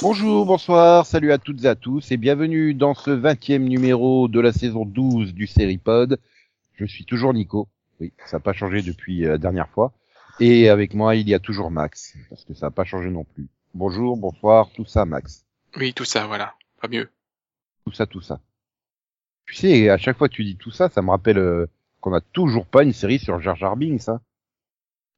Bonjour, 0.00 0.46
bonsoir, 0.46 1.06
salut 1.06 1.32
à 1.32 1.38
toutes 1.38 1.64
et 1.64 1.66
à 1.66 1.74
tous 1.74 2.12
et 2.12 2.16
bienvenue 2.16 2.74
dans 2.74 2.94
ce 2.94 3.10
20e 3.10 3.58
numéro 3.58 4.28
de 4.28 4.38
la 4.38 4.52
saison 4.52 4.84
12 4.84 5.34
du 5.34 5.48
Seripod. 5.48 6.20
Je 6.74 6.84
suis 6.84 7.04
toujours 7.04 7.34
Nico. 7.34 7.68
Oui, 8.00 8.12
ça 8.26 8.36
n'a 8.36 8.40
pas 8.40 8.52
changé 8.52 8.82
depuis 8.82 9.24
euh, 9.24 9.30
la 9.32 9.38
dernière 9.38 9.68
fois. 9.68 9.92
Et 10.40 10.68
avec 10.68 10.94
moi, 10.94 11.14
il 11.14 11.28
y 11.28 11.34
a 11.34 11.38
toujours 11.38 11.70
Max, 11.70 12.14
parce 12.30 12.44
que 12.44 12.54
ça 12.54 12.66
n'a 12.66 12.70
pas 12.70 12.84
changé 12.84 13.10
non 13.10 13.24
plus. 13.24 13.48
Bonjour, 13.74 14.16
bonsoir, 14.16 14.70
tout 14.74 14.86
ça, 14.86 15.04
Max. 15.04 15.44
Oui, 15.76 15.92
tout 15.92 16.04
ça, 16.04 16.26
voilà. 16.26 16.54
Pas 16.80 16.88
mieux. 16.88 17.10
Tout 17.86 17.92
ça, 17.92 18.06
tout 18.06 18.20
ça. 18.22 18.40
Tu 19.46 19.54
sais, 19.54 19.88
à 19.90 19.98
chaque 19.98 20.16
fois 20.16 20.28
que 20.28 20.34
tu 20.34 20.44
dis 20.44 20.56
tout 20.56 20.70
ça, 20.70 20.88
ça 20.88 21.02
me 21.02 21.10
rappelle 21.10 21.38
euh, 21.38 21.66
qu'on 22.00 22.10
n'a 22.10 22.20
toujours 22.20 22.66
pas 22.66 22.82
une 22.82 22.92
série 22.92 23.18
sur 23.18 23.40
Jar 23.40 23.56
Jar 23.56 23.76
Binks, 23.76 24.08
hein. 24.08 24.20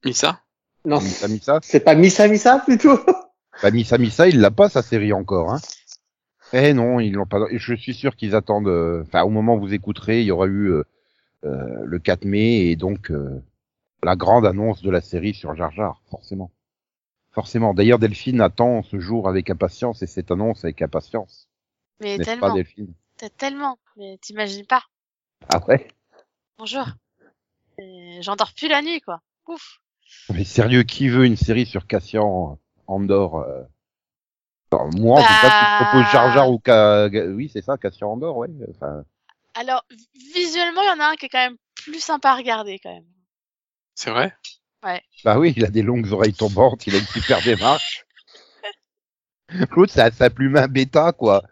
Missa 0.05 0.41
Non, 0.85 1.01
Missa 1.01 1.29
Missa 1.29 1.59
c'est 1.63 1.81
pas 1.81 1.95
Missa 1.95 2.29
Missa 2.29 2.59
plutôt? 2.61 2.99
Bah, 3.63 3.71
Missa 3.71 3.99
Missa, 3.99 4.27
il 4.29 4.41
l'a 4.41 4.51
pas 4.51 4.69
sa 4.69 4.83
série 4.83 5.13
encore, 5.13 5.53
hein. 5.53 5.61
Eh 6.53 6.75
non, 6.75 6.99
ils 6.99 7.13
l'ont 7.13 7.25
pas. 7.27 7.39
Je 7.53 7.75
suis 7.75 7.95
sûr 7.95 8.17
qu'ils 8.17 8.35
attendent. 8.35 8.67
euh, 8.67 9.03
Enfin, 9.07 9.23
au 9.23 9.31
moment 9.31 9.55
où 9.55 9.61
vous 9.61 9.73
écouterez, 9.75 10.21
il 10.23 10.27
y 10.27 10.31
aura 10.33 10.47
eu 10.47 10.73
euh, 10.73 10.83
le 11.45 11.99
4 11.99 12.25
mai 12.25 12.67
et 12.67 12.77
donc 12.77 13.11
euh, 13.11 13.43
la 14.03 14.17
grande 14.17 14.47
annonce 14.47 14.83
de 14.83 14.91
la 14.91 15.01
série 15.01 15.35
sur 15.35 15.55
Jar 15.55 15.71
Jar, 15.73 16.03
forcément. 16.11 16.51
Forcément. 17.33 17.75
D'ailleurs, 17.75 17.99
Delphine 17.99 18.41
attend 18.41 18.83
ce 18.83 19.01
jour 19.01 19.29
avec 19.29 19.51
impatience 19.51 20.03
et 20.03 20.07
cette 20.07 20.31
annonce 20.31 20.65
avec 20.65 20.83
impatience. 20.83 21.49
Mais 22.01 22.17
N'est-ce 22.19 22.19
pas, 22.19 22.25
tellement, 22.25 22.55
Delphine 22.55 22.95
t'as 23.17 23.29
tellement, 23.29 23.79
mais 23.97 24.19
t'imagines 24.19 24.67
pas. 24.67 24.83
Ah 25.53 25.61
ouais? 25.69 25.89
Bonjour. 26.59 26.87
Euh, 27.81 28.19
J'endors 28.21 28.53
plus 28.55 28.69
la 28.69 28.83
nuit, 28.83 29.01
quoi. 29.01 29.21
Ouf. 29.49 29.81
Mais 30.33 30.45
sérieux, 30.45 30.83
qui 30.85 31.09
veut 31.09 31.25
une 31.25 31.37
série 31.37 31.67
sur 31.67 31.87
Cassian 31.87 32.59
Andor 32.87 33.41
euh... 33.41 33.63
enfin, 34.71 34.91
Moi, 34.97 35.19
en 35.19 35.23
tout 35.23 35.29
cas, 35.29 35.41
si 35.41 35.49
Bah. 35.49 35.79
je 35.79 35.85
propose 35.85 36.13
Jar 36.13 36.33
Jar 36.33 36.51
ou 36.51 36.61
Ca... 36.65 37.09
Oui, 37.09 37.51
c'est 37.53 37.63
ça, 37.63 37.77
Cassian 37.79 38.13
Andor, 38.13 38.37
ouais. 38.37 38.49
Enfin, 38.71 39.05
Alors, 39.55 39.85
vi- 39.91 40.09
visuellement, 40.35 40.83
il 40.83 40.87
y 40.87 40.91
en 40.91 41.01
a 41.01 41.11
un 41.11 41.17
qui 41.17 41.27
est 41.27 41.29
quand 41.29 41.39
même 41.39 41.57
plus 41.77 42.01
sympa 42.01 42.31
à 42.31 42.37
regarder, 42.37 42.79
quand 42.79 42.93
même. 42.93 43.05
C'est 43.95 44.11
vrai? 44.11 44.35
Bah 45.25 45.39
oui, 45.39 45.55
il 45.57 45.65
a 45.65 45.71
des 45.71 45.83
longues 45.83 46.13
oreilles 46.13 46.35
tombantes, 46.35 46.87
il 46.87 46.95
a 46.95 46.99
une 46.99 47.07
super 47.07 47.41
démarche. 47.43 48.05
L'autre, 49.77 49.93
ça, 49.93 50.11
ça 50.11 50.31
plume 50.31 50.57
un 50.57 50.69
bêta, 50.69 51.13
quoi. 51.13 51.43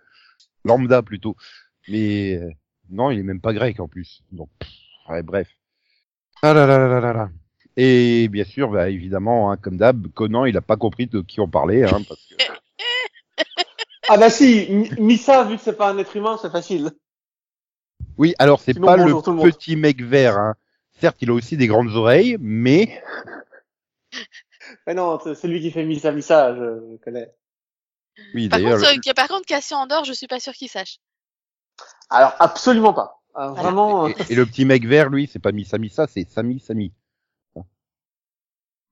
Lambda, 0.65 1.03
plutôt. 1.03 1.37
Mais 1.89 2.35
euh, 2.35 2.51
non, 2.91 3.11
il 3.11 3.21
est 3.21 3.25
même 3.25 3.41
pas 3.41 3.53
grec, 3.55 3.81
en 3.81 3.89
plus. 3.89 4.23
Donc, 4.33 4.49
pff, 4.59 4.71
ouais, 5.09 5.23
bref. 5.23 5.49
Ah 6.43 6.53
là 6.55 6.67
là 6.67 6.79
là 6.79 6.89
là 6.89 7.01
là 7.01 7.13
là. 7.13 7.31
Et 7.77 8.29
bien 8.29 8.45
sûr, 8.45 8.71
bah, 8.71 8.91
évidemment, 8.91 9.51
hein, 9.51 9.57
comme 9.57 9.79
d'hab, 9.79 10.09
Conan, 10.13 10.45
il 10.45 10.57
a 10.57 10.61
pas 10.61 10.77
compris 10.77 11.07
de 11.07 11.21
qui 11.23 11.41
on 11.41 11.49
parlait. 11.49 11.85
Hein, 11.85 12.03
parce 12.09 12.21
que... 12.27 12.35
Ah 14.09 14.17
bah 14.19 14.31
si, 14.31 14.67
Mi- 14.71 14.91
Missa, 14.99 15.45
vu 15.45 15.57
que 15.57 15.63
c'est 15.63 15.77
pas 15.77 15.89
un 15.91 15.97
être 15.99 16.15
humain, 16.17 16.37
c'est 16.41 16.51
facile. 16.51 16.91
Oui, 18.19 18.35
alors 18.39 18.61
c'est 18.61 18.75
Sinon, 18.75 18.87
pas 18.87 18.97
le 18.97 19.05
le 19.05 19.51
petit 19.53 19.77
mec 19.77 20.03
vert. 20.03 20.37
Hein. 20.39 20.55
Certes, 21.01 21.17
il 21.21 21.31
a 21.31 21.33
aussi 21.33 21.57
des 21.57 21.67
grandes 21.67 21.91
oreilles, 21.95 22.37
mais 22.41 23.03
Mais 24.87 24.95
non, 24.95 25.19
c'est 25.23 25.35
c'est 25.35 25.49
lui 25.49 25.61
qui 25.61 25.71
fait 25.71 25.85
Missa 25.85 26.13
Missa, 26.13 26.55
je, 26.55 26.61
je 26.93 26.97
connais. 27.05 27.33
oui, 28.35 28.49
Par 28.49 28.59
d'ailleurs, 28.59 28.79
contre, 28.81 29.09
euh, 29.09 29.15
par 29.15 29.29
contre, 29.29 29.47
Cassian 29.47 29.81
Andor, 29.81 30.05
je 30.05 30.13
suis 30.13 30.27
pas 30.27 30.41
sûr 30.41 30.53
qu'il 30.53 30.69
sache. 30.69 30.99
Alors, 32.11 32.35
absolument 32.39 32.93
pas. 32.93 33.23
Ah, 33.35 33.49
Voilà. 33.49 33.63
Vraiment, 33.63 34.07
euh, 34.07 34.13
Et, 34.29 34.33
et 34.33 34.35
le 34.35 34.45
petit 34.47 34.65
mec 34.65 34.87
vert, 34.87 35.09
lui, 35.09 35.27
c'est 35.27 35.39
pas 35.39 35.53
Missa 35.53 35.79
Missa, 35.79 36.07
c'est 36.07 36.29
Sami 36.29 36.61
Sami. 36.61 36.93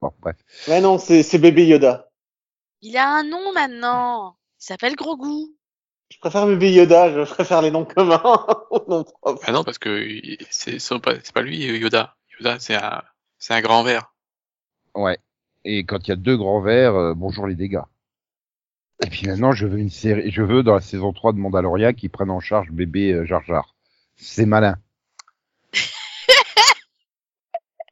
Bon, 0.00 0.12
bref. 0.20 0.37
mais 0.66 0.81
non, 0.81 0.97
c'est 0.98 1.22
c'est 1.22 1.38
bébé 1.38 1.66
Yoda. 1.66 2.10
Il 2.81 2.97
a 2.97 3.06
un 3.06 3.22
nom 3.22 3.52
maintenant. 3.52 4.38
Il 4.58 4.64
s'appelle 4.64 4.97
Grogu. 4.97 5.54
Je 6.10 6.19
préfère 6.19 6.47
bébé 6.47 6.72
Yoda, 6.72 7.12
je 7.12 7.21
préfère 7.22 7.62
les 7.62 7.71
noms 7.71 7.84
communs 7.84 8.21
aux 8.71 8.84
noms 8.88 9.04
propres. 9.04 9.43
Ah 9.47 9.53
non, 9.53 9.62
parce 9.65 9.78
que 9.78 10.21
c'est 10.50 10.78
pas, 11.00 11.43
lui, 11.43 11.65
Yoda. 11.78 12.16
Yoda, 12.38 12.59
c'est 12.59 12.75
un, 12.75 13.60
grand 13.60 13.84
vert. 13.84 14.12
Ouais. 14.94 15.19
Et 15.65 15.84
quand 15.84 16.06
il 16.06 16.10
y 16.10 16.12
a 16.12 16.16
deux 16.16 16.37
grands 16.37 16.60
verts, 16.60 16.97
euh, 16.97 17.15
bonjour 17.15 17.47
les 17.47 17.54
dégâts. 17.54 17.82
Et 19.04 19.09
puis 19.09 19.26
maintenant, 19.28 19.53
je 19.53 19.66
veux 19.66 19.78
une 19.78 19.91
série, 19.91 20.31
je 20.31 20.43
veux 20.43 20.62
dans 20.62 20.75
la 20.75 20.81
saison 20.81 21.12
3 21.12 21.32
de 21.32 21.38
Mandalorian 21.38 21.93
qu'ils 21.93 22.10
prennent 22.10 22.31
en 22.31 22.41
charge 22.41 22.70
bébé 22.70 23.12
euh, 23.12 23.25
Jar 23.25 23.43
Jar. 23.44 23.75
C'est 24.16 24.47
malin. 24.47 24.76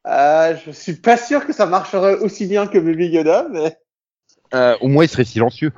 Euh, 0.07 0.55
je 0.65 0.71
suis 0.71 0.93
pas 0.95 1.17
sûr 1.17 1.45
que 1.45 1.53
ça 1.53 1.67
marcherait 1.67 2.15
aussi 2.15 2.47
bien 2.47 2.65
que 2.67 2.79
bébé 2.79 3.09
Yoda, 3.09 3.47
mais 3.51 3.77
Euh, 4.55 4.75
au 4.81 4.87
moins, 4.87 5.03
il 5.03 5.09
serait 5.09 5.25
silencieux. 5.25 5.71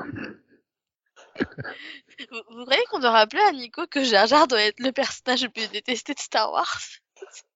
Vous, 2.30 2.58
vous 2.58 2.66
croyez 2.66 2.84
qu'on 2.92 3.00
doit 3.00 3.12
rappeler 3.12 3.42
à 3.42 3.52
Nico 3.52 3.86
que 3.88 4.04
Jar 4.04 4.28
Jar 4.28 4.48
doit 4.48 4.62
être 4.62 4.80
le 4.80 4.92
personnage 4.92 5.44
le 5.44 5.50
plus 5.50 5.70
détesté 5.70 6.14
de 6.14 6.20
Star 6.20 6.52
Wars 6.52 6.80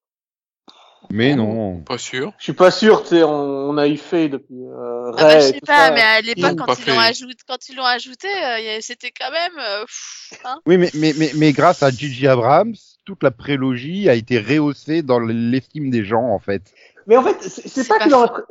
Mais 1.11 1.35
non. 1.35 1.81
Pas 1.81 1.99
sûr. 1.99 2.33
je 2.39 2.43
suis 2.45 2.53
pas 2.53 2.71
sûr, 2.71 3.03
tu 3.03 3.09
sais, 3.09 3.23
on, 3.23 3.29
on 3.69 3.77
a 3.77 3.87
eu 3.87 3.95
fait 3.95 4.27
depuis 4.27 4.55
euh, 4.55 5.11
Ah 5.17 5.23
bah, 5.23 5.39
je 5.39 5.45
sais 5.47 5.59
pas, 5.61 5.87
ça. 5.87 5.91
mais 5.91 6.01
à 6.01 6.19
l'époque, 6.21 6.57
quand, 6.57 6.79
ils 6.79 6.87
l'ont 6.87 6.99
ajouté, 6.99 7.35
quand 7.47 7.69
ils 7.69 7.75
l'ont 7.75 7.85
ajouté, 7.85 8.27
euh, 8.27 8.77
c'était 8.81 9.11
quand 9.11 9.29
même... 9.29 9.53
euh, 9.59 9.81
pff, 9.81 10.41
hein. 10.43 10.59
Oui, 10.65 10.77
mais, 10.77 10.89
mais, 10.95 11.13
mais, 11.15 11.31
mais 11.35 11.53
grâce 11.53 11.83
à 11.83 11.91
Gigi 11.91 12.27
Abrams, 12.27 12.73
toute 13.05 13.21
la 13.21 13.29
prélogie 13.29 14.09
a 14.09 14.15
été 14.15 14.39
rehaussée 14.39 15.03
dans 15.03 15.19
l'estime 15.19 15.91
des 15.91 16.03
gens, 16.03 16.23
en 16.23 16.39
fait. 16.39 16.73
Mais 17.05 17.17
en 17.17 17.23
fait, 17.23 17.39
c'est 17.43 17.87
pas, 17.87 17.99
pas 17.99 18.05
que 18.05 18.09
dans 18.09 18.21
la, 18.21 18.27
faux. 18.27 18.33
tr- 18.39 18.45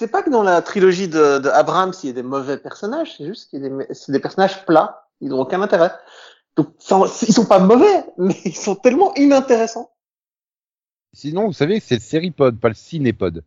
c'est 0.00 0.08
pas 0.08 0.22
que 0.22 0.30
dans 0.30 0.42
la 0.42 0.62
trilogie 0.62 1.08
de, 1.08 1.38
de 1.40 1.48
Abrams, 1.50 1.92
il 2.02 2.06
y 2.06 2.10
a 2.10 2.14
des 2.14 2.22
mauvais 2.22 2.56
personnages, 2.56 3.16
c'est 3.18 3.26
juste 3.26 3.50
qu'il 3.50 3.62
y 3.62 3.66
a 3.66 3.68
des 4.08 4.18
personnages 4.20 4.64
plats, 4.64 5.01
ils 5.22 5.28
n'ont 5.28 5.40
aucun 5.40 5.62
intérêt. 5.62 5.92
Donc, 6.56 6.74
ça- 6.78 7.00
ils 7.26 7.32
sont 7.32 7.46
pas 7.46 7.58
mauvais, 7.60 8.04
mais 8.18 8.36
ils 8.44 8.54
sont 8.56 8.74
tellement 8.74 9.14
inintéressants. 9.14 9.90
Sinon, 11.14 11.46
vous 11.46 11.52
savez, 11.54 11.80
c'est 11.80 11.94
le 11.94 12.00
Seripod, 12.00 12.60
pas 12.60 12.68
le 12.68 12.74
Cinépod. 12.74 13.44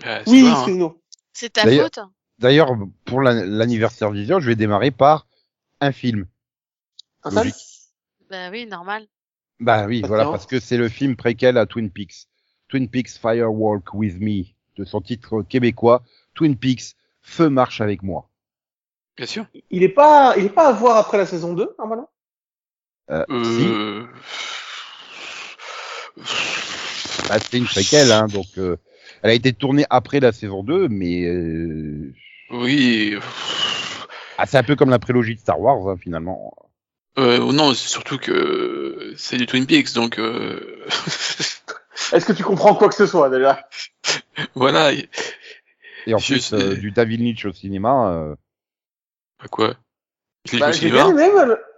C'est 0.00 0.28
Oui, 0.28 0.42
pas, 0.44 0.64
hein. 0.66 0.94
C'est 1.32 1.52
ta 1.52 1.62
faute. 1.70 1.98
D'ailleurs, 2.38 2.70
pour 3.04 3.20
la- 3.20 3.44
l'anniversaire 3.44 4.10
vision, 4.10 4.38
je 4.40 4.46
vais 4.46 4.56
démarrer 4.56 4.90
par 4.90 5.26
un 5.80 5.92
film. 5.92 6.26
Un 7.24 7.30
seul. 7.30 7.52
Bah 8.30 8.50
oui, 8.50 8.66
normal. 8.66 9.06
Bah 9.60 9.86
oui, 9.86 10.02
voilà, 10.06 10.24
parce 10.26 10.46
que 10.46 10.60
c'est 10.60 10.76
le 10.76 10.88
film 10.88 11.16
préquel 11.16 11.58
à 11.58 11.66
Twin 11.66 11.90
Peaks. 11.90 12.26
Twin 12.68 12.88
Peaks 12.88 13.18
Firewalk 13.18 13.92
With 13.92 14.20
Me, 14.20 14.44
de 14.76 14.84
son 14.84 15.00
titre 15.00 15.42
québécois, 15.42 16.04
Twin 16.34 16.56
Peaks 16.56 16.94
Feu 17.22 17.48
marche 17.48 17.80
avec 17.80 18.02
moi. 18.02 18.30
Bien 19.18 19.26
sûr. 19.26 19.46
Il 19.70 19.82
est 19.82 19.88
pas, 19.88 20.34
il 20.38 20.44
est 20.46 20.50
pas 20.50 20.68
à 20.68 20.72
voir 20.72 20.96
après 20.96 21.18
la 21.18 21.26
saison 21.26 21.52
2, 21.52 21.74
normalement? 21.78 22.10
Euh, 23.10 23.24
si, 23.42 23.62
Euh... 23.66 24.06
bah, 27.28 27.38
c'est 27.40 27.58
une 27.58 27.64
préquelle, 27.66 28.12
hein, 28.12 28.26
donc 28.28 28.46
euh, 28.58 28.76
elle 29.22 29.30
a 29.30 29.34
été 29.34 29.52
tournée 29.52 29.84
après 29.90 30.20
la 30.20 30.32
saison 30.32 30.62
2, 30.62 30.88
mais 30.88 31.24
euh, 31.24 32.12
Oui. 32.50 33.18
ah, 34.38 34.46
c'est 34.46 34.58
un 34.58 34.62
peu 34.62 34.76
comme 34.76 34.90
la 34.90 34.98
prélogie 34.98 35.34
de 35.34 35.40
Star 35.40 35.60
Wars, 35.60 35.88
hein, 35.88 35.96
finalement. 36.00 36.54
Euh, 37.18 37.52
non, 37.52 37.74
c'est 37.74 37.88
surtout 37.88 38.18
que 38.18 39.12
c'est 39.16 39.36
du 39.36 39.46
Twin 39.46 39.66
Peaks, 39.66 39.92
donc 39.94 40.18
euh... 40.18 40.84
Est-ce 42.12 42.24
que 42.24 42.32
tu 42.32 42.44
comprends 42.44 42.74
quoi 42.74 42.88
que 42.88 42.94
ce 42.94 43.06
soit, 43.06 43.28
déjà? 43.28 43.68
voilà. 44.54 44.92
et- 44.92 45.08
en 46.14 46.18
Je 46.18 46.26
plus, 46.26 46.50
sais. 46.50 46.56
euh, 46.56 46.76
du 46.76 46.90
David 46.90 47.20
Lynch 47.20 47.44
au 47.44 47.52
cinéma, 47.52 48.36
euh, 49.40 49.42
Bah, 49.42 49.48
quoi 49.50 49.76
Bah, 50.58 50.72
j'ai 50.72 50.90
bien 50.90 51.14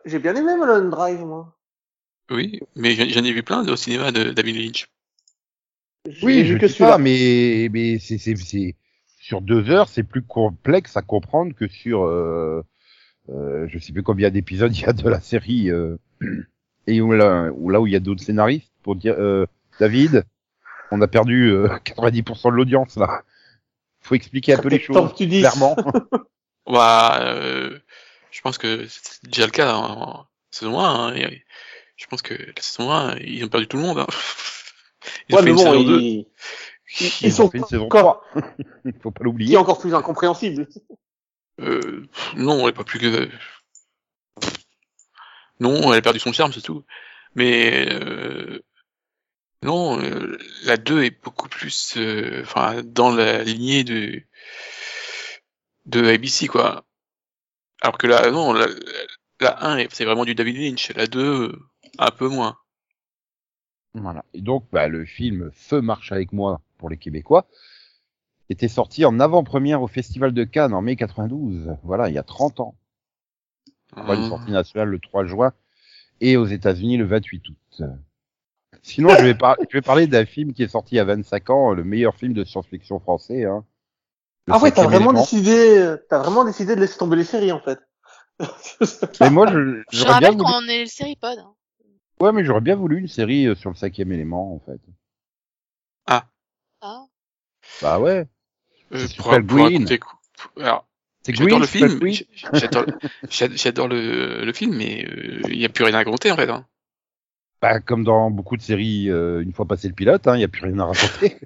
j'ai 0.04 0.18
bien 0.18 0.34
aimé 0.34 0.54
Mulholland 0.54 0.90
Drive, 0.90 1.20
moi. 1.20 1.54
Oui, 2.30 2.60
mais 2.76 2.94
j'en 2.94 3.24
ai 3.24 3.32
vu 3.32 3.42
plein 3.42 3.66
au 3.66 3.76
cinéma 3.76 4.12
de 4.12 4.30
David 4.30 4.56
Lynch. 4.56 4.88
Oui, 6.22 6.42
vu 6.42 6.54
je 6.54 6.58
que 6.58 6.78
pas, 6.78 6.96
mais, 6.96 7.68
mais 7.70 7.98
c'est, 7.98 8.18
c'est, 8.18 8.36
c'est, 8.36 8.76
sur 9.18 9.40
deux 9.40 9.68
heures, 9.68 9.88
c'est 9.88 10.02
plus 10.02 10.22
complexe 10.22 10.96
à 10.96 11.02
comprendre 11.02 11.54
que 11.54 11.68
sur, 11.68 12.04
euh, 12.04 12.64
euh, 13.28 13.66
je 13.68 13.78
sais 13.78 13.92
plus 13.92 14.02
combien 14.02 14.30
d'épisodes 14.30 14.74
il 14.76 14.82
y 14.82 14.86
a 14.86 14.92
de 14.92 15.08
la 15.08 15.20
série, 15.20 15.70
euh, 15.70 15.96
et 16.86 17.00
où 17.00 17.12
là, 17.12 17.50
où 17.52 17.68
là 17.68 17.80
où 17.80 17.86
il 17.86 17.92
y 17.92 17.96
a 17.96 18.00
d'autres 18.00 18.22
scénaristes 18.22 18.72
pour 18.82 18.96
dire, 18.96 19.14
euh, 19.18 19.44
David, 19.78 20.24
on 20.90 21.00
a 21.02 21.08
perdu 21.08 21.50
euh, 21.50 21.68
90% 21.84 22.50
de 22.50 22.56
l'audience 22.56 22.96
là. 22.96 23.22
Faut 24.00 24.14
expliquer 24.14 24.54
un 24.54 24.58
peu 24.58 24.68
les 24.68 24.80
choses, 24.80 25.12
clairement. 25.14 25.76
Bah, 26.70 27.20
euh, 27.22 27.78
je 28.30 28.40
pense 28.42 28.58
que 28.58 28.86
c'est 28.88 29.24
déjà 29.24 29.46
le 29.46 29.52
cas 29.52 29.74
en, 29.74 30.02
en 30.20 30.26
saison 30.50 30.80
1. 30.80 31.08
Hein, 31.08 31.14
et 31.16 31.44
Je 31.96 32.06
pense 32.06 32.22
que 32.22 32.34
la 32.34 32.62
saison 32.62 32.90
1, 32.92 33.16
ils 33.18 33.44
ont 33.44 33.48
perdu 33.48 33.68
tout 33.68 33.76
le 33.76 33.82
monde. 33.84 33.98
Hein. 34.00 34.06
Ils 35.28 35.36
ont 35.36 35.38
Ouais, 35.38 35.42
fait 35.42 35.46
mais 35.46 35.50
une 35.50 35.56
bon, 35.56 35.62
saison 35.62 35.82
2. 35.82 36.00
ils, 36.00 36.26
ils, 37.00 37.12
Ils, 37.20 37.28
ils 37.28 37.42
ont 37.42 37.50
sont 37.50 37.76
encore, 37.78 38.22
3. 38.32 38.32
Faut 39.02 39.10
pas 39.10 39.24
qui 39.46 39.54
est 39.54 39.56
l'oublier. 39.56 39.56
encore 39.58 39.78
plus 39.78 39.94
incompréhensible. 39.94 40.68
Euh, 41.60 42.06
non, 42.36 42.62
elle 42.62 42.70
est 42.70 42.72
pas 42.72 42.84
plus 42.84 42.98
que. 42.98 43.30
Non, 45.60 45.92
elle 45.92 45.98
a 45.98 46.02
perdu 46.02 46.18
son 46.18 46.32
charme, 46.32 46.52
c'est 46.52 46.62
tout. 46.62 46.84
Mais 47.34 47.86
euh... 47.92 48.60
non, 49.62 50.00
euh, 50.02 50.38
la 50.64 50.76
2 50.76 51.04
est 51.04 51.22
beaucoup 51.22 51.48
plus, 51.48 51.94
euh, 51.96 52.42
enfin, 52.42 52.82
dans 52.84 53.10
la 53.14 53.42
lignée 53.44 53.84
de 53.84 54.22
de 55.86 56.04
ABC 56.04 56.46
quoi. 56.46 56.84
Alors 57.82 57.98
que 57.98 58.06
là, 58.06 58.30
non, 58.30 58.52
la, 58.52 58.66
la 59.40 59.66
1 59.66 59.86
c'est 59.90 60.04
vraiment 60.04 60.24
du 60.24 60.34
David 60.34 60.56
Lynch, 60.56 60.92
la 60.94 61.06
2 61.06 61.20
euh, 61.20 61.58
un 61.98 62.10
peu 62.10 62.28
moins. 62.28 62.56
Voilà. 63.94 64.24
Et 64.34 64.40
donc, 64.40 64.66
bah, 64.70 64.86
le 64.88 65.04
film 65.04 65.50
Feu 65.52 65.80
marche 65.80 66.12
avec 66.12 66.32
moi 66.32 66.60
pour 66.78 66.88
les 66.90 66.96
Québécois 66.96 67.46
était 68.48 68.68
sorti 68.68 69.04
en 69.04 69.18
avant-première 69.20 69.82
au 69.82 69.86
Festival 69.88 70.32
de 70.32 70.44
Cannes 70.44 70.74
en 70.74 70.82
mai 70.82 70.96
92. 70.96 71.76
Voilà, 71.82 72.08
il 72.08 72.14
y 72.14 72.18
a 72.18 72.22
30 72.22 72.60
ans. 72.60 72.74
Après 73.96 74.14
une 74.16 74.22
Hum. 74.22 74.28
sortie 74.28 74.50
nationale 74.52 74.88
le 74.88 74.98
3 75.00 75.24
juin 75.24 75.52
et 76.20 76.36
aux 76.36 76.46
États-Unis 76.46 76.96
le 76.96 77.06
28 77.06 77.48
août. 77.48 77.82
Sinon, 78.82 79.10
je 79.10 79.24
vais, 79.24 79.36
je 79.68 79.76
vais 79.76 79.82
parler 79.82 80.06
d'un 80.06 80.24
film 80.24 80.52
qui 80.52 80.62
est 80.62 80.68
sorti 80.68 80.94
il 80.94 80.98
y 80.98 81.00
a 81.00 81.04
25 81.04 81.50
ans, 81.50 81.72
le 81.72 81.82
meilleur 81.84 82.14
film 82.14 82.32
de 82.32 82.44
science-fiction 82.44 83.00
français. 83.00 83.44
Hein. 83.44 83.64
Ah 84.52 84.58
ouais, 84.58 84.70
t'as 84.70 84.84
vraiment 84.84 85.10
élément. 85.10 85.20
décidé, 85.20 85.94
t'as 86.08 86.18
vraiment 86.18 86.44
décidé 86.44 86.74
de 86.76 86.80
laisser 86.80 86.98
tomber 86.98 87.16
les 87.16 87.24
séries, 87.24 87.52
en 87.52 87.60
fait. 87.60 87.78
Mais 89.20 89.30
moi, 89.30 89.46
je, 89.52 89.82
Je 89.90 89.98
j'aurais 89.98 90.18
bien 90.18 90.30
rappelle 90.30 90.32
voulu... 90.32 90.44
qu'on 90.44 90.68
est 90.68 90.80
le 90.80 90.86
séripod. 90.86 91.38
hein. 91.38 91.54
Ouais, 92.20 92.32
mais 92.32 92.44
j'aurais 92.44 92.60
bien 92.60 92.76
voulu 92.76 92.98
une 92.98 93.08
série 93.08 93.46
euh, 93.46 93.54
sur 93.54 93.70
le 93.70 93.76
cinquième 93.76 94.12
élément, 94.12 94.54
en 94.54 94.60
fait. 94.60 94.78
Ah. 96.06 96.26
Bah 97.82 97.98
ouais. 97.98 98.26
Euh, 98.92 99.06
Super 99.06 99.44
pour 99.44 99.56
Green. 99.56 99.86
Alors, 100.58 100.86
C'est 101.22 101.34
j'adore 101.34 101.60
le 101.60 101.66
film, 101.66 102.00
j'adore, 102.54 102.86
j'ad- 103.30 103.56
j'adore 103.56 103.88
le, 103.88 104.44
le 104.44 104.52
film, 104.52 104.74
mais 104.76 105.06
euh, 105.06 105.40
il 105.48 105.58
y 105.60 105.64
a 105.64 105.68
plus 105.68 105.84
rien 105.84 105.94
à 105.94 105.98
raconter 105.98 106.32
en 106.32 106.36
fait. 106.36 106.48
Hein. 106.48 106.66
Bah, 107.62 107.80
comme 107.80 108.04
dans 108.04 108.30
beaucoup 108.30 108.56
de 108.56 108.62
séries, 108.62 109.10
euh, 109.10 109.42
une 109.42 109.52
fois 109.52 109.66
passé 109.66 109.88
le 109.88 109.94
pilote, 109.94 110.22
il 110.24 110.28
hein, 110.30 110.36
n'y 110.38 110.44
a 110.44 110.48
plus 110.48 110.62
rien 110.64 110.78
à 110.78 110.86
raconter. 110.86 111.38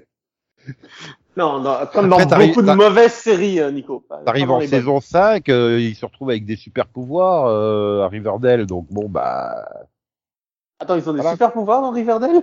non, 1.37 1.61
non, 1.61 1.79
comme 1.93 2.09
dans 2.09 2.19
Après, 2.19 2.47
beaucoup 2.49 2.63
de 2.63 2.73
mauvaises 2.73 3.13
séries, 3.13 3.61
euh, 3.61 3.71
Nico. 3.71 4.07
T'arrives 4.25 4.51
en 4.51 4.61
saison 4.61 5.01
5, 5.01 5.49
euh, 5.49 5.81
il 5.81 5.95
se 5.97 6.07
retrouve 6.07 6.31
avec 6.31 6.45
des 6.45 6.57
super 6.57 6.87
pouvoirs 6.87 7.47
euh, 7.47 8.03
à 8.03 8.09
Riverdale, 8.09 8.67
donc 8.67 8.87
bon, 8.91 9.09
bah... 9.09 9.87
Attends, 10.79 10.97
ils 10.97 11.09
ont 11.09 11.13
des 11.13 11.21
Voilà. 11.21 11.33
super 11.33 11.53
pouvoirs 11.53 11.83
dans 11.83 11.91
Riverdale? 11.91 12.43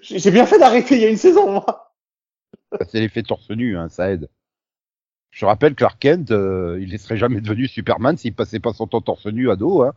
J'ai 0.00 0.18
j'ai 0.18 0.30
bien 0.30 0.46
fait 0.46 0.58
d'arrêter 0.58 0.96
il 0.96 1.02
y 1.02 1.04
a 1.04 1.08
une 1.08 1.16
saison, 1.16 1.50
moi. 1.50 1.94
bah, 2.72 2.84
c'est 2.88 3.00
l'effet 3.00 3.22
torse 3.22 3.50
nu, 3.50 3.76
hein, 3.76 3.88
ça 3.88 4.10
aide. 4.10 4.28
Je 5.30 5.46
rappelle 5.46 5.74
Clark 5.74 5.98
Kent, 5.98 6.30
euh, 6.30 6.78
il 6.80 6.92
ne 6.92 6.96
serait 6.98 7.16
jamais 7.16 7.40
devenu 7.40 7.66
Superman 7.66 8.16
s'il 8.16 8.34
passait 8.34 8.60
pas 8.60 8.72
son 8.72 8.86
temps 8.86 9.00
torse 9.00 9.26
nu 9.26 9.50
à 9.50 9.56
dos. 9.56 9.82
Hein. 9.82 9.92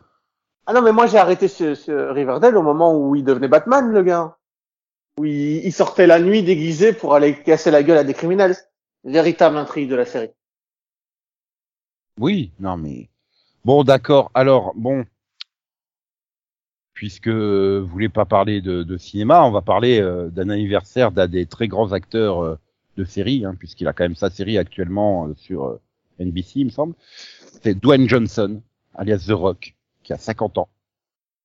Ah 0.66 0.74
non, 0.74 0.82
mais 0.82 0.92
moi 0.92 1.08
j'ai 1.08 1.18
arrêté 1.18 1.48
ce, 1.48 1.76
ce 1.76 1.92
Riverdale 1.92 2.58
au 2.58 2.64
moment 2.64 2.98
où 2.98 3.16
il 3.16 3.24
devenait 3.24 3.48
Batman, 3.48 3.92
le 3.92 4.02
gars. 4.02 4.38
Où 5.18 5.26
il, 5.26 5.72
sortait 5.72 6.08
la 6.08 6.20
nuit 6.20 6.44
déguisé 6.44 6.92
pour 6.92 7.16
aller 7.16 7.42
casser 7.42 7.72
la 7.72 7.84
gueule 7.84 7.98
à 7.98 8.04
des 8.04 8.14
criminels. 8.14 8.56
Véritable 9.04 9.58
intrigue 9.58 9.90
de 9.90 9.96
la 9.96 10.06
série. 10.06 10.32
Oui, 12.20 12.52
non 12.60 12.78
mais... 12.78 13.10
Bon, 13.64 13.84
d'accord. 13.84 14.32
Alors, 14.34 14.74
bon... 14.76 15.06
Puisque 16.94 17.28
vous 17.28 17.88
voulez 17.88 18.10
pas 18.10 18.26
parler 18.26 18.62
de, 18.62 18.98
cinéma, 18.98 19.44
on 19.44 19.52
va 19.52 19.62
parler 19.62 20.00
euh, 20.00 20.30
d'un 20.30 20.50
anniversaire 20.50 21.12
d'un 21.12 21.28
des 21.28 21.46
très 21.46 21.68
grands 21.68 21.92
acteurs 21.92 22.42
euh, 22.42 22.58
de 22.96 23.04
série, 23.04 23.44
hein, 23.44 23.56
puisqu'il 23.58 23.88
a 23.88 23.94
quand 23.94 24.06
même 24.06 24.16
sa 24.16 24.30
série 24.30 24.58
actuellement 24.58 25.28
euh, 25.28 25.34
sur 25.36 25.80
NBC, 26.20 26.62
il 26.62 26.66
me 26.66 26.70
semble. 26.70 26.96
C'est 27.62 27.76
Dwayne 27.76 28.08
Johnson, 28.08 28.62
alias 28.94 29.26
The 29.28 29.32
Rock, 29.32 29.76
qui 30.04 30.14
a 30.14 30.18
50 30.18 30.58
ans. 30.58 30.70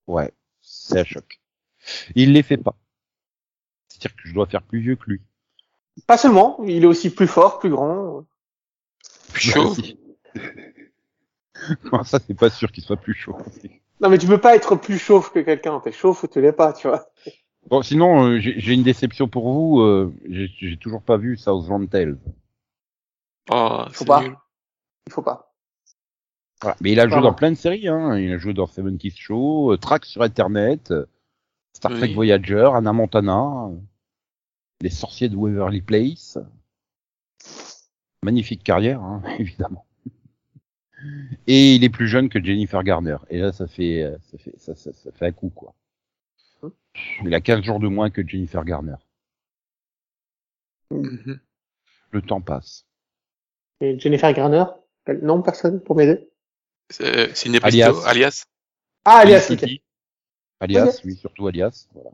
Ouais, 0.07 0.33
c'est 0.61 1.01
un 1.01 1.05
choc. 1.05 1.41
Il 2.15 2.33
les 2.33 2.43
fait 2.43 2.57
pas. 2.57 2.77
C'est-à-dire 4.01 4.17
que 4.17 4.29
je 4.29 4.35
dois 4.35 4.47
faire 4.47 4.63
plus 4.63 4.81
vieux 4.81 4.97
que 4.97 5.11
lui. 5.11 5.21
Pas 6.07 6.17
seulement, 6.17 6.59
il 6.65 6.83
est 6.83 6.87
aussi 6.87 7.11
plus 7.11 7.27
fort, 7.27 7.59
plus 7.59 7.71
grand. 7.71 8.25
Plus 9.33 9.51
chaud. 9.51 9.75
Non, 11.93 12.03
ça, 12.05 12.19
c'est 12.27 12.33
pas 12.33 12.49
sûr 12.49 12.73
qu'il 12.73 12.83
soit 12.83 12.97
plus 12.97 13.13
chaud. 13.13 13.37
Non, 14.01 14.09
mais 14.09 14.17
tu 14.17 14.27
peux 14.27 14.41
pas 14.41 14.57
être 14.57 14.77
plus 14.77 14.99
chauve 14.99 15.31
que 15.31 15.41
quelqu'un. 15.41 15.79
T'es 15.81 15.93
chauve 15.93 16.19
ou 16.23 16.27
tu 16.27 16.41
l'es 16.41 16.53
pas, 16.53 16.73
tu 16.73 16.89
vois. 16.89 17.11
Bon, 17.69 17.83
sinon, 17.83 18.25
euh, 18.29 18.39
j'ai 18.41 18.73
une 18.73 18.83
déception 18.83 19.29
pour 19.29 19.53
vous. 19.53 19.81
euh, 19.81 20.11
j'ai 20.27 20.79
toujours 20.79 21.03
pas 21.03 21.19
vu 21.19 21.37
Southland 21.37 21.87
Tales. 21.87 22.17
Oh, 23.51 23.83
Faut 23.89 23.93
c'est 23.93 24.07
pas. 24.07 24.23
nul. 24.23 24.37
Il 25.07 25.13
faut 25.13 25.21
pas. 25.21 25.53
Voilà. 26.63 26.77
Mais 26.81 26.93
il 26.93 27.01
a 27.01 27.09
joué 27.09 27.21
dans 27.21 27.35
plein 27.35 27.51
de 27.51 27.57
séries. 27.57 27.89
Hein. 27.89 28.17
Il 28.19 28.33
a 28.33 28.39
joué 28.39 28.55
dans 28.55 28.67
70 28.67 29.15
Show, 29.19 29.73
euh, 29.73 29.77
Track 29.77 30.07
sur 30.07 30.23
Internet, 30.23 30.93
euh, 30.93 31.05
Star 31.73 31.93
Trek 31.93 32.09
Oui. 32.09 32.15
Voyager, 32.15 32.71
Anna 32.75 32.93
Montana, 32.93 33.69
euh, 33.69 33.77
Les 34.81 34.91
Sorciers 34.91 35.29
de 35.29 35.37
Waverly 35.37 35.83
Place. 35.83 36.39
Magnifique 38.23 38.63
carrière, 38.63 39.01
hein, 39.01 39.23
évidemment. 39.39 39.87
Et 41.47 41.75
il 41.77 41.85
est 41.85 41.89
plus 41.89 42.09
jeune 42.09 42.29
que 42.29 42.43
Jennifer 42.45 42.83
Garner. 42.83 43.17
Et 43.31 43.39
là, 43.39 43.53
ça 43.53 43.67
fait, 43.67 44.03
euh, 44.03 44.19
ça 44.31 44.39
fait, 44.39 44.53
ça, 44.59 44.75
ça, 44.75 44.93
ça 44.93 45.11
fait 45.13 45.27
un 45.27 45.33
coup, 45.33 45.51
quoi. 45.51 45.75
Il 47.25 47.33
a 47.35 47.41
15 47.41 47.63
jours 47.63 47.81
de 47.81 47.89
moins 47.89 48.11
que 48.11 48.27
Jennifer 48.27 48.65
Garner. 48.65 48.97
Mhm. 50.91 51.41
Le 52.11 52.23
temps 52.23 52.41
passe. 52.41 52.85
Et 53.81 53.99
Jennifer 53.99 54.33
Garner 54.35 54.65
Non, 55.23 55.41
personne 55.41 55.81
pour 55.81 55.97
m'aider? 55.97 56.29
C'est 56.91 57.33
Alias. 57.63 58.03
alias? 58.05 58.45
Ah, 59.05 59.19
alias. 59.19 59.41
Felicity. 59.41 59.83
Alias, 60.61 61.01
oui, 61.05 61.17
surtout 61.17 61.47
Alias. 61.49 61.89
Voilà. 61.95 62.11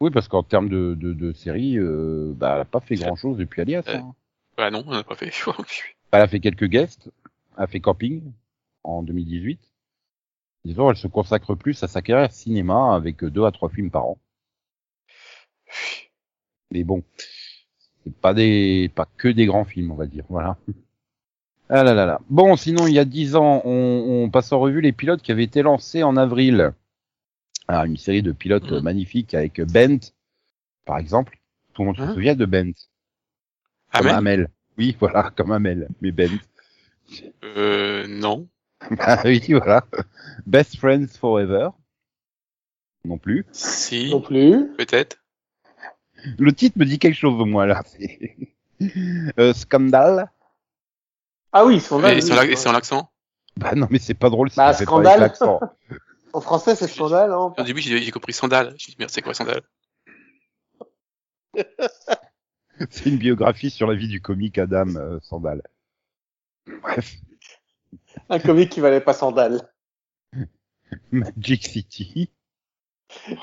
Oui, 0.00 0.10
parce 0.10 0.28
qu'en 0.28 0.42
termes 0.42 0.68
de, 0.68 0.94
de, 0.94 1.12
de 1.12 1.32
série, 1.32 1.76
euh, 1.78 2.32
bah, 2.36 2.54
elle 2.54 2.60
a 2.62 2.64
pas 2.64 2.80
fait 2.80 2.96
Ça- 2.96 3.06
grand 3.06 3.16
chose 3.16 3.36
depuis 3.38 3.62
Alias. 3.62 3.84
Euh. 3.88 3.96
hein. 3.98 4.14
Bah 4.56 4.70
non, 4.70 4.82
on 4.86 4.90
n'a 4.92 5.04
pas 5.04 5.14
fait. 5.14 5.30
Elle 6.12 6.22
a 6.22 6.26
fait 6.26 6.40
quelques 6.40 6.64
guests, 6.64 7.10
elle 7.56 7.64
a 7.64 7.66
fait 7.66 7.80
Camping 7.80 8.32
en 8.82 9.02
2018. 9.02 9.60
Disons, 10.64 10.90
elle 10.90 10.96
se 10.96 11.06
consacre 11.06 11.54
plus 11.54 11.80
à 11.82 11.86
sa 11.88 12.00
carrière 12.02 12.32
cinéma 12.32 12.94
avec 12.94 13.22
deux 13.24 13.44
à 13.44 13.52
trois 13.52 13.68
films 13.68 13.90
par 13.90 14.06
an. 14.06 14.18
Mais 16.70 16.82
bon, 16.84 17.04
c'est 18.04 18.14
pas 18.16 18.32
des, 18.34 18.90
pas 18.94 19.06
que 19.18 19.28
des 19.28 19.44
grands 19.46 19.66
films, 19.66 19.90
on 19.92 19.96
va 19.96 20.06
dire. 20.06 20.24
Voilà. 20.30 20.56
Ah 21.70 21.82
là 21.84 21.92
là 21.94 22.06
là. 22.06 22.20
Bon, 22.30 22.56
sinon, 22.56 22.86
il 22.86 22.94
y 22.94 22.98
a 22.98 23.04
dix 23.04 23.36
ans, 23.36 23.60
on, 23.64 24.24
on 24.24 24.30
passe 24.30 24.52
en 24.52 24.58
revue 24.60 24.80
les 24.80 24.92
pilotes 24.92 25.20
qui 25.22 25.32
avaient 25.32 25.44
été 25.44 25.62
lancés 25.62 26.02
en 26.02 26.16
avril. 26.16 26.72
Alors, 27.66 27.84
une 27.84 27.96
série 27.98 28.22
de 28.22 28.32
pilotes 28.32 28.70
Mhm. 28.72 28.80
magnifiques 28.80 29.34
avec 29.34 29.60
Bent, 29.60 29.98
par 30.86 30.98
exemple. 30.98 31.38
Tout 31.74 31.82
le 31.82 31.86
monde 31.88 31.96
se 31.96 32.02
Hein 32.02 32.14
souvient 32.14 32.34
de 32.34 32.46
Bent. 32.46 32.72
Ah, 33.92 33.98
Comme 33.98 34.08
Amel. 34.08 34.48
Oui, 34.78 34.96
voilà, 34.98 35.30
comme 35.36 35.52
Amel, 35.52 35.88
mais 36.00 36.10
Bent. 36.12 36.38
euh, 37.44 38.06
non. 38.08 38.48
Ah 39.00 39.20
oui, 39.24 39.42
voilà. 39.50 39.84
Best 40.46 40.76
Friends 40.76 41.08
Forever. 41.20 41.70
Non 43.04 43.18
plus. 43.18 43.44
Si, 43.52 44.10
Non 44.10 44.20
plus. 44.20 44.68
peut-être. 44.78 45.18
Le 46.38 46.52
titre 46.52 46.78
me 46.78 46.84
dit 46.84 46.98
quelque 46.98 47.14
chose 47.16 47.38
au 47.40 47.44
moins 47.44 47.66
là. 47.66 47.82
Euh, 49.40 49.52
Scandale. 49.54 50.30
Ah 51.52 51.64
oui, 51.64 51.80
scandale. 51.80 52.18
Et 52.18 52.20
c'est 52.20 52.32
oui. 52.32 52.38
en 52.38 52.42
l'ac- 52.42 52.56
c'est 52.58 52.68
en 52.68 52.72
l'accent. 52.72 53.10
Bah 53.56 53.74
non, 53.74 53.86
mais 53.90 53.98
c'est 53.98 54.14
pas 54.14 54.30
drôle. 54.30 54.48
Bah, 54.56 54.72
ça 54.72 54.78
fait 54.78 54.84
Scandale. 54.84 55.32
Pas 55.38 55.44
avec. 55.46 55.62
En 56.34 56.42
français, 56.42 56.76
c'est 56.76 56.88
scandale. 56.88 57.32
Hein. 57.32 57.54
Au 57.56 57.62
début, 57.62 57.80
j'ai 57.80 58.02
j'ai 58.02 58.10
compris 58.10 58.34
sandal. 58.34 58.74
J'ai 58.76 58.92
dit, 58.92 58.96
merde, 58.98 59.10
c'est 59.10 59.22
quoi 59.22 59.32
sandal 59.32 59.62
c'est 62.90 63.06
une 63.06 63.16
biographie 63.16 63.70
sur 63.70 63.86
la 63.86 63.94
vie 63.94 64.08
du 64.08 64.20
comique 64.20 64.58
Adam 64.58 64.94
euh, 64.96 65.18
Sandal. 65.22 65.62
Bref, 66.82 67.16
Un 68.28 68.38
comique 68.38 68.70
qui 68.70 68.80
valait 68.80 69.00
pas 69.00 69.14
sandale. 69.14 69.72
Magic 71.10 71.66
City, 71.66 72.30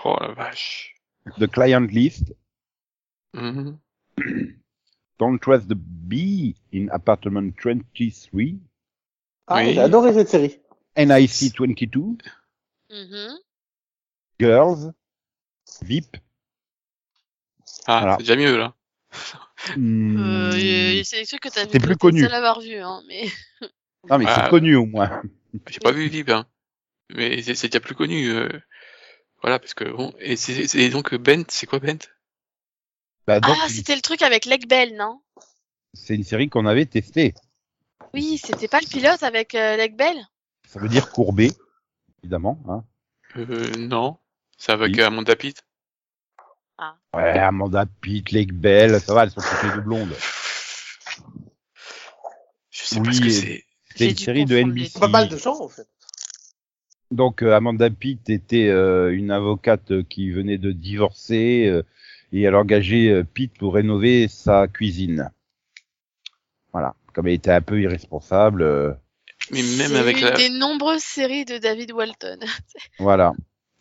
Oh 0.04 0.16
la 0.22 0.34
vache. 0.34 0.96
The 1.40 1.48
Client 1.48 1.88
List, 1.90 2.34
Mhm. 3.34 3.78
Don't 5.20 5.40
Trust 5.40 5.68
the 5.70 5.76
Bee 5.76 6.56
in 6.74 6.88
Apartment 6.92 7.52
23, 7.64 8.60
Ah, 9.48 9.58
Oui. 9.64 9.74
j'ai 9.74 9.80
adoré 9.80 10.14
cette 10.14 10.30
série. 10.30 10.60
NIC 10.98 11.54
22, 11.60 12.18
Mhm. 12.90 13.38
Girls, 14.40 14.94
VIP. 15.82 16.18
Ah, 17.88 18.00
Voilà. 18.00 18.12
c'est 18.18 18.24
déjà 18.24 18.36
mieux 18.36 18.58
là. 18.58 18.74
hmm, 19.78 20.18
Euh, 20.18 21.04
c'est 21.04 21.22
des 21.22 21.26
trucs 21.26 21.42
que 21.42 21.50
t'as 21.50 21.64
vu. 21.66 21.70
C'est 21.72 21.80
plus 21.80 21.96
connu. 21.98 22.22
seul 22.22 22.34
à 22.34 22.38
avoir 22.38 22.60
vu, 22.60 22.76
hein, 22.78 23.02
mais. 23.08 23.26
Non 24.10 24.18
mais 24.20 24.26
Ah. 24.28 24.42
c'est 24.44 24.50
connu 24.50 24.76
au 24.76 24.86
moins. 24.86 25.22
J'ai 25.70 25.80
pas 25.80 25.92
vu 25.92 26.08
VIP. 26.10 26.30
Hein. 26.30 26.46
mais 27.10 27.42
c'est 27.42 27.56
c'est 27.56 27.68
déjà 27.70 27.80
plus 27.80 27.96
connu. 27.96 28.30
euh, 28.30 28.50
Voilà, 29.42 29.60
parce 29.60 29.74
que 29.76 29.84
bon, 29.86 30.12
et 30.20 30.36
c'est 30.38 30.68
c'est- 30.68 30.80
et 30.80 30.90
donc 30.90 31.14
Bent, 31.16 31.44
c'est 31.50 31.68
quoi 31.68 31.80
Bent? 31.80 32.00
Bah, 33.28 33.40
donc, 33.40 33.56
Ah, 33.64 33.68
c'était 33.70 33.96
le 33.96 34.02
truc 34.02 34.22
avec 34.22 34.46
Lake 34.46 34.68
Bell, 34.68 34.96
non? 34.96 35.22
C'est 35.94 36.16
une 36.16 36.24
série 36.24 36.50
qu'on 36.50 36.66
avait 36.66 36.86
testée. 36.86 37.34
Oui, 38.14 38.38
c'était 38.44 38.68
pas 38.68 38.80
le 38.82 38.88
pilote 38.88 39.24
avec 39.24 39.56
euh, 39.56 39.78
Lake 39.78 39.96
Bell? 39.96 40.16
Ça 40.68 40.80
veut 40.80 40.90
dire 40.90 41.10
courbé, 41.12 41.52
évidemment. 42.24 42.60
Hein. 42.68 42.84
euh, 43.38 43.72
Non, 43.78 44.18
c'est 44.58 44.72
avec 44.74 44.94
Oui. 44.96 45.02
euh, 45.02 45.08
Amanda 45.08 45.36
Pitt. 45.36 45.64
Ouais, 47.14 47.40
Amanda 47.40 47.86
Pitt, 48.02 48.32
Lake 48.32 48.52
Bell, 48.52 49.00
ça 49.00 49.14
va, 49.14 49.24
elles 49.24 49.32
sont 49.32 49.40
toutes 49.40 49.64
les 49.64 49.72
deux 49.76 49.82
blondes. 49.82 50.14
Je 52.70 52.84
sais 52.84 53.00
Oui, 53.00 53.06
pas 53.06 53.14
ce 53.14 53.22
que 53.22 53.28
et- 53.28 53.32
c'est. 53.32 54.10
Une 54.10 54.18
série 54.18 54.44
de 54.46 54.58
NBC. 54.58 54.90
C'est 54.94 55.00
pas 55.00 55.08
mal 55.08 55.30
de 55.30 55.38
gens, 55.38 55.58
en 55.62 55.70
fait. 55.70 55.88
Donc 57.12 57.42
euh, 57.44 57.54
Amanda 57.56 57.90
Pitt 57.90 58.30
était 58.30 58.68
euh, 58.68 59.16
une 59.16 59.32
avocate 59.32 60.04
qui 60.10 60.32
venait 60.32 60.58
de 60.58 60.74
divorcer 60.74 61.68
euh, 61.68 61.84
et 62.40 62.42
elle 62.44 62.56
a 62.56 62.60
engagé 62.60 63.10
euh, 63.10 63.24
Pitt 63.24 63.54
pour 63.58 63.74
rénover 63.76 64.28
sa 64.28 64.68
cuisine. 64.68 65.32
Voilà, 66.74 66.96
comme 67.14 67.28
elle 67.28 67.34
était 67.36 67.52
un 67.52 67.62
peu 67.62 67.80
irresponsable, 67.82 68.62
euh, 68.62 68.94
Mais 69.52 69.62
même 69.78 69.96
avec 69.96 70.18
une 70.18 70.26
la. 70.26 70.32
des 70.32 70.50
nombreuses 70.50 71.04
séries 71.04 71.46
de 71.46 71.58
David 71.58 71.92
Walton. 71.94 72.40
voilà. 73.00 73.34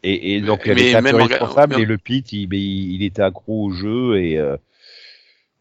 Et, 0.02 0.34
et 0.34 0.40
donc 0.42 0.66
elle 0.66 0.74
Mais 0.76 0.88
était 0.90 0.96
un 0.96 1.02
peu 1.02 1.20
en- 1.20 1.26
responsable 1.26 1.72
même- 1.74 1.82
et 1.82 1.86
le 1.86 1.96
Pitt 1.98 2.30
il, 2.32 2.52
il, 2.52 2.92
il 2.92 3.02
était 3.02 3.22
accro 3.22 3.64
au 3.64 3.72
jeu 3.72 4.18
et 4.20 4.36
euh, 4.38 4.56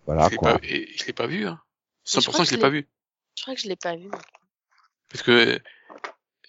voilà 0.05 0.25
je 0.25 0.31
l'ai 0.31 0.37
quoi. 0.37 0.57
pas, 0.59 0.67
je 0.67 1.05
l'ai 1.07 1.13
pas 1.13 1.27
vu. 1.27 1.47
Hein. 1.47 1.59
Mais 2.15 2.21
je 2.21 2.29
crois 2.29 2.43
100% 2.43 2.45
je 2.45 2.49
que 2.49 2.55
l'ai 2.55 2.61
pas 2.61 2.69
vu. 2.69 2.87
Je 3.37 3.41
crois 3.43 3.55
que 3.55 3.61
je 3.61 3.67
l'ai 3.69 3.75
pas 3.77 3.95
vu. 3.95 4.09
Parce 5.09 5.23
que 5.23 5.31
euh, 5.31 5.59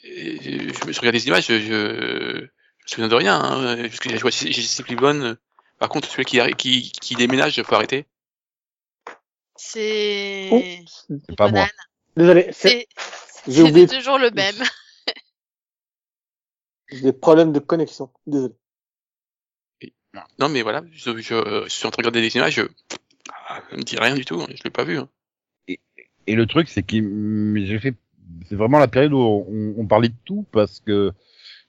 je, 0.03 0.93
je 0.93 0.99
regarde 1.01 1.15
des 1.15 1.27
images, 1.29 1.47
je, 1.47 1.61
je, 1.61 1.67
je 1.67 2.43
me 2.43 2.49
souviens 2.89 3.09
de 3.09 3.15
rien. 3.15 3.41
Hein, 3.41 3.77
parce 3.83 4.01
que 4.01 4.11
j'ai 4.11 4.19
joué 4.19 4.29
à 4.29 4.33
Jesse 4.33 4.83
Cleveland. 4.83 5.37
Par 5.79 5.89
contre, 5.89 6.09
celui 6.09 6.25
qui, 6.25 6.41
qui, 6.57 6.93
qui 6.93 7.15
déménage, 7.15 7.61
faut 7.63 7.75
arrêter. 7.75 8.07
C'est. 9.57 10.49
Oups. 10.51 11.07
C'est 11.09 11.37
pas 11.37 11.49
moi. 11.49 11.67
Conan. 11.67 11.69
Désolé, 12.17 12.49
c'est 12.53 12.87
C'est 13.47 13.87
toujours 13.87 14.19
le 14.19 14.31
même. 14.31 14.55
j'ai 16.89 17.01
des 17.01 17.13
problèmes 17.13 17.53
de 17.53 17.59
connexion. 17.59 18.11
Désolé. 18.27 18.55
Non, 20.39 20.49
mais 20.49 20.63
voilà, 20.63 20.83
je, 20.93 21.17
je, 21.19 21.35
euh, 21.35 21.65
je 21.65 21.71
suis 21.71 21.87
en 21.87 21.91
train 21.91 22.03
de 22.03 22.07
regarder 22.07 22.21
des 22.21 22.37
images, 22.37 22.55
je, 22.55 22.63
ah, 23.49 23.61
ça 23.69 23.77
me 23.77 23.83
dit 23.83 23.97
rien 23.99 24.15
du 24.15 24.25
tout, 24.25 24.41
hein, 24.41 24.47
je 24.55 24.63
l'ai 24.63 24.71
pas 24.71 24.85
vu. 24.85 24.99
Hein. 24.99 25.09
Et 26.27 26.37
le 26.37 26.47
truc 26.47 26.69
c'est 26.69 26.83
que 26.83 26.97
j'ai 27.65 27.79
fait 27.81 27.95
c'est 28.49 28.55
vraiment 28.55 28.79
la 28.79 28.89
période 28.89 29.13
où 29.13 29.19
on, 29.19 29.75
on 29.77 29.87
parlait 29.87 30.09
de 30.09 30.15
tout 30.25 30.47
parce 30.53 30.81
que 30.81 31.13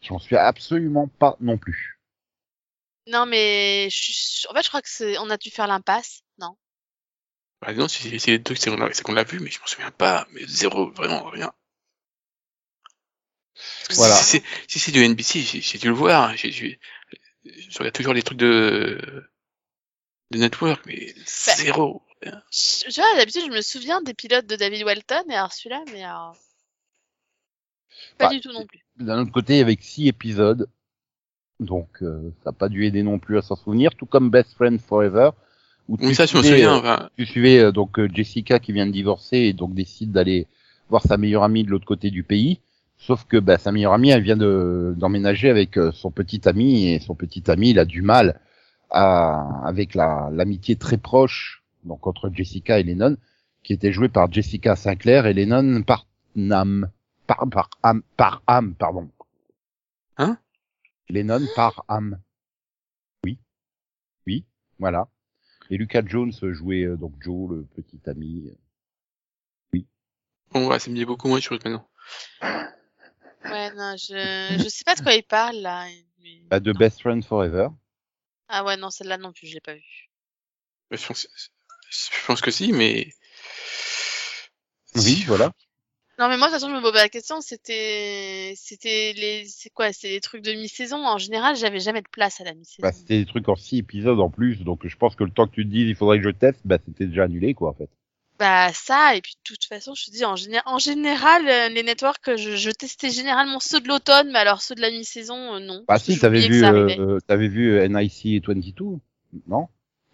j'en 0.01 0.19
suis 0.19 0.35
absolument 0.35 1.07
pas 1.07 1.38
non 1.39 1.57
plus. 1.57 1.95
Non, 3.07 3.25
mais 3.25 3.89
je 3.89 3.95
suis... 3.95 4.47
en 4.50 4.53
fait, 4.53 4.63
je 4.63 4.67
crois 4.69 4.81
que 4.81 4.89
c'est. 4.89 5.17
On 5.19 5.29
a 5.29 5.38
dû 5.38 5.50
faire 5.51 5.67
l'impasse, 5.67 6.21
non? 6.39 6.57
Bah, 7.62 7.74
non, 7.74 7.89
si 7.89 8.17
c'est 8.19 8.31
les 8.31 8.39
deux, 8.39 8.55
c'est 8.55 8.69
qu'on 8.69 8.77
l'a 8.77 8.93
c'est 8.93 9.03
qu'on 9.03 9.12
l'a 9.13 9.24
vu, 9.25 9.39
mais 9.41 9.50
je 9.51 9.59
m'en 9.59 9.67
souviens 9.67 9.91
pas, 9.91 10.25
mais 10.31 10.45
zéro, 10.47 10.91
vraiment 10.91 11.24
rien. 11.29 11.51
Voilà. 13.95 14.15
Si, 14.15 14.24
c'est- 14.24 14.43
si 14.67 14.79
c'est 14.79 14.91
du 14.91 15.03
NBC, 15.03 15.41
j'ai 15.41 15.62
j'ai 15.62 15.77
dû 15.77 15.88
le 15.88 15.93
voir. 15.93 16.35
j'ai- 16.35 16.51
j'ai- 16.51 16.79
Je 17.45 17.77
regarde 17.79 17.95
toujours 17.95 18.13
les 18.13 18.24
trucs 18.24 18.39
de, 18.39 19.00
de 20.31 20.38
network, 20.38 20.85
mais 20.85 21.13
zéro. 21.25 22.03
rien. 22.21 22.41
Je- 22.51 22.89
Tu 22.89 23.00
vois, 23.01 23.15
d'habitude, 23.15 23.45
je 23.45 23.51
me 23.51 23.62
souviens 23.62 24.01
des 24.01 24.13
pilotes 24.13 24.45
de 24.47 24.55
David 24.55 24.83
Walton, 24.83 25.24
et 25.29 25.35
alors 25.35 25.53
celui-là, 25.53 25.83
mais 25.91 26.03
alors... 26.03 26.35
Pas 28.17 28.25
Bah, 28.25 28.33
du 28.33 28.41
tout 28.41 28.51
non 28.51 28.65
plus. 28.65 28.79
D'un 28.97 29.21
autre 29.21 29.31
côté, 29.31 29.59
avec 29.62 29.83
six 29.83 30.07
épisodes, 30.07 30.67
donc 31.59 31.88
euh, 32.01 32.31
ça 32.43 32.51
n'a 32.51 32.53
pas 32.53 32.69
dû 32.69 32.85
aider 32.85 33.03
non 33.03 33.19
plus 33.19 33.38
à 33.38 33.41
s'en 33.41 33.55
souvenir, 33.55 33.95
tout 33.95 34.05
comme 34.05 34.29
Best 34.29 34.53
Friend 34.55 34.79
Forever. 34.79 35.31
Où 35.88 35.97
Oui, 36.00 36.09
tu 36.09 36.15
ça, 36.15 36.25
je 36.25 36.35
me 36.38 36.43
suivais, 36.43 36.65
souviens. 36.65 36.75
euh, 36.75 36.79
enfin, 36.79 37.09
tu 37.17 37.25
suivais 37.25 37.59
euh, 37.59 37.71
donc 37.71 38.00
euh, 38.00 38.09
Jessica 38.13 38.59
qui 38.59 38.71
vient 38.74 38.88
de 38.88 38.91
divorcer 38.91 39.38
et 39.38 39.53
donc 39.53 39.74
décide 39.74 40.12
d'aller 40.12 40.47
voir 40.89 41.03
sa 41.03 41.17
meilleure 41.17 41.43
amie 41.43 41.63
de 41.63 41.69
l'autre 41.71 41.85
côté 41.85 42.12
du 42.12 42.24
pays. 42.24 42.59
Sauf 42.97 43.25
que 43.25 43.38
bah, 43.38 43.57
sa 43.57 43.71
meilleure 43.71 43.93
amie, 43.93 44.09
elle 44.09 44.24
vient 44.24 44.38
de 44.38 44.93
d'emménager 44.97 45.50
avec 45.50 45.77
euh, 45.77 45.91
son 45.91 46.12
petit 46.12 46.47
ami 46.47 46.88
et 46.89 47.00
son 47.00 47.15
petit 47.15 47.50
ami, 47.51 47.71
il 47.71 47.79
a 47.79 47.85
du 47.85 48.01
mal 48.01 48.39
à 48.89 49.62
avec 49.65 49.95
la 49.95 50.29
l'amitié 50.33 50.75
très 50.75 50.97
proche 50.97 51.63
donc 51.83 52.07
entre 52.07 52.29
Jessica 52.33 52.79
et 52.79 52.83
Lennon, 52.83 53.15
qui 53.63 53.74
était 53.74 53.91
jouée 53.91 54.09
par 54.09 54.31
Jessica 54.31 54.75
Sinclair 54.75 55.25
et 55.27 55.33
Lennon 55.33 55.83
par 55.83 56.07
Nam 56.35 56.89
par 57.27 57.47
par 57.51 57.69
Am 57.83 58.01
par 58.17 58.41
Am 58.47 58.74
pardon. 58.75 59.09
Lennon 61.09 61.45
par 61.55 61.83
Am. 61.88 62.19
Oui, 63.24 63.38
oui, 64.27 64.45
voilà. 64.79 65.07
Et 65.69 65.77
Lucas 65.77 66.03
Jones 66.05 66.31
jouait 66.53 66.83
euh, 66.83 66.95
donc 66.97 67.13
Joe, 67.21 67.51
le 67.51 67.63
petit 67.75 68.00
ami. 68.09 68.51
Bon, 70.51 70.67
ouais, 70.69 70.79
ça 70.79 70.89
me 70.89 70.95
dit 70.95 71.05
beaucoup 71.05 71.27
moins 71.27 71.39
de 71.39 71.43
choses 71.43 71.59
maintenant. 71.65 71.89
Ouais, 72.41 73.71
non, 73.74 73.95
je... 73.97 74.57
je 74.63 74.69
sais 74.69 74.83
pas 74.85 74.95
de 74.95 75.01
quoi 75.01 75.13
il 75.13 75.24
parle, 75.24 75.57
là. 75.57 75.88
mais- 76.19 76.41
Bah, 76.50 76.59
de 76.59 76.71
non. 76.71 76.79
Best 76.79 77.01
Friend 77.01 77.24
Forever. 77.25 77.67
Ah 78.47 78.63
ouais, 78.63 78.77
non, 78.77 78.89
celle-là 78.89 79.17
non 79.17 79.33
plus, 79.33 79.47
je 79.47 79.55
l'ai 79.55 79.59
pas 79.59 79.74
vue. 79.74 80.09
Je 80.91 81.05
pense, 81.05 81.27
je 81.89 82.25
pense 82.27 82.41
que 82.41 82.51
si, 82.51 82.71
mais. 82.71 83.12
Oui, 84.95 85.24
voilà. 85.27 85.51
Non, 86.17 86.29
mais 86.29 86.38
moi, 86.38 86.48
de 86.48 86.53
toute 86.53 86.62
façon, 86.62 86.69
je 86.69 86.75
me 86.75 86.81
posais 86.81 87.00
la 87.00 87.10
question, 87.10 87.41
c'était... 87.41 88.53
C'était 88.55 89.13
les... 89.17 89.45
C'est 89.48 89.69
quoi 89.69 89.91
C'est 89.91 90.10
les 90.10 90.22
trucs 90.22 90.43
de 90.43 90.53
mi-saison. 90.53 91.05
En 91.05 91.17
général, 91.17 91.55
j'avais 91.57 91.79
jamais 91.79 92.01
de 92.01 92.07
place 92.10 92.39
à 92.39 92.45
la 92.45 92.53
mi-saison. 92.53 92.81
Bah, 92.81 92.91
c'était 92.93 93.19
des 93.19 93.25
trucs 93.25 93.50
en 93.50 93.55
six 93.55 93.79
épisodes 93.79 94.19
en 94.19 94.29
plus, 94.29 94.62
donc 94.63 94.88
je 94.88 94.95
pense 94.95 95.15
que 95.15 95.24
le 95.25 95.31
temps 95.31 95.48
que 95.48 95.53
tu 95.53 95.65
te 95.65 95.69
dises 95.72 95.89
il 95.89 95.95
faudrait 95.95 96.19
que 96.19 96.24
je 96.24 96.29
teste, 96.29 96.62
bah 96.65 96.77
c'était 96.86 97.05
déjà 97.07 97.24
annulé 97.24 97.53
quoi 97.53 97.69
en 97.72 97.74
fait. 97.74 97.89
Bah 98.38 98.72
ça, 98.74 99.15
et 99.15 99.22
puis 99.22 99.34
de 99.36 99.41
toute 99.43 99.63
façon, 99.65 99.93
je 99.95 100.05
te 100.05 100.12
dis, 100.12 100.25
en, 100.25 100.36
géné- 100.36 100.62
en 100.65 100.77
général, 100.77 101.48
euh, 101.48 101.69
les 101.69 101.84
networks, 101.84 102.36
je, 102.36 102.55
je 102.57 102.69
testais 102.69 103.10
généralement 103.10 103.62
ceux 103.62 103.79
de 103.79 103.88
l'automne, 103.88 104.29
mais 104.31 104.39
alors 104.39 104.62
ceux 104.62 104.75
de 104.75 104.81
la 104.81 104.91
mi-saison, 104.91 105.55
euh, 105.55 105.60
non. 105.60 105.86
Bah 105.88 106.00
si, 106.00 106.19
t'avais 106.19 106.41
j'oubliais 106.41 106.62
que 106.62 106.95
vu, 106.95 107.01
euh, 107.01 107.19
t'avais 107.27 107.48
vu 107.48 107.77
euh, 107.77 107.88
NIC 107.88 108.45
22, 108.45 109.00
non? 109.48 109.67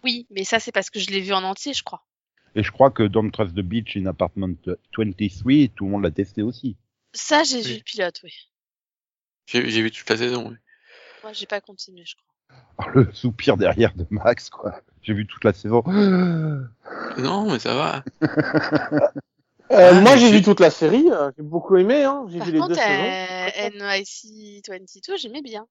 Oui, 0.04 0.26
mais 0.30 0.44
ça, 0.44 0.60
c'est 0.60 0.72
parce 0.72 0.90
que 0.90 1.00
je 1.00 1.10
l'ai 1.10 1.20
vu 1.20 1.32
en 1.32 1.42
entier, 1.42 1.74
je 1.74 1.82
crois. 1.82 2.04
Et 2.54 2.62
je 2.62 2.70
crois 2.70 2.90
que 2.90 3.02
Don't 3.02 3.30
Trust 3.30 3.54
the 3.54 3.60
Beach 3.60 3.96
in 3.96 4.06
Apartment 4.06 4.56
23, 4.96 5.68
tout 5.74 5.84
le 5.86 5.90
monde 5.90 6.02
l'a 6.02 6.10
testé 6.10 6.42
aussi. 6.42 6.76
Ça, 7.14 7.42
j'ai 7.44 7.56
Oui. 7.58 7.62
vu 7.64 7.74
le 7.76 7.82
pilote, 7.82 8.20
oui. 8.24 8.32
J'ai 9.46 9.68
j'ai 9.70 9.82
vu 9.82 9.90
toute 9.90 10.08
la 10.08 10.16
saison. 10.16 10.50
oui. 10.50 10.56
Moi, 11.22 11.32
j'ai 11.32 11.46
pas 11.46 11.60
continué, 11.60 12.04
je 12.06 12.14
crois. 12.16 12.26
Ah, 12.78 12.86
le 12.94 13.10
soupir 13.12 13.56
derrière 13.56 13.94
de 13.94 14.06
Max 14.10 14.50
quoi. 14.50 14.80
J'ai 15.02 15.14
vu 15.14 15.26
toute 15.26 15.44
la 15.44 15.52
saison. 15.52 15.82
Non, 17.18 17.50
mais 17.50 17.58
ça 17.58 17.74
va. 17.74 18.04
Euh, 19.70 19.90
Ah, 19.90 20.00
moi, 20.00 20.16
j'ai 20.16 20.30
vu 20.30 20.42
toute 20.42 20.60
la 20.60 20.70
série. 20.70 21.10
euh, 21.10 21.30
j'ai 21.36 21.42
beaucoup 21.42 21.76
aimé. 21.76 22.04
Hein. 22.04 22.26
J'ai 22.28 22.38
Par 22.38 22.46
vu 22.46 22.52
les 22.54 22.58
deux 22.58 22.66
contre, 22.68 22.74
saisons. 22.80 22.88
euh, 22.88 23.70
NYC 23.98 24.62
22, 24.68 25.16
j'aimais 25.16 25.42
bien. 25.42 25.66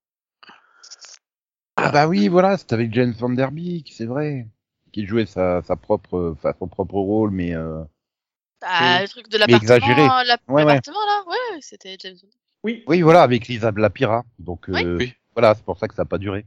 Ah 1.78 1.90
bah 1.92 2.08
oui, 2.08 2.28
voilà, 2.28 2.58
c'était 2.58 2.74
avec 2.74 2.94
Jane 2.94 3.12
Van 3.14 3.30
Der 3.30 3.52
Beek, 3.52 3.92
c'est 3.96 4.06
vrai. 4.06 4.48
Qui 4.92 5.06
jouait 5.06 5.26
sa, 5.26 5.62
sa 5.64 5.76
propre, 5.76 6.34
enfin, 6.38 6.54
son 6.60 6.68
propre 6.68 6.96
rôle, 6.96 7.32
mais 7.32 7.56
euh... 7.56 7.84
Ah, 8.62 9.02
le 9.02 9.08
truc 9.08 9.30
de 9.30 9.38
l'appartement, 9.38 9.78
Ouais, 9.88 10.64
ouais. 10.64 10.66
l'appartement, 10.66 11.00
là, 11.06 11.24
ouais, 11.28 11.60
c'était 11.62 11.98
James. 12.00 12.18
Oui. 12.64 12.84
oui, 12.88 13.02
voilà, 13.02 13.24
avec 13.24 13.48
Lisa 13.48 13.72
Lapira. 13.72 14.24
Donc 14.38 14.66
Oui. 14.68 14.84
euh, 14.84 14.98
Oui. 14.98 15.14
voilà, 15.34 15.56
c'est 15.56 15.64
pour 15.64 15.80
ça 15.80 15.88
que 15.88 15.96
ça 15.96 16.04
a 16.04 16.06
pas 16.06 16.18
duré. 16.18 16.46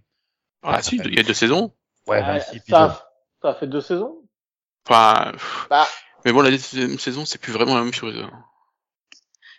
Ah, 0.62 0.80
si, 0.82 0.96
il 0.96 1.14
y 1.14 1.20
a 1.20 1.22
deux 1.22 1.34
saisons. 1.34 1.72
Ouais, 2.06 2.20
Euh, 2.20 2.22
26 2.22 2.56
épisodes. 2.56 2.90
ça, 2.90 3.08
ça 3.42 3.48
a 3.50 3.54
fait 3.54 3.66
deux 3.66 3.80
saisons? 3.80 4.22
Enfin, 4.86 5.32
pff, 5.32 5.66
Bah, 5.70 5.88
mais 6.24 6.32
bon, 6.32 6.40
la 6.42 6.50
deuxième 6.50 6.98
saison, 6.98 7.24
c'est 7.24 7.38
plus 7.40 7.52
vraiment 7.52 7.74
la 7.74 7.82
même 7.82 7.92
chose. 7.92 8.16
hein. 8.18 8.44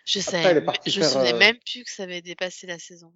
Je 0.04 0.20
sais, 0.20 0.42
je 0.86 1.00
me 1.00 1.04
faire, 1.04 1.10
souvenais 1.10 1.34
euh, 1.34 1.38
même 1.38 1.56
plus 1.66 1.82
que 1.82 1.90
ça 1.90 2.04
avait 2.04 2.22
dépassé 2.22 2.66
la 2.68 2.78
saison. 2.78 3.12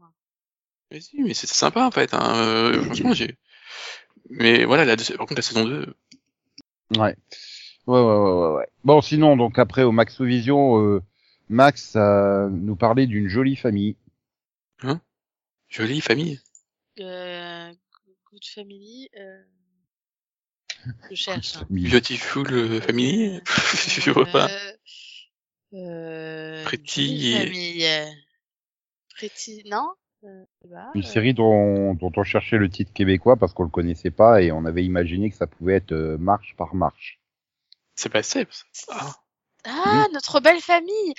Mais 0.91 1.01
si, 1.01 1.23
mais 1.23 1.35
c'était 1.35 1.55
sympa 1.55 1.85
en 1.85 1.91
fait. 1.93 2.13
Hein. 2.15 2.35
euh, 2.35 2.83
franchement, 2.85 3.15
j'ai. 3.15 3.37
Mais 4.31 4.65
voilà, 4.65 4.85
la 4.85 4.97
par 4.97 5.19
contre, 5.19 5.35
la 5.35 5.43
saison 5.43 5.65
2, 5.65 5.95
Ouais. 6.97 7.17
Ouais, 7.87 7.99
ouais, 8.01 8.01
ouais, 8.01 8.31
ouais, 8.31 8.57
ouais. 8.57 8.69
Bon, 8.85 9.01
sinon, 9.01 9.37
donc 9.37 9.59
après 9.59 9.83
au 9.83 9.93
Maxovision, 9.93 10.81
euh, 10.81 11.03
Max 11.49 11.95
euh, 11.97 12.49
nous 12.49 12.77
parlait 12.77 13.07
d'une 13.07 13.29
jolie 13.29 13.57
famille. 13.57 13.97
jolie 15.69 16.01
famille? 16.01 16.41
Euh, 17.01 17.73
Good 18.31 18.45
Family, 18.55 19.09
euh... 19.17 19.43
je 21.11 21.15
cherche. 21.15 21.57
hein. 21.57 21.67
Beautiful 21.71 22.53
euh, 22.53 22.81
Family? 22.81 23.41
Je 23.47 24.11
vois 24.11 24.27
pas. 24.27 24.49
Euh, 24.51 24.73
euh, 25.75 26.65
Pretty 26.65 27.35
euh, 27.85 28.07
Pretty, 29.17 29.63
non? 29.67 29.89
euh, 29.89 30.10
bah, 30.23 30.91
Une 30.95 31.03
euh, 31.03 31.05
série 31.05 31.35
dont, 31.35 31.95
dont 31.95 32.13
on 32.17 32.23
cherchait 32.23 32.59
le 32.59 32.69
titre 32.69 32.93
québécois 32.93 33.37
parce 33.37 33.53
qu'on 33.53 33.65
le 33.65 33.71
connaissait 33.71 34.11
pas 34.11 34.43
et 34.43 34.53
on 34.53 34.65
avait 34.65 34.85
imaginé 34.85 35.31
que 35.31 35.37
ça 35.37 35.47
pouvait 35.47 35.77
être 35.77 35.93
euh, 35.93 36.19
marche 36.19 36.55
par 36.57 36.75
marche. 36.75 37.21
C'est 37.95 38.09
pas 38.11 38.23
Steps. 38.23 38.65
Ah. 38.91 39.15
Ah, 39.65 40.07
notre 40.13 40.41
belle 40.41 40.61
famille 40.61 41.15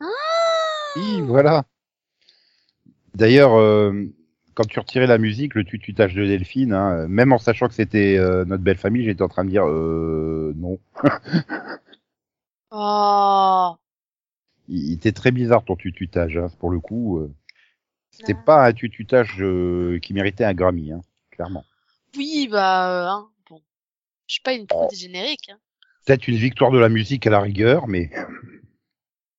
Ah 0.00 0.06
Oui, 0.96 1.20
voilà. 1.22 1.64
D'ailleurs, 3.14 3.54
euh, 3.54 3.92
quand 4.54 4.64
tu 4.66 4.78
retirais 4.78 5.06
la 5.06 5.18
musique, 5.18 5.54
le 5.54 5.64
tututage 5.64 6.14
de 6.14 6.24
Delphine, 6.24 6.72
hein, 6.72 7.06
même 7.08 7.32
en 7.32 7.38
sachant 7.38 7.68
que 7.68 7.74
c'était 7.74 8.16
euh, 8.18 8.44
notre 8.44 8.62
belle 8.62 8.78
famille, 8.78 9.04
j'étais 9.04 9.22
en 9.22 9.28
train 9.28 9.44
de 9.44 9.50
dire 9.50 9.66
euh, 9.66 10.52
non. 10.56 10.78
Oh. 12.74 13.76
Il, 14.66 14.92
il 14.92 14.92
était 14.94 15.12
très 15.12 15.30
bizarre 15.30 15.62
ton 15.62 15.76
tututage, 15.76 16.38
hein, 16.38 16.46
pour 16.58 16.70
le 16.70 16.80
coup. 16.80 17.28
C'était 18.12 18.34
Non. 18.34 18.42
pas 18.44 18.66
un 18.66 18.72
tututage 18.72 19.36
euh, 19.40 19.98
qui 20.00 20.14
méritait 20.14 20.44
un 20.44 20.54
Grammy, 20.54 20.92
hein, 20.92 21.00
clairement. 21.30 21.64
Oui, 22.16 22.46
bah, 22.48 22.90
euh, 22.90 23.06
hein, 23.08 23.30
bon. 23.48 23.62
Je 24.28 24.34
suis 24.34 24.42
pas 24.42 24.52
une 24.52 24.66
pro 24.66 24.84
Oh. 24.84 24.88
des 24.90 24.96
génériques. 24.96 25.48
Hein. 25.50 25.58
Peut-être 26.04 26.28
une 26.28 26.36
victoire 26.36 26.70
de 26.70 26.78
la 26.78 26.88
musique 26.88 27.26
à 27.26 27.30
la 27.30 27.40
rigueur, 27.40 27.88
mais 27.88 28.10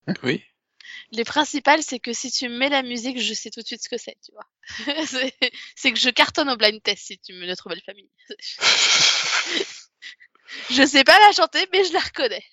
Oui. 0.23 0.43
Le 1.15 1.23
principal, 1.23 1.83
c'est 1.83 1.99
que 1.99 2.11
si 2.13 2.31
tu 2.31 2.49
me 2.49 2.57
mets 2.57 2.69
la 2.69 2.81
musique, 2.81 3.19
je 3.21 3.33
sais 3.33 3.51
tout 3.51 3.61
de 3.61 3.65
suite 3.65 3.83
ce 3.83 3.89
que 3.89 3.97
c'est, 3.97 4.17
tu 4.25 4.31
vois. 4.33 4.47
c'est 5.05 5.33
c'est 5.75 5.91
que 5.93 5.99
je 5.99 6.09
cartonne 6.09 6.49
au 6.49 6.57
blind 6.57 6.81
test 6.81 7.03
si 7.05 7.19
tu 7.19 7.33
me 7.33 7.45
notre 7.45 7.69
belle 7.69 7.81
famille. 7.85 8.09
je 10.71 10.85
sais 10.85 11.03
pas 11.03 11.17
la 11.19 11.31
chanter, 11.31 11.65
mais 11.71 11.83
je 11.83 11.93
la 11.93 11.99
reconnais. 11.99 12.43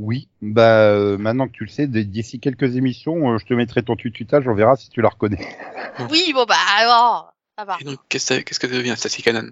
Oui. 0.00 0.28
Bah 0.42 0.90
euh, 0.90 1.18
maintenant 1.18 1.46
que 1.46 1.52
tu 1.52 1.64
le 1.64 1.70
sais, 1.70 1.86
d'ici 1.86 2.40
quelques 2.40 2.76
émissions, 2.76 3.32
euh, 3.32 3.38
je 3.38 3.46
te 3.46 3.54
mettrai 3.54 3.82
ton 3.82 3.96
tututage, 3.96 4.48
on 4.48 4.54
verra 4.54 4.76
si 4.76 4.88
tu 4.88 5.00
la 5.02 5.08
reconnais. 5.10 5.38
Oui, 6.10 6.32
bon 6.32 6.44
bah 6.46 6.56
alors, 6.78 7.34
ça 7.58 7.64
va. 7.64 7.76
Et 7.80 7.84
donc, 7.84 7.98
qu'est-ce 8.08 8.34
que 8.34 8.40
qu'est-ce 8.40 8.60
que 8.60 8.66
devient 8.66 8.94
Stacy 8.96 9.22
Cannon? 9.22 9.50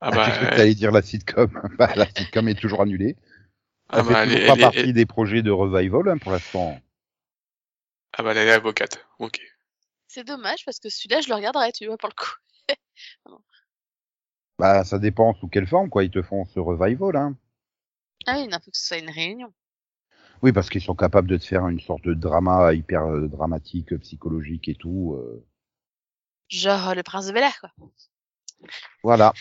Ah 0.00 0.10
bah, 0.10 0.24
J'ai 0.24 0.32
cru 0.32 0.40
que 0.46 0.50
elle- 0.52 0.56
t'allais 0.58 0.74
dire 0.74 0.92
la 0.92 1.02
sitcom? 1.02 1.50
bah, 1.78 1.90
la 1.96 2.06
sitcom 2.06 2.48
est 2.48 2.60
toujours 2.60 2.82
annulée. 2.82 3.16
Ça 3.90 4.00
ah 4.00 4.04
fait 4.04 4.12
bah, 4.12 4.24
toujours 4.24 4.38
elle, 4.40 4.46
pas 4.46 4.52
elle- 4.54 4.60
partie 4.60 4.78
elle- 4.80 4.92
des 4.92 5.06
projets 5.06 5.42
de 5.42 5.50
revival 5.50 6.08
hein, 6.08 6.18
pour 6.18 6.32
l'instant. 6.32 6.78
ah 8.12 8.22
bah, 8.22 8.32
elle 8.32 8.48
est 8.48 8.52
avocate. 8.52 9.06
Ok. 9.18 9.40
C'est 10.08 10.24
dommage 10.24 10.64
parce 10.64 10.78
que 10.80 10.88
celui-là, 10.88 11.20
je 11.20 11.28
le 11.28 11.34
regarderais, 11.34 11.72
tu 11.72 11.86
vois, 11.86 11.96
pour 11.96 12.08
le 12.10 12.14
coup. 12.14 12.34
Bah 14.58 14.84
ça 14.84 14.98
dépend 14.98 15.34
sous 15.34 15.48
quelle 15.48 15.66
forme 15.66 15.88
quoi 15.88 16.04
ils 16.04 16.10
te 16.10 16.22
font 16.22 16.44
ce 16.44 16.60
revival. 16.60 17.16
Hein. 17.16 17.36
Ah 18.28 18.34
oui, 18.36 18.46
non, 18.46 18.58
faut 18.62 18.70
que 18.70 18.76
ce 18.76 18.86
soit 18.86 18.98
une 18.98 19.10
réunion. 19.10 19.52
Oui 20.42 20.52
parce 20.52 20.68
qu'ils 20.70 20.82
sont 20.82 20.94
capables 20.94 21.28
de 21.28 21.36
te 21.36 21.44
faire 21.44 21.66
une 21.68 21.80
sorte 21.80 22.04
de 22.04 22.14
drama 22.14 22.72
hyper 22.74 23.04
euh, 23.06 23.26
dramatique, 23.28 23.96
psychologique 24.00 24.68
et 24.68 24.74
tout. 24.74 25.14
euh. 25.16 25.44
Genre 26.50 26.90
euh, 26.90 26.94
le 26.94 27.02
prince 27.02 27.26
de 27.26 27.32
Bel 27.32 27.42
Air, 27.44 27.58
quoi. 27.60 27.70
Voilà. 29.02 29.32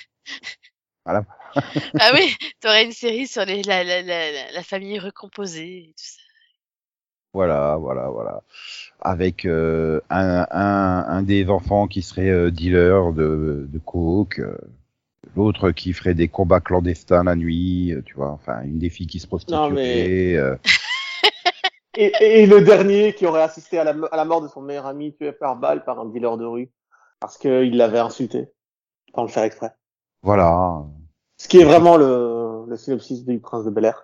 ah 2.00 2.12
oui, 2.14 2.36
t'aurais 2.62 2.86
une 2.86 2.92
série 2.92 3.28
sur 3.28 3.46
les, 3.46 3.64
la, 3.64 3.84
la, 3.84 4.02
la, 4.02 4.32
la- 4.32 4.52
la 4.52 4.64
famille 4.64 5.00
recomposée 5.00 5.90
et 5.90 5.94
tout 5.98 6.06
ça. 6.06 6.22
Voilà, 7.34 7.76
voilà, 7.78 8.10
voilà. 8.10 8.42
Avec 9.02 9.46
euh, 9.46 10.02
un, 10.10 10.48
un, 10.52 11.06
un 11.08 11.24
des 11.24 11.50
enfants 11.50 11.88
qui 11.88 12.02
serait 12.02 12.30
euh, 12.30 12.52
dealer 12.52 13.14
de, 13.14 13.68
de 13.70 13.80
coke, 13.80 14.40
euh, 14.40 14.58
l'autre 15.38 15.72
qui 15.72 15.94
ferait 15.94 16.14
des 16.16 16.28
combats 16.28 16.60
clandestins 16.60 17.24
la 17.24 17.36
nuit, 17.36 17.94
euh, 17.94 18.02
tu 18.06 18.16
vois, 18.16 18.32
enfin 18.32 18.62
une 18.64 18.80
des 18.80 18.90
filles 18.90 19.08
qui 19.08 19.20
se 19.20 19.28
prostituerait. 19.28 19.70
Non, 19.70 19.70
mais- 19.76 20.36
euh, 20.36 20.56
Et, 22.00 22.12
et 22.22 22.46
le 22.46 22.62
dernier 22.62 23.14
qui 23.16 23.26
aurait 23.26 23.42
assisté 23.42 23.80
à 23.80 23.84
la, 23.84 23.96
à 24.12 24.18
la 24.18 24.26
mort 24.26 24.42
de 24.44 24.48
son 24.48 24.62
meilleur 24.62 24.86
ami 24.86 25.16
tué 25.16 25.32
par 25.32 25.56
balle 25.56 25.84
par 25.84 26.00
un 26.00 26.06
dealer 26.06 26.38
de 26.38 26.46
rue 26.46 26.70
parce 27.20 27.40
qu'il 27.40 27.76
l'avait 27.76 27.98
insulté 27.98 28.50
sans 29.16 29.24
le 29.24 29.30
faire 29.30 29.44
exprès. 29.44 29.72
voilà. 30.22 30.84
Ce 31.38 31.48
qui 31.48 31.60
est 31.60 31.64
vraiment 31.66 31.98
le, 31.98 32.66
le 32.68 32.78
synopsis 32.78 33.26
du 33.26 33.40
Prince 33.40 33.66
de 33.66 33.72
Bel 33.72 33.86
Air. 33.86 34.04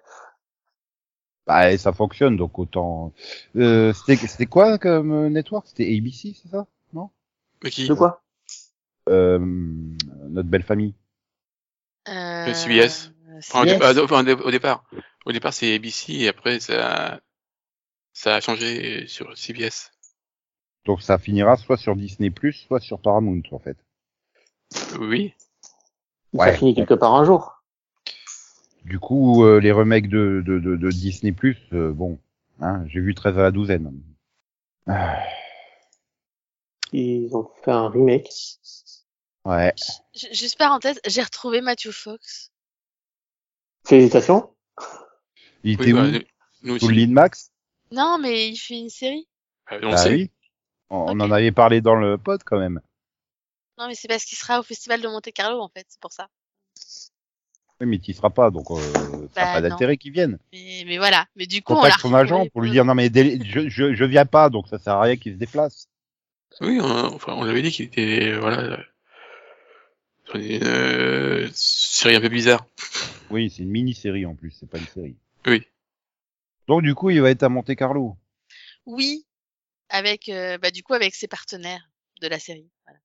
Bah, 1.46 1.72
et 1.72 1.78
ça 1.78 1.94
fonctionne, 1.94 2.36
donc 2.36 2.58
autant. 2.58 3.12
Euh, 3.58 3.94
c'était 3.94 4.16
c'était 4.28 4.46
quoi 4.48 4.78
comme 4.80 5.12
euh, 5.12 5.30
network? 5.30 5.68
C'était 5.68 5.96
ABC, 5.96 6.34
c'est 6.42 6.50
ça? 6.50 6.66
Non? 6.94 7.10
Mais 7.64 7.70
qui? 7.70 7.88
De 7.88 7.94
quoi? 7.94 8.24
Euh, 9.10 9.38
Notre 9.40 10.50
belle 10.50 10.64
famille. 10.64 10.96
Euh, 12.44 12.48
Le 12.48 12.54
CBS. 12.54 13.12
Au, 13.54 13.58
ah, 13.58 13.94
enfin, 14.04 14.26
au 14.26 14.52
départ. 14.52 14.84
Au 15.26 15.32
départ, 15.32 15.54
c'est 15.54 15.76
ABC 15.76 16.14
et 16.14 16.28
après, 16.28 16.60
ça, 16.60 17.20
ça 18.14 18.36
a 18.36 18.42
changé 18.42 19.08
sur 19.08 19.38
CBS. 19.38 19.92
Donc 20.86 21.02
ça 21.02 21.18
finira 21.18 21.56
soit 21.56 21.78
sur 21.78 21.96
Disney 21.96 22.32
soit 22.68 22.80
sur 22.80 23.00
Paramount 23.00 23.42
en 23.52 23.60
fait. 23.60 23.78
Oui. 25.00 25.34
Ça 26.38 26.54
finit 26.54 26.76
quelque 26.76 26.94
part 26.94 27.14
un 27.16 27.26
jour. 27.26 27.64
Du 28.84 29.00
coup, 29.00 29.46
euh, 29.46 29.60
les 29.60 29.72
remakes 29.72 30.10
de, 30.10 30.44
de, 30.46 30.60
de, 30.60 30.76
de 30.76 30.90
Disney 30.90 31.34
euh, 31.72 31.94
bon, 31.94 32.20
hein, 32.60 32.84
j'ai 32.88 33.00
vu 33.00 33.16
13 33.16 33.38
à 33.38 33.44
la 33.44 33.52
douzaine. 33.52 33.94
Ah, 34.88 35.20
Ils 36.92 37.34
ont 37.34 37.50
fait 37.64 37.72
un 37.72 37.90
remake. 37.90 38.30
Ouais. 39.46 39.74
J- 40.14 40.28
Juste 40.34 40.58
parenthèse, 40.58 41.00
j'ai 41.06 41.22
retrouvé 41.22 41.62
Matthew 41.62 41.92
Fox. 41.92 42.52
Félicitations. 43.86 44.50
Il 45.64 45.78
Oui, 45.80 45.84
était 45.90 45.94
bah, 45.94 46.04
où? 46.04 46.12
nous- 46.12 46.22
nous 46.64 46.80
Sous 46.80 46.88
le 46.90 47.08
Max? 47.08 47.52
Non, 47.92 48.18
mais 48.20 48.50
il 48.50 48.58
fait 48.58 48.80
une 48.80 48.90
série. 48.90 49.28
Ah, 49.68 49.78
on 49.84 49.92
Bah 49.92 49.98
sait. 49.98 50.10
oui. 50.14 50.32
On, 50.90 50.98
on 50.98 51.20
Ok. 51.20 51.22
en 51.22 51.32
avait 51.32 51.52
parlé 51.52 51.82
dans 51.82 51.96
le 51.96 52.18
pod 52.18 52.42
quand 52.44 52.60
même. 52.60 52.80
Non, 53.78 53.88
mais 53.88 53.96
c'est 53.96 54.08
parce 54.08 54.26
qu'il 54.26 54.38
sera 54.38 54.60
au 54.60 54.64
festival 54.64 55.02
de 55.02 55.08
Monte 55.08 55.32
Carlo, 55.34 55.60
en 55.60 55.70
fait, 55.70 55.86
c'est 55.90 56.00
pour 56.00 56.12
ça. 56.12 56.28
Oui, 57.82 57.88
mais 57.88 58.00
tu 58.00 58.14
seras 58.14 58.30
pas, 58.30 58.52
donc 58.52 58.70
euh, 58.72 58.76
ça 58.94 59.00
n'a 59.02 59.18
Bah, 59.36 59.54
pas 59.54 59.62
d'intérêt 59.62 59.98
qu'il 59.98 60.12
vienne. 60.14 60.38
Mais, 60.54 60.84
mais 60.86 60.98
voilà. 60.98 61.26
Mais 61.36 61.48
du 61.48 61.62
coup, 61.64 61.74
on 61.74 61.78
Contacte 61.78 62.00
son 62.00 62.14
agent 62.14 62.48
pour 62.50 62.62
lui 62.62 62.70
dire 62.72 62.86
non 62.86 62.94
mais 62.94 63.10
je, 63.14 63.68
je, 63.68 63.94
je 63.96 64.06
viens 64.06 64.26
pas, 64.26 64.50
donc 64.50 64.68
ça 64.68 64.78
sert 64.78 64.94
à 64.94 65.02
rien 65.02 65.18
qu'il 65.18 65.34
se 65.34 65.38
déplace. 65.38 65.88
Oui, 66.62 66.80
on, 66.80 66.86
enfin, 67.16 67.34
on 67.34 67.44
l'avait 67.44 67.64
dit 67.64 67.72
qu'il 67.72 67.86
était, 67.86 68.28
euh, 68.32 68.40
voilà, 68.40 68.60
euh, 68.62 68.78
une 70.36 70.64
euh, 70.64 71.50
série 71.54 72.16
un 72.16 72.22
peu 72.22 72.30
bizarre. 72.30 72.66
Oui, 73.30 73.50
c'est 73.50 73.64
une 73.64 73.70
mini-série 73.70 74.26
en 74.26 74.36
plus, 74.36 74.52
c'est 74.52 74.70
pas 74.70 74.78
une 74.78 74.88
série. 74.88 75.16
Oui. 75.46 75.68
Donc 76.68 76.82
du 76.82 76.96
coup, 76.96 77.10
il 77.10 77.22
va 77.22 77.30
être 77.30 77.44
à 77.44 77.50
Monte 77.50 77.76
Carlo. 77.76 78.16
Oui, 78.86 79.26
avec, 79.90 80.30
euh, 80.30 80.58
bah, 80.58 80.72
du 80.72 80.84
coup, 80.84 80.94
avec 80.94 81.16
ses 81.16 81.28
partenaires 81.28 81.90
de 82.22 82.28
la 82.28 82.40
série. 82.40 82.70
Voilà. 82.86 83.00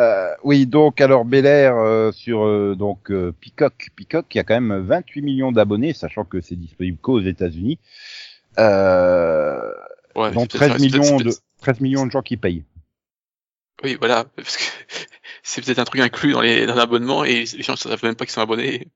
Euh, 0.00 0.34
oui, 0.44 0.66
donc 0.66 1.00
alors 1.00 1.24
Bel 1.24 1.44
Air 1.46 1.76
euh, 1.76 2.10
sur 2.10 2.44
euh, 2.44 2.74
donc 2.74 3.10
euh, 3.10 3.32
Peacock, 3.40 3.90
Peacock 3.96 4.26
qui 4.28 4.38
a 4.38 4.44
quand 4.44 4.58
même 4.60 4.78
28 4.80 5.20
millions 5.22 5.52
d'abonnés, 5.52 5.92
sachant 5.92 6.24
que 6.24 6.40
c'est 6.40 6.56
disponible 6.56 6.96
qu'aux 6.98 7.20
États-Unis. 7.20 7.78
Euh, 8.58 9.60
Ouais, 10.16 10.32
donc 10.32 10.48
c'est 10.50 10.58
peut-être- 10.58 10.70
13 10.76 10.82
c'est 10.82 10.88
peut-être- 10.90 11.02
millions 11.02 11.16
de 11.18 11.22
peut-être- 11.24 11.42
13 11.60 11.80
millions 11.80 12.06
de 12.06 12.10
gens 12.10 12.22
qui 12.22 12.36
payent. 12.36 12.64
Oui, 13.84 13.96
voilà, 14.00 14.24
parce 14.36 14.56
que 14.56 14.62
c'est 15.42 15.64
peut-être 15.64 15.78
un 15.78 15.84
truc 15.84 16.00
inclus 16.00 16.32
dans 16.32 16.40
les 16.40 16.66
dans 16.66 16.74
l'abonnement 16.74 17.24
et 17.24 17.44
les 17.44 17.62
gens 17.62 17.74
ne 17.74 17.78
savent 17.78 18.02
même 18.02 18.14
pas 18.16 18.24
qu'ils 18.24 18.32
sont 18.32 18.40
abonnés. 18.40 18.88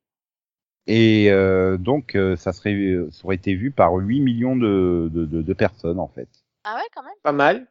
Et 0.87 1.31
euh, 1.31 1.77
donc 1.79 2.14
euh, 2.17 2.37
ça 2.37 2.53
serait 2.53 2.97
ça 3.11 3.25
aurait 3.25 3.37
été 3.37 3.55
vu 3.55 3.71
par 3.71 3.95
8 3.95 4.21
millions 4.21 4.57
de, 4.57 5.09
de, 5.12 5.25
de, 5.25 5.40
de 5.43 5.53
personnes 5.55 5.99
en 6.01 6.09
fait. 6.09 6.29
Ah 6.64 6.77
ouais, 6.77 6.83
quand 6.95 7.03
même. 7.03 7.12
Pas 7.23 7.33
mal. 7.33 7.67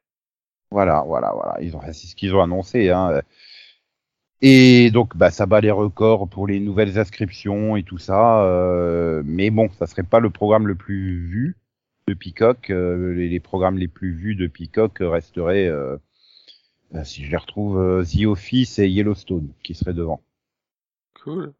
Voilà, 0.74 1.04
voilà, 1.06 1.32
voilà. 1.34 1.62
Ils 1.62 1.76
ont, 1.76 1.82
c'est 1.86 1.94
ce 1.94 2.16
qu'ils 2.16 2.34
ont 2.34 2.42
annoncé. 2.42 2.90
Hein. 2.90 3.22
Et 4.42 4.90
donc, 4.90 5.16
bah, 5.16 5.30
ça 5.30 5.46
bat 5.46 5.62
les 5.62 5.70
records 5.70 6.28
pour 6.28 6.48
les 6.48 6.60
nouvelles 6.60 6.98
inscriptions 6.98 7.78
et 7.78 7.84
tout 7.84 8.00
ça. 8.00 8.44
euh, 8.44 9.22
mais 9.24 9.52
bon, 9.52 9.70
ça 9.78 9.86
serait 9.86 10.02
pas 10.04 10.20
le 10.20 10.32
programme 10.32 10.68
le 10.68 10.74
plus 10.74 11.28
vu 11.28 11.56
de 12.08 12.16
Peacock. 12.16 12.72
euh, 12.72 13.14
les, 13.14 13.30
les 13.30 13.40
programmes 13.40 13.78
les 13.78 13.88
plus 13.88 14.14
vus 14.14 14.36
de 14.36 14.48
Peacock 14.48 14.98
resteraient, 15.00 15.68
euh, 15.68 15.98
euh, 16.96 17.04
si 17.04 17.24
je 17.24 17.30
les 17.30 17.38
retrouve, 17.38 17.78
euh, 17.80 18.04
The 18.04 18.26
Office 18.26 18.80
et 18.80 18.90
Yellowstone 18.90 19.54
qui 19.64 19.76
seraient 19.76 19.94
devant. 19.94 20.22
Cool. 21.24 21.54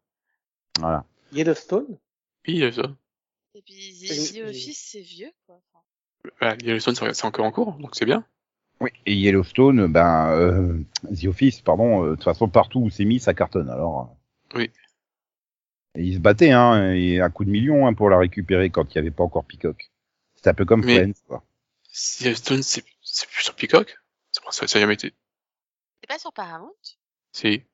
Voilà. 0.80 1.04
Yellowstone? 1.32 1.86
Oui, 2.48 2.54
il 2.54 2.58
y 2.58 2.64
a 2.64 2.72
ça. 2.72 2.90
Et 3.54 3.62
puis, 3.62 3.94
The 4.34 4.48
Office, 4.48 4.90
c'est 4.90 5.00
vieux, 5.00 5.30
quoi. 5.46 5.60
Voilà, 6.40 6.56
Yellowstone, 6.64 6.96
c'est 6.96 7.14
c'est 7.14 7.26
encore 7.26 7.46
en 7.46 7.52
cours, 7.52 7.74
donc 7.78 7.94
c'est 7.94 8.06
bien. 8.06 8.26
Oui. 8.84 8.90
Et 9.06 9.14
Yellowstone, 9.14 9.86
ben, 9.86 10.30
euh, 10.32 10.78
The 11.14 11.24
Office, 11.26 11.60
pardon. 11.60 12.04
euh, 12.04 12.10
De 12.10 12.14
toute 12.16 12.24
façon, 12.24 12.48
partout 12.48 12.80
où 12.80 12.90
c'est 12.90 13.04
mis, 13.04 13.18
ça 13.18 13.32
cartonne. 13.34 13.68
Alors. 13.70 14.16
euh. 14.54 14.58
Oui. 14.58 14.70
Et 15.96 16.02
ils 16.04 16.14
se 16.14 16.18
battaient, 16.20 16.50
hein, 16.52 16.92
et 16.92 17.20
un 17.20 17.30
coup 17.30 17.44
de 17.44 17.50
million 17.50 17.86
hein, 17.86 17.94
pour 17.94 18.10
la 18.10 18.18
récupérer 18.18 18.68
quand 18.70 18.84
il 18.94 18.98
n'y 18.98 19.00
avait 19.00 19.10
pas 19.14 19.22
encore 19.24 19.44
Peacock. 19.44 19.90
C'était 20.34 20.50
un 20.50 20.54
peu 20.54 20.64
comme 20.64 20.84
Mais- 20.84 20.96
Friends, 20.96 21.12
quoi. 21.28 21.42
Yellowstone, 22.20 22.62
c'est 22.62 22.84
c'est 23.02 23.28
plus 23.28 23.44
sur 23.44 23.54
Peacock? 23.54 23.96
Ça, 24.32 24.40
ça 24.50 24.64
a 24.78 24.80
jamais 24.80 24.94
été. 24.94 25.12
C'est 26.00 26.08
pas 26.08 26.18
sur 26.18 26.32
Paramount? 26.32 26.72
C'est. 27.32 27.64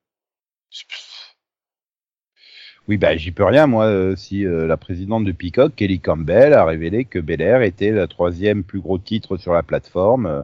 Oui, 2.88 2.96
bah 2.98 3.16
j'y 3.16 3.30
peux 3.32 3.44
rien 3.44 3.66
moi. 3.66 3.86
euh, 3.86 4.16
si 4.16 4.44
euh, 4.44 4.66
la 4.66 4.76
présidente 4.76 5.24
de 5.24 5.32
Peacock, 5.32 5.74
Kelly 5.74 6.00
Campbell, 6.00 6.52
a 6.54 6.64
révélé 6.64 7.04
que 7.04 7.18
Bel 7.18 7.40
Air 7.40 7.62
était 7.62 7.90
le 7.90 8.06
troisième 8.08 8.64
plus 8.64 8.80
gros 8.80 8.98
titre 8.98 9.36
sur 9.36 9.52
la 9.52 9.62
plateforme, 9.62 10.26
euh, 10.26 10.42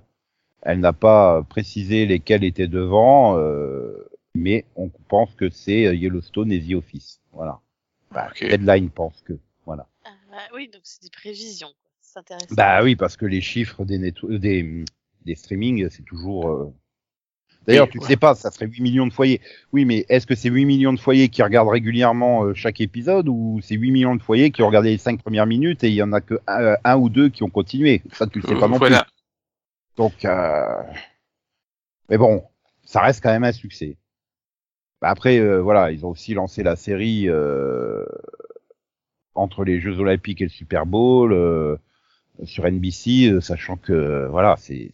elle 0.67 0.81
n'a 0.81 0.93
pas 0.93 1.43
précisé 1.49 2.07
lesquels 2.07 2.45
étaient 2.45 2.67
devant, 2.67 3.39
euh, 3.39 4.09
mais 4.35 4.65
on 4.75 4.89
pense 5.09 5.35
que 5.35 5.49
c'est 5.49 5.87
euh, 5.87 5.95
Yellowstone 5.95 6.51
et 6.53 6.61
The 6.61 6.75
Office. 6.75 7.21
Voilà. 7.33 7.61
Bah, 8.11 8.29
Ok. 8.31 8.49
Deadline 8.49 8.91
pense 8.91 9.23
que. 9.23 9.35
Voilà. 9.65 9.87
Ah, 10.05 10.11
bah 10.31 10.37
Oui, 10.55 10.69
donc 10.73 10.83
c'est 10.85 11.03
des 11.03 11.11
prévisions. 11.11 11.73
C'est 12.01 12.19
intéressant. 12.19 12.55
Bah 12.55 12.83
oui, 12.83 12.97
parce 12.97 13.17
que 13.17 13.27
les 13.27 13.41
chiffres 13.41 13.85
des 13.85 13.99
netto- 13.99 14.37
des, 14.39 14.85
des 15.25 15.35
streamings, 15.35 15.89
c'est 15.91 16.05
toujours. 16.05 16.49
euh, 16.49 16.73
D'ailleurs, 17.67 17.89
tu 17.89 17.99
ouais. 17.99 18.07
sais 18.07 18.17
pas, 18.17 18.35
ça 18.37 18.51
serait 18.53 18.67
8 18.67 18.81
millions 18.81 19.07
de 19.09 19.13
foyers. 19.13 19.41
Oui, 19.73 19.85
mais 19.85 20.07
est-ce 20.09 20.25
que 20.27 20.37
c'est 20.37 20.49
8 20.51 20.65
millions 20.67 20.93
de 20.93 21.01
foyers 21.01 21.29
qui 21.29 21.43
regardent 21.43 21.69
régulièrement 21.71 22.45
euh, 22.45 22.55
chaque 22.55 22.81
épisode 22.81 23.29
ou 23.29 23.59
c'est 23.61 23.75
8 23.75 23.91
millions 23.91 24.15
de 24.15 24.23
foyers 24.23 24.53
qui 24.53 24.63
ont 24.63 24.69
regardé 24.69 24.91
les 24.91 24.99
5 24.99 25.21
premières 25.21 25.47
minutes 25.47 25.83
et 25.83 25.89
il 25.89 25.95
y 25.95 26.03
en 26.03 26.13
a 26.13 26.21
que 26.21 26.39
un, 26.47 26.77
un 26.85 26.97
ou 26.97 27.09
deux 27.09 27.29
qui 27.29 27.43
ont 27.43 27.51
continué? 27.51 28.03
Ça, 28.13 28.27
tu 28.29 28.39
le 28.41 28.47
sais 28.47 28.55
pas 28.55 28.69
non 28.69 28.79
voilà. 28.79 29.03
plus. 29.03 29.13
Donc, 29.97 30.25
euh... 30.25 30.83
mais 32.09 32.19
bon, 32.19 32.45
ça 32.85 33.01
reste 33.01 33.23
quand 33.23 33.31
même 33.31 33.45
un 33.45 33.53
succès. 33.53 33.97
Bah, 35.01 35.09
après, 35.11 35.39
euh, 35.39 35.61
voilà, 35.61 35.91
ils 35.91 36.05
ont 36.07 36.11
aussi 36.11 36.35
lancé 36.35 36.63
la 36.63 36.77
série 36.77 37.29
euh, 37.29 38.05
entre 39.35 39.65
les 39.65 39.81
Jeux 39.81 39.99
Olympiques 39.99 40.41
et 40.41 40.45
le 40.45 40.51
Super 40.51 40.87
Bowl 40.87 41.33
euh, 41.33 41.77
sur 42.45 42.65
NBC, 42.67 43.31
euh, 43.31 43.41
sachant 43.41 43.77
que 43.77 44.27
voilà, 44.31 44.57
c'est 44.59 44.91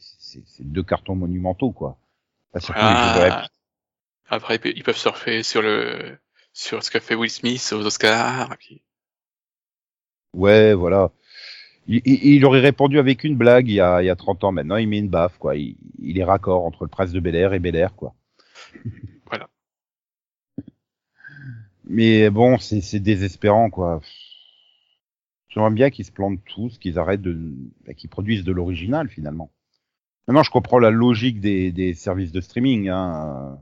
deux 0.61 0.83
cartons 0.83 1.15
monumentaux 1.17 1.71
quoi. 1.73 1.97
Les 2.55 2.61
Jeux 2.61 2.73
Ah. 2.77 3.17
Olympiques. 3.21 3.51
Après, 4.29 4.55
ils 4.57 4.61
pe- 4.61 4.73
ils 4.75 4.83
peuvent 4.85 4.97
surfer 4.97 5.43
sur 5.43 5.63
le 5.63 6.17
sur 6.55 6.83
ce 6.83 6.91
qu'a 6.91 7.01
fait 7.01 7.15
Will 7.15 7.31
Smith 7.31 7.73
aux 7.73 7.85
Oscars. 7.87 8.57
puis- 8.59 8.83
Ouais, 10.35 10.73
voilà. 10.75 11.11
Il, 11.89 12.01
il- 12.05 12.25
il 12.37 12.45
aurait 12.45 12.61
répondu 12.61 12.99
avec 12.99 13.25
une 13.25 13.37
blague 13.37 13.69
il 13.69 13.75
y 13.75 13.81
a, 13.81 14.03
il 14.03 14.07
y 14.07 14.11
a 14.11 14.17
30 14.17 14.45
ans. 14.45 14.53
Maintenant, 14.53 14.77
il 14.77 14.89
met 14.89 14.99
une 14.99 15.09
baffe, 15.09 15.37
quoi. 15.39 15.57
Il, 15.57 15.77
il 16.01 16.19
est 16.19 16.25
raccord 16.25 16.65
entre 16.65 16.85
le 16.85 16.89
prince 16.89 17.13
de 17.13 17.21
Bel 17.21 17.35
Air 17.35 17.53
et 17.55 17.59
Bel 17.61 17.77
Air, 17.77 17.95
quoi. 17.95 18.15
Voilà. 19.27 19.49
Mais 21.85 22.31
bon, 22.31 22.59
c'est 22.59 22.81
c'est 22.81 23.01
désespérant, 23.01 23.71
quoi. 23.71 24.01
J'aimerais 25.49 25.71
bien 25.71 25.91
qu'ils 25.91 26.05
se 26.05 26.13
plantent 26.13 26.43
tous, 26.45 26.79
qu'ils 26.79 26.99
arrêtent 26.99 27.23
de, 27.23 27.39
bah, 27.87 27.95
qu'ils 27.95 28.09
produisent 28.11 28.45
de 28.45 28.53
l'original, 28.53 29.09
finalement. 29.09 29.51
Maintenant, 30.27 30.43
je 30.43 30.51
comprends 30.51 30.79
la 30.79 30.91
logique 30.91 31.41
des, 31.41 31.73
des 31.73 31.95
services 31.95 32.33
de 32.33 32.41
streaming, 32.41 32.89
hein. 32.89 33.59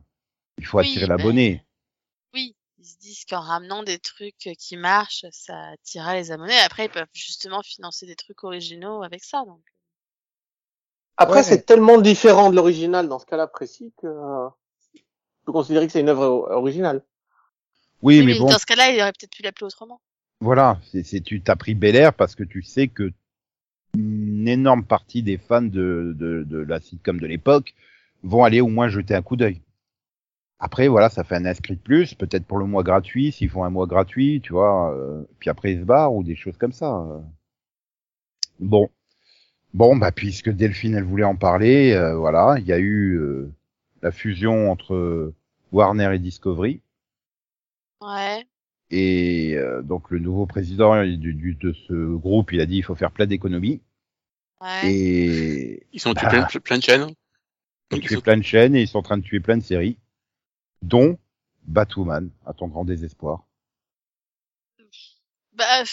Il 0.59 0.67
faut 0.67 0.79
Oui, 0.79 0.87
attirer 0.87 1.07
mais- 1.07 1.17
l'abonné. 1.17 1.63
Ils 2.81 2.87
se 2.87 2.99
disent 2.99 3.25
qu'en 3.27 3.41
ramenant 3.41 3.83
des 3.83 3.99
trucs 3.99 4.49
qui 4.59 4.77
marchent, 4.79 5.27
ça 5.33 5.55
attirera 5.73 6.15
les 6.15 6.33
abonnés. 6.33 6.57
Après, 6.65 6.87
ils 6.87 6.91
peuvent 6.91 7.07
justement 7.13 7.63
financer 7.63 8.07
des 8.07 8.17
trucs 8.17 8.43
originaux 8.43 9.03
avec 9.03 9.23
ça. 9.23 9.45
Donc. 9.47 9.61
Après, 11.19 11.39
Ouais. 11.39 11.43
c'est 11.43 11.67
tellement 11.67 12.01
différent 12.01 12.51
de 12.51 12.57
l'original 12.57 13.07
dans 13.07 13.19
ce 13.19 13.27
cas-là 13.27 13.47
précis 13.47 13.93
que 13.99 14.07
euh, 14.07 14.49
je 14.95 15.01
peux 15.45 15.53
considérer 15.53 15.87
que 15.87 15.93
c'est 15.93 16.01
une 16.01 16.09
œuvre 16.09 16.49
originale. 16.53 17.05
Oui, 18.01 18.21
Oui, 18.21 18.25
mais 18.27 18.33
mais 18.33 18.39
bon, 18.39 18.47
dans 18.47 18.59
ce 18.59 18.65
cas-là, 18.65 18.91
il 18.91 19.01
aurait 19.03 19.13
peut-être 19.13 19.37
pu 19.37 19.43
l'appeler 19.43 19.67
autrement. 19.67 20.01
Voilà, 20.41 20.81
c'est, 20.91 21.03
c'est 21.05 21.21
tu 21.21 21.43
t'as 21.43 21.57
pris 21.57 21.75
Bel 21.75 21.95
Air 21.97 22.15
parce 22.15 22.35
que 22.35 22.45
tu 22.45 22.63
sais 22.63 22.89
que 22.89 23.13
une 23.95 24.49
énorme 24.49 24.87
partie 24.87 25.23
des 25.23 25.37
fans 25.37 25.61
de, 25.61 26.15
de, 26.17 26.45
de 26.45 26.59
la 26.59 26.81
sitcom 26.81 27.21
de 27.21 27.27
l'époque 27.27 27.75
vont 28.23 28.43
aller 28.45 28.63
au 28.63 28.69
moins 28.69 28.89
jeter 28.89 29.15
un 29.15 29.21
coup 29.21 29.37
d'œil. 29.37 29.61
Après, 30.61 30.87
voilà, 30.89 31.09
ça 31.11 31.25
fait 31.25 31.35
un 31.37 31.45
inscrit 31.47 31.75
de 31.75 31.81
plus, 31.81 32.15
peut-être 32.15 32.47
pour 32.47 32.59
le 32.59 32.67
mois 32.67 32.85
gratuit, 32.85 33.33
s'ils 33.33 33.51
font 33.51 33.65
un 33.65 33.71
mois 33.71 33.87
gratuit, 33.89 34.41
tu 34.43 34.53
vois, 34.53 34.95
euh, 34.95 35.25
puis 35.41 35.51
après 35.51 35.73
ils 35.73 35.81
se 35.81 35.85
barrent 35.85 36.15
ou 36.15 36.23
des 36.23 36.37
choses 36.37 36.57
comme 36.57 36.73
ça. 36.73 36.99
euh. 37.01 37.21
Bon. 38.61 38.89
Bon, 39.75 39.97
bah 39.97 40.13
puisque 40.13 40.51
Delphine, 40.51 40.95
elle 40.97 41.05
voulait 41.05 41.25
en 41.25 41.37
parler, 41.37 41.93
euh, 41.93 42.17
voilà, 42.17 42.57
il 42.61 42.67
y 42.67 42.73
a 42.73 42.79
eu 42.79 43.17
euh, 43.19 43.53
la 44.03 44.13
fusion 44.13 44.71
entre 44.71 45.35
Warner 45.73 46.15
et 46.15 46.19
Discovery. 46.21 46.83
Ouais. 48.01 48.47
Et 48.91 49.55
euh, 49.57 49.83
donc 49.83 50.11
le 50.11 50.19
nouveau 50.21 50.47
président 50.47 51.03
du, 51.05 51.17
du- 51.35 51.55
de 51.55 51.73
ce 51.73 52.15
groupe, 52.17 52.53
il 52.53 52.61
a 52.61 52.67
dit 52.67 52.77
il 52.77 52.83
faut 52.85 52.95
faire 52.95 53.11
plein 53.13 53.27
d'économies. 53.27 53.81
Ouais. 54.61 54.97
Ils 55.93 56.01
Et 56.01 56.01
sont 56.01 56.15
tués 56.15 56.27
Bah. 56.27 56.29
plein, 56.29 56.61
plein 56.61 56.79
de 56.79 56.83
chaînes. 56.83 57.15
ils 57.91 57.97
ont 57.97 57.99
Ils 57.99 58.01
tué 58.01 58.17
plein 58.21 58.37
de 58.37 58.43
chaînes 58.43 58.75
et 58.75 58.83
ils 58.83 58.89
sont 58.89 58.99
en 58.99 59.03
train 59.03 59.19
de 59.19 59.23
tuer 59.23 59.41
plein 59.41 59.57
de 59.57 59.63
séries, 59.63 59.97
dont 60.83 61.19
Batwoman, 61.65 62.31
à 62.47 62.53
ton 62.53 62.69
grand 62.69 62.85
désespoir. 62.85 63.47
Bah, 65.57 65.85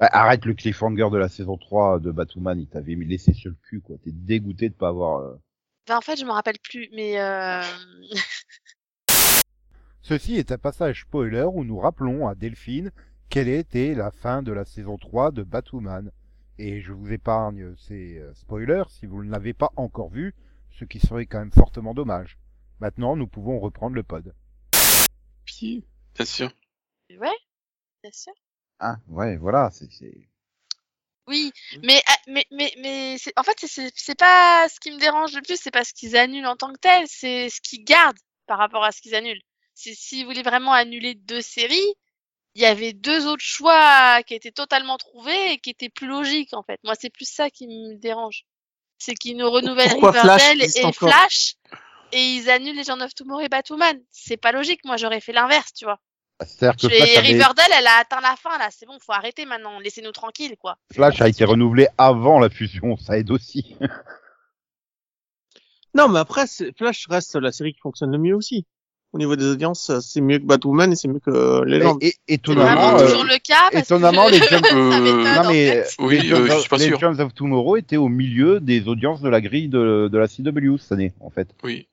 arrête 0.00 0.44
le 0.44 0.54
cliffhanger 0.54 1.08
de 1.10 1.16
la 1.16 1.28
saison 1.28 1.56
3 1.56 2.00
de 2.00 2.10
Batwoman, 2.10 2.58
il 2.58 2.68
t'avait 2.68 2.96
mis 2.96 3.06
laissé 3.06 3.32
sur 3.32 3.50
le 3.50 3.56
cul, 3.68 3.80
quoi. 3.80 3.96
T'es 4.02 4.12
dégoûté 4.12 4.68
de 4.68 4.74
pas 4.74 4.88
avoir... 4.88 5.20
euh, 5.20 5.36
bah, 5.86 5.96
en 5.96 6.00
fait, 6.00 6.16
je 6.16 6.24
me 6.24 6.32
rappelle 6.32 6.58
plus, 6.62 6.88
mais 6.92 7.20
euh... 7.20 7.62
Ceci 10.02 10.36
est 10.36 10.52
un 10.52 10.58
passage 10.58 11.02
spoiler 11.02 11.44
où 11.52 11.64
nous 11.64 11.78
rappelons 11.78 12.28
à 12.28 12.34
Delphine 12.34 12.90
quelle 13.28 13.48
était 13.48 13.94
la 13.94 14.10
fin 14.10 14.42
de 14.42 14.52
la 14.52 14.64
saison 14.64 14.96
3 14.96 15.32
de 15.32 15.42
Batwoman. 15.42 16.10
Et 16.58 16.80
je 16.80 16.92
vous 16.92 17.12
épargne 17.12 17.74
ces 17.76 18.18
euh, 18.18 18.32
spoilers 18.34 18.84
si 18.88 19.06
vous 19.06 19.22
ne 19.22 19.30
l'avez 19.30 19.52
pas 19.52 19.70
encore 19.76 20.08
vu, 20.08 20.34
ce 20.70 20.84
qui 20.84 20.98
serait 20.98 21.26
quand 21.26 21.38
même 21.38 21.52
fortement 21.52 21.94
dommage. 21.94 22.38
Maintenant, 22.80 23.16
nous 23.16 23.26
pouvons 23.26 23.58
reprendre 23.58 23.96
le 23.96 24.02
pod. 24.02 24.34
Bien 25.60 26.24
sûr? 26.24 26.50
ouais, 27.10 27.36
bien 28.02 28.12
sûr? 28.12 28.32
Ah, 28.78 28.96
ouais, 29.08 29.36
voilà, 29.36 29.70
c'est... 29.72 29.90
c'est- 29.90 30.28
Oui, 31.26 31.52
mais 31.82 32.00
ah, 32.06 32.16
mais 32.28 32.46
mais 32.50 32.72
mais 32.78 33.18
c'est 33.18 33.32
en 33.38 33.42
fait 33.42 33.58
c'est- 33.66 33.92
c'est 33.94 34.18
pas 34.18 34.66
ce 34.68 34.80
qui 34.80 34.90
me 34.90 34.98
dérange 34.98 35.34
le 35.34 35.42
plus, 35.42 35.58
c'est 35.60 35.70
pas 35.70 35.84
ce 35.84 35.92
qu'ils 35.92 36.16
annulent 36.16 36.46
en 36.46 36.56
tant 36.56 36.72
que 36.72 36.78
tel, 36.78 37.06
c'est 37.06 37.50
ce 37.50 37.60
qu'ils 37.60 37.84
gardent 37.84 38.16
par 38.46 38.58
rapport 38.58 38.82
à 38.84 38.92
ce 38.92 39.02
qu'ils 39.02 39.14
annulent. 39.14 39.42
C'est 39.74 39.94
s'ils 39.94 40.24
voulaient 40.24 40.42
vraiment 40.42 40.72
annuler 40.72 41.14
deux 41.14 41.42
séries, 41.42 41.94
il 42.54 42.62
y 42.62 42.66
avait 42.66 42.92
deux 42.94 43.26
autres 43.26 43.44
choix 43.44 44.22
qui 44.22 44.34
étaient 44.34 44.52
totalement 44.52 44.96
trouvés 44.96 45.52
et 45.52 45.58
qui 45.58 45.70
étaient 45.70 45.90
plus 45.90 46.06
logiques 46.06 46.54
en 46.54 46.62
fait. 46.62 46.80
Moi, 46.84 46.94
c'est 46.98 47.10
plus 47.10 47.28
ça 47.28 47.50
qui 47.50 47.66
me 47.66 47.96
dérange. 47.96 48.44
C'est 48.98 49.14
qu'ils 49.14 49.36
nous 49.36 49.50
renouvellent 49.50 49.92
Riverdale 49.92 50.62
et 50.62 50.84
encore? 50.84 51.10
Flash 51.10 51.54
et 52.12 52.22
ils 52.22 52.50
annulent 52.50 52.76
les 52.76 52.84
gens 52.84 53.00
of 53.00 53.14
Tomorrow 53.14 53.40
et 53.40 53.48
Batwoman. 53.48 53.96
C'est 54.10 54.36
pas 54.36 54.52
logique. 54.52 54.80
Moi, 54.84 54.96
j'aurais 54.96 55.20
fait 55.20 55.32
l'inverse, 55.32 55.72
tu 55.74 55.84
vois. 55.84 55.98
C'est-à-dire 56.46 56.76
que 56.76 56.86
Et 56.94 56.98
Flash, 56.98 57.16
avait- 57.18 57.26
Riverdale, 57.28 57.70
elle 57.78 57.86
a 57.86 57.96
atteint 58.00 58.20
la 58.20 58.36
fin 58.36 58.56
là. 58.58 58.68
C'est 58.70 58.86
bon, 58.86 58.96
faut 59.04 59.12
arrêter 59.12 59.44
maintenant. 59.44 59.80
Laissez-nous 59.80 60.12
tranquilles, 60.12 60.56
quoi. 60.56 60.76
Flash 60.92 61.20
a 61.20 61.28
été 61.28 61.44
renouvelé 61.44 61.88
avant 61.98 62.38
la 62.38 62.48
fusion, 62.48 62.96
ça 62.96 63.18
aide 63.18 63.30
aussi. 63.30 63.76
Non, 65.94 66.08
mais 66.08 66.18
après, 66.18 66.44
Flash 66.76 67.06
reste 67.08 67.34
la 67.36 67.50
série 67.50 67.72
qui 67.72 67.80
fonctionne 67.80 68.12
le 68.12 68.18
mieux 68.18 68.34
aussi. 68.36 68.66
Au 69.14 69.18
niveau 69.18 69.36
des 69.36 69.46
audiences, 69.46 69.88
euh, 69.88 70.00
c'est 70.00 70.20
mieux 70.20 70.38
que 70.38 70.44
Batwoman 70.44 70.92
et 70.92 70.96
c'est 70.96 71.08
mieux 71.08 71.18
que 71.18 71.30
euh, 71.30 71.64
Legend. 71.64 71.96
é- 72.02 72.10
C'est 72.10 72.34
étonnamment, 72.34 72.98
euh, 72.98 73.06
toujours 73.06 73.24
le 73.24 73.38
cas. 73.38 73.70
Parce 73.72 73.84
étonnamment, 73.86 74.26
que 74.26 74.32
les 74.32 74.38
gens- 74.38 74.46
ça 74.62 74.76
Euh, 74.76 75.34
non 75.34 75.40
en 75.48 75.50
mais 75.50 75.82
fait. 75.82 75.94
Oui, 75.98 76.18
les 76.20 76.30
euh, 76.32 76.36
Gems 76.36 76.46
je 76.46 76.52
of- 76.52 76.60
suis 76.60 76.68
pas 76.68 76.76
les 76.76 76.84
sûr. 76.84 77.00
Gems 77.00 77.18
of 77.20 77.34
Tomorrow 77.34 77.78
étaient 77.78 77.96
au 77.96 78.08
milieu 78.08 78.60
des 78.60 78.86
audiences 78.86 79.22
de 79.22 79.30
la 79.30 79.40
grille 79.40 79.68
de, 79.68 80.08
de 80.12 80.18
la 80.18 80.28
CW 80.28 80.76
cette 80.78 80.92
année, 80.92 81.14
en 81.20 81.30
fait. 81.30 81.48
Oui. 81.64 81.88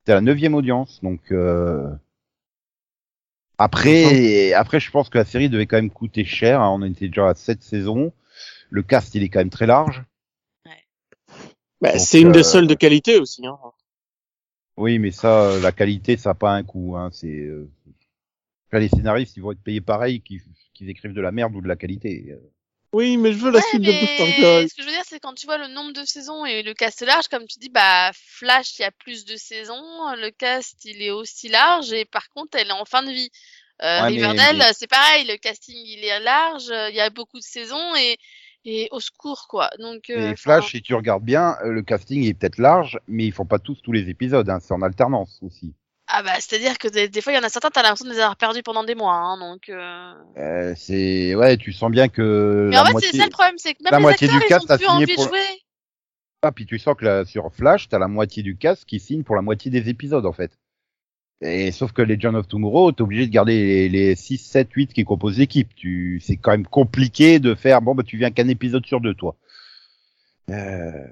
C'était 0.00 0.14
la 0.14 0.20
neuvième 0.22 0.54
audience, 0.54 1.00
donc 1.02 1.20
euh... 1.30 1.90
après, 3.58 4.52
après, 4.54 4.80
je 4.80 4.90
pense 4.90 5.10
que 5.10 5.18
la 5.18 5.26
série 5.26 5.50
devait 5.50 5.66
quand 5.66 5.76
même 5.76 5.90
coûter 5.90 6.24
cher. 6.24 6.62
hein. 6.62 6.70
On 6.70 6.82
était 6.82 7.08
déjà 7.08 7.28
à 7.28 7.34
sept 7.34 7.62
saisons. 7.62 8.12
Le 8.70 8.82
cast, 8.82 9.14
il 9.14 9.22
est 9.22 9.28
quand 9.28 9.40
même 9.40 9.50
très 9.50 9.66
large. 9.66 10.02
Bah, 11.82 11.98
c'est 11.98 12.20
une 12.20 12.28
euh, 12.28 12.32
des 12.32 12.42
seules 12.42 12.66
de 12.66 12.74
qualité 12.74 13.18
aussi. 13.18 13.46
Hein. 13.46 13.58
Oui, 14.76 14.98
mais 14.98 15.10
ça, 15.10 15.44
euh, 15.44 15.60
la 15.60 15.72
qualité, 15.72 16.16
ça 16.16 16.30
n'a 16.30 16.34
pas 16.34 16.52
un 16.54 16.62
coût. 16.62 16.96
Hein. 16.96 17.10
C'est 17.12 17.40
euh... 17.40 17.70
les 18.72 18.88
scénaristes, 18.88 19.36
ils 19.36 19.42
vont 19.42 19.52
être 19.52 19.62
payés 19.62 19.80
pareil 19.80 20.20
qu'ils 20.22 20.40
qu'ils 20.72 20.88
écrivent 20.88 21.12
de 21.12 21.20
la 21.20 21.32
merde 21.32 21.54
ou 21.54 21.60
de 21.60 21.68
la 21.68 21.76
qualité. 21.76 22.38
Oui, 22.92 23.16
mais 23.16 23.32
je 23.32 23.38
veux 23.38 23.50
la 23.52 23.58
Ouais, 23.60 23.64
suite 23.68 23.82
de 23.82 23.92
Booster 23.92 24.68
ce 24.68 24.74
que 24.74 24.82
je 24.82 24.86
veux 24.86 24.92
dire, 24.92 25.04
c'est 25.06 25.20
quand 25.20 25.34
tu 25.34 25.46
vois 25.46 25.58
le 25.58 25.68
nombre 25.68 25.92
de 25.92 26.04
saisons 26.04 26.44
et 26.44 26.62
le 26.62 26.74
cast 26.74 27.02
large, 27.02 27.28
comme 27.28 27.46
tu 27.46 27.58
dis, 27.60 27.68
bah 27.68 28.10
Flash, 28.14 28.78
il 28.78 28.82
y 28.82 28.84
a 28.84 28.90
plus 28.90 29.24
de 29.24 29.36
saisons, 29.36 29.80
le 30.16 30.30
cast 30.30 30.84
il 30.84 31.00
est 31.00 31.10
aussi 31.12 31.48
large 31.48 31.92
et 31.92 32.04
par 32.04 32.28
contre 32.30 32.58
elle 32.58 32.68
est 32.68 32.72
en 32.72 32.84
fin 32.84 33.02
de 33.04 33.10
vie. 33.12 33.30
Euh, 33.82 34.00
Ouais, 34.02 34.08
Riverdale, 34.08 34.56
mais- 34.58 34.72
c'est 34.74 34.88
pareil, 34.88 35.24
le 35.26 35.36
casting 35.36 35.76
il 35.76 36.04
est 36.04 36.20
large, 36.20 36.68
euh, 36.70 36.90
il 36.90 36.96
y 36.96 37.00
a 37.00 37.10
beaucoup 37.10 37.38
de 37.38 37.44
saisons 37.44 37.94
et 37.96 38.18
et 38.66 38.88
au 38.90 39.00
secours 39.00 39.46
quoi. 39.48 39.70
Donc 39.78 40.10
euh, 40.10 40.32
Et 40.32 40.36
Flash, 40.36 40.72
si 40.72 40.82
tu 40.82 40.92
regardes 40.94 41.24
bien, 41.24 41.56
le 41.64 41.82
casting 41.82 42.24
est 42.26 42.34
peut-être 42.34 42.58
large, 42.58 42.98
mais 43.06 43.24
ils 43.24 43.32
font 43.32 43.46
pas 43.46 43.58
tous 43.58 43.76
tous 43.82 43.92
les 43.92 44.10
épisodes. 44.10 44.50
Hein. 44.50 44.58
C'est 44.60 44.74
en 44.74 44.82
alternance 44.82 45.38
aussi. 45.42 45.72
Ah 46.12 46.22
bah 46.22 46.32
c'est 46.40 46.56
à 46.56 46.58
dire 46.58 46.78
que 46.78 46.88
des, 46.88 47.08
des 47.08 47.20
fois 47.20 47.32
il 47.32 47.36
y 47.36 47.38
en 47.38 47.42
a 47.42 47.48
certains, 47.48 47.70
t'as 47.70 47.82
l'impression 47.82 48.06
de 48.06 48.10
les 48.12 48.18
avoir 48.20 48.36
perdus 48.36 48.62
pendant 48.62 48.84
des 48.84 48.94
mois, 48.94 49.14
hein, 49.14 49.38
donc. 49.38 49.68
Euh... 49.68 50.12
Euh, 50.38 50.74
c'est 50.76 51.34
ouais, 51.34 51.56
tu 51.56 51.72
sens 51.72 51.90
bien 51.90 52.08
que 52.08 52.66
Mais 52.70 52.76
la 52.76 52.82
en 52.82 52.86
fait 52.86 52.92
moitié. 52.92 53.08
c'est 53.12 53.18
ça 53.18 53.24
le 53.24 53.30
problème, 53.30 53.54
c'est 53.58 53.74
que 53.74 53.82
même 53.82 53.90
la 53.92 53.98
les 53.98 54.02
moitié 54.02 54.28
acteurs 54.28 54.40
du 54.40 54.46
ils 54.46 54.48
cast 54.48 54.70
ont 54.70 54.74
a 54.74 54.76
plus 54.78 54.86
signé 54.86 55.04
envie 55.04 55.14
pour- 55.14 55.24
de 55.24 55.28
jouer. 55.30 55.46
Ah, 56.42 56.52
puis 56.52 56.64
tu 56.66 56.78
sens 56.78 56.94
que 56.96 57.04
là, 57.04 57.24
sur 57.26 57.52
Flash, 57.52 57.88
t'as 57.88 57.98
la 57.98 58.08
moitié 58.08 58.42
du 58.42 58.56
cast 58.56 58.84
qui 58.86 58.98
signe 58.98 59.22
pour 59.24 59.36
la 59.36 59.42
moitié 59.42 59.70
des 59.70 59.88
épisodes, 59.90 60.24
en 60.24 60.32
fait. 60.32 60.50
Et 61.42 61.70
sauf 61.70 61.92
que 61.92 62.00
Legend 62.02 62.34
of 62.34 62.48
Tomorrow, 62.48 62.92
t'es 62.92 63.02
obligé 63.02 63.26
de 63.26 63.32
garder 63.32 63.88
les, 63.88 63.88
les 63.90 64.14
6, 64.16 64.38
7, 64.38 64.68
8 64.72 64.92
qui 64.94 65.04
composent 65.04 65.38
l'équipe. 65.38 65.74
Tu, 65.74 66.20
c'est 66.24 66.36
quand 66.36 66.50
même 66.52 66.66
compliqué 66.66 67.38
de 67.40 67.54
faire, 67.54 67.82
bon, 67.82 67.94
bah, 67.94 68.02
tu 68.06 68.16
viens 68.16 68.30
qu'un 68.30 68.48
épisode 68.48 68.84
sur 68.86 69.00
deux, 69.02 69.14
toi. 69.14 69.36
Euh, 70.50 71.06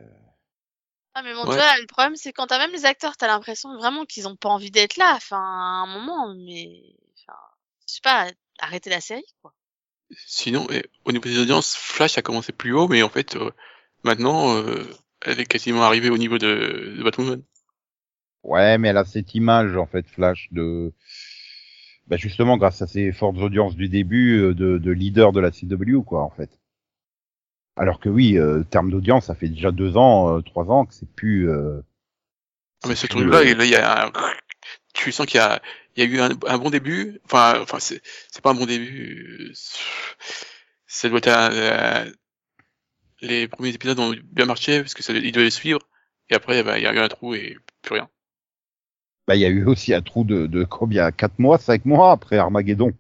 Ah, 1.19 1.23
mais 1.25 1.33
bon, 1.35 1.41
Ouais. 1.41 1.51
tu 1.51 1.55
vois, 1.57 1.79
le 1.81 1.87
problème, 1.87 2.15
c'est 2.17 2.33
quand 2.33 2.47
t'as 2.47 2.59
même 2.59 2.71
les 2.71 2.85
acteurs, 2.85 3.17
t'as 3.17 3.27
l'impression 3.27 3.77
vraiment 3.77 4.05
qu'ils 4.05 4.29
ont 4.29 4.37
pas 4.37 4.51
envie 4.51 4.71
d'être 4.71 4.97
là. 4.97 5.15
Enfin, 5.17 5.37
à 5.37 5.83
un 5.83 5.87
moment, 5.87 6.33
mais. 6.35 6.83
Enfin, 7.19 7.39
je 7.89 7.95
sais 7.95 8.01
pas, 8.03 8.29
arrêtez 8.61 8.89
la 8.91 9.01
série, 9.01 9.25
quoi. 9.43 9.53
Sinon, 10.27 10.67
eh, 10.71 10.85
au 11.05 11.13
niveau 11.13 11.25
des 11.25 11.39
audiences, 11.39 11.75
Flash 11.77 12.19
a 12.19 12.23
commencé 12.23 12.53
plus 12.53 12.73
haut, 12.73 12.89
mais 12.89 13.03
en 13.03 13.09
fait, 13.09 13.37
euh, 13.37 13.51
maintenant, 14.05 14.55
euh, 14.57 14.85
elle 15.23 15.41
est 15.41 15.47
quasiment 15.47 15.83
arrivée 15.83 16.11
au 16.11 16.19
niveau 16.19 16.39
de, 16.39 16.95
de 16.97 17.03
Batwoman. 17.03 17.43
Ouais, 18.43 18.79
mais 18.79 18.89
elle 18.89 18.97
a 18.97 19.05
cette 19.05 19.35
image, 19.35 19.77
en 19.77 19.87
fait, 19.87 20.07
Flash, 20.09 20.49
de, 20.53 20.93
bah, 22.07 22.17
justement, 22.17 22.57
grâce 22.57 22.81
à 22.83 22.87
ses 22.87 23.13
fortes 23.13 23.39
audiences 23.39 23.77
du 23.77 23.89
début, 23.89 24.41
euh, 24.41 24.55
de, 24.55 24.79
de 24.79 24.91
leader 24.91 25.33
de 25.33 25.41
la 25.41 25.51
CW, 25.51 26.03
quoi, 26.05 26.23
en 26.23 26.31
fait. 26.31 26.51
Alors 27.79 27.99
que 28.01 28.11
oui, 28.11 28.37
euh, 28.37 28.63
terme 28.65 28.91
d'audience, 28.91 29.27
ça 29.27 29.35
fait 29.35 29.49
déjà 29.49 29.71
deux 29.73 29.97
ans, 29.97 30.37
euh, 30.37 30.43
trois 30.43 30.71
ans 30.71 30.85
que 30.85 30.93
c'est 30.95 31.09
plus, 31.09 31.49
euh, 31.49 31.81
Ah, 32.83 32.89
mais 32.89 32.95
ce 32.95 33.07
truc-là, 33.07 33.43
là, 33.43 33.65
il 33.65 33.71
y 33.71 33.77
a, 33.77 34.07
un- 34.07 34.13
tu 34.95 35.13
sens 35.13 35.27
qu'il 35.27 35.39
y 35.39 35.41
a, 35.41 35.63
il 35.97 36.05
y 36.05 36.07
a 36.07 36.11
eu 36.11 36.21
un, 36.21 36.31
un 36.47 36.59
bon 36.59 36.71
début. 36.71 37.21
Enfin, 37.25 37.61
enfin, 37.63 37.81
c'est, 37.81 38.03
c'est 38.31 38.43
pas 38.43 38.51
un 38.51 38.55
bon 38.55 38.67
début. 38.67 39.53
Ça 40.87 41.09
doit 41.09 41.19
être 41.19 41.29
un- 41.29 42.07
un- 42.07 42.13
les 43.21 43.47
premiers 43.47 43.69
épisodes 43.75 44.01
ont 44.01 44.13
bien 44.25 44.45
marché 44.45 44.81
parce 44.81 44.93
que 44.95 45.05
ça, 45.05 45.13
ils 45.13 45.31
devaient 45.31 45.51
suivre. 45.51 45.79
Et 46.31 46.35
après, 46.35 46.63
bah, 46.65 46.79
il 46.79 46.83
y 46.83 46.87
a 46.89 46.93
eu 46.93 46.99
un 46.99 47.09
trou 47.09 47.35
et 47.35 47.57
plus 47.83 47.95
rien. 47.95 48.11
Bah, 49.29 49.37
il 49.37 49.43
y 49.43 49.45
a 49.45 49.49
eu 49.49 49.65
aussi 49.65 49.95
un 49.95 50.03
trou 50.03 50.25
de, 50.25 50.49
de 50.49 50.65
combien? 50.65 51.13
Quatre 51.13 51.39
mois, 51.39 51.59
cinq 51.59 51.85
mois 51.85 52.11
après 52.11 52.37
Armageddon. 52.39 52.93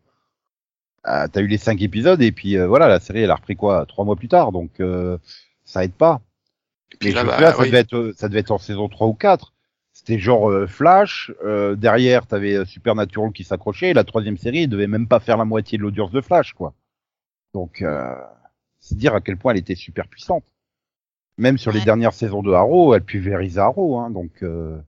Euh, 1.08 1.26
T'as 1.30 1.40
eu 1.40 1.46
les 1.46 1.58
cinq 1.58 1.80
épisodes 1.82 2.20
et 2.20 2.32
puis 2.32 2.56
euh, 2.56 2.66
voilà, 2.66 2.88
la 2.88 3.00
série 3.00 3.20
elle 3.22 3.30
a 3.30 3.36
repris 3.36 3.56
quoi 3.56 3.86
trois 3.86 4.04
mois 4.04 4.16
plus 4.16 4.28
tard, 4.28 4.52
donc 4.52 4.80
euh, 4.80 5.16
ça 5.64 5.84
aide 5.84 5.92
pas. 5.94 6.20
Et 6.92 6.96
puis 6.98 7.12
là, 7.12 7.24
bah, 7.24 7.52
ça, 7.52 7.58
oui. 7.58 7.66
devait 7.66 7.78
être, 7.78 7.96
euh, 7.96 8.14
ça 8.16 8.28
devait 8.28 8.40
être 8.40 8.50
en 8.50 8.58
saison 8.58 8.88
3 8.88 9.06
ou 9.06 9.14
4. 9.14 9.52
C'était 9.92 10.18
genre 10.18 10.50
euh, 10.50 10.66
Flash, 10.66 11.32
euh, 11.44 11.74
derrière 11.74 12.26
t'avais 12.26 12.64
Supernatural 12.64 13.32
qui 13.32 13.44
s'accrochait, 13.44 13.90
et 13.90 13.94
la 13.94 14.04
troisième 14.04 14.36
série 14.38 14.64
elle 14.64 14.68
devait 14.68 14.86
même 14.86 15.08
pas 15.08 15.20
faire 15.20 15.36
la 15.36 15.44
moitié 15.44 15.76
de 15.78 15.82
l'audience 15.82 16.10
de 16.10 16.20
Flash, 16.20 16.52
quoi. 16.52 16.74
Donc, 17.54 17.82
euh, 17.82 18.14
c'est 18.80 18.96
dire 18.96 19.14
à 19.14 19.20
quel 19.20 19.36
point 19.36 19.52
elle 19.52 19.58
était 19.58 19.74
super 19.74 20.06
puissante. 20.06 20.44
Même 21.36 21.58
sur 21.58 21.72
les 21.72 21.80
dernières 21.80 22.14
saisons 22.14 22.42
de 22.42 22.52
Arrow, 22.52 22.94
elle 22.94 23.02
pulvérise 23.02 23.58
Arrow, 23.58 23.98
hein, 23.98 24.10
donc 24.10 24.42
euh, 24.42 24.78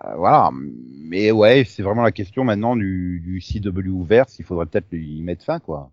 bah, 0.00 0.14
voilà. 0.16 0.50
Mais 0.52 1.30
ouais, 1.30 1.64
c'est 1.64 1.82
vraiment 1.82 2.02
la 2.02 2.12
question 2.12 2.44
maintenant 2.44 2.76
du, 2.76 3.20
du 3.20 3.40
CW 3.40 3.88
ouvert, 3.88 4.28
s'il 4.28 4.44
faudrait 4.44 4.66
peut-être 4.66 4.92
y 4.92 5.22
mettre 5.22 5.44
fin, 5.44 5.58
quoi. 5.60 5.90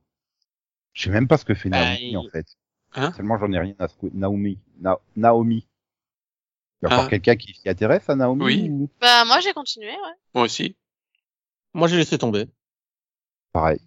Je 0.93 1.03
sais 1.03 1.09
même 1.09 1.27
pas 1.27 1.37
ce 1.37 1.45
que 1.45 1.53
fait 1.53 1.69
Bah, 1.69 1.83
Naomi, 1.83 2.09
il- 2.11 2.17
en 2.17 2.27
fait. 2.29 2.45
Hein? 2.95 3.11
Tellement 3.11 3.37
j'en 3.37 3.51
ai 3.51 3.59
rien 3.59 3.75
à 3.79 3.87
secouer. 3.87 4.09
Naomi. 4.13 4.59
Na- 4.79 4.99
Naomi. 5.15 5.67
Il 6.81 6.87
y 6.87 6.91
a 6.91 6.93
encore 6.93 7.05
Ah. 7.05 7.09
quelqu'un 7.09 7.35
qui 7.35 7.53
s'y 7.53 7.67
intéresse 7.69 8.09
à 8.09 8.15
Naomi 8.15 8.43
Oui. 8.43 8.69
ou? 8.69 8.89
Bah, 9.01 9.25
moi, 9.25 9.39
j'ai 9.41 9.53
continué, 9.53 9.87
ouais. 9.91 10.15
Moi 10.33 10.45
aussi. 10.45 10.75
Moi, 11.73 11.87
j'ai 11.87 11.97
laissé 11.97 12.17
tomber. 12.17 12.47
pareil 13.53 13.79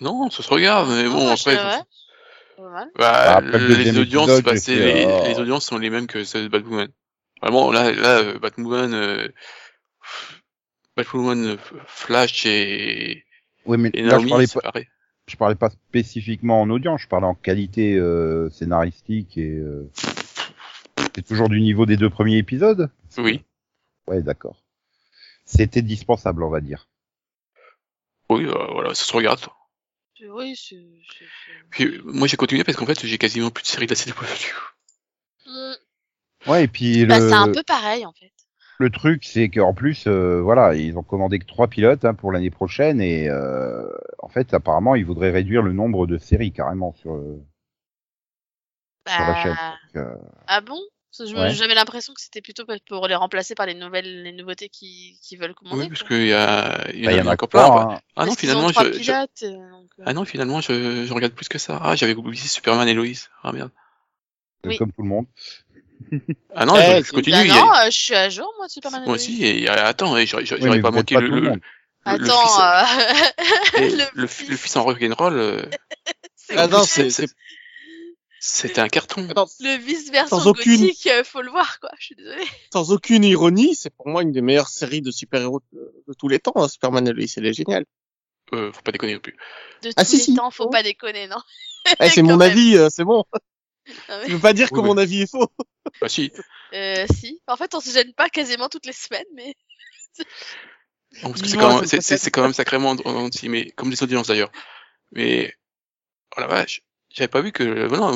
Non, 0.00 0.30
ça 0.30 0.42
se 0.42 0.48
regarde, 0.50 0.88
mais 0.88 1.04
Non, 1.04 1.10
bon, 1.12 1.22
moi, 1.24 1.32
après, 1.32 1.56
ouais. 1.56 1.80
Bah, 2.58 2.86
Bah, 2.96 3.36
après 3.36 3.58
le 3.58 3.74
les 3.76 3.98
audiences, 3.98 4.30
épisode, 4.30 4.44
bah, 4.44 4.52
les, 4.54 5.04
oh. 5.06 5.22
les 5.26 5.38
audiences 5.38 5.66
sont 5.66 5.78
les 5.78 5.90
mêmes 5.90 6.06
que 6.06 6.24
celles 6.24 6.44
de 6.44 6.48
Batwoman. 6.48 6.88
Vraiment, 7.42 7.70
là, 7.70 7.92
là, 7.92 8.18
euh, 8.20 8.38
Batwoman, 8.38 8.94
euh, 8.94 9.28
Batwoman, 10.96 11.44
euh, 11.44 11.56
Flash 11.86 12.46
et, 12.46 13.24
Oui, 13.66 13.76
mais 13.78 13.90
et 13.92 14.02
là, 14.02 14.10
je 14.10 14.14
Naomi, 14.14 14.30
parlais 14.30 14.46
c'est 14.46 14.54
pas, 14.54 14.72
pareil. 14.72 14.88
je 15.28 15.36
parlais 15.36 15.54
pas 15.54 15.70
spécifiquement 15.70 16.62
en 16.62 16.70
audience, 16.70 17.02
je 17.02 17.08
parlais 17.08 17.26
en 17.26 17.34
qualité 17.34 17.94
euh, 17.94 18.48
scénaristique 18.50 19.36
et 19.36 19.50
euh, 19.50 19.90
c'est 21.14 21.26
toujours 21.26 21.48
du 21.48 21.60
niveau 21.60 21.84
des 21.86 21.96
deux 21.96 22.10
premiers 22.10 22.38
épisodes. 22.38 22.90
Oui. 23.18 23.44
Ouais, 24.08 24.22
d'accord. 24.22 24.62
C'était 25.44 25.82
dispensable, 25.82 26.42
on 26.42 26.50
va 26.50 26.60
dire. 26.60 26.88
Oui, 28.30 28.44
euh, 28.46 28.66
voilà, 28.72 28.94
ça 28.94 29.04
se 29.04 29.12
regarde. 29.12 29.40
Oui, 30.30 30.58
Puis, 31.70 31.84
euh, 31.84 32.00
moi, 32.04 32.26
j'ai 32.26 32.36
continué 32.38 32.64
parce 32.64 32.76
qu'en 32.78 32.86
fait, 32.86 33.04
j'ai 33.06 33.18
quasiment 33.18 33.50
plus 33.50 33.62
de 33.62 33.68
séries 33.68 33.86
de 33.86 33.94
la 33.94 33.96
CW. 33.96 35.76
Ouais, 36.48 36.64
et 36.64 36.68
puis 36.68 37.04
Bah, 37.06 37.18
le, 37.18 37.28
c'est 37.28 37.34
un 37.34 37.52
peu 37.52 37.62
pareil, 37.62 38.04
en 38.06 38.12
fait. 38.12 38.32
le 38.78 38.90
truc, 38.90 39.24
c'est 39.24 39.48
qu'en 39.48 39.72
plus, 39.74 40.06
euh, 40.06 40.40
voilà, 40.42 40.74
ils 40.74 40.96
ont 40.98 41.02
commandé 41.02 41.38
que 41.38 41.46
trois 41.46 41.68
pilotes 41.68 42.04
hein, 42.04 42.14
pour 42.14 42.32
l'année 42.32 42.50
prochaine 42.50 43.00
et 43.00 43.28
euh, 43.28 43.86
en 44.18 44.28
fait, 44.28 44.52
apparemment, 44.54 44.94
ils 44.94 45.04
voudraient 45.06 45.30
réduire 45.30 45.62
le 45.62 45.72
nombre 45.72 46.06
de 46.06 46.18
séries 46.18 46.52
carrément 46.52 46.92
sur, 46.94 47.14
euh, 47.14 47.42
sur 49.06 49.24
la 49.24 49.34
chaîne. 49.42 49.54
Bah, 49.54 49.76
Donc, 49.94 50.02
euh, 50.04 50.16
ah 50.46 50.60
bon? 50.60 50.80
Ouais. 51.18 51.50
J'avais 51.54 51.74
l'impression 51.74 52.12
que 52.12 52.20
c'était 52.20 52.42
plutôt 52.42 52.64
pour 52.88 53.08
les 53.08 53.14
remplacer 53.14 53.54
par 53.54 53.64
les 53.64 53.72
nouvelles, 53.72 54.22
les 54.22 54.32
nouveautés 54.32 54.68
qui, 54.68 55.18
qui 55.22 55.36
veulent 55.36 55.54
commander. 55.54 55.84
Oui, 55.84 55.88
parce 55.88 56.02
qu'il 56.02 56.26
y 56.26 56.32
a, 56.34 56.90
il 56.92 57.04
y 57.04 57.06
bah, 57.06 57.14
en 57.22 57.26
en 57.26 57.30
a 57.30 57.32
encore 57.32 57.48
plein. 57.48 57.64
hein. 57.94 57.98
Ah 58.16 58.26
non, 58.26 58.34
finalement, 58.34 58.68
je, 58.68 58.92
je- 58.92 58.98
pilotes, 58.98 59.44
donc, 59.44 59.90
ah 60.04 60.12
non, 60.12 60.24
finalement, 60.26 60.60
je, 60.60 61.06
je 61.06 61.12
regarde 61.14 61.32
plus 61.32 61.48
que 61.48 61.56
ça. 61.56 61.80
Ah, 61.82 61.96
j'avais 61.96 62.14
oublié 62.14 62.36
Superman 62.46 62.86
et 62.86 62.92
Lois. 62.92 63.06
Ah 63.42 63.52
merde. 63.52 63.70
Oui. 64.66 64.76
Comme 64.76 64.92
tout 64.92 65.02
le 65.02 65.08
monde. 65.08 65.26
Ah 66.54 66.64
non, 66.66 66.74
Eh, 66.76 67.02
je, 67.02 67.10
continue. 67.12 67.48
Bah 67.48 67.54
a- 67.54 67.60
non, 67.60 67.72
euh, 67.72 67.90
je 67.90 67.98
suis 67.98 68.14
à 68.14 68.28
jour, 68.28 68.52
moi, 68.58 68.66
de 68.66 68.72
Superman. 68.72 69.04
moi 69.04 69.14
aussi, 69.14 69.44
et 69.44 69.68
euh, 69.68 69.74
attends, 69.84 70.14
j'aurais 70.26 70.58
Oui, 70.60 70.80
pas 70.80 70.90
manqué 70.90 71.14
pas 71.14 71.20
le, 71.20 71.28
tout 71.28 71.34
le 71.36 71.60
Attends, 72.04 72.42
fils, 72.46 72.58
euh, 72.60 73.78
et 73.82 73.90
le, 73.90 74.04
le, 74.14 74.26
fi- 74.26 74.46
le 74.46 74.56
fils 74.56 74.76
en 74.76 74.84
rock'n'roll, 74.84 75.36
euh, 75.38 75.62
c'est 76.36 76.56
Ah 76.56 76.66
non, 76.68 76.84
c'est- 76.84 77.10
c'était 78.38 78.80
un 78.80 78.88
carton. 78.88 79.28
attends, 79.28 79.48
le 79.60 79.76
vice 79.78 80.10
version 80.12 80.38
Sans 80.38 80.46
aucune- 80.46 80.80
gothique, 80.82 81.06
euh, 81.08 81.24
faut 81.24 81.42
le 81.42 81.50
voir, 81.50 81.80
quoi. 81.80 81.90
Je 81.98 82.04
suis 82.06 82.14
désolée. 82.14 82.44
sans 82.72 82.92
aucune 82.92 83.24
ironie, 83.24 83.74
c'est 83.74 83.90
pour 83.90 84.08
moi 84.08 84.22
une 84.22 84.30
des 84.32 84.42
meilleures 84.42 84.68
séries 84.68 85.02
de 85.02 85.10
super-héros 85.10 85.62
de, 85.72 85.92
de 86.06 86.14
tous 86.14 86.28
les 86.28 86.38
temps, 86.38 86.52
hein, 86.56 86.68
Superman 86.68 87.08
et 87.08 87.12
Lois, 87.12 87.24
elle 87.36 87.46
est 87.46 87.52
géniale. 87.54 87.84
Euh, 88.52 88.70
faut 88.72 88.82
pas 88.82 88.92
déconner 88.92 89.14
non 89.14 89.20
plus. 89.20 89.36
De 89.82 89.90
Ah, 89.96 90.04
tous 90.04 90.10
si, 90.10 90.16
les 90.18 90.22
si. 90.22 90.34
temps, 90.36 90.52
faut 90.52 90.68
pas 90.68 90.84
déconner, 90.84 91.26
non. 91.26 91.38
Eh, 92.00 92.08
c'est 92.08 92.22
mon 92.22 92.36
même. 92.36 92.42
avis, 92.52 92.76
euh, 92.76 92.88
c'est 92.90 93.02
bon. 93.04 93.24
Non, 94.08 94.18
mais- 94.20 94.28
Je 94.28 94.34
veux 94.34 94.40
pas 94.40 94.52
dire 94.52 94.68
Oui, 94.72 94.76
que 94.76 94.82
oui. 94.82 94.88
mon 94.88 94.98
avis 94.98 95.22
est 95.22 95.30
faux? 95.30 95.48
Bah 96.00 96.08
si. 96.08 96.32
Euh, 96.72 97.06
si. 97.14 97.40
En 97.46 97.56
fait, 97.56 97.74
on 97.74 97.80
se 97.80 97.90
gêne 97.90 98.12
pas 98.14 98.28
quasiment 98.28 98.68
toutes 98.68 98.86
les 98.86 98.92
semaines, 98.92 99.24
mais. 99.34 99.54
Bon, 101.22 101.30
parce 101.30 101.42
que 101.42 101.48
c'est 101.48 101.56
quand, 101.56 101.68
même- 101.76 101.84
ça 101.84 101.86
c'est- 101.88 101.96
me 101.96 102.02
c'est 102.02 102.14
fait- 102.14 102.18
c'est 102.24 102.30
quand 102.30 102.42
même 102.42 102.52
sacrément 102.52 102.90
anti, 102.90 103.48
mais 103.48 103.70
comme 103.72 103.90
les 103.90 104.02
audiences 104.02 104.26
d'ailleurs. 104.28 104.50
Mais 105.12 105.54
oh 106.36 106.40
la 106.40 106.46
vache, 106.48 106.82
j'avais 107.14 107.28
pas 107.28 107.40
vu 107.40 107.52
que 107.52 107.62
maintenant, 107.62 108.12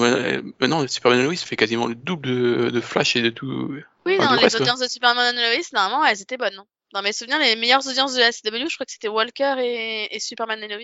maintenant 0.58 0.86
Superman 0.88 1.20
et 1.20 1.24
Lois 1.24 1.36
fait 1.36 1.56
quasiment 1.56 1.86
le 1.86 1.94
double 1.94 2.28
de, 2.28 2.70
de 2.70 2.80
Flash 2.80 3.16
et 3.16 3.22
de 3.22 3.30
tout. 3.30 3.72
Oui, 4.06 4.16
Ah, 4.18 4.24
non, 4.26 4.32
les 4.32 4.42
reste, 4.42 4.56
ouais. 4.56 4.62
audiences 4.62 4.80
de 4.80 4.88
Superman 4.88 5.34
and 5.36 5.40
Lois, 5.40 5.62
normalement, 5.72 6.04
elles 6.04 6.20
étaient 6.20 6.36
bonnes. 6.36 6.56
non? 6.56 6.66
Dans 6.92 7.02
mes 7.02 7.12
souvenirs, 7.12 7.38
les 7.38 7.54
meilleures 7.54 7.86
audiences 7.86 8.14
de 8.14 8.18
la 8.20 8.32
CW, 8.32 8.68
je 8.68 8.74
crois 8.74 8.84
que 8.86 8.92
c'était 8.92 9.06
Walker 9.08 9.54
et, 9.60 10.14
et 10.14 10.18
Superman 10.18 10.60
et 10.62 10.68
Lois. 10.68 10.80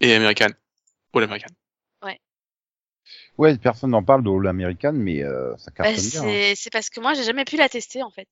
Et 0.00 0.14
American. 0.14 0.48
All 1.14 1.22
American. 1.22 1.48
Ouais, 3.38 3.56
personne 3.56 3.90
n'en 3.90 4.02
parle 4.02 4.22
de 4.24 4.30
All 4.30 4.46
American, 4.48 4.92
mais 4.92 5.22
euh, 5.22 5.56
ça 5.56 5.70
Bah, 5.78 5.84
cartonne 5.86 6.08
bien. 6.10 6.22
hein. 6.22 6.24
c'est 6.26 6.54
c'est 6.56 6.70
parce 6.70 6.90
que 6.90 7.00
moi, 7.00 7.14
j'ai 7.14 7.22
jamais 7.24 7.44
pu 7.44 7.56
la 7.56 7.68
tester, 7.68 8.02
en 8.02 8.10
fait. 8.10 8.28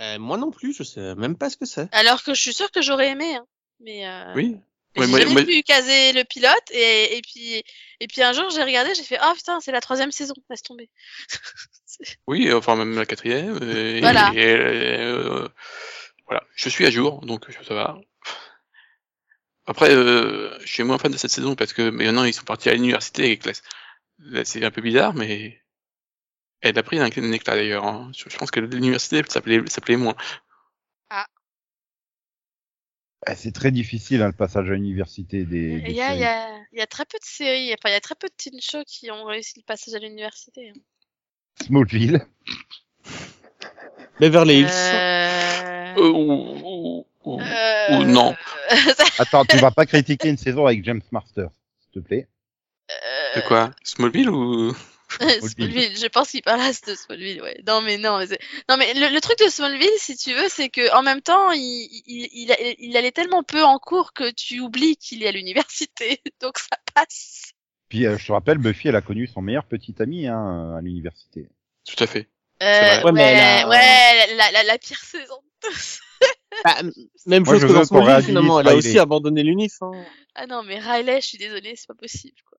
Euh, 0.00 0.18
moi 0.18 0.38
non 0.38 0.50
plus, 0.50 0.74
je 0.74 0.82
sais 0.82 1.14
même 1.14 1.36
pas 1.36 1.50
ce 1.50 1.56
que 1.56 1.66
c'est. 1.66 1.88
Alors 1.92 2.22
que 2.22 2.34
je 2.34 2.40
suis 2.40 2.52
sûre 2.54 2.70
que 2.70 2.82
j'aurais 2.82 3.10
aimé, 3.10 3.36
hein. 3.36 3.46
Mais, 3.80 4.06
euh, 4.08 4.32
Oui. 4.34 4.56
mais 4.96 5.00
Ouais, 5.02 5.06
j'ai 5.06 5.10
moi- 5.10 5.20
jamais 5.20 5.32
moi- 5.34 5.44
pu 5.44 5.62
caser 5.62 6.12
le 6.12 6.24
pilote 6.24 6.70
et, 6.72 7.16
et 7.16 7.22
puis 7.22 7.62
et 8.00 8.06
puis 8.08 8.22
un 8.22 8.32
jour 8.32 8.50
j'ai 8.50 8.62
regardé 8.64 8.92
j'ai 8.94 9.04
fait 9.04 9.18
oh 9.22 9.32
putain 9.36 9.60
c'est 9.60 9.70
la 9.72 9.80
troisième 9.80 10.10
saison 10.10 10.34
laisse 10.50 10.62
tomber 10.62 10.90
Oui, 12.26 12.52
enfin 12.52 12.76
même 12.76 12.96
la 12.96 13.06
quatrième. 13.06 13.56
Et, 13.62 14.00
Voilà. 14.00 14.32
et, 14.34 14.54
euh, 15.00 15.48
voilà, 16.26 16.42
je 16.56 16.68
suis 16.68 16.84
à 16.86 16.90
jour, 16.90 17.20
donc 17.24 17.46
ça 17.66 17.74
va. 17.74 17.98
Après, 19.70 19.94
euh, 19.94 20.58
je 20.64 20.66
suis 20.66 20.82
moins 20.82 20.98
fan 20.98 21.12
de 21.12 21.16
cette 21.16 21.30
saison 21.30 21.54
parce 21.54 21.72
que 21.72 21.90
maintenant 21.90 22.24
ils 22.24 22.34
sont 22.34 22.42
partis 22.44 22.68
à 22.68 22.74
l'université 22.74 23.24
avec 23.26 23.46
la... 23.46 24.44
c'est 24.44 24.64
un 24.64 24.70
peu 24.72 24.82
bizarre, 24.82 25.14
mais 25.14 25.62
elle 26.60 26.76
a 26.76 26.82
pris 26.82 26.98
un, 26.98 27.04
un 27.04 27.32
éclat 27.32 27.54
d'ailleurs. 27.54 27.84
hein. 27.86 28.10
Je, 28.16 28.24
je 28.28 28.36
pense 28.36 28.50
que 28.50 28.58
l'université 28.58 29.22
s'appelait 29.28 29.62
s'appelait 29.68 29.96
moins. 29.96 30.16
Ah, 33.26 33.36
C'est 33.36 33.52
très 33.52 33.70
difficile 33.70 34.22
hein, 34.22 34.26
le 34.26 34.32
passage 34.32 34.68
à 34.70 34.74
l'université 34.74 35.44
des. 35.44 35.80
des 35.80 35.90
il 35.90 35.96
y 35.96 36.00
a, 36.00 36.14
il 36.14 36.18
séries. 36.18 36.20
y, 36.20 36.24
a, 36.24 36.58
il 36.72 36.78
y 36.78 36.82
a 36.82 36.86
très 36.88 37.04
peu 37.04 37.18
de 37.18 37.24
séries 37.24 37.72
enfin 37.74 37.90
il 37.90 37.92
y 37.92 37.96
a 37.96 38.00
très 38.00 38.16
peu 38.16 38.28
de 38.28 38.34
teen 38.36 38.60
shows 38.60 38.82
qui 38.86 39.10
ont 39.12 39.24
réussi 39.24 39.52
le 39.58 39.64
passage 39.64 39.94
à 39.94 39.98
l'université 40.00 40.70
hein. 40.70 40.80
Smallville. 41.62 42.26
Beverly 44.18 44.60
Hills. 44.60 44.66
Euh... 44.70 45.94
Euh, 45.96 47.02
ou, 47.24 47.40
euh, 47.40 47.96
ou 47.98 48.04
non. 48.04 48.34
Attends, 49.18 49.44
tu 49.44 49.56
vas 49.58 49.70
pas 49.70 49.86
critiquer 49.86 50.28
une 50.28 50.38
saison 50.38 50.66
avec 50.66 50.84
James 50.84 51.02
Master, 51.10 51.48
s'il 51.80 52.02
te 52.02 52.06
plaît. 52.06 52.28
De 53.36 53.40
quoi? 53.42 53.70
Smallville 53.84 54.30
ou 54.30 54.74
Smallville, 55.10 55.96
je 55.98 56.06
pense 56.06 56.30
qu'il 56.30 56.42
parle 56.42 56.60
de 56.86 56.94
Smallville, 56.94 57.42
ouais. 57.42 57.60
Non, 57.66 57.80
mais 57.82 57.98
non, 57.98 58.18
mais 58.18 58.26
non, 58.68 58.76
mais 58.76 58.94
le, 58.94 59.12
le 59.12 59.20
truc 59.20 59.38
de 59.38 59.48
Smallville, 59.48 59.88
si 59.98 60.16
tu 60.16 60.32
veux, 60.34 60.48
c'est 60.48 60.68
que 60.68 60.92
en 60.96 61.02
même 61.02 61.20
temps, 61.20 61.50
il, 61.52 61.60
il, 62.06 62.28
il, 62.32 62.52
a- 62.52 62.56
il 62.78 62.96
allait 62.96 63.10
tellement 63.12 63.42
peu 63.42 63.62
en 63.62 63.78
cours 63.78 64.12
que 64.12 64.30
tu 64.30 64.60
oublies 64.60 64.96
qu'il 64.96 65.22
est 65.22 65.28
à 65.28 65.32
l'université, 65.32 66.20
donc 66.40 66.58
ça 66.58 66.76
passe. 66.94 67.52
Puis 67.88 68.06
euh, 68.06 68.16
je 68.18 68.26
te 68.26 68.32
rappelle, 68.32 68.58
Buffy, 68.58 68.88
elle 68.88 68.96
a 68.96 69.02
connu 69.02 69.26
son 69.26 69.42
meilleur 69.42 69.64
petit 69.64 69.94
ami 70.00 70.28
hein, 70.28 70.76
à 70.76 70.80
l'université. 70.80 71.48
Tout 71.88 72.02
à 72.02 72.06
fait. 72.06 72.28
Euh. 72.62 73.02
Ouais, 73.02 73.12
mais 73.12 73.64
ouais, 73.64 74.34
la, 74.36 74.50
la, 74.52 74.62
la 74.62 74.78
pire 74.78 75.00
saison. 75.00 75.40
Bah, 76.64 76.76
même 77.26 77.44
Moi, 77.44 77.54
chose 77.54 77.62
je 77.62 77.66
que 77.68 77.72
dans 77.72 77.84
Smallville, 77.84 78.06
réhabilite 78.08 78.28
finalement. 78.28 78.60
Elle 78.60 78.66
a 78.66 78.70
Riley. 78.70 78.78
aussi 78.88 78.98
abandonné 78.98 79.42
l'unif. 79.42 79.76
Hein. 79.82 79.92
Ah 80.34 80.46
non, 80.46 80.62
mais 80.62 80.78
Riley, 80.78 81.20
je 81.20 81.26
suis 81.26 81.38
désolée, 81.38 81.74
c'est 81.76 81.86
pas 81.86 81.94
possible, 81.94 82.36
quoi. 82.48 82.58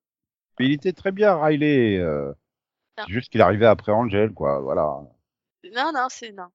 Mais 0.59 0.67
il 0.67 0.73
était 0.73 0.93
très 0.93 1.11
bien, 1.11 1.35
Riley. 1.41 1.97
Euh... 1.97 2.31
C'est 2.97 3.13
juste 3.13 3.31
qu'il 3.31 3.41
arrivait 3.41 3.65
après 3.65 3.91
Angel, 3.91 4.31
quoi. 4.31 4.59
Voilà. 4.61 4.99
Non, 5.73 5.91
non, 5.93 6.07
c'est 6.09 6.31
non. 6.31 6.47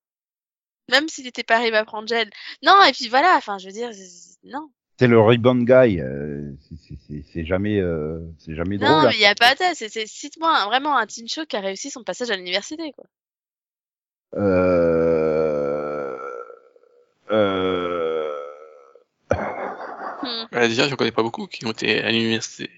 Même 0.91 1.09
s'il 1.09 1.27
était 1.27 1.43
pas 1.43 1.57
arrivé 1.57 1.77
à 1.77 1.85
prendre 1.85 2.07
gel. 2.09 2.31
Non, 2.63 2.83
et 2.89 2.93
puis 2.93 3.09
voilà, 3.09 3.35
enfin, 3.37 3.59
je 3.59 3.67
veux 3.67 3.73
dire, 3.73 3.91
non. 4.45 4.71
C'est 4.99 5.09
le 5.09 5.21
rebound 5.21 5.67
guy. 5.67 6.01
euh, 6.01 6.53
c'est- 7.33 7.45
jamais, 7.45 7.81
euh, 7.81 8.21
c'est 8.39 8.55
jamais 8.55 8.79
drôle. 8.79 8.89
Non, 8.89 8.97
hein. 8.99 9.09
mais 9.09 9.15
il 9.15 9.21
y 9.21 9.27
a 9.27 9.35
pas 9.35 9.55
de, 9.55 9.75
c'est, 9.75 9.89
c'est, 9.89 10.07
cite-moi 10.07 10.65
vraiment 10.67 10.97
un 10.97 11.07
teen 11.07 11.29
show 11.29 11.45
qui 11.47 11.57
a 11.57 11.61
réussi 11.61 11.91
son 11.91 12.03
passage 12.03 12.31
à 12.31 12.37
l'université, 12.37 12.93
quoi. 12.93 13.05
Euh... 14.37 15.66
Euh... 17.31 18.33
Hmm. 20.23 20.45
Bah, 20.53 20.69
déjà, 20.69 20.89
je 20.89 20.95
connais 20.95 21.13
pas 21.13 21.23
beaucoup 21.23 21.47
qui 21.47 21.65
ont 21.67 21.73
été 21.73 22.03
à 22.03 22.11
l'université. 22.11 22.71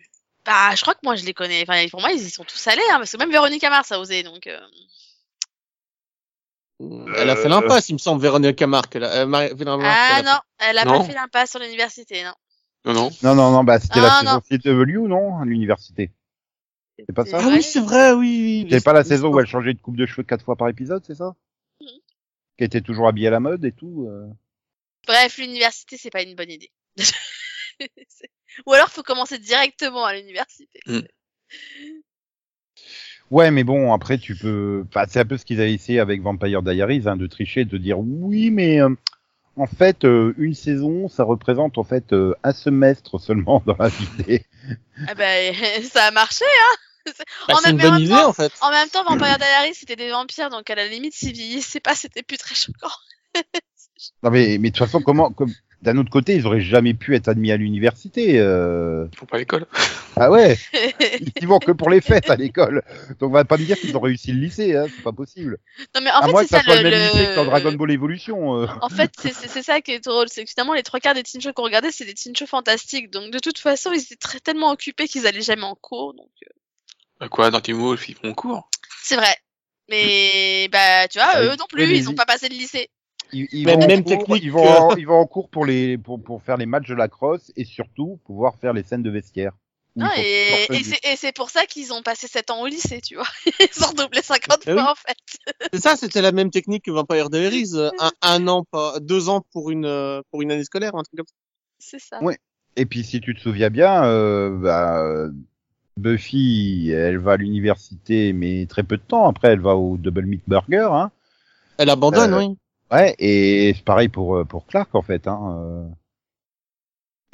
Bah, 0.45 0.75
je 0.75 0.81
crois 0.81 0.95
que 0.95 1.01
moi, 1.05 1.15
je 1.15 1.25
les 1.25 1.35
connais. 1.35 1.63
Enfin, 1.63 1.87
pour 1.91 2.01
moi, 2.01 2.11
ils 2.13 2.21
y 2.23 2.31
sont 2.31 2.45
tous 2.45 2.67
allés, 2.67 2.83
hein, 2.91 2.99
parce 2.99 3.13
que 3.13 3.17
même 3.19 3.31
Véronique 3.31 3.63
Mars 3.65 3.93
a 3.93 4.01
osé, 4.01 4.23
donc. 4.23 4.47
euh, 4.47 4.59
Elle 7.17 7.31
a 7.31 7.37
fait 7.37 7.49
l'impasse, 7.49 7.89
il 7.89 7.95
me 7.95 7.99
semble, 7.99 8.23
Véronique 8.23 8.57
Camargue. 8.57 8.87
Elle 8.95 9.05
a, 9.05 9.13
euh, 9.23 9.27
Marie- 9.27 9.51
Ah 9.83 10.17
elle 10.21 10.27
a 10.27 10.33
non, 10.33 10.39
elle 10.59 10.79
a 10.79 10.85
Non. 10.85 10.99
pas 10.99 11.05
fait 11.05 11.15
l'impasse 11.15 11.51
sur 11.51 11.61
l'université, 11.61 12.25
non. 12.25 12.33
Non, 12.85 12.95
non. 12.95 13.11
Non, 13.23 13.35
non, 13.35 13.51
non, 13.51 13.65
bah 13.65 13.81
c'était 13.81 13.99
Ah, 14.01 14.23
la 14.23 14.33
non. 14.33 14.41
saison 14.41 14.85
CW, 14.85 15.09
non, 15.09 15.41
à 15.41 15.45
l'université. 15.45 16.13
C'est 16.97 17.13
pas 17.15 17.25
ça 17.25 17.39
Ah 17.43 17.49
oui, 17.49 17.63
c'est 17.63 17.81
vrai, 17.81 18.13
oui. 18.13 18.63
oui. 18.65 18.69
C'est 18.71 18.85
pas 18.85 18.93
la 18.93 19.05
saison 19.05 19.29
où 19.33 19.39
elle 19.41 19.47
changeait 19.47 19.75
de 19.75 19.81
coupe 19.81 19.97
de 19.97 20.07
cheveux 20.07 20.23
quatre 20.23 20.45
fois 20.45 20.57
par 20.57 20.69
épisode, 20.69 21.05
c'est 21.07 21.15
ça? 21.15 21.35
Qui 22.59 22.65
était 22.65 22.81
toujours 22.81 23.09
habillée 23.09 23.29
à 23.29 23.31
la 23.33 23.41
mode 23.41 23.65
et 23.65 23.73
tout. 23.73 24.07
euh. 24.11 24.27
Bref, 25.07 25.39
l'université, 25.39 25.97
c'est 25.97 26.11
pas 26.11 26.23
une 26.23 26.35
bonne 26.35 26.51
idée. 26.51 26.71
Ou 28.67 28.73
alors, 28.73 28.91
faut 28.91 29.03
commencer 29.05 29.39
directement 29.39 30.05
à 30.05 30.15
l'université. 30.15 30.81
Hmm. 30.87 31.01
Ouais, 33.31 33.51
mais 33.51 33.63
bon, 33.65 33.93
après 33.93 34.19
tu 34.19 34.35
peux. 34.35 34.85
Enfin, 34.89 35.05
c'est 35.09 35.21
un 35.21 35.25
peu 35.25 35.37
ce 35.37 35.45
qu'ils 35.45 35.61
avaient 35.61 35.73
essayé 35.75 36.01
avec 36.01 36.23
Vampire 36.23 36.63
Diaries, 36.63 37.03
hein, 37.07 37.17
de 37.17 37.27
tricher, 37.27 37.65
de 37.65 37.77
dire 37.79 37.99
oui, 37.99 38.51
mais 38.51 38.81
euh, 38.81 38.89
en 39.57 39.67
fait, 39.67 40.05
euh, 40.05 40.35
une 40.39 40.55
saison, 40.55 41.09
ça 41.09 41.25
représente 41.25 41.77
en 41.79 41.85
fait 41.85 42.13
euh, 42.13 42.35
un 42.43 42.53
semestre 42.53 43.21
seulement 43.21 43.63
dans 43.67 43.77
la 43.79 43.89
vie. 43.89 44.09
des- 44.27 44.47
Ah 45.07 45.15
ben, 45.15 45.55
ça 45.85 46.07
a 46.07 46.11
marché, 46.11 46.45
hein. 46.47 46.77
Bah, 47.49 47.55
c'est 47.63 47.71
une 47.71 47.77
bonne 47.79 48.01
idée, 48.01 48.11
temps- 48.11 48.29
en 48.29 48.33
fait. 48.33 48.53
En 48.61 48.71
même 48.71 48.89
temps, 48.89 49.05
Vampire 49.05 49.39
Diaries, 49.39 49.75
c'était 49.75 49.97
des 49.97 50.11
vampires, 50.11 50.51
donc 50.51 50.69
à 50.71 50.75
la 50.75 50.87
limite, 50.89 51.15
s'ils 51.15 51.33
vieillissaient 51.33 51.81
pas, 51.81 51.95
c'était 51.95 52.23
plus 52.23 52.39
très 52.39 52.55
choquant. 52.55 52.89
Non, 54.23 54.31
mais 54.31 54.59
mais 54.61 54.71
de 54.71 54.77
toute 54.77 54.87
façon, 54.87 55.01
comment 55.01 55.31
comme... 55.33 55.53
D'un 55.83 55.97
autre 55.97 56.11
côté, 56.11 56.35
ils 56.35 56.45
auraient 56.47 56.61
jamais 56.61 56.95
pu 56.95 57.15
être 57.15 57.29
admis 57.29 57.51
à 57.53 57.57
l'université. 57.57 58.39
Euh... 58.41 59.07
Ils 59.13 59.17
font 59.19 59.27
pas 59.27 59.37
à 59.37 59.41
l'école. 59.41 59.67
Ah 60.17 60.29
ouais, 60.31 60.57
ils 61.41 61.47
vont 61.47 61.59
que 61.61 61.71
pour 61.71 61.89
les 61.91 62.01
fêtes 62.01 62.31
à 62.31 62.35
l'école. 62.37 62.83
Donc 63.21 63.31
on 63.31 63.33
va 63.33 63.45
pas 63.45 63.57
me 63.57 63.65
dire 63.65 63.77
qu'ils 63.79 63.97
ont 63.97 64.01
réussi 64.01 64.33
le 64.33 64.41
lycée, 64.41 64.77
hein, 64.77 64.87
c'est 64.89 65.03
pas 65.03 65.13
possible. 65.13 65.59
non, 65.95 66.01
mais 66.03 66.11
en 66.11 66.19
à 66.19 66.27
fait, 66.27 66.31
moins 66.33 66.43
c'est 66.43 66.49
que 66.49 66.51
ça 66.51 66.59
ça 66.59 66.65
soit 66.65 66.77
le. 66.83 66.91
le 66.91 66.91
même 66.97 67.13
lycée 67.13 67.27
que 67.27 67.35
dans 67.37 67.45
Dragon 67.45 67.73
Ball 67.73 67.91
Evolution. 67.93 68.63
euh. 68.63 68.67
En 68.83 68.89
fait, 68.89 69.11
c'est 69.21 69.63
ça 69.63 69.81
qui 69.81 69.93
est 69.93 70.05
drôle, 70.05 70.27
c'est 70.29 70.45
que 70.45 70.51
finalement, 70.51 70.75
les 70.75 70.83
trois 70.83 70.99
quarts 70.99 71.15
des 71.15 71.23
teen 71.23 71.41
shows 71.41 71.53
qu'on 71.53 71.63
regardait, 71.65 71.93
c'est 71.93 72.05
des 72.05 72.15
teen 72.15 72.35
shows 72.37 72.47
fantastiques. 72.47 73.11
Donc, 73.11 73.33
de 73.33 73.39
toute 73.39 73.59
façon, 73.59 73.93
ils 73.93 74.01
étaient 74.03 74.17
très, 74.17 74.41
tellement 74.41 74.71
occupés 74.73 75.07
qu'ils 75.07 75.27
allaient 75.29 75.43
jamais 75.43 75.63
en 75.65 75.77
cours. 75.77 76.15
Donc, 76.15 76.31
euh, 76.45 76.51
quoi, 77.31 77.51
dans 77.51 77.61
Team 77.61 77.79
Wolf, 77.81 78.09
ils 78.09 78.15
font 78.15 78.33
cours. 78.35 78.69
c'est 79.03 79.17
vrai. 79.17 79.35
Mais, 79.91 80.69
bah, 80.71 81.09
tu 81.09 81.19
vois, 81.19 81.41
Ouais, 81.41 81.47
eux 81.47 81.57
non 81.57 81.65
plus, 81.69 81.85
ils 81.97 82.09
ont 82.09 82.13
ils- 82.13 82.15
pas 82.15 82.27
passé 82.27 82.49
le 82.49 82.55
lycée. 82.55 82.89
Ils, 83.33 83.47
ils 83.53 83.67
Même- 83.67 83.79
vont 83.81 83.85
en 83.85 83.89
même 83.89 84.05
cours, 84.05 84.19
technique 84.19 84.43
ils 84.43 84.53
vont, 84.53 84.67
en, 84.69 84.97
ils 84.97 85.07
vont 85.07 85.19
en 85.19 85.27
cours 85.27 85.49
pour 85.51 85.67
les 85.67 85.99
pour, 85.99 86.23
pour 86.23 86.43
faire 86.43 86.57
les 86.57 86.65
matchs 86.67 86.89
de 86.89 86.95
la 86.95 87.09
crosse 87.09 87.51
et 87.57 87.65
surtout 87.65 88.19
pouvoir 88.25 88.57
faire 88.59 88.73
les 88.73 88.83
scènes 88.83 89.03
de 89.03 89.11
vestiaire. 89.11 89.53
Et, 90.17 90.69
c'est- 91.17 91.33
pour 91.35 91.51
ça 91.51 91.67
qu'ils 91.67 91.93
ont 91.93 92.03
passé 92.03 92.29
7 92.29 92.51
ans 92.51 92.61
au 92.63 92.67
lycée, 92.67 93.01
tu 93.01 93.17
vois. 93.17 93.27
Ils 93.61 93.83
ont 93.85 93.89
redoublé 93.89 94.23
50 94.23 94.61
Ah 94.67 94.73
fois, 94.73 94.75
oui. 94.75 94.81
en 94.81 94.95
fait. 94.95 95.17
C'est 95.75 95.81
ça, 95.81 95.97
c'était 95.97 96.23
la 96.23 96.31
même 96.33 96.51
technique 96.51 96.85
que 96.85 96.91
Vampire 96.93 97.29
Diaries. 97.31 97.71
euh, 97.75 97.91
Un, 97.99 98.11
un 98.23 98.49
an, 98.49 98.65
pas, 98.71 99.01
deux 99.01 99.29
ans 99.29 99.43
pour 99.53 99.71
une, 99.71 99.85
euh, 99.87 100.21
pour 100.31 100.41
une 100.43 100.53
année 100.53 100.65
scolaire, 100.65 100.95
un 100.95 101.03
truc 101.03 101.17
comme 101.17 101.27
ça. 101.27 101.35
C'est 101.81 101.99
ça. 102.01 102.23
Ouais. 102.23 102.39
Et 102.77 102.87
puis 102.87 103.03
si 103.05 103.21
tu 103.21 103.35
te 103.35 103.41
souviens 103.41 103.71
bien, 103.71 104.05
euh, 104.05 104.51
bah, 104.51 105.29
Buffy, 105.99 106.91
elle 106.91 107.19
va 107.19 107.33
à 107.33 107.37
l'université, 107.37 108.33
mais 108.33 108.67
très 108.67 108.83
peu 108.83 108.97
de 108.97 109.03
temps. 109.03 109.29
Après, 109.29 109.49
elle 109.49 109.61
va 109.61 109.77
au 109.77 109.97
Double 109.97 110.25
Meat 110.27 110.43
Burger. 110.47 110.89
Hein. 110.93 111.11
Elle 111.77 111.91
abandonne, 111.91 112.33
Euh, 112.35 112.39
oui. 112.39 112.57
Ouais, 112.91 113.15
et 113.19 113.75
c'est 113.77 113.85
pareil 113.85 114.09
pour 114.09 114.37
euh, 114.37 114.45
pour 114.45 114.67
Clark 114.67 114.95
en 114.95 115.03
fait. 115.03 115.27
Hein. 115.29 115.59
euh. 115.61 115.89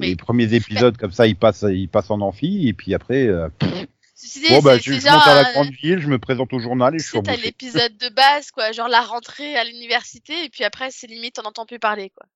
Les 0.00 0.16
premiers 0.16 0.52
épisodes 0.54 0.96
comme 0.96 1.12
ça, 1.12 1.26
il 1.28 1.36
passe 1.36 1.64
il 1.68 1.88
passe 1.88 2.10
en 2.10 2.20
amphi 2.20 2.66
et 2.66 2.72
puis 2.72 2.94
après, 2.94 3.26
euh, 3.28 3.48
bon 3.60 4.60
bah 4.60 4.76
c'est- 4.78 4.82
je, 4.82 4.92
c'est 4.94 5.00
je 5.08 5.12
monte 5.12 5.26
à 5.28 5.42
la 5.42 5.52
grande 5.52 5.70
ville, 5.70 6.00
je 6.00 6.08
me 6.08 6.18
présente 6.18 6.52
au 6.52 6.58
journal 6.58 6.94
et 6.96 6.98
je 6.98 7.04
Tu 7.04 7.10
suis 7.10 7.18
sais, 7.18 7.22
t'as 7.22 7.32
embauché. 7.32 7.46
l'épisode 7.46 7.96
de 7.98 8.08
base, 8.08 8.50
quoi, 8.50 8.72
genre 8.72 8.88
la 8.88 9.02
rentrée 9.02 9.54
à 9.56 9.62
l'université, 9.62 10.44
et 10.44 10.48
puis 10.48 10.64
après, 10.64 10.88
c'est 10.90 11.06
limite, 11.06 11.38
on 11.38 11.42
n'entend 11.42 11.64
plus 11.66 11.78
parler, 11.78 12.10
quoi. 12.10 12.26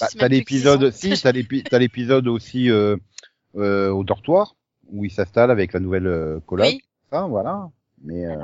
Bah, 0.00 0.08
t'as 0.18 0.28
l'épisode, 0.28 0.84
ils 1.02 1.14
si, 1.16 1.22
t'as 1.22 1.32
l'épi- 1.32 1.62
t'as 1.62 1.78
l'épisode 1.78 2.26
aussi 2.28 2.70
euh, 2.70 2.96
euh, 3.56 3.90
au 3.90 4.04
dortoir 4.04 4.56
où 4.92 5.04
il 5.04 5.10
s'installe 5.10 5.50
avec 5.50 5.72
la 5.72 5.80
nouvelle 5.80 6.06
euh, 6.06 6.38
coloc, 6.46 6.66
Oui. 6.66 6.82
ça, 7.10 7.22
voilà. 7.26 7.70
Mais 8.02 8.24
euh, 8.26 8.36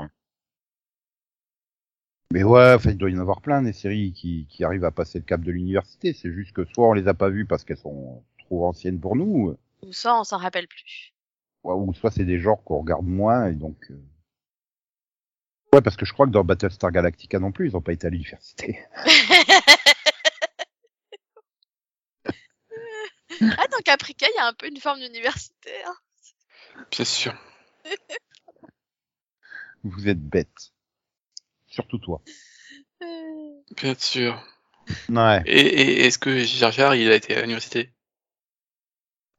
mais 2.32 2.42
ouais, 2.42 2.74
enfin, 2.74 2.90
il 2.90 2.98
doit 2.98 3.10
y 3.10 3.16
en 3.16 3.20
avoir 3.20 3.40
plein 3.40 3.62
des 3.62 3.72
séries 3.72 4.12
qui, 4.12 4.46
qui 4.50 4.62
arrivent 4.64 4.84
à 4.84 4.90
passer 4.90 5.18
le 5.18 5.24
cap 5.24 5.40
de 5.40 5.50
l'université. 5.50 6.12
C'est 6.12 6.30
juste 6.32 6.52
que 6.52 6.64
soit 6.74 6.88
on 6.88 6.92
les 6.92 7.08
a 7.08 7.14
pas 7.14 7.30
vues 7.30 7.46
parce 7.46 7.64
qu'elles 7.64 7.78
sont 7.78 8.22
trop 8.38 8.66
anciennes 8.66 9.00
pour 9.00 9.16
nous, 9.16 9.56
Ou 9.82 9.92
ça, 9.92 10.18
on 10.18 10.24
s'en 10.24 10.36
rappelle 10.38 10.68
plus. 10.68 11.12
ou 11.64 11.72
ou 11.72 11.94
soit 11.94 12.10
c'est 12.10 12.24
des 12.24 12.38
genres 12.38 12.62
qu'on 12.64 12.80
regarde 12.80 13.06
moins 13.06 13.46
et 13.46 13.54
donc. 13.54 13.76
euh, 13.90 14.00
Ouais, 15.74 15.82
parce 15.82 15.96
que 15.96 16.06
je 16.06 16.12
crois 16.14 16.26
que 16.26 16.30
dans 16.32 16.44
Battlestar 16.44 16.90
Galactica 16.92 17.38
non 17.38 17.52
plus, 17.52 17.68
ils 17.68 17.76
ont 17.76 17.82
pas 17.82 17.92
été 17.92 18.06
à 18.06 18.10
l'université. 18.10 18.78
ah, 23.40 23.66
dans 23.70 23.78
Caprica, 23.84 24.26
il 24.34 24.36
y 24.36 24.40
a 24.40 24.46
un 24.46 24.54
peu 24.54 24.66
une 24.68 24.80
forme 24.80 25.00
d'université. 25.00 25.70
Hein. 25.86 25.94
Bien 26.90 27.04
sûr. 27.04 27.34
Vous 29.84 30.08
êtes 30.08 30.20
bêtes. 30.20 30.72
Surtout 31.66 31.98
toi. 31.98 32.20
Bien 33.76 33.94
sûr. 33.98 34.42
Ouais. 35.08 35.42
Et, 35.46 35.60
et 35.60 36.06
est-ce 36.06 36.18
que 36.18 36.38
Jar 36.38 36.72
Jar, 36.72 36.94
il 36.94 37.10
a 37.10 37.14
été 37.14 37.36
à 37.36 37.42
l'université? 37.42 37.92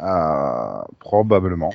Euh, 0.01 0.81
probablement. 0.99 1.73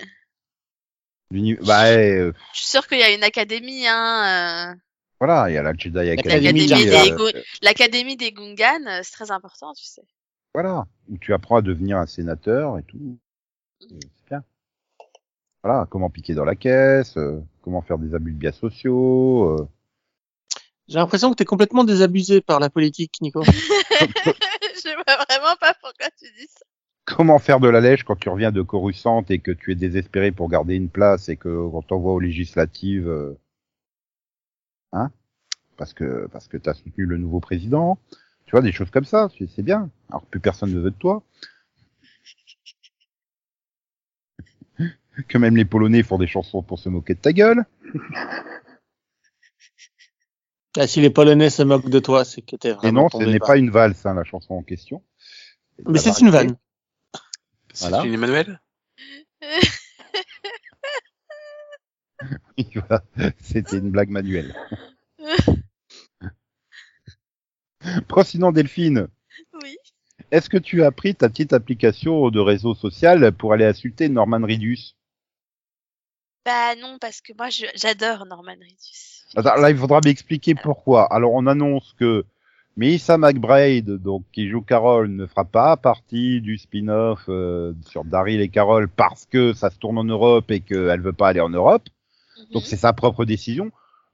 L'uni- 1.31 1.57
Bah, 1.57 1.87
euh, 1.88 2.33
Je 2.53 2.59
suis 2.61 2.68
sûre 2.68 2.87
qu'il 2.87 2.98
y 2.98 3.03
a 3.03 3.12
une 3.12 3.24
académie, 3.24 3.87
hein. 3.87 4.72
euh, 4.72 4.74
voilà, 5.20 5.50
il 5.50 5.55
y 5.55 5.59
a 5.59 5.62
la 5.62 5.74
Jedi 5.74 5.98
Academy. 5.98 6.66
L'Académie 7.62 8.16
des, 8.16 8.16
euh, 8.16 8.16
des 8.16 8.33
Gungans, 8.33 8.87
euh, 8.87 9.00
c'est 9.03 9.12
très 9.12 9.31
important, 9.31 9.72
tu 9.74 9.85
sais. 9.85 10.03
voilà, 10.53 10.87
où 11.09 11.18
tu 11.18 11.35
apprends 11.35 11.57
à 11.57 11.62
devenir 11.62 11.98
un 11.98 12.07
sénateur 12.07 12.79
et 12.79 12.83
tout. 12.85 13.18
C'est 13.81 13.88
c'est 13.88 14.29
bien. 14.29 14.44
Voilà, 15.64 15.87
comment 15.88 16.10
piquer 16.10 16.35
dans 16.35 16.44
la 16.44 16.56
caisse, 16.56 17.17
euh, 17.17 17.40
comment 17.62 17.81
faire 17.81 17.96
des 17.96 18.15
abus 18.15 18.33
de 18.33 18.37
biens 18.37 18.52
sociaux. 18.52 19.58
euh. 19.58 19.67
J'ai 20.88 20.98
l'impression 20.98 21.31
que 21.31 21.37
t'es 21.37 21.46
complètement 21.46 21.85
désabusé 21.85 22.42
par 22.42 22.60
la 22.60 22.69
politique, 22.69 23.15
Nico. 23.23 23.42
Je 23.48 24.94
vois 24.94 25.25
vraiment 25.25 25.56
pas 25.58 25.73
pourquoi 25.81 26.08
tu 26.19 26.27
dis 26.38 26.46
ça. 26.48 26.67
Comment 27.06 27.38
faire 27.38 27.60
de 27.60 27.69
la 27.69 27.81
lèche 27.81 28.04
quand 28.04 28.17
tu 28.17 28.29
reviens 28.29 28.52
de 28.52 28.60
Coruscant 28.60 29.25
et 29.31 29.38
que 29.38 29.52
tu 29.52 29.73
es 29.73 29.75
désespéré 29.75 30.33
pour 30.33 30.50
garder 30.50 30.75
une 30.75 30.90
place 30.90 31.31
et 31.31 31.38
que 31.38 31.48
on 31.48 31.81
t'envoie 31.81 32.12
aux 32.12 32.21
législatives, 32.21 33.08
euh, 33.08 33.33
hein, 34.92 35.10
parce 35.79 35.94
que 35.94 36.29
parce 36.31 36.46
que 36.46 36.58
t'as 36.58 36.75
soutenu 36.75 37.06
le 37.06 37.17
nouveau 37.17 37.40
président, 37.40 37.96
tu 38.44 38.50
vois 38.50 38.60
des 38.60 38.73
choses 38.73 38.90
comme 38.90 39.06
ça, 39.06 39.31
c'est 39.38 39.48
c'est 39.48 39.62
bien. 39.62 39.88
Alors 40.10 40.27
plus 40.27 40.40
personne 40.40 40.75
ne 40.75 40.81
veut 40.81 40.90
de 40.90 40.96
toi. 40.96 41.23
Que 45.29 45.38
même 45.38 45.56
les 45.56 45.65
Polonais 45.65 46.02
font 46.02 46.19
des 46.19 46.27
chansons 46.27 46.62
pour 46.62 46.79
se 46.79 46.88
moquer 46.88 47.15
de 47.15 47.21
ta 47.21 47.33
gueule. 47.33 47.65
Ah, 50.77 50.87
si 50.88 51.00
les 51.00 51.10
Polonais 51.10 51.50
se 51.50 51.62
moquent 51.62 51.88
de 51.88 52.00
toi, 52.00 52.25
c'est 52.25 52.42
que 52.42 52.56
t'es 52.56 52.71
Et 52.71 52.73
vraiment 52.73 53.02
non, 53.02 53.08
ce 53.21 53.25
n'est 53.25 53.38
pas 53.38 53.56
une 53.56 53.71
valse, 53.71 54.04
hein, 54.06 54.15
la 54.15 54.25
chanson 54.25 54.54
en 54.54 54.62
question. 54.62 55.02
Mais 55.87 55.98
c'est 55.98 56.21
une 56.21 56.31
vanne. 56.31 56.56
C'est 57.73 57.88
Voilà. 57.88 58.04
une 58.06 58.15
Emmanuel. 58.15 58.60
C'était 63.40 63.79
une 63.79 63.90
blague 63.90 64.10
manuelle. 64.10 64.54
Bon, 68.08 68.25
sinon, 68.25 68.50
Delphine, 68.50 69.08
Oui. 69.62 69.77
est-ce 70.31 70.48
que 70.48 70.56
tu 70.56 70.83
as 70.83 70.90
pris 70.90 71.15
ta 71.15 71.29
petite 71.29 71.52
application 71.52 72.31
de 72.31 72.40
réseau 72.40 72.75
social 72.75 73.31
pour 73.33 73.52
aller 73.52 73.67
insulter 73.67 74.08
Norman 74.08 74.40
Ridus 74.42 74.96
Bah 76.44 76.74
non, 76.76 76.98
parce 77.00 77.20
que 77.20 77.32
moi 77.38 77.48
j'adore 77.48 78.26
Norman 78.26 78.52
Reedus. 78.52 79.24
Attends, 79.36 79.56
Là, 79.60 79.70
il 79.70 79.76
faudra 79.76 80.00
m'expliquer 80.04 80.54
pourquoi. 80.54 81.12
Alors, 81.12 81.32
on 81.32 81.46
annonce 81.46 81.94
que 81.98 82.24
Melissa 82.76 83.16
McBride, 83.18 83.90
donc 84.02 84.24
qui 84.32 84.48
joue 84.48 84.60
Carol, 84.60 85.08
ne 85.08 85.26
fera 85.26 85.44
pas 85.44 85.76
partie 85.76 86.40
du 86.40 86.58
spin-off 86.58 87.24
euh, 87.28 87.72
sur 87.86 88.04
Daryl 88.04 88.40
et 88.40 88.48
Carol 88.48 88.88
parce 88.88 89.26
que 89.26 89.52
ça 89.52 89.70
se 89.70 89.78
tourne 89.78 89.98
en 89.98 90.04
Europe 90.04 90.50
et 90.50 90.60
qu'elle 90.60 91.00
veut 91.00 91.12
pas 91.12 91.28
aller 91.28 91.40
en 91.40 91.48
Europe. 91.50 91.84
Donc, 92.52 92.62
Mhm. 92.62 92.68
c'est 92.68 92.76
sa 92.76 92.92
propre 92.92 93.24
décision. 93.24 93.70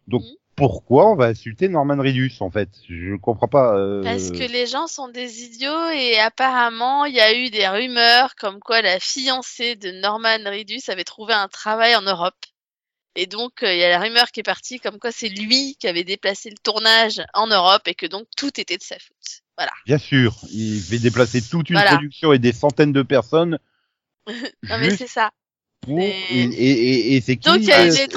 Donc, 0.09 0.23
Mhm. 0.23 0.29
Pourquoi 0.61 1.11
on 1.11 1.17
va 1.17 1.27
insulter 1.27 1.69
Norman 1.69 1.99
Ridus 1.99 2.35
en 2.41 2.51
fait? 2.51 2.69
Je 2.89 3.17
comprends 3.17 3.49
pas. 3.49 3.77
euh, 3.79 4.03
Parce 4.03 4.31
que 4.31 4.45
les 4.45 4.67
gens 4.67 4.87
sont 4.87 5.09
des 5.09 5.43
idiots 5.43 5.89
et 5.89 6.19
apparemment 6.19 7.07
il 7.07 7.15
y 7.15 7.21
a 7.21 7.35
eu 7.35 7.49
des 7.49 7.67
rumeurs 7.67 8.35
comme 8.37 8.61
quoi 8.61 8.83
la 8.83 9.01
fiancée 9.01 9.75
de 9.77 9.91
Norman 9.91 10.37
Reedus 10.45 10.83
avait 10.89 11.05
trouvé 11.05 11.33
un 11.33 11.49
travail 11.49 11.97
en 11.97 12.03
Europe. 12.03 12.37
Et 13.17 13.27
donc 13.27 13.63
euh, 13.63 13.73
il 13.73 13.79
y 13.79 13.85
a 13.85 13.89
la 13.89 13.99
rumeur 14.01 14.31
qui 14.31 14.41
est 14.41 14.45
partie 14.45 14.81
comme 14.81 14.99
quoi 14.99 15.11
c'est 15.13 15.31
lui 15.31 15.77
qui 15.81 15.89
avait 15.89 16.05
déplacé 16.05 16.51
le 16.51 16.59
tournage 16.63 17.23
en 17.33 17.47
Europe 17.47 17.83
et 17.87 17.95
que 17.95 18.07
donc 18.07 18.27
tout 18.37 18.61
était 18.61 18.77
de 18.77 18.83
sa 18.83 18.97
faute. 18.99 19.41
Voilà. 19.57 19.73
Bien 19.87 19.99
sûr, 19.99 20.37
il 20.53 20.79
fait 20.81 20.99
déplacer 20.99 21.41
toute 21.43 21.71
une 21.71 21.77
Voilà. 21.77 21.93
production 21.93 22.33
et 22.35 22.39
des 22.39 22.53
centaines 22.53 22.93
de 22.93 23.03
personnes. 23.03 23.59
Non 24.69 24.79
mais 24.79 24.95
c'est 24.95 25.07
ça. 25.07 25.31
Pour... 25.81 25.99
c'est- 25.99 26.05
Et, 26.09 26.43
et, 26.45 26.71
et, 26.71 27.17
et 27.17 27.21
c'est 27.21 27.37
qui 27.37 27.49
Donc 27.49 27.59
il 27.59 27.65
y 27.65 27.73
a 27.73 27.81
euh, 27.81 27.87
eu 27.87 27.89
des 27.89 27.93
c'est- 27.93 28.03
Les 28.07 28.09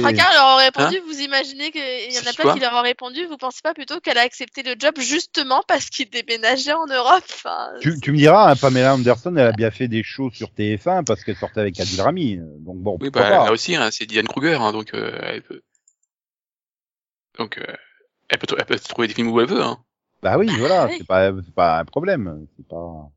traquards 0.00 0.32
leur 0.32 0.46
ont 0.54 0.56
répondu. 0.56 0.98
vous 1.06 1.20
imaginez 1.20 1.70
qu'il 1.70 1.80
y 2.12 2.18
en 2.18 2.30
a 2.30 2.32
plein 2.32 2.54
qui 2.54 2.60
leur 2.60 2.72
ont 2.74 2.82
répondu. 2.82 3.24
Vous 3.26 3.36
pensez 3.36 3.60
pas 3.62 3.74
plutôt 3.74 3.98
qu'elle 4.00 4.18
a 4.18 4.22
accepté 4.22 4.62
le 4.62 4.74
job 4.78 4.94
justement 4.98 5.62
parce 5.66 5.86
qu'il 5.90 6.08
déménageait 6.10 6.72
en 6.72 6.86
Europe 6.86 7.24
Enfin, 7.32 7.70
Tu, 7.80 7.98
tu 8.00 8.12
me 8.12 8.16
diras, 8.16 8.50
hein, 8.52 8.56
Pamela 8.56 8.94
Anderson, 8.94 9.34
elle 9.36 9.46
a 9.48 9.52
bien 9.52 9.70
fait 9.70 9.88
des 9.88 10.02
shows 10.02 10.30
sur 10.32 10.48
TF1 10.48 11.04
parce 11.04 11.24
qu'elle 11.24 11.36
sortait 11.36 11.60
avec 11.60 11.78
Adil 11.80 12.00
Rami. 12.00 12.36
Donc 12.60 12.78
bon, 12.78 12.96
Oui, 13.00 13.10
bah, 13.10 13.22
pas. 13.22 13.44
là 13.46 13.52
aussi, 13.52 13.74
hein, 13.76 13.88
c'est 13.90 14.06
Diane 14.06 14.28
Kruger, 14.28 14.54
hein, 14.60 14.72
donc 14.72 14.94
euh, 14.94 15.18
elle 15.22 15.42
peut. 15.42 15.62
Donc, 17.38 17.58
euh, 17.58 17.64
elle, 18.28 18.38
peut, 18.38 18.54
elle 18.58 18.64
peut 18.66 18.78
trouver 18.78 19.08
des 19.08 19.14
films 19.14 19.30
où 19.30 19.40
elle 19.40 19.46
veut. 19.48 19.62
Hein. 19.62 19.78
Bah 20.22 20.36
oui, 20.36 20.48
voilà, 20.58 20.86
oui. 20.86 20.96
c'est 20.98 21.06
pas, 21.06 21.30
c'est 21.44 21.54
pas 21.54 21.78
un 21.80 21.84
problème. 21.84 22.46
C'est 22.56 22.68
pas... 22.68 23.08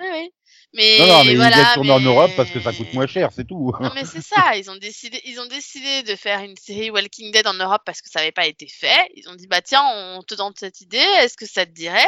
Oui, 0.00 0.06
oui. 0.12 0.30
Mais 0.74 0.98
Non, 0.98 1.06
non, 1.06 1.24
mais 1.24 1.34
voilà, 1.34 1.56
ils 1.56 1.62
viennent 1.62 1.74
tourner 1.74 1.90
en 1.92 2.00
Europe 2.00 2.30
parce 2.36 2.50
que 2.50 2.60
ça 2.60 2.72
coûte 2.74 2.92
moins 2.92 3.06
cher, 3.06 3.30
c'est 3.32 3.46
tout. 3.46 3.72
Non 3.80 3.90
mais 3.94 4.04
c'est 4.04 4.20
ça, 4.22 4.54
ils 4.56 4.70
ont 4.70 4.76
décidé, 4.76 5.20
ils 5.24 5.40
ont 5.40 5.46
décidé 5.46 6.02
de 6.02 6.14
faire 6.14 6.40
une 6.40 6.56
série 6.56 6.90
Walking 6.90 7.32
Dead 7.32 7.46
en 7.46 7.54
Europe 7.54 7.82
parce 7.86 8.02
que 8.02 8.10
ça 8.10 8.20
n'avait 8.20 8.32
pas 8.32 8.46
été 8.46 8.68
fait. 8.68 9.08
Ils 9.14 9.28
ont 9.30 9.34
dit 9.34 9.46
bah 9.46 9.62
tiens, 9.62 9.82
on 9.84 10.22
te 10.22 10.34
donne 10.34 10.52
cette 10.56 10.80
idée, 10.82 10.98
est-ce 10.98 11.36
que 11.38 11.46
ça 11.46 11.64
te 11.64 11.70
dirait? 11.72 12.06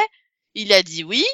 Il 0.53 0.71
a 0.73 0.83
dit 0.83 1.03
oui, 1.03 1.25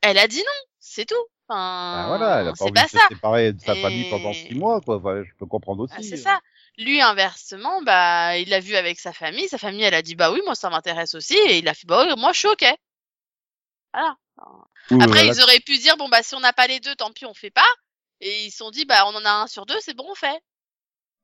elle 0.00 0.16
a 0.18 0.26
dit 0.26 0.38
non, 0.38 0.66
c'est 0.78 1.04
tout. 1.06 1.14
Enfin, 1.48 2.02
Bah 2.02 2.16
voilà, 2.16 2.40
elle 2.40 2.48
a 2.48 2.52
pas 2.54 2.64
envie 2.64 2.72
pas 2.72 2.84
de 2.84 2.88
se 2.90 2.96
ça. 2.96 3.08
séparer 3.08 3.52
de 3.52 3.60
sa 3.60 3.74
Et- 3.76 3.82
famille 3.82 4.08
pendant 4.08 4.32
six 4.32 4.54
mois, 4.54 4.80
quoi. 4.80 4.96
Enfin, 4.96 5.22
je 5.22 5.30
peux 5.38 5.46
comprendre 5.46 5.82
aussi. 5.82 5.94
Ah, 5.98 6.02
c'est 6.02 6.16
ça. 6.16 6.40
Lui 6.78 7.02
inversement, 7.02 7.82
bah 7.82 8.38
il 8.38 8.48
l'a 8.48 8.60
vu 8.60 8.74
avec 8.76 8.98
sa 9.00 9.12
famille, 9.12 9.48
sa 9.48 9.58
famille 9.58 9.82
elle 9.82 9.92
a 9.94 10.00
dit 10.02 10.14
bah 10.14 10.30
oui 10.32 10.40
moi 10.46 10.54
ça 10.54 10.70
m'intéresse 10.70 11.14
aussi 11.14 11.34
et 11.36 11.58
il 11.58 11.68
a 11.68 11.74
fait 11.74 11.86
bah 11.86 12.06
oui, 12.06 12.14
moi 12.18 12.32
je 12.32 12.38
suis 12.38 12.48
ok. 12.48 12.64
Voilà. 13.92 14.16
Oui, 14.90 14.98
Après, 15.02 15.24
voilà. 15.24 15.32
ils 15.32 15.42
auraient 15.42 15.60
pu 15.60 15.76
dire, 15.78 15.96
bon, 15.96 16.08
bah, 16.08 16.22
si 16.22 16.34
on 16.34 16.40
n'a 16.40 16.52
pas 16.52 16.66
les 16.66 16.80
deux, 16.80 16.94
tant 16.96 17.10
pis, 17.12 17.26
on 17.26 17.34
fait 17.34 17.50
pas. 17.50 17.66
Et 18.20 18.44
ils 18.46 18.50
se 18.50 18.58
sont 18.58 18.70
dit, 18.70 18.84
bah, 18.84 19.04
on 19.06 19.14
en 19.16 19.24
a 19.24 19.30
un 19.42 19.46
sur 19.46 19.66
deux, 19.66 19.78
c'est 19.80 19.96
bon, 19.96 20.04
on 20.10 20.14
fait. 20.14 20.40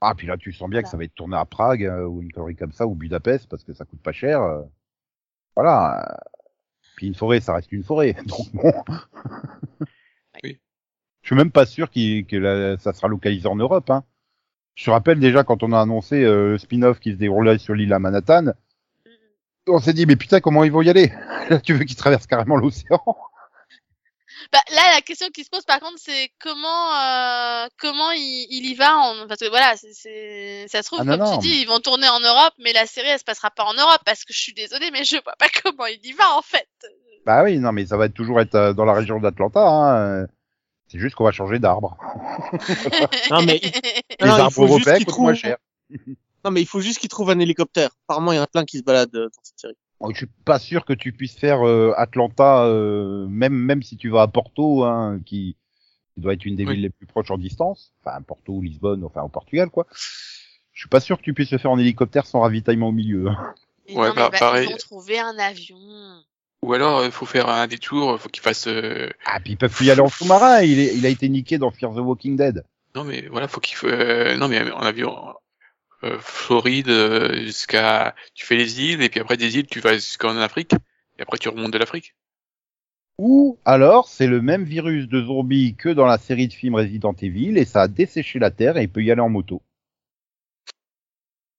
Ah, 0.00 0.14
puis 0.14 0.26
là, 0.26 0.36
tu 0.36 0.52
sens 0.52 0.68
bien 0.70 0.82
que 0.82 0.88
ça 0.88 0.96
va 0.96 1.04
être 1.04 1.14
tourné 1.14 1.36
à 1.36 1.44
Prague 1.44 1.84
euh, 1.84 2.04
ou 2.06 2.22
une 2.22 2.30
connerie 2.32 2.54
comme 2.56 2.72
ça, 2.72 2.86
ou 2.86 2.94
Budapest, 2.94 3.48
parce 3.48 3.64
que 3.64 3.72
ça 3.72 3.84
coûte 3.84 4.02
pas 4.02 4.12
cher. 4.12 4.42
euh. 4.42 4.62
Voilà. 5.56 6.06
euh. 6.10 6.16
Puis 6.96 7.06
une 7.08 7.14
forêt, 7.14 7.40
ça 7.40 7.54
reste 7.54 7.72
une 7.72 7.82
forêt. 7.84 8.12
Donc 8.26 8.52
bon. 8.54 8.72
Oui. 10.42 10.60
Je 11.22 11.28
suis 11.28 11.36
même 11.36 11.50
pas 11.50 11.66
sûr 11.66 11.90
que 11.90 12.36
la- 12.36 12.78
ça 12.78 12.92
sera 12.92 13.08
localisé 13.08 13.48
en 13.48 13.56
Europe. 13.56 13.90
Hein. 13.90 14.04
Je 14.74 14.84
te 14.84 14.90
rappelle 14.90 15.18
déjà 15.18 15.44
quand 15.44 15.62
on 15.62 15.72
a 15.72 15.80
annoncé 15.80 16.22
euh, 16.22 16.50
le 16.52 16.58
spin-off 16.58 17.00
qui 17.00 17.12
se 17.12 17.16
déroulait 17.16 17.58
sur 17.58 17.74
l'île 17.74 17.92
à 17.92 17.98
Manhattan, 17.98 18.52
on 19.68 19.80
s'est 19.80 19.92
dit 19.92 20.06
mais 20.06 20.16
putain 20.16 20.40
comment 20.40 20.64
ils 20.64 20.72
vont 20.72 20.82
y 20.82 20.90
aller? 20.90 21.12
Là, 21.50 21.60
tu 21.60 21.74
veux 21.74 21.84
qu'ils 21.84 21.96
traversent 21.96 22.26
carrément 22.26 22.56
l'océan? 22.56 23.00
Bah, 24.52 24.60
là, 24.72 24.94
la 24.94 25.00
question 25.00 25.28
qui 25.30 25.42
se 25.42 25.50
pose, 25.50 25.64
par 25.64 25.80
contre, 25.80 25.96
c'est 25.98 26.30
comment, 26.40 26.92
euh, 26.94 27.66
comment 27.80 28.10
il, 28.12 28.46
il 28.50 28.66
y 28.70 28.74
va 28.74 28.96
en, 28.96 29.26
parce 29.26 29.40
que 29.40 29.48
voilà, 29.48 29.74
c'est, 29.76 30.66
ça 30.68 30.82
se 30.82 30.86
trouve, 30.86 31.00
Ah, 31.00 31.04
non, 31.04 31.18
comme 31.18 31.26
non. 31.26 31.38
tu 31.38 31.48
dis, 31.48 31.60
ils 31.62 31.66
vont 31.66 31.80
tourner 31.80 32.08
en 32.08 32.20
Europe, 32.20 32.52
mais 32.62 32.72
la 32.72 32.86
série, 32.86 33.08
elle 33.08 33.18
se 33.18 33.24
passera 33.24 33.50
pas 33.50 33.64
en 33.64 33.74
Europe, 33.74 34.02
parce 34.04 34.24
que 34.24 34.32
je 34.32 34.38
suis 34.38 34.54
désolée, 34.54 34.90
mais 34.92 35.02
je 35.04 35.16
vois 35.24 35.34
pas 35.38 35.48
comment 35.64 35.86
il 35.86 36.04
y 36.04 36.12
va, 36.12 36.36
en 36.36 36.42
fait. 36.42 36.68
Bah 37.24 37.42
oui, 37.42 37.58
non 37.58 37.72
mais 37.72 37.86
ça 37.86 37.96
va 37.96 38.06
être 38.06 38.14
toujours 38.14 38.40
être 38.40 38.54
euh, 38.54 38.72
dans 38.72 38.84
la 38.84 38.92
région 38.92 39.18
d'Atlanta. 39.18 39.60
Hein. 39.66 39.96
euh. 40.22 40.26
C'est 40.86 41.00
juste 41.00 41.16
qu'on 41.16 41.24
va 41.24 41.32
changer 41.32 41.58
d'arbre. 41.58 41.96
Non, 43.30 43.42
mais- 43.42 43.60
Les 44.20 44.26
Non, 44.28 44.34
arbres 44.34 44.62
européens 44.62 44.98
coûtent 45.00 45.18
moins 45.18 45.34
cher. 45.34 45.56
Non, 46.46 46.52
mais 46.52 46.62
il 46.62 46.66
faut 46.66 46.80
juste 46.80 46.98
qu'ils 47.00 47.08
trouvent 47.10 47.30
un 47.30 47.38
hélicoptère. 47.40 47.90
Apparemment, 48.08 48.30
il 48.32 48.36
y 48.36 48.38
en 48.38 48.44
a 48.44 48.46
plein 48.46 48.64
qui 48.64 48.78
se 48.78 48.84
baladent 48.84 49.14
euh, 49.16 49.24
dans 49.24 49.40
cette 49.42 49.58
série. 49.58 49.76
Oh, 50.00 50.10
Je 50.12 50.16
suis 50.16 50.26
pas 50.44 50.58
sûr 50.60 50.84
que 50.84 50.92
tu 50.92 51.12
puisses 51.12 51.36
faire 51.36 51.66
euh, 51.66 51.92
Atlanta, 51.96 52.64
euh, 52.66 53.26
même 53.28 53.52
même 53.54 53.82
si 53.82 53.96
tu 53.96 54.08
vas 54.10 54.22
à 54.22 54.28
Porto, 54.28 54.84
hein, 54.84 55.20
qui, 55.26 55.56
qui 56.14 56.20
doit 56.20 56.34
être 56.34 56.44
une 56.44 56.54
des 56.54 56.64
Oui. 56.64 56.74
villes 56.74 56.82
les 56.82 56.90
plus 56.90 57.06
proches 57.06 57.30
en 57.32 57.38
distance, 57.38 57.92
enfin 58.04 58.22
Porto 58.22 58.52
ou 58.52 58.62
Lisbonne, 58.62 59.02
enfin 59.04 59.22
au 59.22 59.28
Portugal 59.28 59.70
quoi. 59.70 59.86
Je 60.72 60.80
suis 60.82 60.88
pas 60.88 61.00
sûr 61.00 61.16
que 61.18 61.22
tu 61.22 61.34
puisses 61.34 61.50
le 61.50 61.58
faire 61.58 61.70
en 61.72 61.78
hélicoptère 61.78 62.26
sans 62.26 62.40
ravitaillement 62.40 62.88
au 62.88 62.92
milieu. 62.92 63.26
hein. 63.28 63.54
Ouais, 63.88 63.94
non, 63.94 64.02
mais 64.08 64.14
bah, 64.14 64.28
bah, 64.30 64.38
pareil. 64.38 64.66
ils 64.68 64.70
vont 64.72 64.76
trouver 64.76 65.18
un 65.18 65.36
avion. 65.38 65.76
Ou 66.62 66.72
alors, 66.74 67.04
il 67.04 67.10
faut 67.10 67.24
faire 67.26 67.48
un 67.48 67.66
détour, 67.66 68.18
faut 68.20 68.28
qu'il 68.28 68.42
fasse. 68.42 68.66
euh, 68.66 69.08
Ah 69.24 69.40
puis 69.40 69.52
ils 69.52 69.56
peuvent 69.56 69.72
plus 69.74 69.86
y 69.86 69.90
aller 69.90 70.00
en 70.00 70.08
sous-marin. 70.08 70.60
Il, 70.62 70.78
est- 70.78 70.94
il 70.96 71.06
a 71.06 71.08
été 71.08 71.28
niqué 71.28 71.58
dans 71.58 71.70
Fear 71.70 71.92
the 71.94 71.98
Walking 71.98 72.36
Dead. 72.36 72.64
Non, 72.94 73.04
mais 73.04 73.26
voilà, 73.30 73.46
faut 73.48 73.60
qu'il. 73.60 73.76
euh, 73.84 74.36
Non, 74.36 74.48
mais 74.48 74.70
en 74.72 74.80
avion. 74.80 75.34
Euh, 76.06 76.18
Floride 76.20 76.88
euh, 76.88 77.34
jusqu'à. 77.44 78.14
Tu 78.34 78.46
fais 78.46 78.56
les 78.56 78.80
îles, 78.82 79.02
et 79.02 79.08
puis 79.08 79.20
après 79.20 79.36
des 79.36 79.56
îles, 79.58 79.66
tu 79.66 79.80
vas 79.80 79.94
jusqu'en 79.94 80.36
Afrique, 80.36 80.72
et 81.18 81.22
après 81.22 81.38
tu 81.38 81.48
remontes 81.48 81.72
de 81.72 81.78
l'Afrique. 81.78 82.14
Ou 83.18 83.58
alors 83.64 84.08
c'est 84.08 84.26
le 84.26 84.42
même 84.42 84.64
virus 84.64 85.08
de 85.08 85.22
zombie 85.22 85.74
que 85.74 85.88
dans 85.88 86.04
la 86.04 86.18
série 86.18 86.48
de 86.48 86.52
films 86.52 86.74
Resident 86.74 87.14
Evil 87.14 87.56
et 87.56 87.64
ça 87.64 87.82
a 87.82 87.88
desséché 87.88 88.38
la 88.38 88.50
Terre 88.50 88.76
et 88.76 88.82
il 88.82 88.90
peut 88.90 89.02
y 89.02 89.10
aller 89.10 89.22
en 89.22 89.30
moto. 89.30 89.62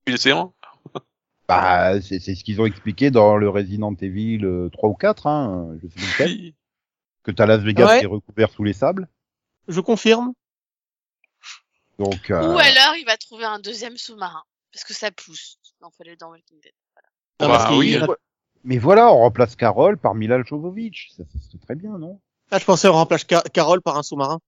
L'océan 0.08 0.54
Bah 1.48 2.00
c'est 2.02 2.20
c'est 2.20 2.36
ce 2.36 2.44
qu'ils 2.44 2.62
ont 2.62 2.66
expliqué 2.68 3.10
dans 3.10 3.38
le 3.38 3.50
Resident 3.50 3.96
Evil 4.00 4.46
euh, 4.46 4.70
3 4.70 4.90
ou 4.90 4.94
4, 4.94 5.26
hein, 5.28 5.78
je 5.82 5.88
sais 5.88 5.96
plus 5.96 6.06
lequel. 6.12 6.54
Que 7.24 7.32
t'as 7.32 7.48
Las 7.48 7.62
Vegas 7.62 7.88
Ouais. 7.88 8.00
qui 8.00 8.06
est 8.06 8.08
recouvert 8.08 8.52
sous 8.52 8.64
les 8.64 8.74
sables. 8.74 9.10
Je 9.68 9.82
confirme. 9.82 10.34
Donc, 12.00 12.30
euh, 12.30 12.54
Ou 12.54 12.58
alors, 12.60 12.96
il 13.00 13.06
va 13.06 13.17
trouver 13.28 13.46
un 13.46 13.60
deuxième 13.60 13.98
sous-marin. 13.98 14.44
Parce 14.74 14.84
que 14.84 14.94
ça 14.94 15.12
pousse 15.12 15.60
dans, 15.82 15.92
dans 16.20 16.30
Walking 16.32 16.60
Dead. 16.62 16.74
Ah, 17.40 17.48
Bah, 17.48 17.68
oui, 17.78 17.98
en 17.98 18.04
a- 18.04 18.16
mais 18.64 18.78
voilà, 18.78 19.12
on 19.14 19.18
remplace 19.20 19.56
Carole 19.56 19.98
par 19.98 20.16
Mila 20.16 20.42
Jovovich. 20.44 21.10
Ça, 21.16 21.24
ça 21.26 21.40
serait 21.40 21.60
très 21.60 21.76
bien, 21.76 21.98
non? 21.98 22.20
Ah, 22.52 22.60
je 22.60 22.66
pensais 22.66 22.88
on 22.88 22.94
remplace 22.94 23.26
Ca- 23.30 23.44
Carole 23.54 23.82
par 23.82 23.98
un 23.98 24.04
sous-marin. 24.04 24.40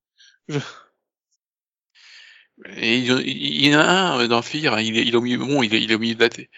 Et 2.76 2.98
il, 2.98 3.10
il 3.26 3.66
y 3.68 3.74
en 3.74 3.80
a 3.80 3.84
un 3.84 4.20
euh, 4.20 4.28
dans 4.28 4.42
Fear, 4.42 4.74
hein, 4.74 4.80
il 4.82 4.98
est, 4.98 5.02
il 5.06 5.14
est 5.14 5.16
au 5.16 5.22
milieu, 5.22 5.38
bon, 5.38 5.62
il 5.62 5.74
est, 5.74 5.82
il 5.82 5.90
est 5.90 5.94
au 5.94 5.98
milieu 5.98 6.14
de 6.14 6.20
la 6.20 6.28
tête. 6.28 6.50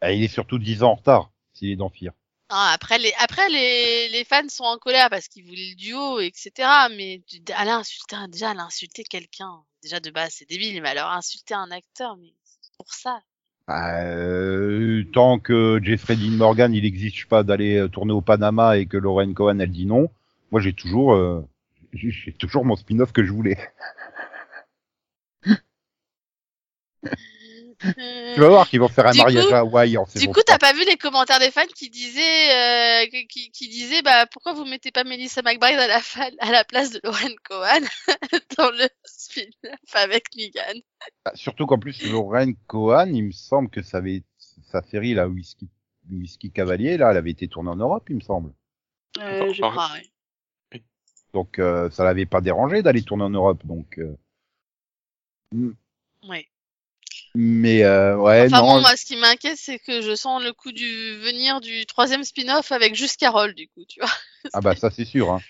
Ah, 0.00 0.12
Il 0.12 0.22
est 0.24 0.28
surtout 0.28 0.58
10 0.58 0.82
ans 0.82 0.92
en 0.92 0.94
retard 0.94 1.30
s'il 1.52 1.70
est 1.70 1.76
dans 1.76 1.90
Fear. 1.90 2.14
Ah, 2.50 2.72
après, 2.74 2.98
les, 2.98 3.12
après 3.18 3.48
les, 3.48 4.08
les 4.08 4.24
fans 4.24 4.48
sont 4.48 4.64
en 4.64 4.76
colère 4.78 5.08
parce 5.08 5.28
qu'ils 5.28 5.44
voulaient 5.46 5.70
le 5.70 5.76
duo, 5.76 6.18
etc. 6.20 6.88
Mais 6.90 7.22
tu- 7.26 7.40
elle 7.48 7.68
a 7.68 7.76
insulté, 7.76 8.16
un- 8.16 8.28
déjà, 8.28 8.50
elle 8.52 8.58
a 8.58 8.64
insulté 8.64 9.04
quelqu'un. 9.04 9.62
Déjà, 9.82 10.00
de 10.00 10.10
base, 10.10 10.34
c'est 10.38 10.48
débile, 10.48 10.82
mais 10.82 10.88
alors 10.90 11.10
insulter 11.10 11.54
un 11.54 11.70
acteur, 11.70 12.16
mais 12.16 12.32
pour 12.76 12.92
ça. 12.92 13.20
Euh, 13.70 15.04
tant 15.12 15.38
que 15.38 15.78
Jeffrey 15.82 16.16
Dean 16.16 16.32
Morgan 16.32 16.74
il 16.74 16.84
exige 16.84 17.28
pas 17.28 17.44
d'aller 17.44 17.76
euh, 17.76 17.88
tourner 17.88 18.12
au 18.12 18.20
Panama 18.20 18.76
et 18.78 18.86
que 18.86 18.96
Lauren 18.96 19.32
Cohen 19.32 19.60
elle 19.60 19.70
dit 19.70 19.86
non, 19.86 20.10
moi 20.50 20.60
j'ai 20.60 20.72
toujours 20.72 21.14
euh, 21.14 21.46
j'ai 21.92 22.32
toujours 22.32 22.64
mon 22.64 22.74
spin-off 22.74 23.12
que 23.12 23.22
je 23.24 23.30
voulais. 23.32 23.58
Tu 27.80 28.40
vas 28.40 28.48
voir 28.48 28.68
qu'ils 28.68 28.78
vont 28.80 28.88
faire 28.88 29.06
un 29.06 29.12
Du 29.12 29.18
mariage 29.18 29.46
coup- 29.46 29.54
à 29.54 29.58
Hawaï 29.60 29.96
en 29.96 30.04
Du 30.04 30.26
coup, 30.26 30.32
3. 30.32 30.42
t'as 30.44 30.58
pas 30.58 30.72
vu 30.74 30.84
les 30.84 30.96
commentaires 30.96 31.38
des 31.38 31.50
fans 31.50 31.66
qui 31.74 31.88
disaient, 31.88 33.02
euh, 33.04 33.06
qui, 33.28 33.68
disaient, 33.68 34.02
bah, 34.02 34.26
pourquoi 34.26 34.52
vous 34.52 34.66
mettez 34.66 34.90
pas 34.90 35.02
Melissa 35.04 35.40
McBride 35.42 35.78
à 35.78 35.86
la, 35.86 36.00
fa- 36.00 36.28
à 36.40 36.50
la 36.52 36.64
place 36.64 36.90
de 36.90 37.00
Lauren 37.04 37.34
Cohen 37.44 37.80
dans 38.58 38.70
le 38.70 38.86
spin-off 39.04 39.94
avec 39.94 40.24
Negan 40.36 40.80
Bah, 41.24 41.32
Surtout 41.34 41.66
qu'en 41.66 41.78
plus 41.78 42.02
Lauren 42.10 42.52
Cohen, 42.66 43.10
il 43.14 43.24
me 43.24 43.32
semble 43.32 43.70
que 43.70 43.80
ça 43.82 43.96
avait 43.98 44.22
sa 44.70 44.82
série 44.82 45.14
là 45.14 45.26
Whisky 45.28 45.68
Whisky 46.10 46.50
Cavalier 46.50 46.96
là, 46.98 47.10
elle 47.12 47.16
avait 47.16 47.30
été 47.30 47.48
tournée 47.48 47.70
en 47.70 47.76
Europe, 47.76 48.04
il 48.10 48.16
me 48.16 48.20
semble. 48.20 48.52
euh, 49.20 49.52
Je 49.52 49.60
crois. 49.62 49.90
Donc 51.32 51.58
euh, 51.60 51.88
ça 51.90 52.04
l'avait 52.04 52.26
pas 52.26 52.40
dérangé 52.40 52.82
d'aller 52.82 53.02
tourner 53.02 53.24
en 53.24 53.30
Europe 53.30 53.64
donc 53.64 53.98
euh, 53.98 54.16
hmm. 55.52 55.70
Mais 57.34 57.84
euh, 57.84 58.16
ouais, 58.16 58.46
Enfin 58.46 58.60
non. 58.60 58.74
bon, 58.74 58.80
moi, 58.80 58.96
ce 58.96 59.04
qui 59.04 59.16
m'inquiète, 59.16 59.56
c'est 59.56 59.78
que 59.78 60.02
je 60.02 60.14
sens 60.16 60.42
le 60.42 60.52
coup 60.52 60.72
du 60.72 61.16
venir 61.18 61.60
du 61.60 61.86
troisième 61.86 62.24
spin-off 62.24 62.72
avec 62.72 62.96
juste 62.96 63.20
Carole, 63.20 63.54
du 63.54 63.68
coup, 63.68 63.84
tu 63.88 64.00
vois. 64.00 64.10
Ah 64.52 64.60
bah 64.60 64.74
ça 64.74 64.90
c'est 64.90 65.04
sûr. 65.04 65.30
Hein. 65.30 65.40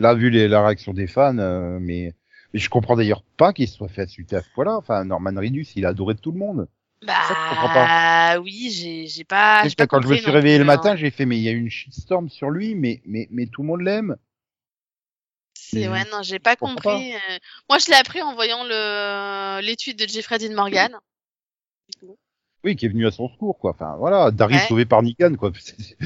Là, 0.00 0.14
vu 0.14 0.30
les, 0.30 0.48
la 0.48 0.64
réaction 0.64 0.92
des 0.92 1.06
fans, 1.06 1.38
euh, 1.38 1.78
mais, 1.80 2.14
mais 2.52 2.58
je 2.58 2.68
comprends 2.68 2.96
d'ailleurs 2.96 3.22
pas 3.36 3.52
qu'il 3.52 3.68
se 3.68 3.76
soit 3.76 3.88
fait 3.88 4.02
insulter 4.02 4.36
à 4.36 4.42
ce 4.42 4.48
point-là. 4.54 4.76
Enfin, 4.76 5.04
Norman 5.04 5.34
Reedus, 5.36 5.66
il 5.76 5.86
a 5.86 5.90
adoré 5.90 6.16
tout 6.16 6.32
le 6.32 6.38
monde. 6.38 6.68
ça 7.06 7.14
je 7.28 7.50
comprends 7.50 7.74
Bah 7.74 8.40
oui, 8.40 9.06
j'ai 9.08 9.24
pas. 9.24 9.64
Pas 9.76 9.86
quand 9.86 10.02
je 10.02 10.08
me 10.08 10.16
suis 10.16 10.30
réveillé 10.30 10.56
le 10.56 10.64
hein. 10.64 10.66
matin, 10.66 10.96
j'ai 10.96 11.10
fait 11.10 11.26
mais 11.26 11.36
il 11.36 11.42
y 11.42 11.48
a 11.48 11.52
une 11.52 11.70
shitstorm 11.70 12.28
sur 12.28 12.50
lui, 12.50 12.74
mais 12.74 13.02
mais 13.04 13.28
mais 13.30 13.46
tout 13.46 13.62
le 13.62 13.68
monde 13.68 13.82
l'aime. 13.82 14.16
C'est 15.72 15.80
Mais 15.80 15.88
ouais, 15.88 16.04
non, 16.12 16.22
j'ai 16.22 16.38
pas 16.38 16.54
compris. 16.56 17.14
euh. 17.14 17.38
Moi, 17.70 17.78
je 17.78 17.86
l'ai 17.90 17.96
appris 17.96 18.20
en 18.20 18.34
voyant 18.34 18.62
le 18.64 19.60
l'étude 19.62 19.96
de 19.98 20.06
Jeffrey 20.06 20.38
Dean 20.38 20.54
Morgan. 20.54 20.98
Oui, 22.64 22.76
qui 22.76 22.86
est 22.86 22.88
venu 22.90 23.06
à 23.06 23.10
son 23.10 23.28
secours 23.28 23.58
quoi. 23.58 23.72
Enfin 23.72 23.96
voilà, 23.98 24.30
Daryl 24.30 24.58
Ouais. 24.58 24.66
sauvé 24.68 24.84
par 24.84 25.02
Negan 25.02 25.34
quoi. 25.36 25.50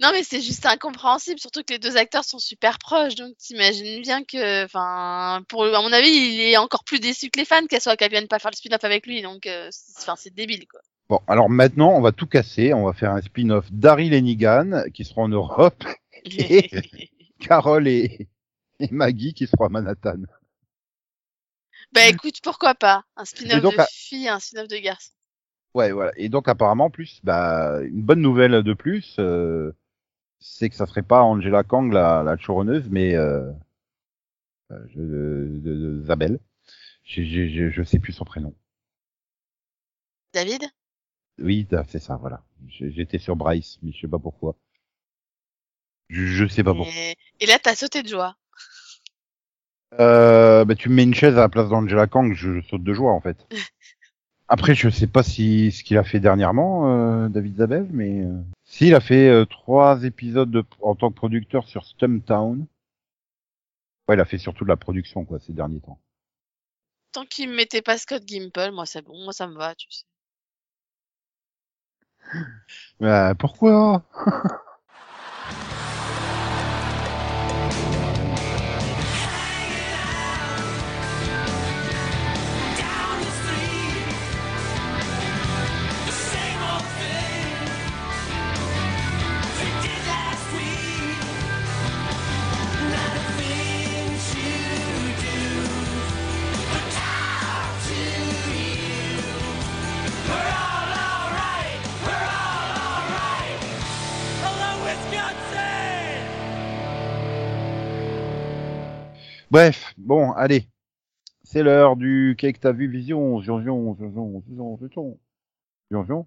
non, 0.00 0.10
mais 0.12 0.22
c'est 0.24 0.40
juste 0.40 0.66
incompréhensible, 0.66 1.38
surtout 1.40 1.62
que 1.62 1.72
les 1.72 1.78
deux 1.78 1.96
acteurs 1.96 2.24
sont 2.24 2.38
super 2.38 2.78
proches, 2.78 3.14
donc 3.14 3.36
t'imagines 3.38 4.02
bien 4.02 4.24
que, 4.24 4.64
enfin, 4.64 5.42
pour 5.48 5.64
à 5.64 5.80
mon 5.82 5.92
avis, 5.92 6.08
il 6.10 6.40
est 6.40 6.56
encore 6.56 6.84
plus 6.84 6.98
déçu 7.00 7.30
que 7.30 7.38
les 7.38 7.44
fans 7.44 7.66
qu'elle 7.66 7.80
soit 7.80 7.96
qu'elle 7.96 8.10
vienne 8.10 8.28
pas 8.28 8.38
faire 8.40 8.50
le 8.50 8.56
spin-off 8.56 8.82
avec 8.84 9.06
lui, 9.06 9.22
donc, 9.22 9.46
euh, 9.46 9.70
enfin, 9.98 10.16
c'est 10.16 10.34
débile 10.34 10.66
quoi. 10.68 10.80
Bon, 11.08 11.20
alors 11.26 11.50
maintenant, 11.50 11.90
on 11.90 12.00
va 12.00 12.12
tout 12.12 12.26
casser. 12.26 12.72
On 12.72 12.84
va 12.84 12.92
faire 12.92 13.12
un 13.12 13.20
spin-off 13.20 13.70
Daryl 13.70 14.14
et 14.14 14.22
Negan 14.22 14.84
qui 14.92 15.04
seront 15.04 15.24
en 15.24 15.28
Europe, 15.28 15.84
Et- 16.24 17.10
Carol 17.38 17.86
et, 17.86 18.28
et 18.80 18.88
Maggie 18.90 19.34
qui 19.34 19.46
seront 19.46 19.66
à 19.66 19.68
Manhattan. 19.68 20.22
bah 21.92 22.08
écoute, 22.08 22.40
pourquoi 22.42 22.74
pas? 22.74 23.04
Un 23.16 23.24
spin-off 23.24 23.62
de 23.62 23.80
à- 23.80 23.86
fille, 23.86 24.28
un 24.28 24.40
spin-off 24.40 24.68
de 24.68 24.76
garçon. 24.78 25.12
Ouais, 25.74 25.92
voilà. 25.92 26.12
Et 26.16 26.28
donc 26.28 26.48
apparemment, 26.48 26.86
en 26.86 26.90
plus, 26.90 27.20
bah, 27.24 27.80
une 27.82 28.02
bonne 28.02 28.20
nouvelle 28.22 28.62
de 28.62 28.72
plus, 28.74 29.16
euh, 29.18 29.72
c'est 30.38 30.70
que 30.70 30.76
ça 30.76 30.86
serait 30.86 31.02
pas 31.02 31.22
Angela 31.22 31.64
Kang 31.64 31.92
la, 31.92 32.22
la 32.22 32.36
mais 32.90 33.14
euh, 33.16 33.50
euh, 34.70 34.86
je, 34.94 35.00
de, 35.00 35.74
de- 35.74 36.02
Zabel. 36.04 36.38
J'ai- 37.04 37.24
j'ai- 37.26 37.70
je 37.70 37.82
sais 37.82 37.98
plus 37.98 38.12
son 38.12 38.24
prénom. 38.24 38.54
David? 40.32 40.62
Oui, 41.38 41.66
c'est 41.88 41.98
ça, 41.98 42.16
voilà. 42.16 42.42
J'étais 42.68 43.18
sur 43.18 43.36
Bryce, 43.36 43.78
mais 43.82 43.92
je 43.92 44.00
sais 44.00 44.08
pas 44.08 44.18
pourquoi. 44.18 44.56
Je, 46.08 46.24
je 46.26 46.46
sais 46.46 46.62
pas 46.62 46.74
pourquoi. 46.74 46.92
et... 46.94 47.46
là, 47.46 47.58
t'as 47.58 47.74
sauté 47.74 48.02
de 48.02 48.08
joie. 48.08 48.36
Euh, 50.00 50.64
bah, 50.64 50.74
tu 50.74 50.88
me 50.88 50.94
mets 50.94 51.04
une 51.04 51.14
chaise 51.14 51.36
à 51.36 51.42
la 51.42 51.48
place 51.48 51.68
d'Angela 51.68 52.06
Kang, 52.06 52.34
je, 52.34 52.60
je 52.60 52.66
saute 52.66 52.82
de 52.82 52.92
joie 52.92 53.12
en 53.12 53.20
fait. 53.20 53.46
Après, 54.48 54.74
je 54.74 54.88
sais 54.90 55.06
pas 55.06 55.22
si 55.22 55.72
ce 55.72 55.82
qu'il 55.82 55.96
a 55.96 56.04
fait 56.04 56.20
dernièrement, 56.20 56.90
euh, 56.90 57.28
David 57.28 57.56
Zabel, 57.56 57.88
mais 57.90 58.24
euh... 58.24 58.42
si 58.64 58.88
il 58.88 58.94
a 58.94 59.00
fait 59.00 59.28
euh, 59.28 59.46
trois 59.46 60.04
épisodes 60.04 60.50
de, 60.50 60.64
en 60.82 60.94
tant 60.94 61.10
que 61.10 61.16
producteur 61.16 61.66
sur 61.66 61.84
Stumptown. 61.86 62.66
Ouais, 64.08 64.16
il 64.16 64.20
a 64.20 64.26
fait 64.26 64.38
surtout 64.38 64.64
de 64.64 64.68
la 64.68 64.76
production 64.76 65.24
quoi 65.24 65.38
ces 65.38 65.54
derniers 65.54 65.80
temps. 65.80 65.98
Tant 67.12 67.24
qu'il 67.24 67.48
me 67.48 67.54
mettait 67.54 67.80
pas 67.80 67.96
Scott 67.96 68.24
Gimple, 68.26 68.72
moi 68.72 68.84
c'est 68.84 69.02
bon, 69.02 69.16
moi 69.24 69.32
ça 69.32 69.46
me 69.46 69.56
va, 69.56 69.74
tu 69.74 69.86
sais. 69.90 70.04
Bah, 73.00 73.34
pourquoi? 73.38 74.02
Bref, 109.54 109.94
bon, 109.98 110.32
allez. 110.32 110.68
C'est 111.44 111.62
l'heure 111.62 111.94
du 111.94 112.34
Qu'est-ce 112.36 112.54
que 112.54 112.58
t'as 112.58 112.72
vu 112.72 112.88
Vision? 112.88 113.40
Jonjon, 113.40 113.96
Jonjon, 113.96 114.42
Jonjon, 114.48 115.20
Jonjon. 115.92 116.26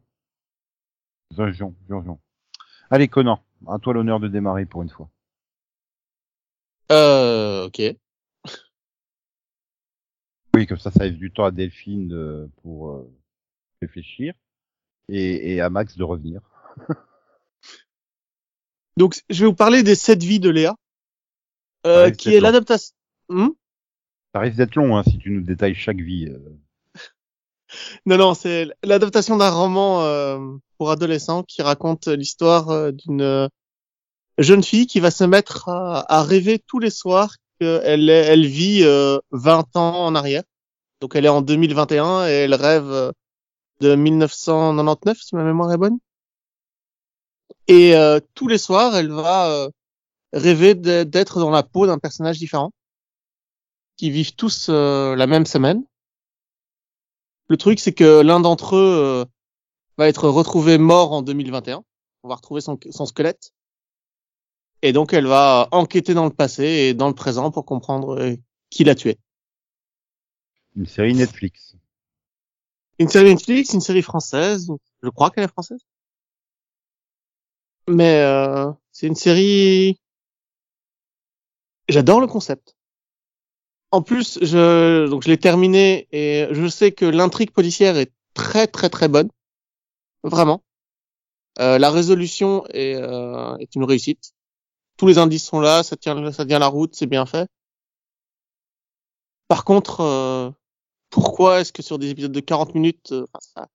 Jonjon 1.36 1.75
Jonjon, 1.89 2.19
Allez, 2.89 3.09
Conan, 3.09 3.43
à 3.67 3.80
toi 3.80 3.93
l'honneur 3.93 4.21
de 4.21 4.30
démarrer 4.30 4.65
pour 4.65 4.82
une 4.82 4.88
fois. 4.88 5.09
Euh, 6.89 7.65
ok. 7.65 7.82
Oui, 10.55 10.65
comme 10.65 10.80
ça, 10.80 10.89
ça 10.89 11.03
laisse 11.03 11.17
du 11.17 11.30
temps 11.30 11.43
à 11.43 11.51
Delphine 11.51 12.49
pour 12.61 12.91
euh, 12.91 13.13
réfléchir 13.82 14.36
et, 15.09 15.59
à 15.59 15.69
Max 15.69 15.97
de 15.97 16.03
revenir. 16.05 16.39
Donc, 18.95 19.21
je 19.30 19.41
vais 19.41 19.47
vous 19.47 19.53
parler 19.53 19.84
des 19.84 19.95
sept 19.95 20.23
vies 20.23 20.39
de 20.39 20.49
Léa, 20.49 20.78
euh, 21.86 22.05
ah 22.05 22.11
qui 22.11 22.34
est 22.34 22.39
l'adaptation. 22.39 22.96
Hmm? 23.30 23.49
Ça 24.34 24.41
risque 24.41 24.57
d'être 24.57 24.75
long 24.75 24.97
hein, 24.97 25.03
si 25.03 25.17
tu 25.17 25.32
nous 25.32 25.41
détailles 25.41 25.75
chaque 25.75 25.99
vie. 25.99 26.28
euh. 26.30 26.57
non, 28.05 28.17
non, 28.17 28.34
c'est 28.34 28.67
l'adaptation 28.84 29.38
d'un 29.38 29.49
roman 29.49 30.03
euh, 30.03 30.39
pour 30.78 30.91
adolescents 30.91 31.43
qui 31.43 31.61
raconte 31.61 32.07
l'histoire 32.07 32.69
euh, 32.69 32.91
d'une 32.91 33.49
jeune 34.38 34.63
fille 34.63 34.88
qui 34.88 34.99
va 34.99 35.11
se 35.11 35.23
mettre 35.23 35.69
à, 35.69 36.05
à 36.13 36.23
rêver 36.23 36.59
tous 36.59 36.80
les 36.80 36.89
soirs 36.89 37.36
qu'elle 37.59 38.09
elle 38.09 38.45
vit 38.45 38.84
euh, 38.84 39.17
20 39.32 39.75
ans 39.75 40.05
en 40.05 40.15
arrière. 40.15 40.43
Donc, 41.01 41.15
elle 41.15 41.25
est 41.25 41.30
en 41.30 41.41
2021 41.41 42.28
et 42.28 42.32
elle 42.32 42.55
rêve 42.55 43.11
de 43.82 43.95
1999, 43.95 45.17
si 45.21 45.36
ma 45.36 45.43
mémoire 45.43 45.71
est 45.71 45.78
bonne. 45.78 45.97
Et 47.67 47.93
tous 48.34 48.47
les 48.47 48.57
soirs, 48.57 48.95
elle 48.95 49.11
va 49.11 49.69
rêver 50.34 50.73
d'être 50.73 51.39
dans 51.39 51.51
la 51.51 51.61
peau 51.61 51.86
d'un 51.86 51.99
personnage 51.99 52.39
différent, 52.39 52.71
qui 53.97 54.11
vivent 54.11 54.35
tous 54.35 54.67
euh, 54.69 55.15
la 55.15 55.27
même 55.27 55.45
semaine. 55.45 55.83
Le 57.49 57.57
truc, 57.57 57.79
c'est 57.79 57.93
que 57.93 58.21
l'un 58.21 58.39
d'entre 58.39 58.75
eux 58.75 58.97
euh, 58.99 59.25
va 59.97 60.07
être 60.07 60.29
retrouvé 60.29 60.77
mort 60.77 61.13
en 61.13 61.21
2021. 61.21 61.83
On 62.23 62.29
va 62.29 62.35
retrouver 62.35 62.61
son, 62.61 62.79
son 62.91 63.05
squelette. 63.05 63.53
Et 64.81 64.93
donc, 64.93 65.13
elle 65.13 65.25
va 65.25 65.67
enquêter 65.71 66.13
dans 66.13 66.25
le 66.25 66.31
passé 66.31 66.63
et 66.63 66.93
dans 66.93 67.07
le 67.07 67.15
présent 67.15 67.51
pour 67.51 67.65
comprendre 67.65 68.19
euh, 68.19 68.35
qui 68.69 68.83
l'a 68.83 68.95
tué. 68.95 69.17
Une 70.75 70.85
série 70.85 71.15
Netflix. 71.15 71.75
Une 72.99 73.09
série 73.09 73.29
Netflix, 73.29 73.73
une 73.73 73.81
série 73.81 74.03
française. 74.03 74.71
Je 75.01 75.09
crois 75.09 75.31
qu'elle 75.31 75.45
est 75.45 75.51
française. 75.51 75.79
Mais 77.87 78.21
euh, 78.21 78.71
c'est 78.91 79.07
une 79.07 79.15
série. 79.15 79.99
J'adore 81.87 82.19
le 82.19 82.27
concept. 82.27 82.76
En 83.91 84.01
plus, 84.01 84.39
je 84.41 85.07
donc 85.07 85.23
je 85.23 85.29
l'ai 85.29 85.38
terminé 85.38 86.07
et 86.11 86.47
je 86.51 86.67
sais 86.67 86.91
que 86.91 87.05
l'intrigue 87.05 87.51
policière 87.51 87.97
est 87.97 88.11
très 88.33 88.67
très 88.67 88.89
très 88.89 89.07
bonne, 89.07 89.29
vraiment. 90.23 90.63
Euh, 91.59 91.79
la 91.79 91.89
résolution 91.91 92.65
est, 92.67 92.95
euh, 92.95 93.55
est 93.57 93.75
une 93.75 93.83
réussite. 93.83 94.33
Tous 94.97 95.07
les 95.07 95.17
indices 95.19 95.45
sont 95.45 95.59
là, 95.59 95.83
ça 95.83 95.97
tient 95.97 96.15
la 96.15 96.67
route, 96.67 96.95
c'est 96.95 97.07
bien 97.07 97.25
fait. 97.25 97.49
Par 99.47 99.63
contre, 99.63 100.01
euh, 100.01 100.51
pourquoi 101.09 101.61
est-ce 101.61 101.71
que 101.73 101.81
sur 101.81 101.99
des 101.99 102.09
épisodes 102.09 102.31
de 102.31 102.39
40 102.39 102.75
minutes, 102.75 103.13
ça, 103.39 103.67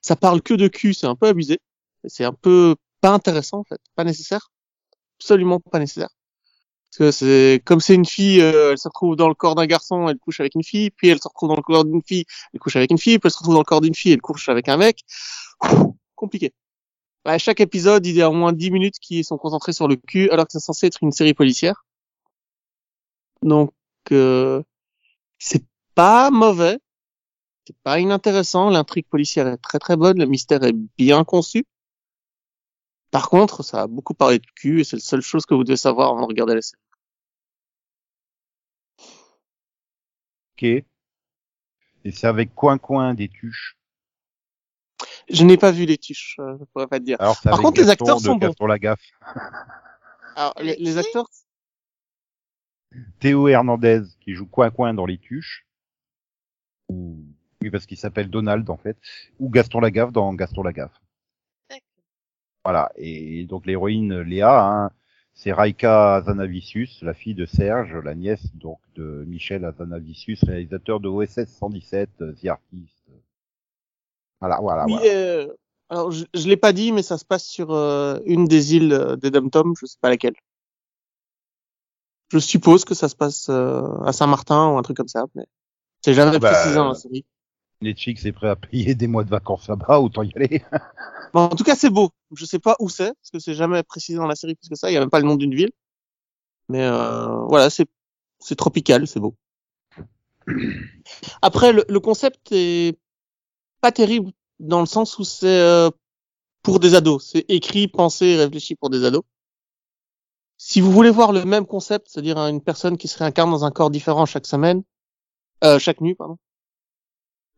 ça 0.00 0.16
parle 0.16 0.42
que 0.42 0.54
de 0.54 0.68
cul, 0.68 0.94
c'est 0.94 1.06
un 1.06 1.16
peu 1.16 1.28
abusé. 1.28 1.60
C'est 2.06 2.24
un 2.24 2.32
peu 2.32 2.76
pas 3.00 3.10
intéressant 3.10 3.60
en 3.60 3.64
fait, 3.64 3.80
pas 3.94 4.04
nécessaire, 4.04 4.50
absolument 5.18 5.60
pas 5.60 5.78
nécessaire. 5.78 6.10
Parce 6.96 7.10
que 7.10 7.10
c'est 7.10 7.60
comme 7.64 7.80
c'est 7.80 7.94
une 7.94 8.04
fille, 8.04 8.40
euh, 8.40 8.70
elle 8.70 8.78
se 8.78 8.86
retrouve 8.86 9.16
dans 9.16 9.26
le 9.26 9.34
corps 9.34 9.56
d'un 9.56 9.66
garçon, 9.66 10.08
elle 10.08 10.18
couche 10.18 10.38
avec 10.38 10.54
une 10.54 10.62
fille, 10.62 10.90
puis 10.90 11.08
elle 11.08 11.18
se 11.20 11.26
retrouve 11.26 11.48
dans 11.48 11.56
le 11.56 11.62
corps 11.62 11.84
d'une 11.84 12.02
fille, 12.02 12.24
elle 12.52 12.60
couche 12.60 12.76
avec 12.76 12.92
une 12.92 12.98
fille, 12.98 13.18
puis 13.18 13.26
elle 13.26 13.32
se 13.32 13.38
retrouve 13.38 13.54
dans 13.54 13.60
le 13.60 13.64
corps 13.64 13.80
d'une 13.80 13.96
fille, 13.96 14.12
elle 14.12 14.20
couche 14.20 14.48
avec 14.48 14.68
un 14.68 14.76
mec. 14.76 15.00
Compliqué. 16.14 16.52
Chaque 17.38 17.60
épisode, 17.60 18.06
il 18.06 18.14
y 18.14 18.22
a 18.22 18.30
au 18.30 18.32
moins 18.32 18.52
10 18.52 18.70
minutes 18.70 19.00
qui 19.00 19.24
sont 19.24 19.38
concentrées 19.38 19.72
sur 19.72 19.88
le 19.88 19.96
cul, 19.96 20.30
alors 20.30 20.46
que 20.46 20.52
c'est 20.52 20.60
censé 20.60 20.86
être 20.86 21.02
une 21.02 21.10
série 21.10 21.34
policière. 21.34 21.84
Donc, 23.42 23.72
euh, 24.12 24.62
c'est 25.38 25.64
pas 25.96 26.30
mauvais, 26.30 26.78
c'est 27.66 27.76
pas 27.82 27.98
inintéressant, 27.98 28.70
l'intrigue 28.70 29.08
policière 29.08 29.48
est 29.48 29.58
très 29.58 29.80
très 29.80 29.96
bonne, 29.96 30.18
le 30.18 30.26
mystère 30.26 30.62
est 30.62 30.76
bien 30.96 31.24
conçu. 31.24 31.64
Par 33.10 33.30
contre, 33.30 33.64
ça 33.64 33.82
a 33.82 33.86
beaucoup 33.88 34.14
parlé 34.14 34.38
de 34.38 34.46
cul 34.54 34.80
et 34.80 34.84
c'est 34.84 34.96
la 34.96 35.02
seule 35.02 35.22
chose 35.22 35.46
que 35.46 35.54
vous 35.54 35.64
devez 35.64 35.76
savoir 35.76 36.10
avant 36.10 36.22
de 36.22 36.26
regarder 36.26 36.54
la 36.54 36.62
série. 36.62 36.83
Et 40.64 42.10
c'est 42.12 42.26
avec 42.26 42.54
Coin 42.54 42.78
Coin 42.78 43.14
des 43.14 43.28
tuches. 43.28 43.76
Je 45.28 45.44
n'ai 45.44 45.56
pas 45.56 45.70
vu 45.70 45.86
les 45.86 45.96
tuches, 45.96 46.36
euh, 46.38 46.56
je 46.58 46.64
pourrais 46.64 46.86
pas 46.86 46.98
te 46.98 47.04
dire. 47.04 47.16
Alors, 47.20 47.40
Par 47.42 47.60
contre, 47.60 47.80
les 47.80 47.86
Gaston 47.86 48.04
acteurs 48.04 48.16
de 48.18 48.22
sont 48.22 48.36
bons. 48.36 48.46
Gaston 48.46 48.66
Lagaffe. 48.66 49.10
Alors, 50.36 50.54
les, 50.60 50.76
les 50.76 50.98
acteurs, 50.98 51.26
Théo 53.20 53.48
Hernandez 53.48 54.02
qui 54.20 54.34
joue 54.34 54.46
Coin 54.46 54.70
Coin 54.70 54.94
dans 54.94 55.06
les 55.06 55.18
tuches. 55.18 55.66
Ou... 56.88 57.24
Oui, 57.62 57.70
parce 57.70 57.86
qu'il 57.86 57.96
s'appelle 57.96 58.28
Donald 58.28 58.68
en 58.68 58.76
fait. 58.76 58.98
Ou 59.38 59.48
Gaston 59.48 59.80
Lagaffe 59.80 60.12
dans 60.12 60.32
Gaston 60.34 60.62
Lagaffe. 60.62 61.00
D'accord. 61.70 61.86
Voilà. 62.64 62.92
Et 62.96 63.46
donc 63.46 63.66
l'héroïne 63.66 64.20
Léa, 64.20 64.66
hein, 64.66 64.90
c'est 65.34 65.52
Raika 65.52 66.14
Azanavicius, 66.16 67.02
la 67.02 67.14
fille 67.14 67.34
de 67.34 67.46
Serge, 67.46 67.94
la 68.04 68.14
nièce 68.14 68.54
donc 68.56 68.78
de 68.96 69.24
Michel 69.26 69.64
Azanavicius, 69.64 70.42
réalisateur 70.44 71.00
de 71.00 71.08
OSS 71.08 71.46
117, 71.48 72.10
euh, 72.22 72.32
The 72.34 72.46
Artist. 72.46 73.04
Voilà, 74.40 74.58
voilà, 74.60 74.88
oui, 74.88 74.92
voilà. 74.92 75.04
euh, 75.04 75.48
alors 75.88 76.10
je, 76.10 76.24
je 76.34 76.48
l'ai 76.48 76.56
pas 76.56 76.72
dit, 76.72 76.92
mais 76.92 77.02
ça 77.02 77.18
se 77.18 77.24
passe 77.24 77.44
sur 77.46 77.72
euh, 77.72 78.18
une 78.26 78.46
des 78.46 78.74
îles 78.76 78.92
euh, 78.92 79.16
des 79.16 79.30
Dom-Tom, 79.30 79.74
je 79.80 79.86
sais 79.86 79.98
pas 80.00 80.10
laquelle. 80.10 80.34
Je 82.32 82.38
suppose 82.38 82.84
que 82.84 82.94
ça 82.94 83.08
se 83.08 83.16
passe 83.16 83.48
euh, 83.48 83.82
à 84.04 84.12
Saint-Martin 84.12 84.70
ou 84.70 84.78
un 84.78 84.82
truc 84.82 84.96
comme 84.96 85.08
ça, 85.08 85.24
mais 85.34 85.44
c'est 86.02 86.14
jamais 86.14 86.38
Bah, 86.38 86.50
précisé 86.52 86.74
dans 86.74 86.88
la 86.88 86.94
série. 86.94 87.24
Netflix 87.80 88.24
est 88.24 88.32
prêt 88.32 88.48
à 88.48 88.56
payer 88.56 88.94
des 88.94 89.06
mois 89.06 89.24
de 89.24 89.30
vacances 89.30 89.68
là-bas, 89.68 90.00
autant 90.00 90.22
y 90.22 90.32
aller. 90.36 90.62
Bon, 91.32 91.42
en 91.46 91.48
tout 91.56 91.64
cas, 91.64 91.74
c'est 91.74 91.90
beau. 91.90 92.10
Je 92.36 92.44
sais 92.44 92.58
pas 92.58 92.76
où 92.80 92.88
c'est, 92.88 93.12
parce 93.14 93.30
que 93.32 93.38
c'est 93.38 93.54
jamais 93.54 93.82
précisé 93.82 94.18
dans 94.18 94.26
la 94.26 94.36
série 94.36 94.54
plus 94.54 94.68
que 94.68 94.76
ça. 94.76 94.90
Il 94.90 94.94
y 94.94 94.96
a 94.96 95.00
même 95.00 95.10
pas 95.10 95.20
le 95.20 95.26
nom 95.26 95.36
d'une 95.36 95.54
ville. 95.54 95.70
Mais 96.68 96.82
euh, 96.82 97.44
voilà, 97.46 97.70
c'est 97.70 97.86
c'est 98.38 98.56
tropical, 98.56 99.06
c'est 99.06 99.20
beau. 99.20 99.36
Après, 101.42 101.72
le, 101.72 101.84
le 101.88 102.00
concept 102.00 102.52
est 102.52 102.98
pas 103.80 103.92
terrible 103.92 104.32
dans 104.60 104.80
le 104.80 104.86
sens 104.86 105.18
où 105.18 105.24
c'est 105.24 105.46
euh, 105.60 105.90
pour 106.62 106.80
des 106.80 106.94
ados. 106.94 107.30
C'est 107.32 107.44
écrit, 107.48 107.88
pensé, 107.88 108.36
réfléchi 108.36 108.74
pour 108.74 108.90
des 108.90 109.04
ados. 109.04 109.22
Si 110.56 110.80
vous 110.80 110.90
voulez 110.90 111.10
voir 111.10 111.32
le 111.32 111.44
même 111.44 111.66
concept, 111.66 112.08
c'est-à-dire 112.08 112.38
une 112.38 112.62
personne 112.62 112.96
qui 112.96 113.08
se 113.08 113.18
réincarne 113.18 113.50
dans 113.50 113.64
un 113.64 113.70
corps 113.70 113.90
différent 113.90 114.26
chaque 114.26 114.46
semaine, 114.46 114.82
euh, 115.64 115.78
chaque 115.78 116.00
nuit, 116.00 116.14
pardon, 116.14 116.38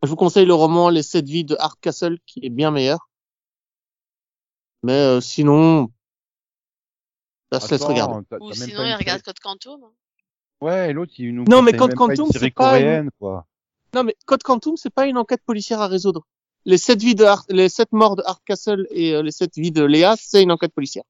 je 0.03 0.09
vous 0.09 0.17
conseille 0.17 0.47
le 0.47 0.55
roman 0.55 0.89
Les 0.89 1.03
Sept 1.03 1.27
Vies 1.27 1.45
de 1.45 1.57
Hardcastle, 1.59 2.19
qui 2.27 2.41
est 2.43 2.51
bien 2.51 2.71
meilleur. 2.71 3.06
Mais 4.83 4.93
euh, 4.93 5.21
sinon, 5.21 5.91
ça 7.53 7.61
se 7.61 7.71
laisse 7.73 7.83
regarder. 7.83 8.25
t'as- 8.29 8.39
Ou 8.41 8.53
sinon, 8.53 8.77
pas 8.77 8.87
il 8.89 8.95
regarde 8.95 9.23
Code 9.23 9.39
Quantum. 9.41 9.85
hein. 9.85 9.93
Ouais, 10.61 10.91
et 10.91 10.93
l'autre, 10.93 11.13
il 11.19 11.35
nous 11.35 11.45
Non, 11.45 11.63
mais 11.63 11.73
Code 11.73 11.91
même 11.91 11.97
pas 11.99 12.05
une 12.05 12.17
Quantum, 12.17 12.33
série 12.33 12.45
c'est 12.47 12.51
pas 12.55 12.81
une- 12.81 13.11
quoi. 13.19 13.47
Non, 13.95 14.05
mais 14.05 14.17
Code 14.27 14.43
Quantum, 14.43 14.77
c'est 14.77 14.91
pas 14.91 15.07
une 15.07 15.19
enquête 15.19 15.43
policière 15.45 15.81
à 15.81 15.87
résoudre. 15.89 16.27
Les 16.65 16.79
sept 16.79 17.01
vies 17.01 17.15
de 17.15 17.25
Hard- 17.25 17.45
les 17.51 17.69
sept 17.69 17.93
morts 17.93 18.17
de 18.17 18.23
Hardcastle 18.27 18.87
et 18.91 19.13
euh, 19.15 19.23
les 19.23 19.31
sept 19.33 19.55
vies 19.57 19.71
de 19.71 19.85
Léa, 19.85 20.17
c'est 20.19 20.43
une 20.43 20.51
enquête 20.53 20.73
policière. 20.75 21.05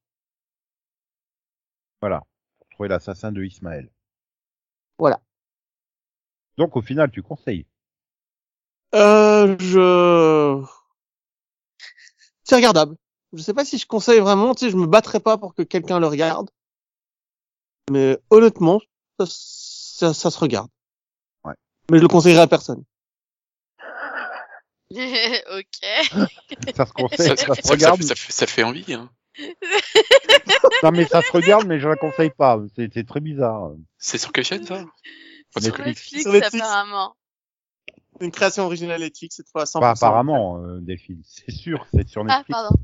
Voilà. 2.01 2.21
Pour 2.59 2.67
trouver 2.69 2.89
l'assassin 2.89 3.31
de 3.31 3.43
Ismaël. 3.43 3.89
Voilà. 4.99 5.19
Donc, 6.57 6.75
au 6.75 6.81
final, 6.81 7.09
tu 7.11 7.21
conseilles. 7.23 7.65
Euh, 8.95 9.55
je... 9.59 10.63
C'est 12.43 12.55
regardable. 12.55 12.95
Je 13.33 13.41
sais 13.41 13.53
pas 13.53 13.65
si 13.65 13.77
je 13.77 13.85
conseille 13.85 14.19
vraiment, 14.19 14.55
tu 14.55 14.65
sais, 14.65 14.71
je 14.71 14.77
me 14.77 14.87
battrai 14.87 15.19
pas 15.19 15.37
pour 15.37 15.53
que 15.53 15.61
quelqu'un 15.63 15.99
le 15.99 16.07
regarde. 16.07 16.49
Mais 17.91 18.17
honnêtement, 18.29 18.79
ça, 19.19 19.25
ça, 19.29 20.13
ça 20.13 20.31
se 20.31 20.39
regarde. 20.39 20.69
Ouais. 21.43 21.53
Mais 21.91 21.97
je 21.97 22.01
le 22.03 22.07
conseillerais 22.07 22.41
à 22.41 22.47
personne. 22.47 22.83
ok. 24.91 24.97
Ça 26.75 26.85
se 26.85 26.93
conseille, 26.93 27.37
ça, 27.37 27.53
ça, 27.53 27.55
se 27.61 27.69
regarde. 27.69 28.01
ça 28.03 28.15
fait, 28.15 28.31
ça 28.31 28.47
fait 28.47 28.63
envie. 28.63 28.93
Hein. 28.93 29.09
Non, 30.83 30.91
mais 30.91 31.05
ça 31.07 31.21
se 31.23 31.31
regarde, 31.31 31.65
mais 31.65 31.79
je 31.79 31.87
la 31.87 31.95
conseille 31.95 32.29
pas. 32.29 32.59
C'est 32.75 32.93
c'est 32.93 33.03
très 33.05 33.19
bizarre. 33.19 33.71
C'est 33.97 34.17
sur 34.19 34.31
quelle 34.31 34.43
chaîne 34.43 34.63
ça? 34.65 34.83
Sur 35.57 35.61
Netflix. 35.61 35.85
Netflix, 35.87 36.21
Sur 36.23 36.31
Netflix. 36.33 36.63
apparemment. 36.63 37.15
Une 38.19 38.31
création 38.31 38.65
originale 38.65 39.01
Netflix, 39.01 39.37
cette 39.37 39.49
fois 39.49 39.63
à 39.63 39.65
100%. 39.65 39.79
Pas 39.79 39.89
apparemment, 39.91 40.57
euh, 40.59 40.79
Delphine. 40.81 41.21
C'est 41.25 41.51
sûr, 41.51 41.85
c'est 41.93 42.07
sur 42.07 42.21
Ah, 42.21 42.37
Netflix 42.37 42.47
pardon. 42.49 42.75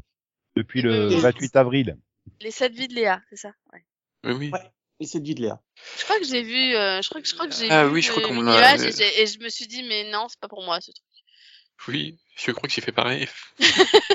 Depuis 0.55 0.81
le 0.81 1.07
Oui, 1.09 1.15
oui. 1.15 1.21
28 1.21 1.55
avril. 1.55 1.97
Les 2.41 2.51
sept 2.51 2.73
vies 2.73 2.87
de 2.87 2.93
Léa, 2.95 3.21
c'est 3.29 3.35
ça. 3.37 3.51
Ouais. 3.73 3.85
Oui, 4.25 4.33
oui. 4.33 4.49
Ouais. 4.51 4.71
Et 4.99 5.05
c'est 5.05 5.19
de 5.19 5.33
Léa. 5.33 5.59
Je 5.97 6.03
crois 6.03 6.19
que 6.19 6.25
j'ai 6.25 6.43
vu, 6.43 6.75
euh, 6.75 7.01
je 7.01 7.09
crois 7.09 7.21
que 7.21 7.27
je 7.27 7.33
crois 7.33 7.47
que 7.47 7.53
j'ai 7.53 7.69
Ah 7.69 7.85
vu 7.87 7.93
oui, 7.93 8.01
je 8.01 8.11
crois 8.11 8.23
qu'on 8.23 8.41
l'a- 8.41 8.75
et, 8.77 9.21
et 9.21 9.25
je 9.27 9.39
me 9.39 9.49
suis 9.49 9.67
dit 9.67 9.83
mais 9.83 10.09
non, 10.11 10.27
c'est 10.29 10.39
pas 10.39 10.47
pour 10.47 10.63
moi 10.63 10.79
ce 10.79 10.91
truc. 10.91 11.03
Oui, 11.87 12.19
je 12.37 12.51
crois 12.51 12.67
que 12.69 12.73
j'ai 12.73 12.81
fait 12.81 12.91
pareil. 12.91 13.27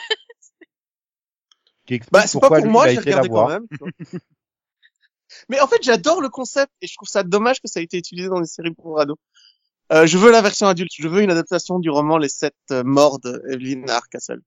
Qui 1.86 2.00
Bah, 2.12 2.26
c'est 2.26 2.40
pas 2.40 2.48
pour 2.48 2.66
moi, 2.66 2.88
j'ai 2.88 2.98
regardé 2.98 3.28
quand 3.28 3.48
même. 3.48 3.66
Mais 5.48 5.60
en 5.60 5.66
fait, 5.66 5.82
j'adore 5.82 6.20
le 6.20 6.28
concept 6.30 6.72
et 6.80 6.86
je 6.86 6.94
trouve 6.94 7.08
ça 7.08 7.22
dommage 7.22 7.60
que 7.60 7.68
ça 7.68 7.80
ait 7.80 7.84
été 7.84 7.98
utilisé 7.98 8.28
dans 8.28 8.40
des 8.40 8.46
séries 8.46 8.74
pour 8.74 8.98
ados. 9.00 9.18
Euh, 9.92 10.06
je 10.06 10.16
veux 10.18 10.30
la 10.30 10.42
version 10.42 10.66
adulte. 10.66 10.90
Je 10.94 11.08
veux 11.08 11.22
une 11.22 11.30
adaptation 11.30 11.78
du 11.78 11.90
roman 11.90 12.18
Les 12.18 12.28
Sept 12.28 12.54
Morts 12.70 13.18
de 13.20 13.42
Evelyn 13.50 13.86
Hardcastle. 13.88 14.40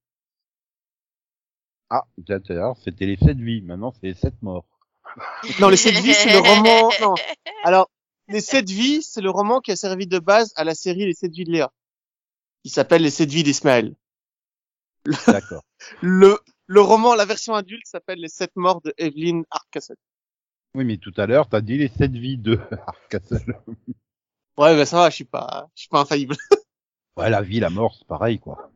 Ah, 1.92 2.06
d'ailleurs, 2.18 2.78
c'était 2.78 3.06
les 3.06 3.18
7 3.18 3.38
vies. 3.38 3.62
Maintenant, 3.62 3.92
c'est 3.92 4.08
les 4.08 4.14
7 4.14 4.42
morts. 4.42 4.66
Non, 5.60 5.68
Les 5.68 5.76
Sept 5.76 5.96
Vies, 5.96 6.14
c'est 6.14 6.32
le 6.32 6.39
roman. 6.39 6.89
Non. 7.02 7.16
Alors, 7.66 7.92
Les 8.30 8.39
Sept 8.39 8.70
Vies, 8.70 9.04
c'est 9.04 9.20
le 9.20 9.30
roman 9.30 9.60
qui 9.60 9.72
a 9.72 9.76
servi 9.76 10.08
de 10.08 10.18
base 10.18 10.54
à 10.56 10.64
la 10.64 10.74
série 10.74 11.06
Les 11.06 11.14
Sept 11.14 11.34
Vies 11.34 11.44
de 11.44 11.52
Léa, 11.52 11.74
qui 12.64 12.70
s'appelle 12.70 13.02
Les 13.02 13.10
Sept 13.10 13.30
Vies 13.30 13.44
d'Ismaël. 13.44 13.94
D'accord. 15.28 15.64
Le 16.02 16.39
le 16.68 16.80
roman, 16.80 17.16
la 17.16 17.26
version 17.26 17.54
adulte, 17.54 17.86
s'appelle 17.86 18.20
Les 18.20 18.30
Sept 18.30 18.56
Morts 18.56 18.80
de 18.82 18.94
Evelyn 18.98 19.42
Hardcastle. 19.52 19.98
Oui, 20.74 20.86
mais 20.86 20.96
tout 20.96 21.12
à 21.18 21.26
l'heure, 21.26 21.50
t'as 21.50 21.60
dit 21.60 21.78
les 21.78 21.89
7 21.89 22.14
vies 22.14 22.38
de 22.38 22.58
Hardcastle. 22.88 23.60
Ouais, 24.58 24.74
ben 24.74 24.86
ça 24.86 24.96
va, 24.96 25.10
je 25.10 25.16
suis 25.16 25.26
pas, 25.26 25.68
je 25.76 25.82
suis 25.82 25.89
pas 25.89 26.00
infaillible. 26.00 26.38
Ouais, 27.18 27.30
la 27.30 27.42
vie, 27.42 27.60
la 27.60 27.70
mort, 27.70 27.94
c'est 28.00 28.08
pareil, 28.08 28.39
quoi. 28.39 28.72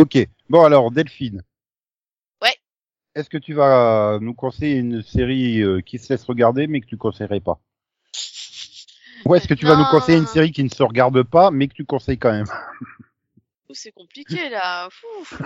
Ok. 0.00 0.28
Bon, 0.48 0.64
alors, 0.64 0.90
Delphine. 0.90 1.42
Ouais. 2.42 2.54
Est-ce 3.14 3.30
que 3.30 3.38
tu 3.38 3.54
vas 3.54 4.18
nous 4.20 4.34
conseiller 4.34 4.76
une 4.76 5.02
série 5.02 5.62
euh, 5.62 5.80
qui 5.80 5.98
se 5.98 6.12
laisse 6.12 6.24
regarder, 6.24 6.66
mais 6.66 6.80
que 6.80 6.86
tu 6.86 6.96
conseillerais 6.96 7.40
pas? 7.40 7.58
Ou 9.24 9.34
est-ce 9.34 9.48
que 9.48 9.54
tu 9.54 9.66
vas 9.66 9.76
nous 9.76 9.86
conseiller 9.86 10.18
une 10.18 10.26
série 10.26 10.52
qui 10.52 10.62
ne 10.62 10.68
se 10.68 10.82
regarde 10.82 11.22
pas, 11.22 11.50
mais 11.50 11.68
que 11.68 11.74
tu 11.74 11.84
conseilles 11.84 12.18
quand 12.18 12.32
même? 12.32 12.46
C'est 13.72 13.92
compliqué 13.92 14.48
là. 14.48 14.88
Fou. 14.90 15.36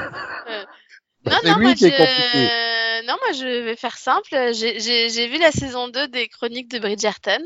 Euh, 0.49 0.65
Bah, 1.23 1.33
non, 1.33 1.39
c'est 1.43 1.51
non, 1.51 1.59
lui 1.59 1.67
moi, 1.67 1.75
qui 1.75 1.85
est 1.85 1.91
je... 1.91 1.97
compliqué. 1.97 3.07
non, 3.07 3.17
moi 3.21 3.33
je 3.33 3.63
vais 3.63 3.77
faire 3.77 3.99
simple. 3.99 4.31
J'ai 4.55 5.29
vu 5.29 5.39
la 5.39 5.53
saison 5.53 5.89
2 5.89 6.09
des 6.09 6.29
Chroniques 6.29 6.71
de 6.71 6.79
Bridgerton, 6.79 7.45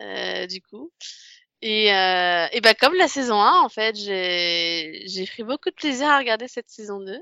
euh, 0.00 0.46
du 0.48 0.60
coup. 0.60 0.90
Et, 1.62 1.92
euh, 1.94 2.46
et 2.52 2.60
bah 2.60 2.74
comme 2.74 2.94
la 2.94 3.08
saison 3.08 3.40
1, 3.40 3.60
en 3.62 3.68
fait, 3.68 3.96
j'ai 3.96 5.02
j'ai 5.06 5.24
pris 5.26 5.42
beaucoup 5.42 5.70
de 5.70 5.74
plaisir 5.74 6.06
à 6.08 6.18
regarder 6.18 6.48
cette 6.48 6.68
saison 6.68 7.00
2. 7.00 7.18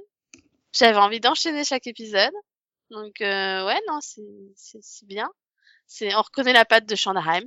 J'avais 0.72 0.99
envie 0.99 1.20
d'enchaîner 1.20 1.64
chaque 1.64 1.87
épisode. 1.87 2.32
Donc 2.91 3.20
euh, 3.20 3.64
ouais, 3.66 3.80
non, 3.89 3.99
c'est 4.01 5.07
bien. 5.07 5.30
C'est 5.87 6.14
on 6.14 6.22
reconnaît 6.22 6.53
la 6.53 6.64
patte 6.64 6.87
de 6.87 6.97
Shonda 6.97 7.20
Rhimes. 7.20 7.45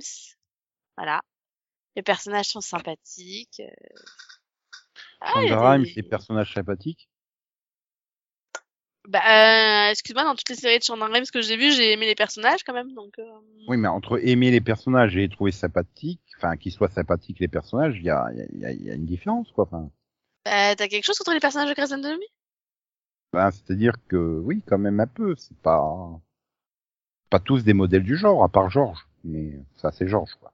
Voilà. 0.96 1.20
Les 1.96 2.02
personnages 2.02 2.46
sont 2.46 2.60
sympathiques. 2.60 3.60
euh. 3.60 3.70
Ah, 5.20 5.32
Shonda 5.34 5.70
Rhimes, 5.72 5.82
des- 5.84 5.92
c'est 5.94 6.02
personnage 6.02 6.54
sympathique. 6.54 7.08
Bah, 9.08 9.20
euh, 9.24 9.90
excuse-moi, 9.90 10.24
dans 10.24 10.34
toutes 10.34 10.50
les 10.50 10.54
séries 10.54 10.78
de 10.78 10.84
Shonda 10.84 11.06
Rhimes 11.06 11.24
que 11.32 11.40
j'ai 11.40 11.56
vues, 11.56 11.72
j'ai 11.72 11.92
aimé 11.92 12.06
les 12.06 12.14
personnages 12.14 12.62
quand 12.62 12.74
même, 12.74 12.92
donc. 12.92 13.18
euh, 13.18 13.24
Oui, 13.66 13.76
mais 13.78 13.88
entre 13.88 14.18
aimer 14.22 14.50
les 14.50 14.60
personnages 14.60 15.16
et 15.16 15.20
les 15.20 15.28
trouver 15.30 15.50
sympathiques, 15.50 16.20
enfin, 16.36 16.56
qu'ils 16.58 16.72
soient 16.72 16.90
sympathiques 16.90 17.38
les 17.40 17.48
personnages, 17.48 17.96
il 17.96 18.04
y 18.04 18.10
a, 18.10 18.30
y, 18.34 18.64
a, 18.66 18.72
y 18.72 18.90
a 18.90 18.94
une 18.94 19.06
différence, 19.06 19.50
quoi. 19.52 19.64
Enfin, 19.64 19.90
Bah, 20.44 20.76
t'as 20.76 20.88
quelque 20.88 21.04
chose 21.04 21.16
contre 21.18 21.32
les 21.32 21.40
personnages 21.40 21.70
de 21.70 21.74
Grey's 21.74 21.92
Anatomy? 21.92 22.24
Ben, 23.32 23.50
c'est-à-dire 23.50 23.94
que, 24.08 24.40
oui, 24.44 24.62
quand 24.66 24.78
même 24.78 25.00
un 25.00 25.06
peu. 25.06 25.34
C'est 25.36 25.56
pas, 25.58 26.20
pas 27.30 27.38
tous 27.40 27.64
des 27.64 27.72
modèles 27.72 28.02
du 28.02 28.18
genre, 28.18 28.44
à 28.44 28.50
part 28.50 28.68
Georges. 28.68 29.06
Mais 29.24 29.58
ça, 29.76 29.90
c'est 29.92 30.06
Georges, 30.08 30.34
quoi. 30.40 30.52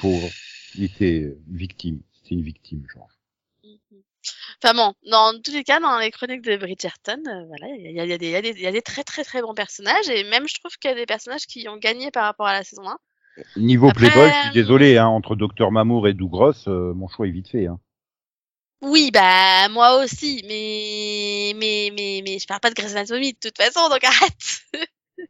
Pauvre. 0.00 0.28
Il 0.76 0.84
était 0.84 1.36
victime. 1.48 2.00
C'était 2.12 2.34
une 2.36 2.42
victime, 2.42 2.84
Georges. 2.92 3.17
Enfin 4.62 4.74
bon, 4.74 4.92
dans 5.10 5.40
tous 5.42 5.52
les 5.52 5.62
cas, 5.64 5.78
dans 5.80 5.98
les 5.98 6.10
chroniques 6.10 6.42
de 6.42 6.56
Bridgerton, 6.56 7.22
euh, 7.26 7.44
voilà, 7.46 7.66
il 7.78 7.92
y 7.92 8.00
a, 8.00 8.04
y, 8.04 8.18
des- 8.18 8.30
y, 8.30 8.62
y 8.62 8.66
a 8.66 8.82
très 8.82 9.04
très 9.04 9.24
très 9.24 9.40
bons 9.42 9.54
personnages, 9.54 10.08
et 10.08 10.24
même 10.24 10.48
je 10.48 10.54
trouve 10.58 10.72
qu'il 10.78 10.90
y 10.90 10.94
a 10.94 10.96
des 10.96 11.06
personnages 11.06 11.46
qui 11.46 11.68
ont 11.68 11.76
gagné 11.76 12.10
par 12.10 12.24
rapport 12.24 12.46
à 12.46 12.52
la 12.52 12.64
saison 12.64 12.88
1. 12.88 12.98
Niveau 13.56 13.88
Après, 13.88 14.08
Playboy, 14.10 14.28
je 14.30 14.34
suis 14.40 14.48
euh, 14.48 14.52
désolé, 14.52 14.98
hein, 14.98 15.06
entre 15.06 15.36
Docteur 15.36 15.70
Mamour 15.70 16.08
et 16.08 16.12
Douglas, 16.14 16.64
euh, 16.66 16.92
mon 16.94 17.06
choix 17.08 17.26
est 17.28 17.30
vite 17.30 17.48
fait, 17.48 17.66
hein. 17.68 17.78
Oui, 18.80 19.10
bah 19.12 19.68
moi 19.70 20.02
aussi, 20.02 20.44
mais 20.46 21.52
mais 21.58 21.90
mais 21.96 22.22
mais 22.24 22.38
je 22.38 22.46
parle 22.46 22.60
pas 22.60 22.70
de 22.70 22.74
Grey's 22.74 22.94
Anatomy 22.94 23.32
de 23.32 23.38
toute 23.40 23.56
façon, 23.56 23.88
donc 23.88 24.02
arrête. 24.04 24.60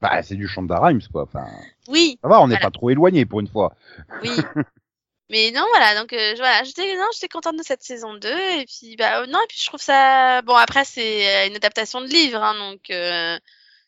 Bah, 0.02 0.22
c'est 0.22 0.34
du 0.36 0.46
Shonda 0.46 0.78
Rhimes, 0.78 1.00
quoi. 1.10 1.22
Enfin, 1.22 1.46
Oui, 1.88 2.18
Ça 2.22 2.28
va, 2.28 2.40
on 2.42 2.48
n'est 2.48 2.54
Voilà. 2.56 2.66
pas 2.66 2.70
trop 2.70 2.90
éloigné 2.90 3.24
pour 3.26 3.40
une 3.40 3.48
fois. 3.48 3.74
oui. 4.22 4.36
Mais 5.30 5.50
non, 5.50 5.64
voilà, 5.70 5.94
donc 6.00 6.12
euh, 6.12 6.32
je- 6.32 6.38
voilà, 6.38 6.64
j'étais 6.64 6.94
non, 6.96 7.06
j'étais 7.12 7.28
contente 7.28 7.56
de 7.56 7.62
cette 7.62 7.82
saison 7.82 8.14
2 8.14 8.28
et 8.60 8.64
puis 8.66 8.96
bah 8.96 9.20
euh, 9.22 9.26
non, 9.26 9.38
et 9.42 9.46
puis 9.48 9.58
je 9.60 9.66
trouve 9.66 9.80
ça 9.80 10.40
bon 10.42 10.54
après 10.54 10.84
c'est 10.84 11.44
euh, 11.44 11.48
une 11.48 11.56
adaptation 11.56 12.00
de 12.00 12.06
livre 12.06 12.42
hein, 12.42 12.54
donc 12.58 12.88
euh, 12.90 13.38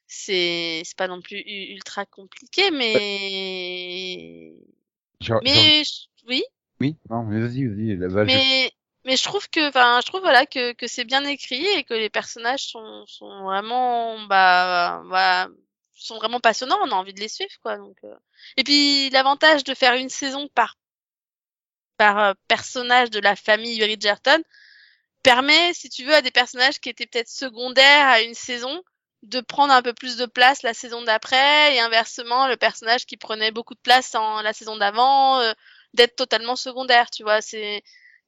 c'est 0.06 0.82
c'est 0.84 0.96
pas 0.98 1.08
non 1.08 1.20
plus 1.22 1.38
ultra 1.46 2.04
compliqué 2.06 2.70
mais 2.70 4.52
Genre- 5.20 5.40
genre- 5.42 5.42
mais 5.44 5.84
je- 5.84 6.06
oui, 6.28 6.42
Oui, 6.80 6.96
non, 7.08 7.22
mais 7.24 7.40
vas-y, 7.40 7.66
vas-y. 7.66 7.96
là, 7.96 8.24
mais 8.24 8.72
mais 9.06 9.16
je 9.16 9.22
trouve 9.24 9.48
que 9.48 9.68
enfin 9.68 10.00
je 10.02 10.06
trouve 10.06 10.20
voilà 10.20 10.44
que 10.46 10.72
que 10.72 10.86
c'est 10.86 11.04
bien 11.04 11.24
écrit 11.24 11.64
et 11.66 11.84
que 11.84 11.94
les 11.94 12.10
personnages 12.10 12.64
sont 12.64 13.04
sont 13.06 13.44
vraiment 13.44 14.18
bah 14.26 15.02
bah 15.10 15.48
sont 15.94 16.16
vraiment 16.16 16.40
passionnants, 16.40 16.78
on 16.82 16.90
a 16.90 16.94
envie 16.94 17.12
de 17.14 17.20
les 17.20 17.28
suivre 17.28 17.50
quoi 17.62 17.76
donc 17.76 17.96
euh. 18.04 18.14
et 18.56 18.64
puis 18.64 19.10
l'avantage 19.10 19.64
de 19.64 19.74
faire 19.74 19.94
une 19.94 20.08
saison 20.08 20.48
par 20.54 20.76
par 22.00 22.18
euh, 22.18 22.32
personnage 22.48 23.10
de 23.10 23.20
la 23.20 23.36
famille 23.36 23.78
Bridgerton 23.78 24.42
permet 25.22 25.74
si 25.74 25.90
tu 25.90 26.06
veux 26.06 26.14
à 26.14 26.22
des 26.22 26.30
personnages 26.30 26.80
qui 26.80 26.88
étaient 26.88 27.04
peut-être 27.04 27.28
secondaires 27.28 28.06
à 28.06 28.22
une 28.22 28.32
saison 28.32 28.82
de 29.22 29.42
prendre 29.42 29.74
un 29.74 29.82
peu 29.82 29.92
plus 29.92 30.16
de 30.16 30.24
place 30.24 30.62
la 30.62 30.72
saison 30.72 31.02
d'après 31.02 31.74
et 31.74 31.80
inversement 31.80 32.48
le 32.48 32.56
personnage 32.56 33.04
qui 33.04 33.18
prenait 33.18 33.50
beaucoup 33.50 33.74
de 33.74 33.80
place 33.80 34.14
en 34.14 34.40
la 34.40 34.54
saison 34.54 34.78
d'avant 34.78 35.40
euh, 35.40 35.52
d'être 35.92 36.16
totalement 36.16 36.56
secondaire 36.56 37.10
tu 37.10 37.22
vois. 37.22 37.42
C'est 37.42 37.82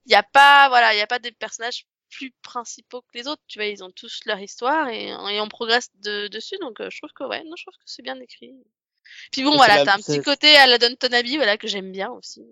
il 0.04 0.12
y 0.12 0.16
a 0.16 0.22
pas 0.22 0.68
voilà 0.68 0.92
il 0.92 0.98
y 0.98 1.00
a 1.00 1.06
pas 1.06 1.18
des 1.18 1.32
personnages 1.32 1.86
plus 2.10 2.30
principaux 2.42 3.00
que 3.00 3.16
les 3.16 3.26
autres 3.26 3.42
tu 3.48 3.58
vois. 3.58 3.68
Ils 3.68 3.82
ont 3.82 3.90
tous 3.90 4.20
leur 4.26 4.38
histoire 4.38 4.88
et, 4.90 5.08
et 5.08 5.40
on 5.40 5.48
progresse 5.48 5.88
de, 6.02 6.28
dessus 6.28 6.58
donc 6.60 6.78
euh, 6.82 6.90
je 6.90 6.98
trouve 6.98 7.12
que 7.14 7.24
ouais 7.24 7.42
non 7.44 7.56
je 7.56 7.64
trouve 7.64 7.78
que 7.78 7.86
c'est 7.86 8.02
bien 8.02 8.20
écrit. 8.20 8.52
Puis 9.30 9.44
bon 9.44 9.56
voilà 9.56 9.82
t'as 9.82 9.94
un 9.94 9.96
petit 9.96 10.20
côté 10.20 10.54
à 10.56 10.66
la 10.66 10.76
Downton 10.76 11.14
Abbey 11.14 11.36
voilà 11.36 11.56
que 11.56 11.68
j'aime 11.68 11.90
bien 11.90 12.10
aussi 12.10 12.44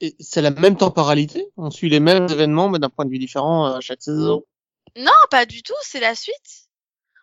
Et 0.00 0.14
c'est 0.20 0.42
la 0.42 0.50
même 0.50 0.76
temporalité? 0.76 1.48
On 1.56 1.70
suit 1.70 1.88
les 1.88 2.00
mêmes 2.00 2.26
événements, 2.30 2.68
mais 2.68 2.78
d'un 2.78 2.88
point 2.90 3.04
de 3.04 3.10
vue 3.10 3.18
différent 3.18 3.66
euh, 3.66 3.80
chaque 3.80 4.02
saison? 4.02 4.44
Non, 4.96 5.12
pas 5.30 5.46
du 5.46 5.62
tout, 5.62 5.74
c'est 5.82 6.00
la 6.00 6.14
suite. 6.14 6.68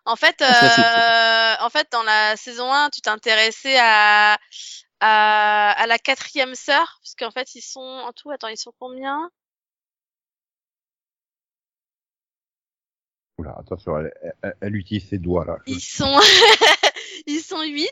En 0.05 0.15
fait, 0.15 0.35
Ah, 0.41 1.55
suite, 1.57 1.61
euh, 1.61 1.65
en 1.65 1.69
fait, 1.69 1.87
dans 1.91 2.03
la 2.03 2.35
saison 2.35 2.71
1, 2.71 2.89
tu 2.89 3.01
t'intéressais 3.01 3.77
à, 3.79 4.37
à, 4.99 5.71
à 5.71 5.87
la 5.87 5.97
quatrième 5.97 6.55
sœur, 6.55 6.99
parce 7.01 7.15
qu'en 7.17 7.31
fait, 7.31 7.55
ils 7.55 7.61
sont 7.61 7.79
en 7.79 8.11
tout, 8.11 8.29
attends, 8.31 8.49
ils 8.49 8.57
sont 8.57 8.73
combien? 8.79 9.29
Oula, 13.37 13.55
attention, 13.59 13.97
elle, 13.97 14.13
elle- 14.43 14.55
elle 14.61 14.75
utilise 14.75 15.07
ses 15.09 15.17
doigts 15.17 15.45
là. 15.45 15.57
Ils 15.65 15.81
sont, 15.81 16.19
ils 17.27 17.41
sont 17.41 17.61
huit. 17.63 17.89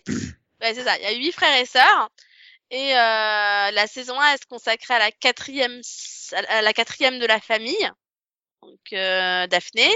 Ouais, 0.62 0.74
c'est 0.76 0.84
ça. 0.84 0.97
Il 0.99 1.03
y 1.03 1.05
a 1.05 1.14
huit 1.18 1.32
frères 1.32 1.59
et 1.59 1.66
sœurs. 1.66 2.09
Et 2.72 2.94
euh, 2.96 3.72
la 3.72 3.88
saison 3.88 4.20
1, 4.20 4.34
elle 4.34 4.40
se 4.40 4.46
consacrait 4.48 4.96
à 4.96 5.00
la 5.00 5.12
quatrième, 5.12 5.82
à 6.50 6.62
la 6.62 6.74
quatrième 6.74 7.20
de 7.20 7.26
la 7.28 7.40
famille, 7.42 7.92
donc 8.64 8.80
euh, 8.94 9.48
Daphné. 9.48 9.90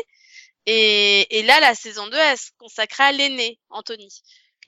Et, 0.68 1.40
et 1.40 1.44
là, 1.44 1.60
la 1.62 1.76
saison 1.76 2.08
2, 2.08 2.18
elle 2.18 2.38
se 2.38 2.52
consacrait 2.60 3.06
à 3.06 3.12
l'aîné, 3.14 3.60
Anthony. 3.70 4.10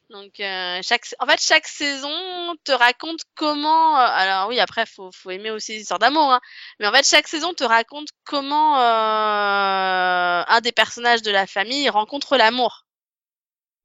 Donc 0.10 0.39
euh, 0.39 0.80
chaque, 0.84 1.05
en 1.20 1.28
fait, 1.28 1.41
chaque 1.41 1.68
saison 1.68 2.55
te 2.64 2.72
raconte 2.72 3.22
comment. 3.36 3.99
euh, 3.99 4.05
alors 4.08 4.47
oui, 4.49 4.60
après, 4.60 4.86
faut, 4.86 5.12
faut 5.14 5.32
aimer 5.32 5.51
aussi 5.51 5.74
les 5.74 5.82
histoires 5.82 5.99
d'amour. 5.99 6.32
Hein, 6.34 6.41
mais 6.80 6.88
en 6.88 6.93
fait, 6.93 7.05
chaque 7.08 7.28
saison 7.28 7.53
te 7.53 7.66
raconte 7.66 8.10
comment 8.26 8.80
euh, 8.80 10.43
un 10.47 10.62
des 10.62 10.72
personnages 10.72 11.24
de 11.24 11.32
la 11.32 11.47
famille 11.47 11.89
rencontre 11.89 12.38
l'amour. 12.38 12.86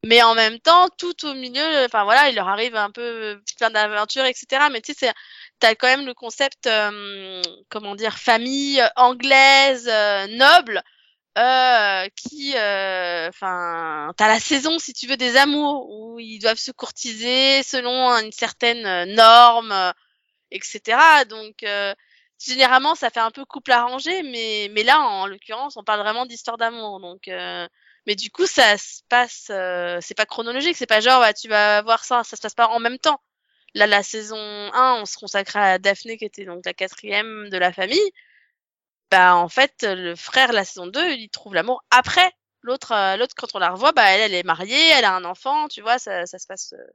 Mais 0.05 0.21
en 0.23 0.35
même 0.35 0.59
temps, 0.59 0.89
tout 0.99 1.25
au 1.27 1.35
milieu, 1.35 1.85
enfin 1.85 2.03
voilà, 2.05 2.29
il 2.29 2.35
leur 2.35 2.49
arrive 2.49 2.75
un 2.75 2.91
peu 2.91 3.41
plein 3.57 3.71
d'aventures, 3.71 4.25
etc. 4.25 4.69
Mais 4.71 4.81
tu 4.81 4.95
sais, 4.95 5.13
t'as 5.61 5.75
quand 5.77 5.87
même 5.87 6.07
le 6.07 6.15
concept, 6.15 6.67
euh, 6.67 7.41
comment 7.69 7.95
dire, 7.95 8.19
famille 8.19 8.83
anglaise 8.97 9.89
euh, 9.89 10.27
noble, 10.27 10.83
euh, 11.39 12.09
qui, 12.17 12.55
euh, 12.57 13.29
enfin, 13.29 14.13
t'as 14.17 14.29
la 14.29 14.41
saison, 14.41 14.79
si 14.81 14.93
tu 14.95 15.07
veux, 15.09 15.17
des 15.17 15.37
amours 15.37 15.89
où 15.91 16.19
ils 16.21 16.39
doivent 16.41 16.59
se 16.59 16.73
courtiser 16.73 17.63
selon 17.63 18.09
une 18.21 18.33
certaine 18.33 18.87
euh, 18.87 19.07
norme, 19.07 19.73
etc. 20.51 21.25
Donc 21.27 21.63
euh, 21.65 21.95
généralement, 22.41 22.95
ça 22.97 23.11
fait 23.11 23.21
un 23.21 23.31
peu 23.31 23.45
couple 23.45 23.73
arrangé, 23.73 24.23
mais 24.25 24.69
mais 24.73 24.83
là, 24.85 25.01
en 25.01 25.27
l'occurrence, 25.27 25.77
on 25.77 25.85
parle 25.85 26.01
vraiment 26.01 26.27
d'histoire 26.27 26.59
d'amour, 26.59 27.01
donc. 27.01 27.29
euh, 27.29 27.67
mais 28.07 28.17
du 28.17 28.31
coup, 28.31 28.47
ça 28.47 28.77
se 28.79 29.03
passe, 29.09 29.49
euh, 29.51 29.99
c'est 30.01 30.15
pas 30.15 30.27
chronologique, 30.27 30.77
c'est 30.77 30.87
pas 30.87 31.01
genre, 31.01 31.21
bah, 31.21 31.33
tu 31.35 31.49
vas 31.49 31.83
voir 31.83 32.05
ça, 32.05 32.25
ça 32.25 32.37
se 32.37 32.43
passe 32.43 32.55
pas 32.55 32.69
en 32.69 32.81
même 32.81 32.99
temps. 32.99 33.21
Là, 33.75 33.87
la 33.87 34.03
saison 34.03 34.37
1, 34.39 35.01
on 35.01 35.07
se 35.07 35.17
consacre 35.17 35.57
à 35.57 35.79
Daphné, 35.79 36.19
qui 36.19 36.25
était 36.25 36.45
donc 36.45 36.65
la 36.67 36.75
quatrième 36.75 37.49
de 37.51 37.57
la 37.59 37.73
famille. 37.73 38.13
Bah, 39.11 39.37
en 39.37 39.49
fait, 39.49 39.83
le 39.83 40.17
frère 40.17 40.53
la 40.53 40.65
saison 40.65 40.87
2, 40.87 41.13
il 41.13 41.29
trouve 41.31 41.55
l'amour 41.55 41.85
après. 41.91 42.33
L'autre, 42.63 42.93
euh, 42.93 43.17
l'autre, 43.17 43.35
quand 43.37 43.55
on 43.55 43.59
la 43.59 43.71
revoit, 43.71 43.93
bah, 43.93 44.05
elle, 44.07 44.21
elle 44.23 44.35
est 44.35 44.43
mariée, 44.45 44.89
elle 44.91 45.05
a 45.05 45.15
un 45.15 45.25
enfant, 45.25 45.69
tu 45.69 45.83
vois, 45.83 45.99
ça, 45.99 46.27
ça 46.27 46.39
se 46.39 46.47
passe 46.47 46.75
euh, 46.75 46.87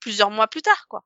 plusieurs 0.00 0.30
mois 0.30 0.48
plus 0.48 0.62
tard, 0.62 0.86
quoi. 0.88 1.04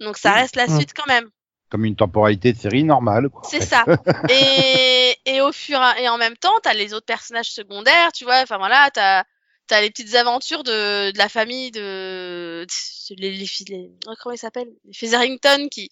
Donc, 0.00 0.16
ça 0.18 0.32
reste 0.32 0.56
la 0.56 0.66
suite 0.68 0.94
quand 0.94 1.06
même. 1.06 1.30
Comme 1.70 1.84
une 1.84 1.96
temporalité 1.96 2.52
de 2.52 2.58
série 2.58 2.84
normale. 2.84 3.28
Quoi. 3.28 3.42
C'est 3.48 3.62
ça. 3.62 3.84
Et, 4.28 5.16
et 5.24 5.40
au 5.40 5.52
fur 5.52 5.80
et 5.98 6.08
en 6.08 6.18
même 6.18 6.36
temps, 6.36 6.58
t'as 6.62 6.74
les 6.74 6.94
autres 6.94 7.06
personnages 7.06 7.50
secondaires, 7.50 8.10
tu 8.12 8.24
vois. 8.24 8.40
Enfin 8.42 8.58
voilà, 8.58 8.90
t'as 8.92 9.24
t'as 9.70 9.80
les 9.80 9.90
petites 9.90 10.16
aventures 10.16 10.64
de, 10.64 11.12
de 11.12 11.18
la 11.18 11.28
famille 11.28 11.70
de 11.70 12.66
les, 13.10 13.30
les, 13.30 13.48
les 13.68 13.90
oh, 14.08 14.14
comment 14.20 14.34
ils 14.34 14.38
s'appellent? 14.38 14.72
Les 14.84 14.92
Featherington 14.92 15.68
qui 15.68 15.90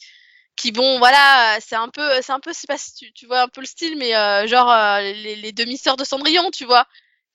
qui 0.56 0.72
bon 0.72 0.98
voilà 0.98 1.56
c'est 1.60 1.76
un 1.76 1.88
peu 1.88 2.02
c'est 2.20 2.32
un 2.32 2.40
peu 2.40 2.52
sais 2.52 2.66
pas 2.66 2.76
si 2.76 2.94
tu, 2.94 3.12
tu 3.12 3.26
vois 3.26 3.42
un 3.42 3.48
peu 3.48 3.60
le 3.60 3.66
style 3.66 3.96
mais 3.96 4.16
euh, 4.16 4.48
genre 4.48 4.68
euh, 4.70 5.00
les, 5.00 5.36
les 5.36 5.52
demi-sœurs 5.52 5.96
de 5.96 6.02
Cendrillon 6.02 6.50
tu 6.50 6.64
vois 6.64 6.86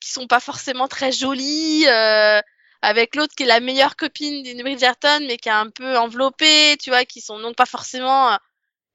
qui 0.01 0.11
sont 0.11 0.27
pas 0.27 0.41
forcément 0.41 0.89
très 0.89 1.13
jolies 1.13 1.85
euh, 1.87 2.41
avec 2.83 3.15
l'autre 3.15 3.33
qui 3.35 3.43
est 3.43 3.47
la 3.47 3.59
meilleure 3.59 3.95
copine 3.95 4.43
d'une 4.43 4.61
Bridgerton 4.61 5.19
mais 5.27 5.37
qui 5.37 5.49
est 5.49 5.51
un 5.51 5.69
peu 5.69 5.97
enveloppée 5.97 6.77
tu 6.81 6.89
vois 6.91 7.05
qui 7.05 7.21
sont 7.21 7.39
donc 7.39 7.55
pas 7.55 7.65
forcément 7.65 8.33
euh, 8.33 8.37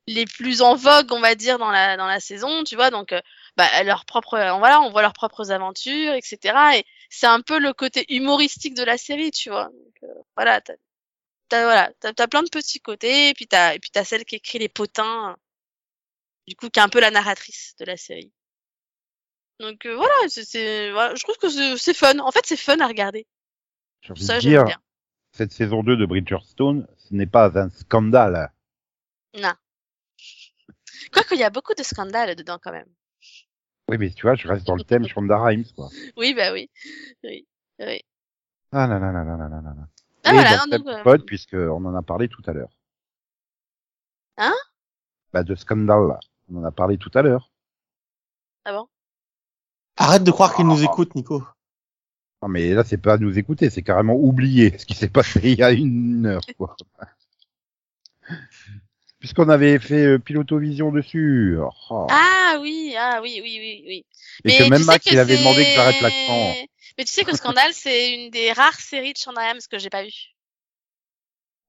les 0.08 0.24
plus 0.24 0.62
en 0.62 0.74
vogue, 0.74 1.12
on 1.12 1.20
va 1.20 1.34
dire, 1.34 1.58
dans 1.58 1.70
la 1.70 1.96
dans 1.96 2.06
la 2.06 2.20
saison, 2.20 2.64
tu 2.64 2.76
vois. 2.76 2.90
Donc, 2.90 3.12
euh, 3.12 3.20
bah, 3.56 3.82
leur 3.84 4.06
propre, 4.06 4.34
euh, 4.34 4.52
voilà, 4.58 4.80
on 4.80 4.90
voit 4.90 5.02
leurs 5.02 5.12
propres 5.12 5.50
aventures, 5.52 6.14
etc. 6.14 6.78
Et 6.78 6.84
c'est 7.10 7.26
un 7.26 7.42
peu 7.42 7.58
le 7.58 7.72
côté 7.74 8.06
humoristique 8.08 8.74
de 8.74 8.84
la 8.84 8.96
série, 8.98 9.30
tu 9.30 9.50
vois. 9.50 9.66
Donc, 9.66 9.96
euh, 10.04 10.22
voilà, 10.36 10.60
t'as, 10.62 10.74
t'as, 11.48 11.64
voilà, 11.64 11.92
t'as, 12.00 12.12
t'as 12.14 12.28
plein 12.28 12.42
de 12.42 12.48
petits 12.50 12.80
côtés, 12.80 13.30
et 13.30 13.34
puis 13.34 13.46
t'as, 13.48 13.74
et 13.74 13.80
puis 13.80 13.90
t'as 13.90 14.04
celle 14.04 14.24
qui 14.24 14.36
écrit 14.36 14.58
les 14.58 14.68
potins, 14.70 15.36
du 16.48 16.56
coup, 16.56 16.68
qui 16.70 16.80
est 16.80 16.82
un 16.82 16.88
peu 16.88 17.00
la 17.00 17.10
narratrice 17.10 17.74
de 17.78 17.84
la 17.84 17.96
série. 17.96 18.32
Donc 19.60 19.86
euh, 19.86 19.94
voilà, 19.96 20.14
c'est, 20.28 20.44
c'est, 20.44 20.90
voilà, 20.92 21.14
je 21.14 21.22
trouve 21.22 21.36
que 21.38 21.48
c'est, 21.48 21.76
c'est 21.76 21.94
fun. 21.94 22.18
En 22.20 22.30
fait, 22.30 22.44
c'est 22.46 22.56
fun 22.56 22.78
à 22.80 22.86
regarder. 22.86 23.26
J'ai 24.00 24.12
envie 24.12 24.24
Ça, 24.24 24.36
de 24.36 24.40
dire, 24.40 24.80
cette 25.32 25.52
saison 25.52 25.82
2 25.82 25.96
de 25.96 26.06
Bridgerstone, 26.06 26.86
ce 26.96 27.14
n'est 27.14 27.26
pas 27.26 27.58
un 27.58 27.70
scandale. 27.70 28.52
Non. 29.34 29.52
Quoique, 31.12 31.34
il 31.34 31.40
y 31.40 31.44
a 31.44 31.50
beaucoup 31.50 31.74
de 31.74 31.82
scandales 31.82 32.34
dedans, 32.36 32.58
quand 32.62 32.72
même. 32.72 32.88
Oui, 33.88 33.96
mais 33.98 34.10
tu 34.10 34.22
vois, 34.22 34.34
je 34.34 34.46
reste 34.46 34.66
dans 34.66 34.76
le 34.76 34.84
thème 34.84 35.06
Shonda 35.06 35.38
Rhimes, 35.38 35.64
quoi. 35.74 35.88
Oui, 36.16 36.34
bah 36.34 36.52
oui. 36.52 36.70
Oui, 37.24 37.46
oui. 37.80 38.02
Ah 38.72 38.86
là 38.86 38.98
là 38.98 39.12
là 39.12 39.24
là 39.24 39.36
là 39.36 39.48
là 39.48 39.60
là. 39.62 39.88
Ah, 40.24 40.32
voilà, 40.32 40.56
non, 40.58 40.78
donc, 40.78 41.06
euh... 41.06 41.18
puisque 41.24 41.54
on 41.54 41.84
en 41.86 41.94
a 41.94 42.02
parlé 42.02 42.28
tout 42.28 42.42
à 42.46 42.52
l'heure. 42.52 42.68
Hein? 44.36 44.54
Bah 45.32 45.42
de 45.42 45.54
scandale 45.54 46.06
là. 46.08 46.20
On 46.50 46.58
en 46.58 46.64
a 46.64 46.70
parlé 46.70 46.98
tout 46.98 47.10
à 47.14 47.22
l'heure. 47.22 47.50
Ah 48.64 48.72
bon? 48.72 48.88
Arrête 49.96 50.22
de 50.22 50.30
croire 50.30 50.54
qu'il 50.54 50.66
nous 50.66 50.80
ah. 50.80 50.84
écoute, 50.84 51.14
Nico. 51.14 51.42
Non, 52.42 52.48
mais 52.48 52.72
là, 52.72 52.84
c'est 52.84 52.98
pas 52.98 53.14
à 53.14 53.18
nous 53.18 53.38
écouter, 53.38 53.68
c'est 53.68 53.82
carrément 53.82 54.14
oublier 54.14 54.76
ce 54.78 54.86
qui 54.86 54.94
s'est 54.94 55.08
passé 55.08 55.40
il 55.42 55.58
y 55.58 55.62
a 55.62 55.72
une 55.72 56.26
heure, 56.26 56.42
quoi. 56.56 56.76
Puisqu'on 59.18 59.48
avait 59.48 59.80
fait 59.80 60.06
euh, 60.06 60.18
Pilotovision 60.18 60.92
dessus. 60.92 61.56
Oh. 61.58 62.06
Ah 62.08 62.58
oui, 62.60 62.94
ah 62.96 63.18
oui, 63.20 63.40
oui, 63.42 63.58
oui, 63.60 63.84
oui. 63.86 64.06
Et 64.44 64.56
que 64.56 64.62
même 64.64 64.78
tu 64.78 64.84
sais 64.84 64.86
Max, 64.86 65.04
que 65.04 65.12
il 65.12 65.18
avait 65.18 65.38
demandé 65.38 65.64
que 65.64 65.70
j'arrête 65.70 66.00
l'accent. 66.00 66.54
Mais 66.96 67.04
tu 67.04 67.12
sais 67.12 67.24
que 67.24 67.36
Scandale, 67.36 67.72
c'est 67.72 68.14
une 68.14 68.30
des 68.30 68.52
rares 68.52 68.78
séries 68.78 69.12
de 69.12 69.18
Shonda 69.18 69.40
Rhimes 69.40 69.60
que 69.68 69.78
j'ai 69.78 69.90
pas 69.90 70.04
vu. 70.04 70.12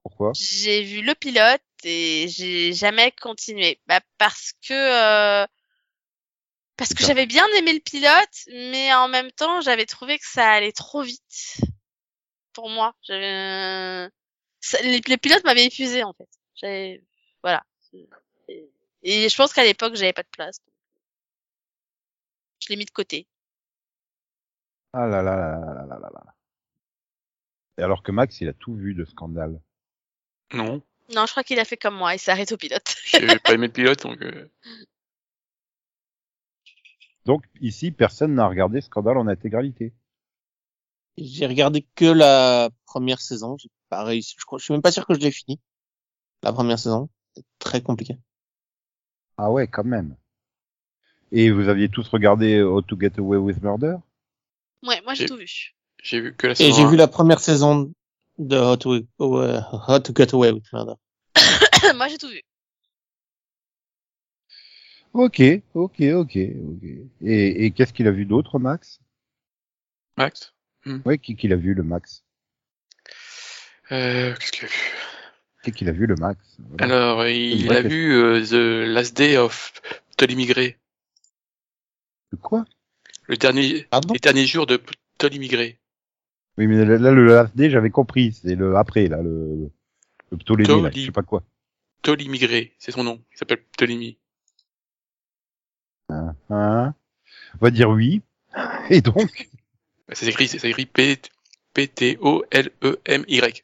Pourquoi? 0.03 0.31
J'ai 0.35 0.83
vu 0.83 1.01
le 1.01 1.15
pilote 1.15 1.61
et 1.83 2.27
j'ai 2.29 2.73
jamais 2.73 3.11
continué. 3.19 3.79
Bah 3.87 3.99
parce 4.19 4.53
que 4.67 4.73
euh, 4.73 5.47
parce 6.79 6.93
que 6.93 7.03
j'avais 7.03 7.25
bien 7.25 7.45
aimé 7.57 7.73
le 7.73 7.81
pilote, 7.81 8.45
mais 8.47 8.93
en 8.93 9.09
même 9.09 9.33
temps, 9.33 9.59
j'avais 9.59 9.85
trouvé 9.85 10.17
que 10.17 10.25
ça 10.25 10.49
allait 10.49 10.71
trop 10.71 11.01
vite. 11.01 11.59
Pour 12.53 12.69
moi, 12.69 12.95
j'avais 13.01 14.05
euh, 14.05 14.09
les, 14.83 15.01
les 15.05 15.17
pilotes 15.17 15.43
m'avaient 15.43 15.65
épuisé 15.65 16.03
en 16.05 16.13
fait. 16.13 17.01
Voilà. 17.43 17.65
Et 19.03 19.27
je 19.27 19.35
pense 19.35 19.51
qu'à 19.51 19.65
l'époque, 19.65 19.95
j'avais 19.95 20.13
pas 20.13 20.23
de 20.23 20.29
place. 20.29 20.61
Je 22.61 22.69
l'ai 22.69 22.77
mis 22.77 22.85
de 22.85 22.91
côté. 22.91 23.27
Ah 24.93 25.05
là 25.05 25.21
là 25.21 25.35
là 25.35 25.59
là 25.59 25.85
là 25.85 25.99
là 25.99 26.09
là. 26.13 26.35
Et 27.77 27.81
alors 27.83 28.03
que 28.03 28.13
Max, 28.13 28.39
il 28.39 28.47
a 28.47 28.53
tout 28.53 28.73
vu 28.73 28.93
de 28.93 29.03
scandale. 29.03 29.59
Non. 30.53 30.81
Non, 31.13 31.25
je 31.25 31.31
crois 31.31 31.43
qu'il 31.43 31.59
a 31.59 31.65
fait 31.65 31.77
comme 31.77 31.95
moi, 31.95 32.15
il 32.15 32.19
s'arrête 32.19 32.53
au 32.53 32.57
pilote. 32.57 32.95
J'ai 33.03 33.19
pas 33.43 33.51
aimé 33.51 33.67
le 33.67 33.73
pilote, 33.73 34.03
donc. 34.03 34.21
Euh... 34.21 34.49
Donc 37.29 37.43
ici, 37.61 37.91
personne 37.91 38.33
n'a 38.33 38.47
regardé 38.47 38.81
Scandale 38.81 39.19
en 39.19 39.27
intégralité. 39.27 39.93
J'ai 41.15 41.45
regardé 41.45 41.85
que 41.93 42.05
la 42.05 42.71
première 42.87 43.21
saison. 43.21 43.55
J'ai 43.59 43.69
pas 43.87 44.03
réussi. 44.03 44.33
Je 44.39 44.45
crois, 44.45 44.57
je 44.57 44.63
suis 44.63 44.71
même 44.73 44.81
pas 44.81 44.91
sûr 44.91 45.05
que 45.05 45.13
je 45.13 45.19
l'ai 45.19 45.29
fini. 45.29 45.59
La 46.41 46.51
première 46.51 46.79
saison. 46.79 47.07
C'est 47.35 47.45
très 47.59 47.83
compliqué. 47.83 48.17
Ah 49.37 49.51
ouais, 49.51 49.67
quand 49.67 49.83
même. 49.83 50.15
Et 51.31 51.51
vous 51.51 51.67
aviez 51.69 51.87
tous 51.87 52.07
regardé 52.09 52.63
How 52.63 52.81
to 52.81 52.99
Get 52.99 53.19
Away 53.19 53.37
with 53.37 53.61
Murder? 53.61 53.97
Ouais, 54.83 54.99
moi 55.03 55.13
j'ai 55.13 55.27
tout 55.27 55.37
vu. 55.37 55.75
j'ai 56.01 56.21
vu 56.21 56.35
que 56.35 56.47
la 56.47 56.53
Et 56.53 56.71
j'ai 56.73 56.81
1. 56.81 56.89
vu 56.89 56.95
la 56.95 57.07
première 57.07 57.41
saison 57.41 57.93
de 58.39 58.57
How 58.57 58.75
to, 58.77 58.93
euh, 59.21 59.61
How 59.87 59.99
to 59.99 60.13
Get 60.17 60.33
Away 60.33 60.49
with 60.49 60.65
Murder. 60.73 60.95
moi 61.95 62.07
j'ai 62.07 62.17
tout 62.17 62.29
vu. 62.29 62.41
Ok, 65.13 65.41
ok, 65.73 66.01
ok, 66.01 66.37
ok. 66.37 66.83
Et, 67.23 67.65
et 67.65 67.71
qu'est-ce 67.71 67.93
qu'il 67.93 68.07
a 68.07 68.11
vu 68.11 68.25
d'autre, 68.25 68.59
Max? 68.59 68.99
Max? 70.17 70.53
Ouais, 71.05 71.17
qui 71.17 71.35
qu'il 71.35 71.53
a 71.53 71.55
vu, 71.55 71.73
le 71.73 71.83
Max? 71.83 72.23
Euh, 73.91 74.33
Qu'est-ce 74.35 74.51
qu'il 74.51 74.65
a 74.65 74.67
vu? 74.67 74.75
Qu'est-ce 75.63 75.75
qu'il 75.75 75.89
a 75.89 75.91
vu, 75.91 76.05
le 76.05 76.15
Max? 76.15 76.57
Voilà. 76.69 76.95
Alors, 76.95 77.27
il 77.27 77.71
a 77.71 77.81
vu 77.81 78.13
euh, 78.13 78.41
The 78.45 78.87
Last 78.87 79.17
Day 79.17 79.37
of 79.37 79.73
Tolly 80.17 80.35
Migré, 80.35 80.77
De 82.31 82.37
quoi? 82.37 82.65
Le 83.27 83.37
dernier, 83.37 83.87
Pardon? 83.89 84.13
les 84.13 84.19
derniers 84.19 84.45
jours 84.45 84.67
de 84.67 84.81
Tolly 85.17 85.39
Migré. 85.39 85.79
Oui, 86.57 86.67
mais 86.67 86.85
là, 86.85 86.97
là, 86.97 87.11
le 87.11 87.25
last 87.25 87.55
day, 87.55 87.69
j'avais 87.69 87.89
compris. 87.89 88.33
C'est 88.33 88.55
le 88.55 88.75
après, 88.75 89.07
là, 89.07 89.21
le, 89.21 89.69
le 90.31 90.37
Ptolémée, 90.37 90.81
là, 90.81 90.91
je 90.93 91.05
sais 91.05 91.11
pas 91.11 91.23
quoi. 91.23 91.43
Tolly 92.01 92.29
Migré, 92.29 92.73
c'est 92.79 92.91
son 92.91 93.03
nom. 93.03 93.23
Il 93.33 93.37
s'appelle 93.37 93.63
Ptolemy. 93.71 94.17
Hein, 96.49 96.93
On 97.55 97.57
va 97.65 97.71
dire 97.71 97.89
oui. 97.89 98.21
Et 98.89 99.01
donc 99.01 99.49
Bah, 100.07 100.15
Ça 100.15 100.25
s'écrit, 100.25 100.47
ça 100.47 100.59
s'écrit 100.59 100.85
P, 100.85 101.17
P-T-O-L-E-M-Y. 101.73 103.63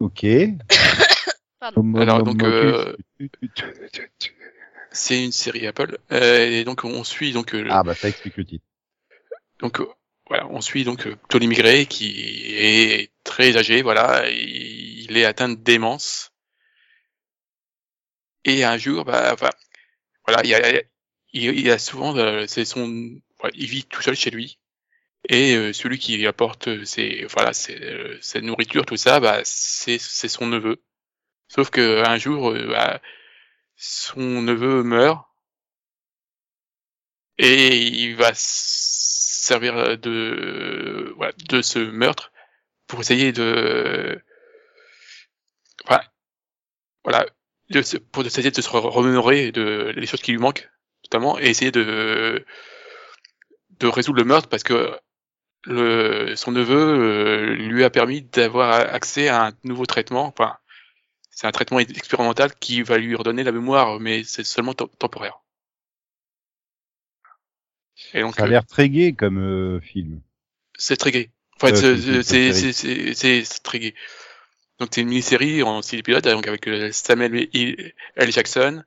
Ok. 0.00 0.26
Pardon. 1.60 1.94
Alors, 1.94 2.22
donc, 2.24 2.42
euh, 2.42 2.96
C'est 4.90 5.24
une 5.24 5.32
série 5.32 5.66
Apple. 5.66 5.98
Euh, 6.10 6.50
et 6.50 6.64
donc, 6.64 6.84
on 6.84 7.04
suit, 7.04 7.32
donc, 7.32 7.54
euh, 7.54 7.66
Ah, 7.70 7.82
bah, 7.82 7.94
ça 7.94 8.08
explique 8.08 8.36
le 8.36 8.44
titre. 8.44 8.64
donc, 9.60 9.80
euh, 9.80 9.86
voilà, 10.28 10.46
on 10.48 10.60
suit 10.60 10.84
donc 10.84 11.06
euh, 11.06 11.16
Tolly 11.28 11.46
Migré 11.46 11.86
qui 11.86 12.54
est 12.56 13.10
très 13.22 13.56
âgé, 13.56 13.82
voilà, 13.82 14.28
il 14.30 15.16
est 15.16 15.24
atteint 15.24 15.48
de 15.48 15.54
démence. 15.54 16.32
Et 18.44 18.64
un 18.64 18.76
jour, 18.76 19.04
bah, 19.04 19.30
enfin, 19.34 19.50
voilà, 20.26 20.42
il 20.44 20.50
y 20.50 20.54
a, 20.54 20.82
il, 21.32 21.44
il 21.58 21.70
a 21.70 21.78
souvent, 21.78 22.16
euh, 22.16 22.46
c'est 22.46 22.64
son, 22.64 22.86
voilà, 23.40 23.54
il 23.56 23.66
vit 23.66 23.84
tout 23.84 24.02
seul 24.02 24.14
chez 24.16 24.30
lui. 24.30 24.58
Et 25.28 25.54
euh, 25.56 25.72
celui 25.72 25.98
qui 25.98 26.26
apporte 26.26 26.84
ses, 26.84 27.26
voilà, 27.26 27.52
ses, 27.52 27.80
euh, 27.82 28.18
ses 28.20 28.40
nourritures, 28.42 28.86
tout 28.86 28.96
ça, 28.96 29.20
bah, 29.20 29.40
c'est, 29.44 29.98
c'est 29.98 30.28
son 30.28 30.46
neveu. 30.46 30.82
Sauf 31.48 31.70
que 31.70 32.04
un 32.06 32.18
jour, 32.18 32.50
euh, 32.52 32.68
bah, 32.68 33.00
son 33.76 34.42
neveu 34.42 34.82
meurt 34.84 35.26
et 37.38 37.76
il 37.76 38.16
va 38.16 38.32
servir 38.34 39.98
de, 39.98 41.12
voilà, 41.16 41.32
de 41.48 41.62
ce 41.62 41.78
meurtre 41.78 42.32
pour 42.86 43.00
essayer 43.00 43.32
de, 43.32 44.22
voilà, 47.04 47.26
de 47.70 47.98
pour 48.12 48.24
essayer 48.24 48.50
de 48.50 48.60
se 48.60 48.68
remémorer 48.70 49.52
de 49.52 49.92
les 49.96 50.06
choses 50.06 50.22
qui 50.22 50.32
lui 50.32 50.38
manquent, 50.38 50.68
notamment, 51.12 51.38
et 51.38 51.46
essayer 51.46 51.70
de 51.70 52.44
de 53.80 53.86
résoudre 53.86 54.18
le 54.18 54.24
meurtre 54.24 54.48
parce 54.48 54.62
que 54.62 54.92
le 55.64 56.34
son 56.36 56.52
neveu 56.52 56.76
euh, 56.76 57.54
lui 57.56 57.84
a 57.84 57.90
permis 57.90 58.22
d'avoir 58.22 58.72
accès 58.72 59.28
à 59.28 59.46
un 59.46 59.52
nouveau 59.64 59.86
traitement. 59.86 60.26
Enfin, 60.26 60.56
c'est 61.30 61.46
un 61.46 61.52
traitement 61.52 61.78
expérimental 61.80 62.54
qui 62.58 62.82
va 62.82 62.98
lui 62.98 63.14
redonner 63.14 63.44
la 63.44 63.52
mémoire, 63.52 64.00
mais 64.00 64.24
c'est 64.24 64.44
seulement 64.44 64.72
tem- 64.72 64.88
temporaire. 64.98 65.40
Et 68.14 68.20
donc, 68.20 68.36
Ça 68.36 68.42
a 68.42 68.46
euh, 68.46 68.48
l'air 68.50 68.66
très 68.66 68.88
gai 68.88 69.12
comme 69.12 69.38
euh, 69.38 69.80
film. 69.80 70.20
c'est 70.76 70.96
très 70.96 71.12
gay. 71.12 71.30
Enfin, 71.56 71.72
Euh, 71.74 72.22
c'est- 72.22 73.62
très 73.62 73.78
gay. 73.78 73.94
Donc 74.78 74.88
c'est 74.92 75.02
une 75.02 75.08
mini-série 75.08 75.62
en 75.62 75.80
six 75.82 75.96
épisodes, 75.98 76.24
donc 76.24 76.46
avec 76.48 76.68
Samuel. 76.92 77.48
L. 78.16 78.32
Jackson, 78.32 78.82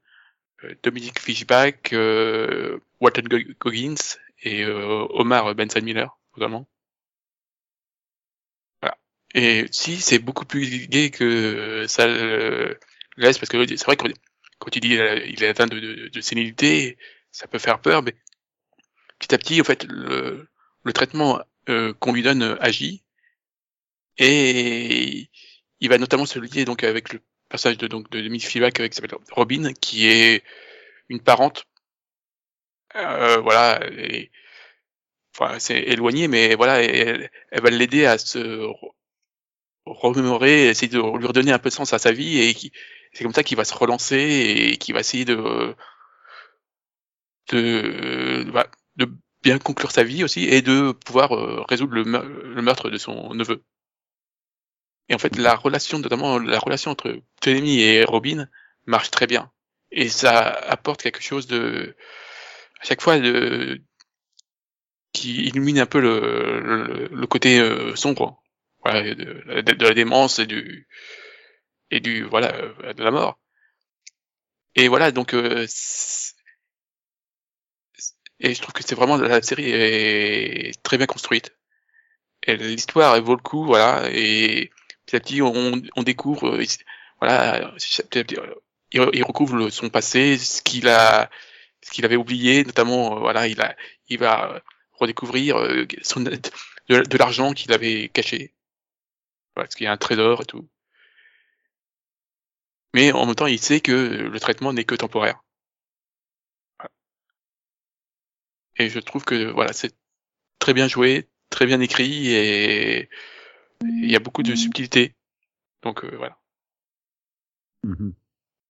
euh, 0.66 0.76
Dominic 0.84 1.20
Fishback, 1.20 1.93
euh, 1.93 2.80
Walton 2.99 3.24
Go- 3.24 3.53
Goggins 3.59 4.18
et 4.43 4.63
euh, 4.63 5.05
Omar 5.11 5.53
Benson 5.55 5.82
Miller, 5.82 6.18
également. 6.38 6.68
Voilà. 8.82 8.97
Et 9.34 9.66
si 9.72 9.97
c'est 10.01 10.20
beaucoup 10.20 10.45
plus 10.45 10.88
gay 10.88 11.09
que 11.11 11.86
ça 11.88 12.07
le 12.07 12.80
laisse, 13.18 13.38
parce 13.38 13.49
que 13.49 13.66
c'est 13.68 13.86
vrai 13.86 13.97
que 13.97 14.07
quand 14.59 14.70
dis 14.80 14.97
euh, 14.97 15.20
il 15.26 15.43
est 15.43 15.47
atteint 15.47 15.68
de, 15.68 16.22
sénilité, 16.22 16.97
ça 17.32 17.47
peut 17.47 17.59
faire 17.59 17.80
peur, 17.82 18.03
mais 18.03 18.16
petit 19.20 19.34
à 19.36 19.38
petit, 19.38 19.61
en 19.61 19.63
fait, 19.63 19.86
le, 19.86 20.47
traitement 20.93 21.41
euh, 21.70 21.93
qu'on 21.93 22.13
lui 22.13 22.24
donne 22.24 22.43
euh, 22.43 22.63
agit 22.63 23.03
et 24.18 25.30
il 25.80 25.89
va 25.89 25.97
notamment 25.97 26.26
se 26.26 26.39
lier 26.39 26.66
donc 26.66 26.84
avec 26.84 27.11
le 27.13 27.22
personnage 27.49 27.77
de 27.77 27.87
donc 27.87 28.09
de 28.11 28.27
Miss 28.29 28.45
Fleabag 28.47 28.81
euh, 28.81 28.87
qui 28.87 28.95
s'appelle 28.95 29.17
Robin 29.31 29.73
qui 29.73 30.07
est 30.07 30.43
une 31.09 31.21
parente 31.21 31.65
euh, 32.95 33.37
voilà 33.41 33.79
et, 33.91 34.31
enfin 35.37 35.59
c'est 35.59 35.79
éloigné 35.79 36.27
mais 36.27 36.55
voilà 36.55 36.81
elle, 36.81 37.29
elle 37.51 37.61
va 37.61 37.69
l'aider 37.69 38.05
à 38.05 38.17
se 38.17 38.39
re- 38.39 38.91
remémorer 39.85 40.69
essayer 40.69 40.87
de 40.89 40.99
lui 41.17 41.27
redonner 41.27 41.51
un 41.51 41.59
peu 41.59 41.69
de 41.69 41.73
sens 41.75 41.93
à 41.93 41.99
sa 41.99 42.11
vie 42.11 42.39
et 42.39 42.53
qui 42.53 42.71
c'est 43.13 43.23
comme 43.23 43.33
ça 43.33 43.43
qu'il 43.43 43.57
va 43.57 43.65
se 43.65 43.73
relancer 43.75 44.17
et 44.17 44.77
qu'il 44.77 44.93
va 44.93 45.01
essayer 45.01 45.25
de 45.25 45.75
de 47.51 48.43
bah, 48.51 48.67
de 48.97 49.07
bien 49.43 49.59
conclure 49.59 49.91
sa 49.91 50.03
vie 50.03 50.23
aussi 50.23 50.45
et 50.45 50.61
de 50.61 50.91
pouvoir 50.91 51.33
euh, 51.35 51.61
résoudre 51.69 51.93
le 51.93 52.61
meurtre 52.61 52.89
de 52.89 52.97
son 52.97 53.33
neveu. 53.33 53.63
Et 55.10 55.16
en 55.16 55.20
fait, 55.20 55.38
la 55.38 55.56
relation, 55.56 55.99
notamment 55.99 56.39
la 56.39 56.60
relation 56.60 56.91
entre 56.91 57.22
Ptolemy 57.38 57.82
et 57.82 58.03
Robin, 58.03 58.47
marche 58.86 59.12
très 59.12 59.28
bien. 59.28 59.51
Et 59.91 60.10
ça 60.10 60.49
apporte 60.49 61.01
quelque 61.01 61.22
chose 61.22 61.47
de, 61.47 61.95
à 62.82 62.86
chaque 62.86 63.01
fois, 63.01 63.20
de, 63.20 63.82
qui 65.14 65.45
illumine 65.47 65.80
un 65.80 65.86
peu 65.86 65.99
le, 65.99 66.60
le, 66.60 67.08
le 67.12 67.28
côté 67.28 67.60
euh, 67.60 67.95
sombre, 67.95 68.41
voilà, 68.84 69.16
de, 69.16 69.84
la 69.84 69.93
démence 69.93 70.39
et 70.39 70.45
du, 70.45 70.88
et 71.91 71.99
du, 71.99 72.24
voilà, 72.24 72.53
euh, 72.56 72.93
de 72.93 73.03
la 73.03 73.12
mort. 73.12 73.39
Et 74.76 74.88
voilà, 74.88 75.12
donc, 75.12 75.34
euh, 75.34 75.66
et 78.39 78.53
je 78.53 78.62
trouve 78.62 78.74
que 78.74 78.84
c'est 78.84 78.95
vraiment 78.95 79.18
la 79.18 79.41
série 79.41 79.70
est 79.72 80.84
très 80.84 80.97
bien 80.97 81.08
construite. 81.08 81.56
L'histoire 82.47 83.20
vaut 83.22 83.36
le 83.36 83.41
coup, 83.41 83.66
voilà. 83.66 84.10
Et 84.12 84.70
petit 85.06 85.16
à 85.16 85.20
petit, 85.20 85.41
on, 85.41 86.03
découvre, 86.03 86.56
euh, 86.56 86.64
il- 86.64 86.86
voilà, 87.20 87.68
euh, 87.68 89.12
il, 89.14 89.24
recouvre 89.24 89.70
son 89.70 89.89
passé, 89.89 90.38
ce 90.38 90.62
qu'il 90.62 90.88
a, 90.89 91.30
ce 91.82 91.91
qu'il 91.91 92.06
avait 92.06 92.16
oublié, 92.16 92.64
notamment, 92.64 93.18
euh, 93.18 93.20
voilà, 93.20 93.47
il 93.47 93.62
a, 93.62 93.76
il 94.10 94.20
va 94.20 94.62
redécouvrir 94.93 95.58
euh, 95.58 95.86
son, 96.03 96.22
de, 96.22 96.39
de 96.89 97.18
l'argent 97.18 97.53
qu'il 97.53 97.74
avait 97.74 98.10
caché, 98.10 98.53
parce 99.56 99.76
qu'il 99.76 99.86
y 99.86 99.88
a 99.88 99.91
un 99.91 99.97
trésor 99.97 100.41
et 100.41 100.45
tout. 100.45 100.68
Mais 102.95 103.12
en 103.12 103.28
même 103.28 103.36
temps, 103.36 103.45
il 103.45 103.60
sait 103.60 103.80
que 103.80 103.91
le 103.91 104.39
traitement 104.39 104.74
n'est 104.74 104.86
que 104.86 104.95
temporaire. 104.95 105.43
Et 108.78 108.89
je 108.89 108.99
trouve 108.99 109.24
que 109.26 109.51
voilà, 109.51 109.74
c'est 109.74 109.93
très 110.60 110.74
bien 110.74 110.88
joué, 110.88 111.30
très 111.49 111.66
bien 111.66 111.82
écrit 111.82 112.32
et 112.34 113.10
il 113.84 114.09
y 114.11 114.15
a 114.15 114.19
beaucoup 114.19 114.43
de 114.43 114.55
subtilité. 114.55 115.15
Donc 115.84 116.03
euh, 116.03 116.15
voilà, 116.17 116.38
Mhm. 117.84 118.13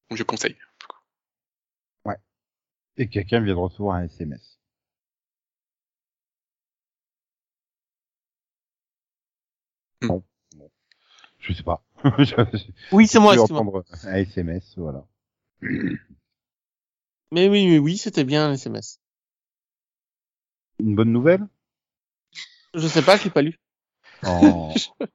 Donc, 0.10 0.18
je 0.18 0.24
conseille. 0.24 0.58
Et 2.98 3.10
quelqu'un 3.10 3.42
vient 3.42 3.54
de 3.54 3.60
recevoir 3.60 3.98
un 3.98 4.04
SMS. 4.06 4.58
Non. 10.02 10.24
Bon. 10.56 10.72
Je 11.40 11.54
sais 11.54 11.64
pas. 11.64 11.84
Oui, 12.92 13.08
c'est 13.08 13.20
moi, 13.20 13.34
excuse-moi. 13.34 13.62
entendre 13.62 13.84
un 14.04 14.14
SMS, 14.14 14.76
voilà. 14.78 15.06
Mais 17.32 17.50
oui, 17.50 17.68
mais 17.68 17.80
oui, 17.80 17.98
c'était 17.98 18.24
bien 18.24 18.50
un 18.50 18.54
SMS. 18.54 19.02
Une 20.80 20.96
bonne 20.96 21.12
nouvelle? 21.12 21.46
Je 22.76 22.88
sais 22.88 23.02
pas, 23.02 23.18
je 23.18 23.24
l'ai 23.26 23.30
pas 23.32 23.42
lu. 23.42 23.60
Oh. 24.24 24.74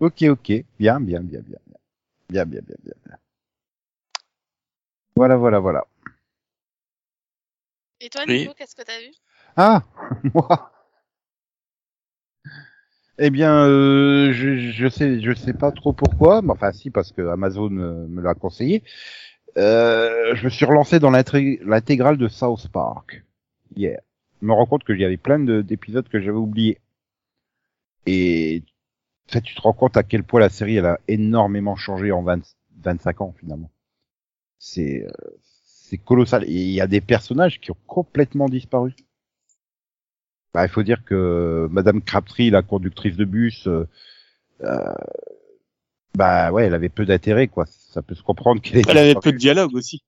ok, 0.00 0.22
ok. 0.30 0.64
Bien, 0.78 1.00
bien, 1.00 1.22
bien, 1.22 1.42
bien. 1.42 1.58
Bien, 2.28 2.44
bien, 2.46 2.62
bien, 2.62 2.76
bien, 2.82 2.94
bien. 3.06 3.18
Voilà, 5.16 5.36
voilà, 5.36 5.58
voilà. 5.58 5.84
Et 8.00 8.08
toi, 8.10 8.22
Oui. 8.26 8.40
Nico, 8.40 8.54
qu'est-ce 8.54 8.76
que 8.76 8.82
t'as 8.82 9.00
vu? 9.00 9.10
Ah, 9.56 9.82
moi. 10.34 10.72
Eh 13.18 13.30
bien, 13.30 13.64
euh, 13.66 14.32
je, 14.32 14.56
je 14.56 14.88
sais, 14.88 15.20
je 15.20 15.34
sais 15.34 15.52
pas 15.52 15.72
trop 15.72 15.92
pourquoi, 15.92 16.40
mais 16.42 16.52
enfin 16.52 16.70
si 16.72 16.90
parce 16.90 17.10
que 17.10 17.22
Amazon 17.28 17.76
euh, 17.78 18.06
me 18.06 18.22
l'a 18.22 18.34
conseillé. 18.34 18.84
Euh, 19.56 20.34
je 20.36 20.44
me 20.44 20.50
suis 20.50 20.66
relancé 20.66 21.00
dans 21.00 21.10
l'intégrale 21.10 22.18
de 22.18 22.28
South 22.28 22.68
Park 22.68 23.24
hier. 23.74 24.00
Je 24.40 24.46
me 24.46 24.52
rends 24.52 24.66
compte 24.66 24.84
qu'il 24.84 25.00
y 25.00 25.04
avait 25.04 25.16
plein 25.16 25.38
de- 25.38 25.62
d'épisodes 25.62 26.08
que 26.08 26.20
j'avais 26.20 26.36
oubliés. 26.36 26.78
Et 28.06 28.62
fait, 29.28 29.42
tu 29.42 29.54
te 29.54 29.60
rends 29.60 29.72
compte 29.72 29.96
à 29.96 30.02
quel 30.02 30.24
point 30.24 30.40
la 30.40 30.48
série 30.48 30.76
elle 30.76 30.86
a 30.86 31.00
énormément 31.08 31.76
changé 31.76 32.12
en 32.12 32.22
20 32.22 32.40
25 32.80 33.20
ans 33.20 33.34
finalement. 33.38 33.70
C'est 34.58 35.04
euh, 35.04 35.10
c'est 35.88 35.98
colossal. 35.98 36.44
Et 36.44 36.52
il 36.52 36.70
y 36.70 36.80
a 36.80 36.86
des 36.86 37.00
personnages 37.00 37.60
qui 37.60 37.70
ont 37.70 37.76
complètement 37.86 38.48
disparu. 38.48 38.94
Bah, 40.54 40.64
il 40.64 40.70
faut 40.70 40.82
dire 40.82 41.04
que 41.04 41.68
Madame 41.70 42.02
Crabtree, 42.02 42.50
la 42.50 42.62
conductrice 42.62 43.16
de 43.16 43.24
bus, 43.24 43.66
euh, 43.66 43.86
euh, 44.62 44.94
bah 46.14 46.50
ouais, 46.52 46.64
elle 46.66 46.74
avait 46.74 46.88
peu 46.88 47.04
d'intérêt, 47.04 47.48
quoi. 47.48 47.66
Ça 47.66 48.02
peut 48.02 48.14
se 48.14 48.22
comprendre 48.22 48.60
qu'elle 48.60 48.82
Elle 48.88 48.98
avait 48.98 49.14
peu 49.14 49.32
de 49.32 49.36
dialogue 49.36 49.74
aussi. 49.74 50.02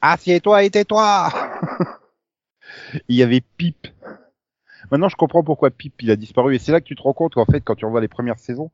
Assieds-toi 0.00 0.64
et 0.64 0.70
tais-toi 0.70 1.30
Il 3.08 3.16
y 3.16 3.22
avait 3.22 3.42
Pip. 3.56 3.88
Maintenant, 4.90 5.08
je 5.08 5.16
comprends 5.16 5.44
pourquoi 5.44 5.70
Pip, 5.70 6.00
il 6.02 6.10
a 6.10 6.16
disparu. 6.16 6.54
Et 6.54 6.58
c'est 6.58 6.72
là 6.72 6.80
que 6.80 6.86
tu 6.86 6.96
te 6.96 7.02
rends 7.02 7.12
compte 7.12 7.34
qu'en 7.34 7.44
fait, 7.44 7.60
quand 7.60 7.74
tu 7.74 7.84
revois 7.84 8.00
les 8.00 8.08
premières 8.08 8.38
saisons, 8.38 8.70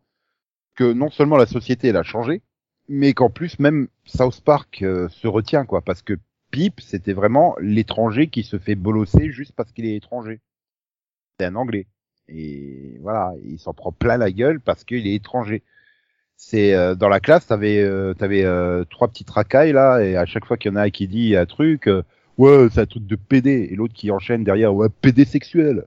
que 0.75 0.93
non 0.93 1.11
seulement 1.11 1.37
la 1.37 1.47
société, 1.47 1.89
elle 1.89 1.97
a 1.97 2.03
changé, 2.03 2.43
mais 2.89 3.13
qu'en 3.13 3.31
plus, 3.31 3.59
même 3.59 3.89
South 4.05 4.41
Park 4.43 4.83
euh, 4.83 5.09
se 5.09 5.27
retient, 5.27 5.65
quoi. 5.65 5.83
Parce 5.83 6.03
que 6.03 6.19
Pip, 6.51 6.81
c'était 6.81 7.13
vraiment 7.13 7.57
l'étranger 7.61 8.29
qui 8.29 8.45
se 8.45 8.59
fait 8.59 8.77
bolosser 8.77 9.31
juste 9.31 9.53
parce 9.53 9.73
qu'il 9.73 9.87
est 9.87 9.97
étranger. 9.97 10.41
C'est 11.39 11.47
un 11.47 11.57
Anglais. 11.57 11.87
Et 12.29 12.99
voilà, 13.01 13.35
il 13.45 13.59
s'en 13.59 13.75
prend 13.75 13.93
plein 13.93 14.17
la 14.17 14.31
gueule 14.31 14.61
parce 14.61 14.85
qu'il 14.85 15.07
est 15.07 15.15
étranger. 15.15 15.63
C'est 16.37 16.75
euh, 16.75 16.95
dans 16.95 17.09
la 17.09 17.21
classe, 17.21 17.47
t'avais 17.47 17.81
euh, 17.81 18.15
t'avais 18.15 18.45
euh, 18.45 18.85
trois 18.85 19.09
petites 19.09 19.31
racailles 19.31 19.73
là, 19.73 20.01
et 20.01 20.17
à 20.17 20.27
chaque 20.27 20.45
fois 20.45 20.57
qu'il 20.57 20.71
y 20.71 20.75
en 20.75 20.77
a 20.77 20.83
un 20.83 20.91
qui 20.91 21.09
dit 21.09 21.35
un 21.35 21.47
truc, 21.47 21.89
euh, 21.89 22.03
ouais, 22.39 22.69
c'est 22.71 22.81
un 22.81 22.87
truc 22.87 23.07
de 23.07 23.17
PD, 23.17 23.69
et 23.71 23.77
l'autre 23.77 23.95
qui 23.95 24.11
enchaîne 24.11 24.45
derrière, 24.45 24.75
ouais, 24.75 24.89
PD 24.89 25.25
sexuel. 25.25 25.87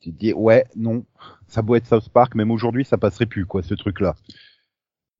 Tu 0.00 0.12
te 0.12 0.18
dis, 0.18 0.32
ouais, 0.32 0.64
non, 0.76 1.04
ça 1.46 1.62
doit 1.62 1.76
être 1.76 1.86
South 1.86 2.08
Park, 2.08 2.34
même 2.34 2.50
aujourd'hui, 2.50 2.84
ça 2.84 2.96
passerait 2.96 3.26
plus, 3.26 3.44
quoi, 3.46 3.62
ce 3.62 3.74
truc-là. 3.74 4.16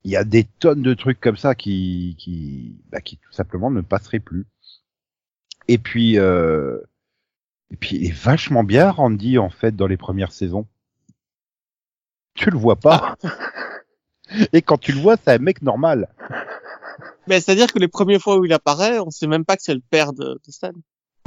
Il 0.04 0.10
y 0.10 0.16
a 0.16 0.24
des 0.24 0.44
tonnes 0.44 0.82
de 0.82 0.94
trucs 0.94 1.20
comme 1.20 1.36
ça 1.36 1.54
qui, 1.54 2.16
qui, 2.18 2.80
bah, 2.90 3.00
qui 3.02 3.18
tout 3.18 3.32
simplement 3.32 3.70
ne 3.70 3.82
passeraient 3.82 4.20
plus. 4.20 4.46
Et 5.68 5.76
puis, 5.78 6.18
euh, 6.18 6.78
et 7.70 7.76
puis, 7.76 7.96
il 7.96 8.06
est 8.06 8.12
vachement 8.12 8.64
bien 8.64 8.90
Randy 8.90 9.38
en 9.38 9.50
fait 9.50 9.76
dans 9.76 9.86
les 9.86 9.98
premières 9.98 10.32
saisons. 10.32 10.66
Tu 12.34 12.50
le 12.50 12.58
vois 12.58 12.76
pas. 12.76 13.16
Et 14.52 14.62
quand 14.62 14.78
tu 14.78 14.92
le 14.92 15.00
vois, 15.00 15.16
c'est 15.16 15.32
un 15.32 15.38
mec 15.38 15.62
normal. 15.62 16.08
Mais 17.26 17.40
c'est-à-dire 17.40 17.66
que 17.68 17.78
les 17.78 17.88
premières 17.88 18.20
fois 18.20 18.38
où 18.38 18.44
il 18.44 18.52
apparaît, 18.52 18.98
on 18.98 19.10
sait 19.10 19.26
même 19.26 19.44
pas 19.44 19.56
que 19.56 19.62
c'est 19.62 19.74
le 19.74 19.82
père 19.90 20.12
de, 20.12 20.40
de 20.44 20.50
Stan. 20.50 20.72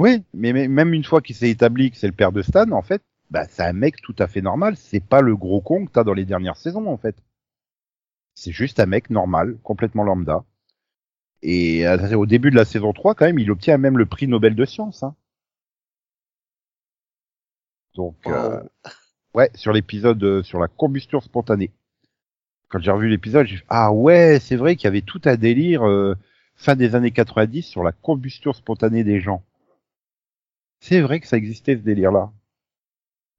Oui, 0.00 0.24
mais, 0.34 0.52
mais 0.52 0.68
même 0.68 0.92
une 0.92 1.04
fois 1.04 1.20
qu'il 1.20 1.36
s'est 1.36 1.50
établi 1.50 1.90
que 1.90 1.96
c'est 1.96 2.06
le 2.06 2.12
père 2.12 2.32
de 2.32 2.42
Stan, 2.42 2.70
en 2.72 2.82
fait, 2.82 3.02
bah, 3.30 3.46
c'est 3.48 3.62
un 3.62 3.72
mec 3.72 4.00
tout 4.02 4.14
à 4.18 4.26
fait 4.26 4.42
normal. 4.42 4.76
C'est 4.76 5.04
pas 5.04 5.20
le 5.20 5.36
gros 5.36 5.60
con 5.60 5.86
que 5.86 5.92
t'as 5.92 6.04
dans 6.04 6.14
les 6.14 6.24
dernières 6.24 6.56
saisons, 6.56 6.86
en 6.88 6.98
fait. 6.98 7.16
C'est 8.34 8.52
juste 8.52 8.80
un 8.80 8.86
mec 8.86 9.10
normal, 9.10 9.56
complètement 9.62 10.02
lambda. 10.02 10.44
Et 11.42 11.86
euh, 11.86 12.16
au 12.16 12.26
début 12.26 12.50
de 12.50 12.56
la 12.56 12.64
saison 12.64 12.92
3, 12.92 13.14
quand 13.14 13.26
même, 13.26 13.38
il 13.38 13.50
obtient 13.50 13.78
même 13.78 13.98
le 13.98 14.06
prix 14.06 14.26
Nobel 14.26 14.54
de 14.54 14.64
sciences. 14.64 15.02
Hein. 15.02 15.14
Donc, 17.94 18.16
euh, 18.26 18.60
ouais, 19.34 19.50
sur 19.54 19.72
l'épisode 19.72 20.22
euh, 20.24 20.42
sur 20.42 20.58
la 20.58 20.68
combustion 20.68 21.20
spontanée. 21.20 21.70
Quand 22.68 22.80
j'ai 22.80 22.90
revu 22.90 23.08
l'épisode, 23.08 23.46
j'ai 23.46 23.58
fait, 23.58 23.64
ah 23.68 23.92
ouais, 23.92 24.38
c'est 24.40 24.56
vrai 24.56 24.76
qu'il 24.76 24.84
y 24.84 24.88
avait 24.88 25.02
tout 25.02 25.20
un 25.24 25.36
délire 25.36 25.86
euh, 25.86 26.16
fin 26.56 26.76
des 26.76 26.94
années 26.94 27.10
90 27.10 27.62
sur 27.62 27.82
la 27.82 27.92
combustion 27.92 28.52
spontanée 28.52 29.04
des 29.04 29.20
gens. 29.20 29.42
C'est 30.80 31.00
vrai 31.00 31.20
que 31.20 31.26
ça 31.26 31.36
existait 31.36 31.76
ce 31.76 31.82
délire-là. 31.82 32.30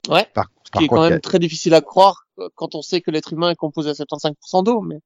Ouais. 0.09 0.28
Par, 0.34 0.51
Ce 0.63 0.71
par 0.71 0.80
qui 0.80 0.86
est 0.86 0.88
quand 0.88 0.95
contre, 0.97 1.09
même 1.09 1.21
très 1.21 1.39
difficile 1.39 1.73
à 1.73 1.82
croire 1.82 2.28
euh, 2.39 2.49
quand 2.55 2.76
on 2.76 2.82
sait 2.82 3.01
que 3.01 3.11
l'être 3.11 3.34
humain 3.34 3.51
est 3.51 3.55
composé 3.55 3.89
à 3.89 3.93
75% 3.93 4.63
d'eau. 4.63 4.82
Mais 4.82 4.99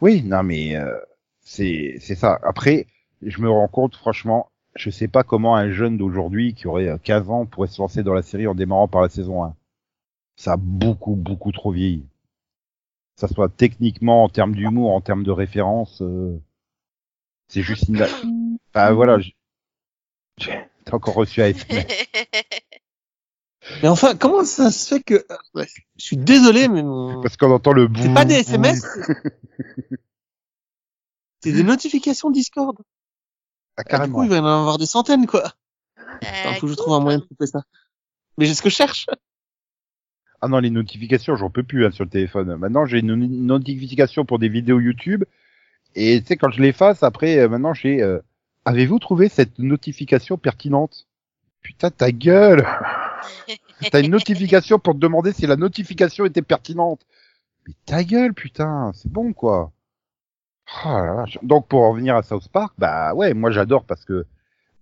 Oui, 0.00 0.22
non, 0.22 0.42
mais 0.42 0.76
euh, 0.76 0.96
c'est 1.40 1.96
c'est 2.00 2.14
ça. 2.14 2.38
Après, 2.42 2.86
je 3.22 3.40
me 3.40 3.50
rends 3.50 3.68
compte, 3.68 3.96
franchement, 3.96 4.50
je 4.74 4.90
sais 4.90 5.08
pas 5.08 5.22
comment 5.22 5.56
un 5.56 5.70
jeune 5.70 5.98
d'aujourd'hui 5.98 6.54
qui 6.54 6.66
aurait 6.66 6.88
euh, 6.88 6.98
15 6.98 7.30
ans 7.30 7.46
pourrait 7.46 7.68
se 7.68 7.80
lancer 7.80 8.02
dans 8.02 8.14
la 8.14 8.22
série 8.22 8.46
en 8.46 8.54
démarrant 8.54 8.88
par 8.88 9.02
la 9.02 9.08
saison 9.08 9.44
1. 9.44 9.54
Ça 10.36 10.52
a 10.52 10.56
beaucoup, 10.56 11.14
beaucoup 11.14 11.52
trop 11.52 11.72
vieilli. 11.72 12.04
Que 13.14 13.20
ça 13.20 13.28
soit 13.28 13.48
techniquement, 13.50 14.24
en 14.24 14.28
termes 14.28 14.54
d'humour, 14.54 14.92
en 14.94 15.00
termes 15.00 15.22
de 15.24 15.30
référence, 15.30 16.00
euh, 16.02 16.38
c'est 17.48 17.62
juste 17.62 17.88
une... 17.88 18.02
Enfin, 18.74 18.92
voilà. 18.92 19.18
j'ai- 19.18 19.36
T'as 20.84 20.96
encore 20.96 21.14
reçu 21.14 21.42
ASMR. 21.42 21.86
mais 23.82 23.88
enfin, 23.88 24.16
comment 24.16 24.44
ça 24.44 24.70
se 24.70 24.88
fait 24.94 25.02
que 25.02 25.24
ouais, 25.54 25.68
Je 25.98 26.04
suis 26.04 26.16
désolé, 26.16 26.68
mais 26.68 26.82
mon- 26.82 27.22
Parce 27.22 27.36
qu'on 27.36 27.52
entend 27.52 27.72
le 27.72 27.86
bout. 27.86 28.02
c'est 28.02 28.14
pas 28.14 28.24
des 28.24 28.34
SMS. 28.36 28.82
c'est- 31.40 31.52
des 31.52 31.62
notifications 31.62 32.30
Discord. 32.30 32.76
Ah, 33.76 33.82
Du 33.84 33.88
carrément. 33.90 34.14
coup, 34.18 34.24
il 34.24 34.30
va 34.30 34.36
y 34.36 34.40
en 34.40 34.46
avoir 34.46 34.78
des 34.78 34.86
centaines, 34.86 35.26
quoi. 35.26 35.52
Il 36.22 36.28
Euh, 36.28 36.54
faut 36.54 36.66
que 36.66 36.72
je 36.72 36.74
trouve 36.76 36.94
un 36.94 37.00
moyen 37.00 37.18
de 37.18 37.24
couper 37.24 37.46
ça. 37.46 37.62
Mais 38.38 38.46
j'ai 38.46 38.54
ce 38.54 38.62
que 38.62 38.70
je 38.70 38.74
cherche. 38.74 39.06
Ah 40.42 40.48
non, 40.48 40.58
les 40.58 40.70
notifications, 40.70 41.36
j'en 41.36 41.50
peux 41.50 41.62
plus 41.62 41.86
hein, 41.86 41.92
sur 41.92 42.04
le 42.04 42.10
téléphone. 42.10 42.56
Maintenant, 42.56 42.84
j'ai 42.84 42.98
une 42.98 43.14
notification 43.46 44.24
pour 44.24 44.38
des 44.40 44.48
vidéos 44.48 44.80
YouTube. 44.80 45.24
Et 45.94 46.20
tu 46.20 46.26
sais, 46.26 46.36
quand 46.36 46.50
je 46.50 46.60
l'efface, 46.60 47.02
après, 47.02 47.38
euh, 47.38 47.48
maintenant, 47.48 47.74
j'ai... 47.74 48.02
euh, 48.02 48.18
Avez-vous 48.64 48.98
trouvé 48.98 49.28
cette 49.28 49.58
notification 49.58 50.36
pertinente? 50.38 51.06
Putain, 51.62 51.90
ta 51.90 52.12
gueule 52.12 52.66
T'as 53.90 54.00
une 54.02 54.10
notification 54.10 54.78
pour 54.78 54.94
te 54.94 54.98
demander 54.98 55.32
si 55.32 55.46
la 55.46 55.56
notification 55.56 56.24
était 56.24 56.42
pertinente. 56.42 57.06
Mais 57.66 57.74
ta 57.86 58.04
gueule, 58.04 58.34
putain, 58.34 58.92
c'est 58.94 59.10
bon, 59.10 59.32
quoi. 59.32 59.72
Oh 60.84 60.88
la 60.88 61.14
vache. 61.14 61.38
Donc, 61.42 61.68
pour 61.68 61.82
en 61.82 61.90
revenir 61.92 62.16
à 62.16 62.22
South 62.22 62.48
Park, 62.48 62.74
bah 62.78 63.14
ouais, 63.14 63.34
moi 63.34 63.50
j'adore 63.50 63.84
parce 63.84 64.04
que 64.04 64.26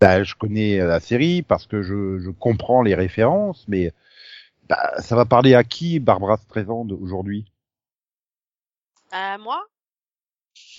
bah, 0.00 0.22
je 0.22 0.34
connais 0.34 0.78
la 0.78 1.00
série, 1.00 1.42
parce 1.42 1.66
que 1.66 1.82
je, 1.82 2.18
je 2.20 2.30
comprends 2.30 2.82
les 2.82 2.94
références, 2.94 3.64
mais 3.68 3.92
bah, 4.70 5.02
ça 5.02 5.16
va 5.16 5.24
parler 5.26 5.54
à 5.54 5.64
qui, 5.64 5.98
Barbara 5.98 6.36
Streisand, 6.38 6.86
aujourd'hui? 6.92 7.44
À 9.10 9.36
moi? 9.38 9.66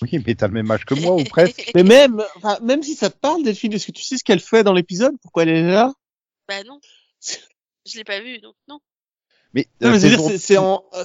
Oui, 0.02 0.24
mais 0.26 0.36
t'as 0.36 0.48
le 0.48 0.54
même 0.54 0.72
âge 0.72 0.86
que 0.86 0.94
moi, 0.96 1.16
ou 1.16 1.24
presque. 1.30 1.72
Mais 1.76 1.84
même, 1.84 2.24
enfin, 2.38 2.58
même 2.62 2.82
si 2.84 2.96
ça 2.96 3.10
te 3.10 3.18
parle, 3.18 3.44
Delphine, 3.44 3.74
est-ce 3.74 3.88
que 3.88 3.92
tu 3.92 4.04
sais 4.04 4.18
ce 4.18 4.24
qu'elle 4.24 4.40
fait 4.40 4.64
dans 4.64 4.74
l'épisode? 4.74 5.14
Pourquoi 5.22 5.44
elle 5.44 5.50
est 5.50 5.64
là? 5.72 5.94
Bah 6.48 6.64
non. 6.64 6.80
Je 7.86 7.98
l'ai 7.98 8.04
pas 8.04 8.22
vu, 8.22 8.40
donc 8.40 8.56
non. 8.68 8.80
Mais, 9.54 9.68
Non, 9.82 9.90
la 9.92 10.00
mais 10.00 10.18
c'est 10.18 10.38
c'est 10.38 10.58
en, 10.58 10.86
euh, 10.94 11.04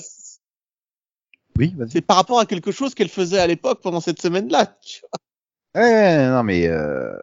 Oui, 1.56 1.74
vas-y. 1.76 1.90
c'est 1.90 2.00
par 2.02 2.16
rapport 2.16 2.38
à 2.38 2.46
quelque 2.46 2.70
chose 2.70 2.94
qu'elle 2.94 3.08
faisait 3.08 3.40
à 3.40 3.46
l'époque 3.46 3.82
pendant 3.82 4.00
cette 4.00 4.20
semaine-là. 4.22 4.78
tu 4.82 5.00
vois. 5.00 5.82
Ouais, 5.82 6.28
non, 6.28 6.42
mais 6.44 6.68
euh, 6.68 7.18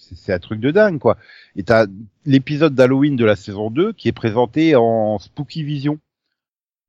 c'est 0.00 0.16
c'est 0.16 0.32
un 0.32 0.38
truc 0.38 0.60
de 0.60 0.70
dingue, 0.70 0.98
quoi. 0.98 1.16
Et 1.56 1.62
t'as 1.62 1.86
l'épisode 2.24 2.74
d'Halloween 2.74 3.16
de 3.16 3.24
la 3.24 3.36
saison 3.36 3.70
2 3.70 3.92
qui 3.92 4.08
est 4.08 4.12
présenté 4.12 4.76
en 4.76 5.18
Spooky 5.18 5.62
Vision. 5.62 5.98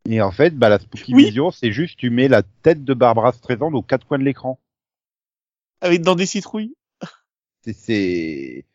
Et 0.08 0.22
en 0.22 0.32
fait, 0.32 0.56
bah, 0.58 0.70
la 0.70 0.80
Spooky 0.80 1.14
Oui. 1.14 1.26
Vision, 1.26 1.52
c'est 1.52 1.72
juste 1.72 1.98
tu 1.98 2.10
mets 2.10 2.28
la 2.28 2.44
tête 2.44 2.84
de 2.84 2.94
Barbara 2.94 3.32
Streisand 3.32 3.72
aux 3.74 3.82
quatre 3.82 4.08
coins 4.08 4.20
de 4.20 4.24
l'écran. 4.24 4.60
Avec 5.82 6.02
dans 6.02 6.16
des 6.16 6.26
citrouilles. 6.26 6.76
C'est, 7.62 8.66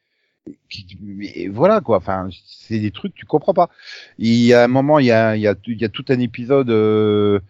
mais 1.01 1.49
voilà 1.49 1.80
quoi. 1.80 1.97
Enfin, 1.99 2.28
c'est 2.47 2.78
des 2.78 2.91
trucs 2.91 3.14
que 3.14 3.18
tu 3.18 3.26
comprends 3.26 3.55
pas. 3.55 3.70
Il 4.18 4.37
y 4.37 4.53
a 4.53 4.64
un 4.64 4.68
moment, 4.68 4.99
il 4.99 5.07
y 5.07 5.11
a, 5.11 5.37
il 5.37 5.43
y 5.43 5.49
a, 5.49 5.55
il 5.66 5.80
y 5.80 5.85
a 5.85 5.89
tout 5.89 6.05
un 6.09 6.20
épisode 6.20 6.70
euh, 6.70 7.41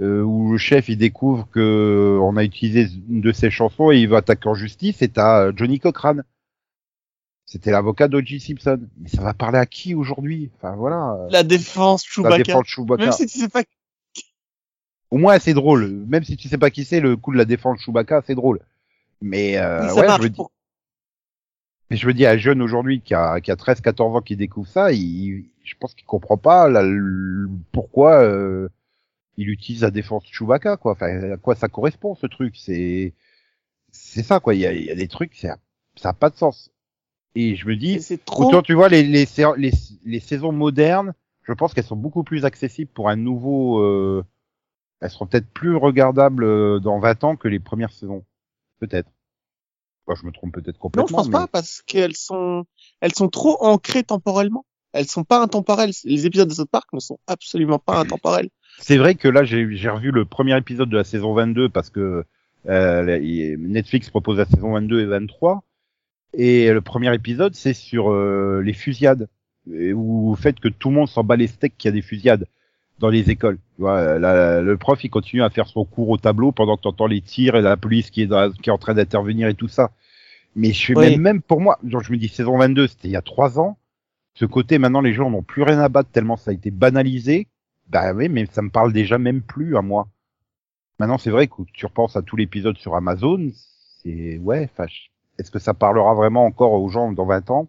euh, 0.00 0.22
où 0.22 0.52
le 0.52 0.58
chef 0.58 0.88
il 0.88 0.96
découvre 0.96 1.48
que 1.50 2.18
on 2.22 2.36
a 2.36 2.44
utilisé 2.44 2.88
une 3.08 3.20
de 3.20 3.32
ses 3.32 3.50
chansons 3.50 3.90
et 3.90 3.98
il 3.98 4.08
va 4.08 4.18
attaquer 4.18 4.48
en 4.48 4.54
justice. 4.54 5.02
Et 5.02 5.08
t'as 5.08 5.54
Johnny 5.54 5.80
Cochran. 5.80 6.18
C'était 7.54 7.70
l'avocat 7.70 8.08
d'O.J. 8.08 8.40
Simpson. 8.40 8.80
Mais 8.98 9.08
ça 9.08 9.22
va 9.22 9.32
parler 9.32 9.58
à 9.58 9.64
qui 9.66 9.94
aujourd'hui? 9.94 10.50
Enfin 10.56 10.74
voilà. 10.74 11.16
La 11.30 11.44
défense 11.44 12.04
La 12.04 12.10
Chewbacca. 12.12 12.42
défense 12.42 12.66
Chewbacca. 12.66 13.04
Même 13.04 13.12
si 13.12 13.26
tu 13.26 13.38
sais 13.38 13.48
pas. 13.48 13.62
Au 15.12 15.18
moins 15.18 15.38
c'est 15.38 15.54
drôle. 15.54 15.86
Même 16.08 16.24
si 16.24 16.36
tu 16.36 16.48
sais 16.48 16.58
pas 16.58 16.70
qui 16.70 16.84
c'est, 16.84 16.98
le 16.98 17.16
coup 17.16 17.32
de 17.32 17.38
la 17.38 17.44
défense 17.44 17.78
Chewbacca, 17.80 18.22
c'est 18.26 18.34
drôle. 18.34 18.58
Mais 19.20 19.56
euh, 19.58 19.86
ça 19.88 19.94
ouais, 20.00 20.06
marche 20.08 20.22
je 20.24 20.26
dis- 20.28 20.34
pour- 20.34 20.50
Mais 21.90 21.96
je 21.96 22.08
me 22.08 22.12
dis, 22.12 22.26
un 22.26 22.36
jeune 22.36 22.60
aujourd'hui 22.60 23.00
qui 23.02 23.14
a, 23.14 23.40
qui 23.40 23.52
a 23.52 23.56
13, 23.56 23.80
14 23.80 24.16
ans 24.16 24.20
qui 24.20 24.34
découvre 24.36 24.66
ça, 24.68 24.90
il, 24.90 25.44
je 25.62 25.74
pense 25.78 25.94
qu'il 25.94 26.06
comprend 26.06 26.36
pas 26.36 26.68
la- 26.68 26.82
le- 26.82 27.48
pourquoi 27.70 28.20
euh, 28.22 28.68
il 29.36 29.48
utilise 29.48 29.82
la 29.82 29.92
défense 29.92 30.24
Chewbacca, 30.26 30.76
quoi. 30.76 30.90
Enfin, 30.92 31.32
à 31.34 31.36
quoi 31.36 31.54
ça 31.54 31.68
correspond, 31.68 32.16
ce 32.16 32.26
truc? 32.26 32.56
C'est, 32.56 33.14
c'est 33.92 34.24
ça, 34.24 34.40
quoi. 34.40 34.54
Il 34.56 34.60
y 34.60 34.66
a, 34.66 34.72
il 34.72 34.82
y 34.84 34.90
a 34.90 34.96
des 34.96 35.06
trucs, 35.08 35.36
ça, 35.36 35.58
ça 35.94 36.08
a 36.08 36.12
pas 36.14 36.30
de 36.30 36.36
sens. 36.36 36.72
Et 37.34 37.56
je 37.56 37.66
me 37.66 37.76
dis, 37.76 37.98
trop. 38.24 38.44
Autant 38.48 38.62
tu 38.62 38.74
vois 38.74 38.88
les, 38.88 39.02
les, 39.02 39.26
les, 39.56 39.72
les 40.04 40.20
saisons 40.20 40.52
modernes, 40.52 41.14
je 41.42 41.52
pense 41.52 41.74
qu'elles 41.74 41.84
sont 41.84 41.96
beaucoup 41.96 42.22
plus 42.24 42.44
accessibles 42.44 42.90
pour 42.92 43.08
un 43.08 43.16
nouveau. 43.16 43.80
euh, 43.80 44.24
elles 45.00 45.10
seront 45.10 45.26
peut-être 45.26 45.48
plus 45.52 45.76
regardables 45.76 46.44
euh, 46.44 46.78
dans 46.78 46.98
20 47.00 47.24
ans 47.24 47.36
que 47.36 47.48
les 47.48 47.58
premières 47.60 47.90
saisons, 47.92 48.24
peut-être. 48.80 49.10
Moi, 50.06 50.16
je 50.20 50.26
me 50.26 50.32
trompe 50.32 50.52
peut-être 50.54 50.76
Non, 50.76 50.80
complètement. 50.80 51.08
je 51.08 51.14
pense 51.14 51.26
mais- 51.28 51.32
pas 51.32 51.46
parce 51.46 51.82
qu'elles 51.82 52.16
sont, 52.16 52.64
elles 53.00 53.14
sont 53.14 53.28
trop 53.28 53.56
ancrées 53.64 54.04
temporellement. 54.04 54.64
Elles 54.92 55.06
sont 55.08 55.24
pas 55.24 55.40
intemporelles. 55.42 55.90
Les 56.04 56.24
épisodes 56.26 56.48
de 56.48 56.54
South 56.54 56.70
Park 56.70 56.88
ne 56.92 57.00
sont 57.00 57.18
absolument 57.26 57.80
pas 57.80 57.98
intemporels. 57.98 58.48
C'est 58.78 58.96
vrai 58.96 59.16
que 59.16 59.26
là, 59.26 59.42
j'ai 59.44 59.64
revu 59.88 60.12
le 60.12 60.24
premier 60.24 60.56
épisode 60.56 60.88
de 60.88 60.96
la 60.96 61.04
saison 61.04 61.34
22 61.34 61.68
parce 61.68 61.90
que 61.90 62.24
euh, 62.68 63.56
Netflix 63.58 64.08
propose 64.10 64.38
la 64.38 64.44
saison 64.44 64.72
22 64.74 65.00
et 65.00 65.06
23. 65.06 65.64
Et 66.36 66.72
le 66.72 66.80
premier 66.80 67.14
épisode, 67.14 67.54
c'est 67.54 67.74
sur 67.74 68.10
euh, 68.12 68.60
les 68.64 68.72
fusillades. 68.72 69.28
Où 69.66 70.34
le 70.36 70.42
fait 70.42 70.60
que 70.60 70.68
tout 70.68 70.90
le 70.90 70.96
monde 70.96 71.08
s'en 71.08 71.24
bat 71.24 71.36
les 71.36 71.46
steaks 71.46 71.76
qu'il 71.78 71.88
y 71.88 71.92
a 71.92 71.92
des 71.92 72.02
fusillades 72.02 72.46
dans 72.98 73.08
les 73.08 73.30
écoles. 73.30 73.56
Tu 73.76 73.80
vois, 73.82 74.18
la- 74.18 74.60
le 74.60 74.76
prof, 74.76 75.02
il 75.02 75.08
continue 75.10 75.42
à 75.42 75.48
faire 75.50 75.66
son 75.66 75.84
cours 75.86 76.10
au 76.10 76.18
tableau 76.18 76.52
pendant 76.52 76.76
que 76.76 76.82
tu 76.82 76.88
entends 76.88 77.06
les 77.06 77.22
tirs 77.22 77.56
et 77.56 77.62
la 77.62 77.76
police 77.78 78.10
qui 78.10 78.22
est, 78.22 78.26
dans 78.26 78.40
la- 78.40 78.50
qui 78.50 78.68
est 78.68 78.72
en 78.72 78.78
train 78.78 78.92
d'intervenir 78.94 79.48
et 79.48 79.54
tout 79.54 79.68
ça. 79.68 79.90
Mais 80.54 80.68
je 80.68 80.78
suis 80.78 80.94
Oui. 80.94 81.10
même, 81.12 81.20
même 81.20 81.42
pour 81.42 81.60
moi, 81.62 81.78
genre 81.86 82.02
je 82.02 82.12
me 82.12 82.18
dis 82.18 82.28
saison 82.28 82.58
22, 82.58 82.86
c'était 82.88 83.08
il 83.08 83.12
y 83.12 83.16
a 83.16 83.22
trois 83.22 83.58
ans. 83.58 83.78
Ce 84.34 84.44
côté, 84.44 84.78
maintenant, 84.78 85.00
les 85.00 85.14
gens 85.14 85.30
n'ont 85.30 85.42
plus 85.42 85.62
rien 85.62 85.78
à 85.80 85.88
battre 85.88 86.10
tellement 86.10 86.36
ça 86.36 86.50
a 86.50 86.54
été 86.54 86.70
banalisé. 86.70 87.48
Bah 87.88 88.12
oui, 88.12 88.28
mais 88.28 88.46
ça 88.46 88.60
me 88.62 88.70
parle 88.70 88.92
déjà 88.92 89.16
même 89.18 89.40
plus 89.40 89.76
à 89.76 89.82
moi. 89.82 90.08
Maintenant, 90.98 91.18
c'est 91.18 91.30
vrai 91.30 91.46
que 91.48 91.54
tu 91.72 91.86
repenses 91.86 92.16
à 92.16 92.22
tout 92.22 92.36
l'épisode 92.36 92.76
sur 92.78 92.94
Amazon, 92.96 93.50
c'est 94.02 94.38
ouais, 94.38 94.68
je- 94.78 95.08
est-ce 95.38 95.50
que 95.50 95.58
ça 95.58 95.74
parlera 95.74 96.14
vraiment 96.14 96.44
encore 96.44 96.72
aux 96.72 96.88
gens 96.88 97.12
dans 97.12 97.26
20 97.26 97.50
ans? 97.50 97.68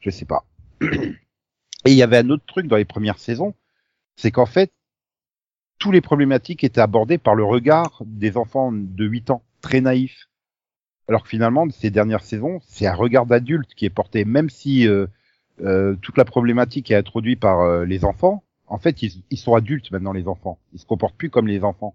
Je 0.00 0.10
sais 0.10 0.24
pas. 0.24 0.44
Et 0.80 1.92
il 1.92 1.96
y 1.96 2.02
avait 2.02 2.18
un 2.18 2.30
autre 2.30 2.44
truc 2.46 2.66
dans 2.66 2.76
les 2.76 2.84
premières 2.84 3.18
saisons, 3.18 3.54
c'est 4.16 4.30
qu'en 4.30 4.46
fait, 4.46 4.72
tous 5.78 5.92
les 5.92 6.00
problématiques 6.00 6.64
étaient 6.64 6.80
abordées 6.80 7.18
par 7.18 7.34
le 7.34 7.44
regard 7.44 8.02
des 8.04 8.36
enfants 8.36 8.72
de 8.72 9.04
8 9.04 9.30
ans, 9.30 9.42
très 9.60 9.80
naïfs. 9.80 10.28
Alors 11.08 11.22
que 11.22 11.28
finalement, 11.28 11.68
ces 11.70 11.90
dernières 11.90 12.24
saisons, 12.24 12.60
c'est 12.66 12.86
un 12.86 12.94
regard 12.94 13.26
d'adulte 13.26 13.74
qui 13.74 13.84
est 13.84 13.90
porté, 13.90 14.24
même 14.24 14.50
si 14.50 14.88
euh, 14.88 15.06
euh, 15.60 15.94
toute 16.02 16.18
la 16.18 16.24
problématique 16.24 16.90
est 16.90 16.96
introduite 16.96 17.40
par 17.40 17.60
euh, 17.60 17.84
les 17.84 18.04
enfants. 18.04 18.42
En 18.66 18.78
fait, 18.78 19.02
ils, 19.02 19.38
sont 19.38 19.54
adultes 19.54 19.92
maintenant, 19.92 20.12
les 20.12 20.26
enfants. 20.26 20.58
Ils 20.72 20.80
se 20.80 20.86
comportent 20.86 21.16
plus 21.16 21.30
comme 21.30 21.46
les 21.46 21.62
enfants. 21.62 21.94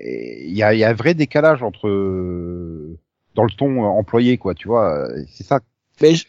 Il 0.00 0.52
y 0.52 0.62
a, 0.62 0.68
un 0.68 0.92
vrai 0.92 1.14
décalage 1.14 1.62
entre 1.62 1.88
dans 3.36 3.44
le 3.44 3.50
ton 3.50 3.84
euh, 3.84 3.86
employé, 3.86 4.38
quoi. 4.38 4.54
Tu 4.54 4.66
vois, 4.66 4.92
euh, 5.08 5.24
c'est 5.30 5.44
ça. 5.44 5.60
Mais 6.00 6.14
je- 6.16 6.26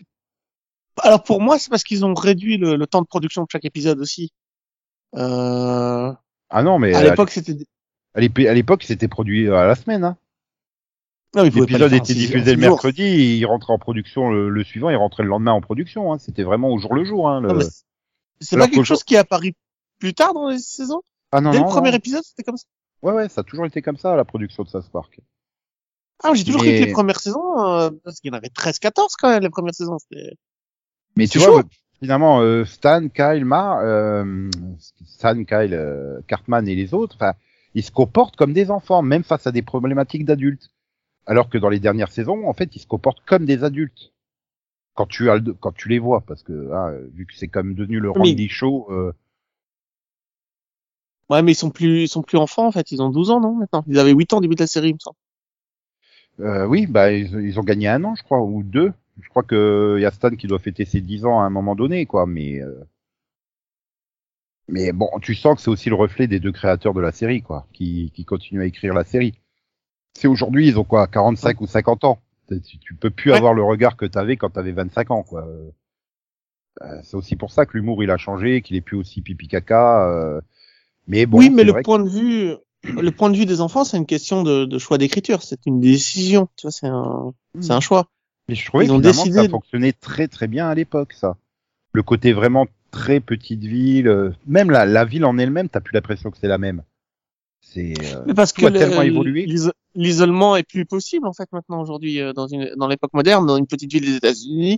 alors 1.02 1.24
pour 1.24 1.42
moi, 1.42 1.58
c'est 1.60 1.70
parce 1.70 1.84
qu'ils 1.84 2.06
ont 2.06 2.14
réduit 2.14 2.58
le, 2.58 2.76
le 2.76 2.88
temps 2.88 3.02
de 3.02 3.08
production 3.08 3.44
de 3.44 3.48
chaque 3.52 3.66
épisode 3.66 4.00
aussi. 4.00 4.32
Euh... 5.16 6.12
Ah 6.50 6.64
non, 6.64 6.80
mais 6.80 6.94
À 6.94 7.04
l'époque, 7.04 7.32
c'était. 7.32 7.56
à 8.14 8.20
l'ép- 8.20 8.48
à 8.48 8.54
l'époque, 8.54 8.84
c'était 8.84 9.08
produit 9.08 9.50
à 9.50 9.66
la 9.66 9.76
semaine. 9.76 10.04
Hein. 10.04 10.18
L'épisode 11.36 11.94
était 11.94 12.14
diffusé 12.14 12.56
le 12.56 12.62
mercredi, 12.62 13.04
il 13.38 13.46
rentrait 13.46 13.74
en 13.74 13.78
production 13.80 14.30
le, 14.30 14.50
le 14.50 14.64
suivant, 14.64 14.90
il 14.90 14.96
rentrait 14.96 15.24
le 15.24 15.30
lendemain 15.30 15.52
en 15.52 15.62
production. 15.62 16.14
Hein. 16.14 16.18
C'était 16.20 16.44
vraiment 16.44 16.70
au 16.72 16.80
jour 16.80 16.96
le 16.96 17.04
jour. 17.04 17.30
Hein, 17.30 17.42
le... 17.42 17.60
C'est- 18.40 18.58
pas 18.58 18.68
quelque 18.68 18.84
chose 18.84 19.04
qui 19.04 19.16
est 19.16 19.20
apparu 19.20 19.54
plus 20.00 20.14
tard 20.14 20.34
dans 20.34 20.50
les 20.50 20.60
saisons? 20.60 21.02
Ah 21.32 21.42
non, 21.42 21.52
Dès 21.52 21.60
non, 21.60 21.66
le 21.66 21.70
premier 21.70 21.92
non. 21.92 21.98
épisode, 21.98 22.24
c'était 22.24 22.44
comme 22.44 22.58
ça? 22.58 22.66
Ouais, 23.04 23.12
ouais, 23.14 23.30
ça 23.30 23.42
a 23.42 23.44
toujours 23.44 23.66
été 23.66 23.82
comme 23.82 23.98
ça 23.98 24.16
la 24.16 24.26
production 24.26 24.64
de 24.64 24.70
South 24.70 24.90
Park. 24.92 25.20
Ah, 26.24 26.34
j'ai 26.34 26.44
toujours 26.44 26.64
Mais- 26.64 26.70
cru 26.74 26.80
que 26.82 26.86
les 26.88 26.92
premières 26.94 27.20
saisons, 27.20 27.60
euh, 27.60 27.90
parce 28.04 28.20
qu'il 28.20 28.32
y 28.32 28.34
en 28.34 28.38
avait 28.38 28.50
13-14 28.50 29.16
quand 29.20 29.30
même, 29.30 29.44
les 29.44 29.50
premières 29.50 29.76
saisons. 29.76 29.98
Mais 31.16 31.28
tu 31.28 31.38
vois, 31.40 31.64
finalement, 32.00 32.42
euh, 32.42 32.66
Stan, 32.66 33.08
Kyle, 33.10 33.46
Mar, 33.46 33.80
euh, 33.82 34.50
Stan, 35.06 35.36
Kyle, 35.44 35.74
euh, 35.74 36.20
Cartman 36.28 36.68
et 36.68 36.76
les 36.76 36.94
autres, 36.94 37.16
enfin, 37.16 37.34
ils 37.76 37.84
se 37.84 37.92
comportent 37.92 38.36
comme 38.36 38.54
des 38.54 38.72
enfants, 38.72 39.02
même 39.02 39.24
face 39.24 39.46
à 39.48 39.52
des 39.52 39.62
problématiques 39.62 40.26
d'adultes. 40.26 40.70
Alors 41.28 41.50
que 41.50 41.58
dans 41.58 41.70
les 41.70 41.80
dernières 41.80 42.12
saisons, 42.12 42.48
en 42.48 42.54
fait, 42.54 42.76
ils 42.76 42.80
se 42.80 42.88
comportent 42.88 43.24
comme 43.26 43.46
des 43.46 43.64
adultes. 43.64 44.12
Quand 44.96 45.06
tu 45.06 45.30
as 45.30 45.36
le- 45.38 45.54
quand 45.54 45.74
tu 45.74 45.90
les 45.90 46.00
vois, 46.00 46.22
parce 46.22 46.42
que 46.42 46.72
hein, 46.74 46.98
vu 47.14 47.28
que 47.28 47.34
c'est 47.36 47.48
comme 47.50 47.76
devenu 47.76 48.00
le 48.00 48.12
Mais- 48.14 48.30
Randy 48.30 48.50
Show, 48.50 48.88
euh, 48.90 49.14
Ouais, 51.30 51.42
mais 51.42 51.52
ils 51.52 51.56
sont 51.56 51.70
plus, 51.72 52.04
ils 52.04 52.08
sont 52.08 52.22
plus 52.24 52.38
enfants, 52.38 52.68
en 52.68 52.72
fait. 52.72 52.92
Ils 52.94 53.02
ont 53.02 53.10
12 53.10 53.30
ans, 53.32 53.42
non, 53.42 53.54
maintenant. 53.54 53.84
Ils 53.88 54.00
avaient 54.00 54.14
8 54.14 54.32
ans 54.32 54.38
au 54.38 54.42
début 54.42 54.56
de 54.56 54.62
la 54.62 54.68
série, 54.68 54.90
il 54.90 54.94
me 54.94 55.00
semble. 55.00 55.18
Euh, 56.40 56.66
oui, 56.66 56.86
bah 56.88 57.12
ils, 57.12 57.34
ils 57.42 57.60
ont 57.60 57.64
gagné 57.64 57.88
un 57.88 58.04
an, 58.04 58.16
je 58.16 58.24
crois, 58.24 58.42
ou 58.42 58.64
deux. 58.64 58.94
Je 59.22 59.30
crois 59.30 59.44
que 59.44 59.98
y 60.00 60.06
a 60.06 60.12
Stan 60.12 60.30
qui 60.32 60.48
doit 60.48 60.60
fêter 60.60 60.86
ses 60.86 61.02
10 61.02 61.26
ans 61.26 61.40
à 61.40 61.44
un 61.44 61.50
moment 61.50 61.76
donné, 61.76 62.06
quoi. 62.06 62.26
Mais 62.28 62.62
euh, 62.62 62.76
mais 64.70 64.92
bon, 64.92 65.10
tu 65.22 65.34
sens 65.34 65.56
que 65.56 65.62
c'est 65.62 65.70
aussi 65.70 65.90
le 65.90 65.96
reflet 65.96 66.28
des 66.28 66.40
deux 66.40 66.52
créateurs 66.52 66.94
de 66.94 67.02
la 67.02 67.12
série, 67.12 67.42
quoi, 67.42 67.68
qui 67.74 68.12
qui 68.14 68.26
continuent 68.26 68.62
à 68.62 68.66
écrire 68.66 68.94
la 68.94 69.04
série. 69.06 69.40
C'est 70.14 70.28
aujourd'hui, 70.28 70.68
ils 70.68 70.80
ont 70.80 70.84
quoi, 70.84 71.08
45 71.08 71.62
ou 71.62 71.68
50 71.68 72.04
ans. 72.04 72.20
Tu, 72.50 72.78
tu 72.80 72.94
peux 72.96 73.10
plus 73.10 73.32
Ouais. 73.32 73.38
avoir 73.38 73.54
le 73.54 73.64
regard 73.64 73.98
que 73.98 74.06
t'avais 74.06 74.38
quand 74.38 74.50
t'avais 74.50 74.72
25 74.72 75.12
ans, 75.12 75.24
quoi. 75.24 75.46
Euh, 75.46 77.02
c'est 77.04 77.16
aussi 77.16 77.36
pour 77.36 77.52
ça 77.52 77.66
que 77.66 77.76
l'humour 77.78 78.04
il 78.04 78.12
a 78.12 78.18
changé, 78.18 78.62
qu'il 78.62 78.76
est 78.76 78.82
plus 78.82 78.98
aussi 78.98 79.22
pipi 79.22 79.48
caca. 79.48 80.08
euh, 80.10 80.42
Mais 81.08 81.26
bon, 81.26 81.40
oui, 81.40 81.50
mais 81.50 81.64
le 81.64 81.74
que- 81.74 81.82
point 81.82 82.00
de 82.00 82.10
vue, 82.10 82.54
le 82.94 83.12
point 83.12 83.30
de 83.30 83.38
vue 83.38 83.46
des 83.46 83.62
enfants, 83.62 83.84
c'est 83.84 83.98
une 83.98 84.06
question 84.06 84.44
de, 84.44 84.66
de 84.66 84.78
choix 84.78 84.98
d'écriture. 84.98 85.44
C'est 85.44 85.66
une 85.66 85.80
décision. 85.80 86.48
Tu 86.56 86.64
vois, 86.68 86.72
c'est 86.72 86.88
un, 86.88 87.34
c'est 87.60 87.72
un 87.72 87.80
choix. 87.80 88.08
Mais 88.50 88.56
je 88.56 88.66
trouvais 88.66 88.86
Ils 88.86 88.90
que 88.90 88.94
ont 88.94 89.00
décidé 89.00 89.36
ça 89.36 89.44
de- 89.44 89.50
fonctionnait 89.50 89.94
très 89.94 90.28
très 90.28 90.48
bien 90.48 90.68
à 90.70 90.76
l'époque, 90.76 91.14
ça. 91.14 91.38
Le 91.94 92.04
côté 92.04 92.34
vraiment 92.34 92.66
très 92.92 93.20
petite 93.20 93.62
ville, 93.64 94.08
euh, 94.08 94.32
même 94.46 94.72
la, 94.72 94.86
la 94.86 95.04
ville 95.06 95.26
en 95.26 95.38
elle-même, 95.38 95.68
t'as 95.70 95.82
plus 95.82 95.94
l'impression 95.94 96.32
que 96.32 96.38
c'est 96.40 96.48
la 96.48 96.58
même. 96.58 96.84
C'est 97.62 97.94
euh, 98.16 98.24
Mais 98.26 98.34
parce 98.34 98.54
tout 98.54 98.62
que 98.62 98.68
a 98.68 98.72
tellement 98.72 99.02
le- 99.02 99.08
évolué. 99.08 99.46
l'iso- 99.46 99.74
l'isolement 99.96 100.56
est 100.56 100.64
plus 100.64 100.86
possible 100.86 101.28
en 101.28 101.34
fait 101.34 101.50
maintenant 101.52 101.82
aujourd'hui 101.82 102.22
euh, 102.22 102.32
dans 102.32 102.48
une 102.48 102.72
dans 102.78 102.88
l'époque 102.88 103.14
moderne, 103.14 103.46
dans 103.46 103.58
une 103.58 103.68
petite 103.68 103.92
ville 103.92 104.06
des 104.06 104.16
États-Unis. 104.16 104.78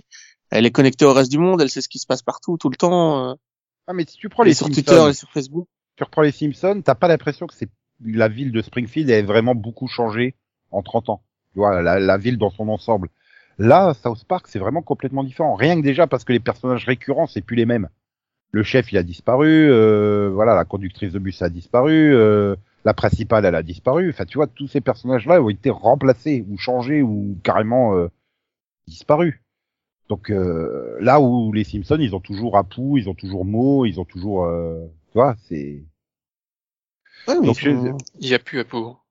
Elle 0.50 0.66
est 0.66 0.72
connectée 0.72 1.04
au 1.04 1.12
reste 1.12 1.30
du 1.30 1.38
monde, 1.38 1.60
elle 1.62 1.70
sait 1.70 1.82
ce 1.82 1.88
qui 1.88 2.00
se 2.00 2.06
passe 2.06 2.22
partout 2.22 2.56
tout 2.58 2.68
le 2.70 2.76
temps. 2.76 3.30
Euh, 3.30 3.34
ah 3.86 3.92
mais 3.92 4.04
si 4.08 4.16
tu 4.16 4.28
prends 4.28 4.42
les 4.42 4.54
sur 4.54 4.66
Simpsons, 4.66 4.82
Twitter, 4.82 5.08
est 5.10 5.12
sur 5.12 5.30
Facebook. 5.30 5.68
tu 5.96 6.02
reprends 6.02 6.22
les 6.22 6.32
Simpsons, 6.32 6.82
t'as 6.84 6.96
pas 6.96 7.06
l'impression 7.06 7.46
que 7.46 7.54
c'est 7.54 7.68
la 8.04 8.28
ville 8.28 8.52
de 8.52 8.62
Springfield 8.62 9.10
a 9.10 9.22
vraiment 9.22 9.54
beaucoup 9.54 9.88
changé 9.88 10.34
en 10.70 10.82
30 10.82 11.08
ans. 11.10 11.22
Tu 11.52 11.58
vois, 11.58 11.82
la, 11.82 11.98
la 12.00 12.18
ville 12.18 12.38
dans 12.38 12.50
son 12.50 12.68
ensemble. 12.68 13.08
Là, 13.58 13.94
South 13.94 14.24
Park, 14.24 14.46
c'est 14.48 14.58
vraiment 14.58 14.82
complètement 14.82 15.24
différent. 15.24 15.54
Rien 15.54 15.76
que 15.76 15.82
déjà 15.84 16.06
parce 16.06 16.24
que 16.24 16.32
les 16.32 16.40
personnages 16.40 16.86
récurrents, 16.86 17.26
c'est 17.26 17.42
plus 17.42 17.56
les 17.56 17.66
mêmes. 17.66 17.88
Le 18.52 18.62
chef, 18.62 18.92
il 18.92 18.98
a 18.98 19.02
disparu. 19.02 19.70
euh, 19.70 20.30
voilà, 20.32 20.54
la 20.54 20.64
conductrice 20.64 21.12
de 21.12 21.18
bus 21.18 21.42
a 21.42 21.50
disparu. 21.50 22.14
euh, 22.14 22.56
la 22.84 22.94
principale, 22.94 23.44
elle 23.44 23.54
a 23.54 23.62
disparu. 23.62 24.10
Enfin, 24.10 24.24
tu 24.24 24.38
vois, 24.38 24.46
tous 24.46 24.66
ces 24.68 24.80
personnages-là 24.80 25.42
ont 25.42 25.50
été 25.50 25.70
remplacés 25.70 26.44
ou 26.48 26.56
changés 26.58 27.02
ou 27.02 27.38
carrément 27.44 27.94
euh, 27.96 28.08
disparus. 28.88 29.40
Donc 30.08 30.30
euh, 30.30 30.96
là 31.00 31.20
où 31.20 31.52
les 31.52 31.64
Simpsons, 31.64 31.98
ils 32.00 32.14
ont 32.16 32.20
toujours 32.20 32.56
Apu, 32.58 32.98
ils 32.98 33.08
ont 33.08 33.14
toujours 33.14 33.44
Mo, 33.44 33.86
ils 33.86 34.00
ont 34.00 34.04
toujours, 34.04 34.44
euh, 34.46 34.86
tu 35.12 35.18
vois, 35.18 35.36
c'est. 35.48 35.84
Mais 37.28 37.34
Donc, 37.46 37.62
Il 37.62 38.28
y 38.28 38.34
a 38.34 38.38
plus 38.38 38.60
à 38.60 38.64
pour. 38.64 39.04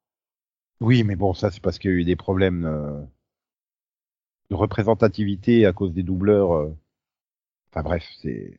Oui, 0.81 1.03
mais 1.03 1.15
bon, 1.15 1.34
ça 1.34 1.52
c'est 1.52 1.61
parce 1.61 1.77
qu'il 1.80 1.91
y 1.91 1.94
a 1.94 1.98
eu 1.98 2.03
des 2.06 2.15
problèmes 2.15 2.65
euh, 2.65 3.02
de 4.52 4.56
représentativité 4.56 5.65
à 5.65 5.73
cause 5.73 5.91
des 5.94 6.03
doubleurs. 6.03 6.53
euh. 6.53 6.77
Enfin 7.72 7.84
bref, 7.84 8.06
c'est 8.22 8.57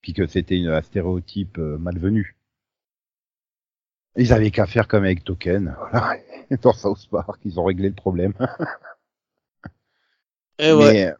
puis 0.00 0.12
que 0.12 0.26
c'était 0.26 0.58
une- 0.58 0.68
un 0.68 0.82
stéréotype 0.82 1.58
euh, 1.58 1.78
malvenu. 1.78 2.36
Ils 4.16 4.32
avaient 4.32 4.50
qu'à 4.50 4.66
faire 4.66 4.88
comme 4.88 5.04
avec 5.04 5.24
Token, 5.24 5.74
voilà. 5.90 6.16
Dans 6.62 6.72
South 6.72 7.08
Park, 7.10 7.40
ils 7.44 7.58
ont 7.58 7.64
réglé 7.64 7.88
le 7.88 7.94
problème. 7.94 8.34
Eh 10.58 10.72
ouais. 10.72 10.92
Mais, 10.94 11.14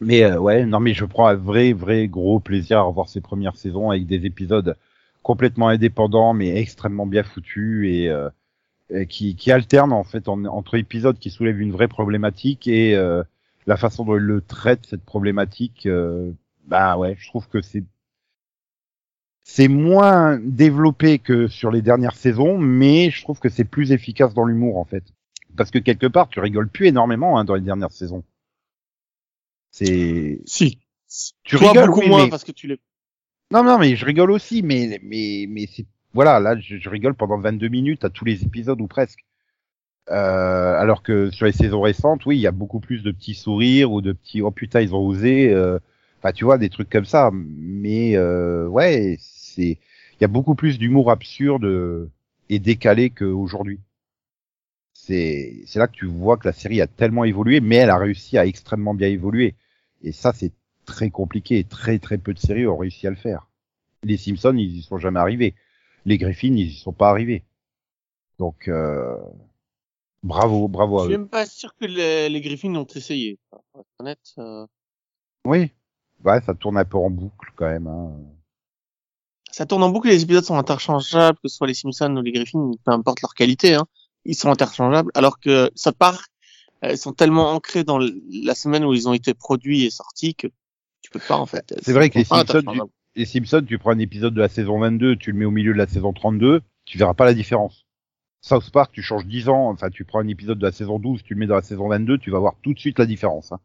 mais 0.00 0.22
euh, 0.24 0.38
ouais, 0.38 0.66
non, 0.66 0.80
mais 0.80 0.94
je 0.94 1.04
prends 1.04 1.26
un 1.28 1.34
vrai, 1.34 1.72
vrai 1.72 2.08
gros 2.08 2.40
plaisir 2.40 2.78
à 2.78 2.82
revoir 2.82 3.08
ces 3.08 3.20
premières 3.20 3.56
saisons 3.56 3.90
avec 3.90 4.06
des 4.06 4.26
épisodes 4.26 4.76
complètement 5.22 5.68
indépendants, 5.68 6.34
mais 6.34 6.56
extrêmement 6.58 7.06
bien 7.06 7.22
foutus 7.22 7.88
et, 7.88 8.08
euh, 8.08 8.28
et 8.90 9.06
qui, 9.06 9.36
qui 9.36 9.52
alternent 9.52 9.92
en 9.94 10.04
fait 10.04 10.28
en- 10.28 10.44
entre 10.46 10.76
épisodes 10.76 11.18
qui 11.18 11.30
soulèvent 11.30 11.60
une 11.60 11.72
vraie 11.72 11.88
problématique 11.88 12.68
et 12.68 12.96
euh, 12.96 13.22
la 13.66 13.76
façon 13.76 14.04
dont 14.04 14.16
ils 14.16 14.22
le 14.22 14.40
traitent 14.42 14.86
cette 14.86 15.04
problématique. 15.04 15.86
euh, 15.86 16.32
bah 16.66 16.96
ouais, 16.98 17.16
je 17.18 17.28
trouve 17.28 17.48
que 17.48 17.62
c'est 17.62 17.84
c'est 19.44 19.68
moins 19.68 20.36
développé 20.42 21.20
que 21.20 21.46
sur 21.46 21.70
les 21.70 21.80
dernières 21.80 22.16
saisons, 22.16 22.58
mais 22.58 23.10
je 23.10 23.22
trouve 23.22 23.38
que 23.38 23.48
c'est 23.48 23.64
plus 23.64 23.92
efficace 23.92 24.34
dans 24.34 24.44
l'humour 24.44 24.78
en 24.78 24.84
fait. 24.84 25.04
parce 25.56 25.70
que 25.70 25.78
quelque 25.78 26.06
part, 26.06 26.28
tu 26.28 26.40
rigoles 26.40 26.68
plus 26.68 26.86
énormément 26.88 27.38
hein, 27.38 27.44
dans 27.44 27.54
les 27.54 27.60
dernières 27.60 27.92
saisons. 27.92 28.24
C'est, 29.70 30.40
Si. 30.44 30.78
tu 31.44 31.56
Toi, 31.56 31.74
rigoles, 31.74 31.74
beaucoup 31.74 32.00
oui, 32.00 32.10
moins 32.10 32.26
mais 32.26 32.30
parce 32.30 32.44
que 32.44 32.52
tu 32.52 32.66
l'es. 32.68 32.80
Non, 33.52 33.62
non, 33.64 33.78
mais 33.78 33.96
je 33.96 34.04
rigole 34.06 34.30
aussi, 34.30 34.62
mais 34.62 35.00
mais 35.02 35.46
mais 35.48 35.66
c'est 35.66 35.86
voilà, 36.14 36.40
là, 36.40 36.58
je, 36.58 36.88
rigole 36.90 37.14
pendant 37.14 37.38
22 37.38 37.68
minutes 37.68 38.04
à 38.04 38.10
tous 38.10 38.24
les 38.24 38.42
épisodes 38.44 38.80
ou 38.80 38.86
presque. 38.86 39.24
Euh, 40.10 40.78
alors 40.80 41.02
que 41.02 41.30
sur 41.30 41.46
les 41.46 41.52
saisons 41.52 41.80
récentes, 41.82 42.26
oui, 42.26 42.36
il 42.38 42.40
y 42.40 42.46
a 42.48 42.52
beaucoup 42.52 42.80
plus 42.80 43.02
de 43.02 43.12
petits 43.12 43.34
sourires 43.34 43.92
ou 43.92 44.00
de 44.02 44.12
petits 44.12 44.42
oh 44.42 44.50
putain 44.50 44.80
ils 44.82 44.94
ont 44.94 45.06
osé. 45.06 45.50
euh, 45.52 45.78
Enfin, 46.18 46.32
tu 46.32 46.44
vois 46.44 46.58
des 46.58 46.70
trucs 46.70 46.90
comme 46.90 47.04
ça. 47.06 47.30
Mais 47.34 48.16
euh, 48.16 48.66
ouais, 48.68 49.16
c'est 49.20 49.78
il 50.14 50.22
y 50.22 50.24
a 50.24 50.28
beaucoup 50.28 50.54
plus 50.56 50.78
d'humour 50.78 51.10
absurde 51.10 51.64
euh, 51.64 52.10
et 52.50 52.58
décalé 52.60 53.10
qu'aujourd'hui. 53.10 53.80
C'est 54.94 55.62
c'est 55.66 55.78
là 55.78 55.86
que 55.88 55.92
tu 55.94 56.06
vois 56.06 56.36
que 56.38 56.46
la 56.48 56.52
série 56.54 56.80
a 56.80 56.86
tellement 56.86 57.24
évolué, 57.24 57.60
mais 57.60 57.76
elle 57.76 57.90
a 57.90 57.98
réussi 57.98 58.38
à 58.38 58.46
extrêmement 58.46 58.94
bien 58.94 59.08
évoluer. 59.08 59.54
Et 60.02 60.12
ça, 60.12 60.32
c'est 60.32 60.52
très 60.86 61.10
compliqué. 61.10 61.58
et 61.58 61.64
Très 61.64 61.98
très 61.98 62.18
peu 62.18 62.34
de 62.34 62.38
séries 62.38 62.66
ont 62.66 62.76
réussi 62.76 63.06
à 63.06 63.10
le 63.10 63.16
faire. 63.16 63.48
Les 64.02 64.16
Simpsons, 64.16 64.56
ils 64.56 64.78
y 64.78 64.82
sont 64.82 64.98
jamais 64.98 65.20
arrivés. 65.20 65.54
Les 66.04 66.18
Griffins, 66.18 66.48
ils 66.56 66.68
y 66.72 66.74
sont 66.74 66.92
pas 66.92 67.10
arrivés. 67.10 67.44
Donc 68.38 68.66
euh, 68.68 69.16
bravo, 70.22 70.68
bravo 70.68 70.98
Je 70.98 71.02
à 71.02 71.06
suis 71.06 71.14
eux. 71.14 71.18
même 71.18 71.28
pas 71.28 71.46
sûr 71.46 71.74
que 71.76 71.84
les, 71.86 72.28
les 72.28 72.40
Griffins 72.40 72.74
ont 72.74 72.86
essayé. 72.86 73.38
Pour 73.50 73.60
être 73.80 73.86
honnête. 74.00 74.32
euh, 74.38 74.66
Oui. 75.46 75.70
Ouais, 76.24 76.40
ça 76.42 76.54
tourne 76.54 76.76
un 76.78 76.84
peu 76.84 76.98
en 76.98 77.10
boucle 77.10 77.52
quand 77.56 77.68
même. 77.68 77.86
Hein. 77.86 78.12
Ça 79.50 79.66
tourne 79.66 79.82
en 79.82 79.90
boucle, 79.90 80.08
les 80.08 80.22
épisodes 80.22 80.44
sont 80.44 80.56
interchangeables, 80.56 81.36
que 81.42 81.48
ce 81.48 81.56
soit 81.56 81.66
les 81.66 81.74
Simpsons 81.74 82.16
ou 82.16 82.22
les 82.22 82.32
Griffins, 82.32 82.70
peu 82.84 82.92
importe 82.92 83.20
leur 83.20 83.34
qualité, 83.34 83.74
hein, 83.74 83.86
ils 84.24 84.34
sont 84.34 84.50
interchangeables, 84.50 85.10
alors 85.14 85.38
que 85.40 85.70
South 85.74 85.96
Park, 85.98 86.30
euh, 86.84 86.92
ils 86.92 86.96
sont 86.98 87.12
tellement 87.12 87.50
ancrés 87.50 87.84
dans 87.84 87.98
la 87.98 88.54
semaine 88.54 88.84
où 88.84 88.94
ils 88.94 89.08
ont 89.08 89.12
été 89.12 89.34
produits 89.34 89.84
et 89.84 89.90
sortis 89.90 90.34
que 90.34 90.46
tu 91.02 91.10
peux 91.10 91.20
pas 91.20 91.36
en 91.36 91.46
fait. 91.46 91.74
C'est 91.82 91.92
vrai 91.92 92.10
que 92.10 92.18
les 92.18 92.24
Simpsons, 92.24 92.58
interchangeables. 92.58 92.90
Les 93.14 93.24
Simpsons, 93.26 93.64
tu 93.66 93.78
prends 93.78 93.90
un 93.90 93.98
épisode 93.98 94.34
de 94.34 94.40
la 94.40 94.48
saison 94.48 94.78
22, 94.78 95.16
tu 95.16 95.32
le 95.32 95.38
mets 95.38 95.44
au 95.44 95.50
milieu 95.50 95.72
de 95.72 95.78
la 95.78 95.86
saison 95.86 96.12
32, 96.12 96.62
tu 96.84 96.98
verras 96.98 97.14
pas 97.14 97.24
la 97.24 97.34
différence. 97.34 97.84
South 98.40 98.70
Park, 98.70 98.90
tu 98.92 99.02
changes 99.02 99.26
10 99.26 99.48
ans, 99.48 99.68
enfin 99.70 99.90
tu 99.90 100.04
prends 100.04 100.20
un 100.20 100.28
épisode 100.28 100.58
de 100.58 100.66
la 100.66 100.72
saison 100.72 100.98
12, 100.98 101.22
tu 101.22 101.34
le 101.34 101.40
mets 101.40 101.46
dans 101.46 101.54
la 101.54 101.62
saison 101.62 101.88
22, 101.88 102.18
tu 102.18 102.30
vas 102.30 102.38
voir 102.38 102.54
tout 102.62 102.72
de 102.74 102.78
suite 102.78 102.98
la 102.98 103.06
différence. 103.06 103.52
Hein. 103.52 103.60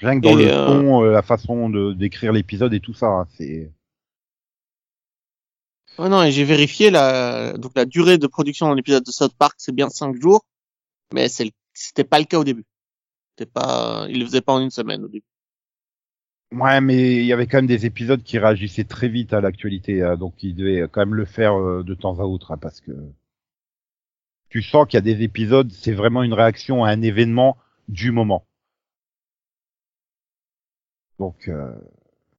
Rien 0.00 0.16
que 0.20 0.24
dans 0.24 0.38
Et, 0.38 0.44
le 0.44 0.50
euh, 0.50 0.66
ton, 0.66 1.04
euh, 1.04 1.12
la 1.12 1.22
façon 1.22 1.70
de 1.70 1.92
d'écrire 1.92 2.32
l'épisode 2.32 2.74
et 2.74 2.80
tout 2.80 2.94
ça, 2.94 3.06
hein, 3.06 3.26
c'est 3.36 3.70
Ouais, 5.98 6.08
non, 6.08 6.22
et 6.24 6.32
j'ai 6.32 6.44
vérifié 6.44 6.90
la, 6.90 7.52
donc 7.56 7.72
la 7.76 7.84
durée 7.84 8.18
de 8.18 8.26
production 8.26 8.68
d'un 8.68 8.76
épisode 8.76 9.04
de 9.04 9.12
South 9.12 9.34
Park, 9.38 9.54
c'est 9.58 9.74
bien 9.74 9.88
5 9.88 10.20
jours, 10.20 10.44
mais 11.12 11.28
c'est 11.28 11.44
le- 11.44 11.52
c'était 11.72 12.02
pas 12.04 12.18
le 12.18 12.24
cas 12.24 12.38
au 12.38 12.44
début. 12.44 12.64
C'était 13.38 13.50
pas, 13.50 14.06
ils 14.08 14.18
le 14.18 14.26
faisaient 14.26 14.40
pas 14.40 14.52
en 14.54 14.60
une 14.60 14.70
semaine 14.70 15.04
au 15.04 15.08
début. 15.08 15.24
Ouais, 16.54 16.80
mais 16.80 17.16
il 17.16 17.24
y 17.24 17.32
avait 17.32 17.48
quand 17.48 17.58
même 17.58 17.66
des 17.66 17.84
épisodes 17.84 18.22
qui 18.22 18.38
réagissaient 18.38 18.84
très 18.84 19.08
vite 19.08 19.32
à 19.32 19.40
l'actualité, 19.40 20.02
hein, 20.02 20.16
donc 20.16 20.40
ils 20.42 20.54
devaient 20.54 20.86
quand 20.90 21.00
même 21.00 21.14
le 21.14 21.24
faire 21.24 21.58
euh, 21.58 21.82
de 21.82 21.94
temps 21.94 22.20
à 22.20 22.24
autre, 22.24 22.52
hein, 22.52 22.58
parce 22.58 22.80
que 22.80 22.92
tu 24.50 24.62
sens 24.62 24.86
qu'il 24.86 24.96
y 24.96 24.98
a 24.98 25.00
des 25.00 25.22
épisodes, 25.24 25.72
c'est 25.72 25.94
vraiment 25.94 26.22
une 26.22 26.32
réaction 26.32 26.84
à 26.84 26.90
un 26.90 27.02
événement 27.02 27.56
du 27.88 28.12
moment. 28.12 28.46
Donc 31.18 31.48
euh, 31.48 31.74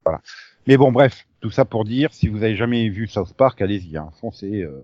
voilà. 0.05 0.21
Mais 0.65 0.77
bon, 0.77 0.93
bref, 0.93 1.27
tout 1.41 1.51
ça 1.51 1.65
pour 1.65 1.83
dire, 1.83 2.13
si 2.13 2.29
vous 2.29 2.43
avez 2.43 2.55
jamais 2.55 2.87
vu 2.87 3.07
South 3.07 3.33
Park, 3.33 3.61
allez-y, 3.61 3.97
hein, 3.97 4.11
foncez. 4.21 4.61
Euh, 4.61 4.81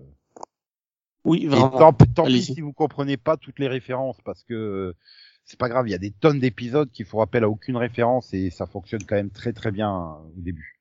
Oui, 1.24 1.44
et 1.44 1.48
vraiment. 1.48 1.70
tant, 1.70 1.92
tant 1.92 2.26
pis 2.26 2.42
si 2.42 2.60
vous 2.60 2.74
comprenez 2.74 3.16
pas 3.16 3.38
toutes 3.38 3.58
les 3.58 3.68
références, 3.68 4.20
parce 4.26 4.42
que 4.44 4.52
euh, 4.52 4.96
c'est 5.44 5.58
pas 5.58 5.68
grave, 5.68 5.88
il 5.88 5.90
y 5.90 5.94
a 5.94 5.98
des 5.98 6.12
tonnes 6.12 6.38
d'épisodes 6.38 6.90
qui 6.90 7.04
font 7.04 7.20
appel 7.20 7.44
à 7.44 7.48
aucune 7.48 7.76
référence 7.76 8.32
et 8.32 8.50
ça 8.50 8.66
fonctionne 8.66 9.04
quand 9.04 9.16
même 9.16 9.30
très 9.30 9.52
très 9.52 9.70
bien 9.70 9.90
euh, 9.90 10.38
au 10.38 10.40
début. 10.40 10.80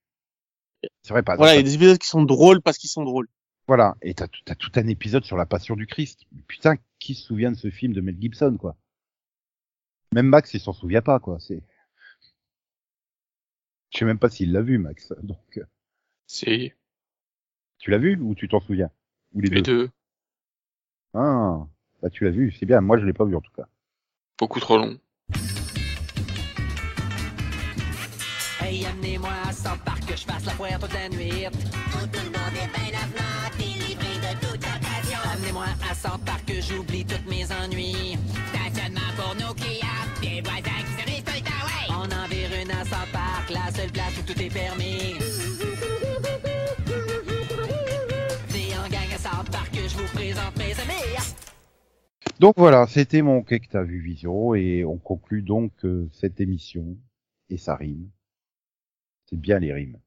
C'est 1.03 1.13
vrai, 1.13 1.23
pas. 1.23 1.35
Voilà, 1.35 1.53
il 1.53 1.57
y 1.57 1.59
a 1.59 1.63
des 1.63 1.75
épisodes 1.75 1.97
qui 1.97 2.07
sont 2.07 2.23
drôles 2.23 2.61
parce 2.61 2.77
qu'ils 2.77 2.89
sont 2.89 3.03
drôles. 3.03 3.27
Voilà, 3.67 3.95
et 4.01 4.13
t'as 4.13 4.27
tout, 4.27 4.71
un 4.75 4.87
épisode 4.87 5.23
sur 5.23 5.37
la 5.37 5.45
Passion 5.45 5.75
du 5.75 5.87
Christ. 5.87 6.25
Putain, 6.47 6.75
qui 6.99 7.13
se 7.15 7.23
souvient 7.23 7.51
de 7.51 7.57
ce 7.57 7.69
film 7.69 7.93
de 7.93 8.01
Mel 8.01 8.17
Gibson, 8.19 8.57
quoi? 8.59 8.75
Même 10.13 10.27
Max, 10.27 10.53
il 10.53 10.59
s'en 10.59 10.73
souvient 10.73 11.01
pas, 11.01 11.19
quoi. 11.19 11.39
C'est, 11.39 11.61
je 13.91 13.99
sais 13.99 14.05
même 14.05 14.19
pas 14.19 14.29
s'il 14.29 14.51
l'a 14.51 14.61
vu, 14.61 14.77
Max. 14.77 15.13
Donc, 15.21 15.57
euh, 15.57 15.65
C'est 16.27 16.75
tu 17.77 17.89
l'as 17.89 17.97
vu 17.97 18.15
ou 18.21 18.35
tu 18.35 18.47
t'en 18.47 18.59
souviens? 18.59 18.91
Ou 19.33 19.41
les, 19.41 19.49
les 19.49 19.61
deux? 19.61 19.85
deux. 19.85 19.89
Ah, 21.13 21.65
bah 22.01 22.09
tu 22.09 22.23
l'as 22.23 22.29
vu, 22.29 22.51
c'est 22.51 22.65
bien. 22.65 22.79
Moi, 22.79 22.97
je 22.99 23.05
l'ai 23.05 23.13
pas 23.13 23.25
vu 23.25 23.35
en 23.35 23.41
tout 23.41 23.51
cas. 23.53 23.67
Beaucoup 24.41 24.59
trop 24.59 24.75
long. 24.75 24.97
Hey, 28.59 28.83
amenez-moi 28.87 29.29
à 29.47 29.53
South 29.53 29.79
Park 29.85 30.03
que 30.07 30.17
je 30.17 30.23
fasse 30.23 30.45
la 30.45 30.53
foire 30.53 30.79
toute 30.79 30.93
la 30.93 31.09
nuit. 31.09 31.45
Où 31.45 32.07
tout 32.07 32.23
le 32.25 32.31
monde 32.31 32.55
est 32.55 32.71
bien 32.75 32.99
avenant, 32.99 33.55
délivré 33.59 34.15
de 34.17 34.33
toute 34.43 34.59
tentation. 34.59 35.19
Amenez-moi 35.31 35.65
à 35.87 35.93
South 35.93 36.25
Park 36.25 36.43
que 36.47 36.59
j'oublie 36.59 37.05
tous 37.05 37.29
mes 37.29 37.45
ennuis. 37.51 38.17
Stationnement 38.51 39.11
pour 39.15 39.35
nos 39.35 39.53
clients, 39.53 40.07
des 40.23 40.41
voisins 40.41 40.81
qui 40.87 41.03
se 41.03 41.05
risent 41.07 41.23
tout 41.23 41.33
le 41.35 41.41
temps, 41.41 41.65
ouais. 41.67 41.87
On 41.89 42.05
en 42.11 42.27
vire 42.27 42.49
une 42.63 42.71
à 42.71 42.83
South 42.83 43.11
Park, 43.13 43.47
la 43.51 43.71
seule 43.71 43.91
place 43.91 44.17
où 44.17 44.23
tout 44.23 44.41
est 44.41 44.49
permis. 44.49 45.17
C'est 48.49 48.75
en 48.75 48.89
gang 48.89 49.13
à 49.13 49.19
South 49.19 49.51
Park 49.51 49.69
que 49.71 49.87
je 49.87 49.95
vous 49.95 50.07
présente 50.15 50.57
mes 50.57 50.73
amis. 50.79 51.20
Donc 52.41 52.55
voilà, 52.57 52.87
c'était 52.87 53.21
mon 53.21 53.43
Qu'est-ce 53.43 53.67
que 53.67 53.71
t'as 53.71 53.83
vu 53.83 54.01
Vision 54.01 54.55
et 54.55 54.83
on 54.83 54.97
conclut 54.97 55.43
donc 55.43 55.71
euh, 55.85 56.09
cette 56.11 56.41
émission 56.41 56.97
et 57.49 57.57
ça 57.57 57.75
rime. 57.75 58.09
C'est 59.27 59.39
bien 59.39 59.59
les 59.59 59.71
rimes. 59.71 59.99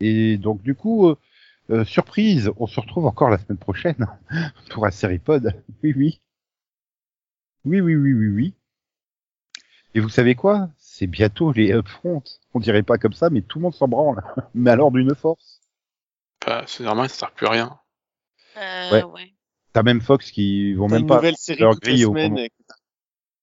Et 0.00 0.38
donc 0.38 0.62
du 0.62 0.74
coup, 0.74 1.08
euh, 1.08 1.16
euh, 1.68 1.84
surprise, 1.84 2.50
on 2.56 2.66
se 2.66 2.80
retrouve 2.80 3.04
encore 3.04 3.28
la 3.28 3.36
semaine 3.36 3.58
prochaine 3.58 4.06
pour 4.70 4.86
un 4.86 4.90
Seripod. 4.90 5.62
Oui, 5.82 5.92
oui. 5.94 6.22
Oui, 7.66 7.82
oui, 7.82 7.94
oui, 7.94 8.14
oui, 8.14 8.28
oui. 8.28 8.54
Et 9.94 10.00
vous 10.00 10.08
savez 10.08 10.34
quoi? 10.34 10.70
C'est 10.78 11.06
bientôt 11.06 11.52
les 11.52 11.70
upfronts. 11.70 12.24
On 12.54 12.60
dirait 12.60 12.82
pas 12.82 12.96
comme 12.96 13.12
ça, 13.12 13.28
mais 13.28 13.42
tout 13.42 13.58
le 13.58 13.64
monde 13.64 13.74
s'en 13.74 13.88
branle. 13.88 14.24
Mais 14.54 14.70
alors 14.70 14.90
d'une 14.90 15.14
force. 15.14 15.60
Pas- 16.40 16.64
C'est 16.66 16.82
normal, 16.82 17.10
ça 17.10 17.16
sert 17.16 17.32
plus 17.32 17.46
à 17.46 17.50
rien. 17.50 17.78
Euh, 18.56 18.90
Ouais. 18.90 19.04
ouais. 19.04 19.34
T'as 19.72 19.82
même 19.82 20.00
Fox 20.00 20.30
qui 20.30 20.74
vont 20.74 20.88
même 20.88 21.00
une 21.02 21.06
pas 21.06 21.16
nouvelle 21.16 21.36
série 21.36 21.60
leur 21.60 21.78
grille 21.78 22.04
au 22.04 22.14
et- 22.16 22.50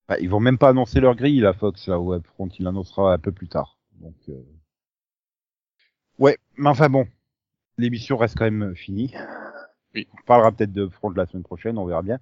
Bah, 0.08 0.18
ils 0.20 0.28
vont 0.30 0.40
même 0.40 0.58
pas 0.58 0.68
annoncer 0.68 1.00
leur 1.00 1.14
grille, 1.16 1.40
la 1.40 1.52
Fox, 1.52 1.88
là, 1.88 1.98
au 1.98 2.14
Upfront. 2.14 2.48
Il 2.58 2.64
l'annoncera 2.64 3.12
un 3.12 3.18
peu 3.18 3.32
plus 3.32 3.48
tard. 3.48 3.78
Donc, 4.00 4.14
euh... 4.28 4.40
ouais, 6.18 6.38
mais 6.56 6.68
enfin 6.68 6.88
bon. 6.88 7.06
L'émission 7.78 8.16
reste 8.16 8.36
quand 8.36 8.44
même 8.50 8.74
finie. 8.76 9.12
Oui. 9.94 10.06
On 10.12 10.22
parlera 10.26 10.52
peut-être 10.52 10.72
de 10.72 10.86
Front 10.88 11.10
la 11.10 11.26
semaine 11.26 11.42
prochaine, 11.42 11.78
on 11.78 11.86
verra 11.86 12.02
bien. 12.02 12.18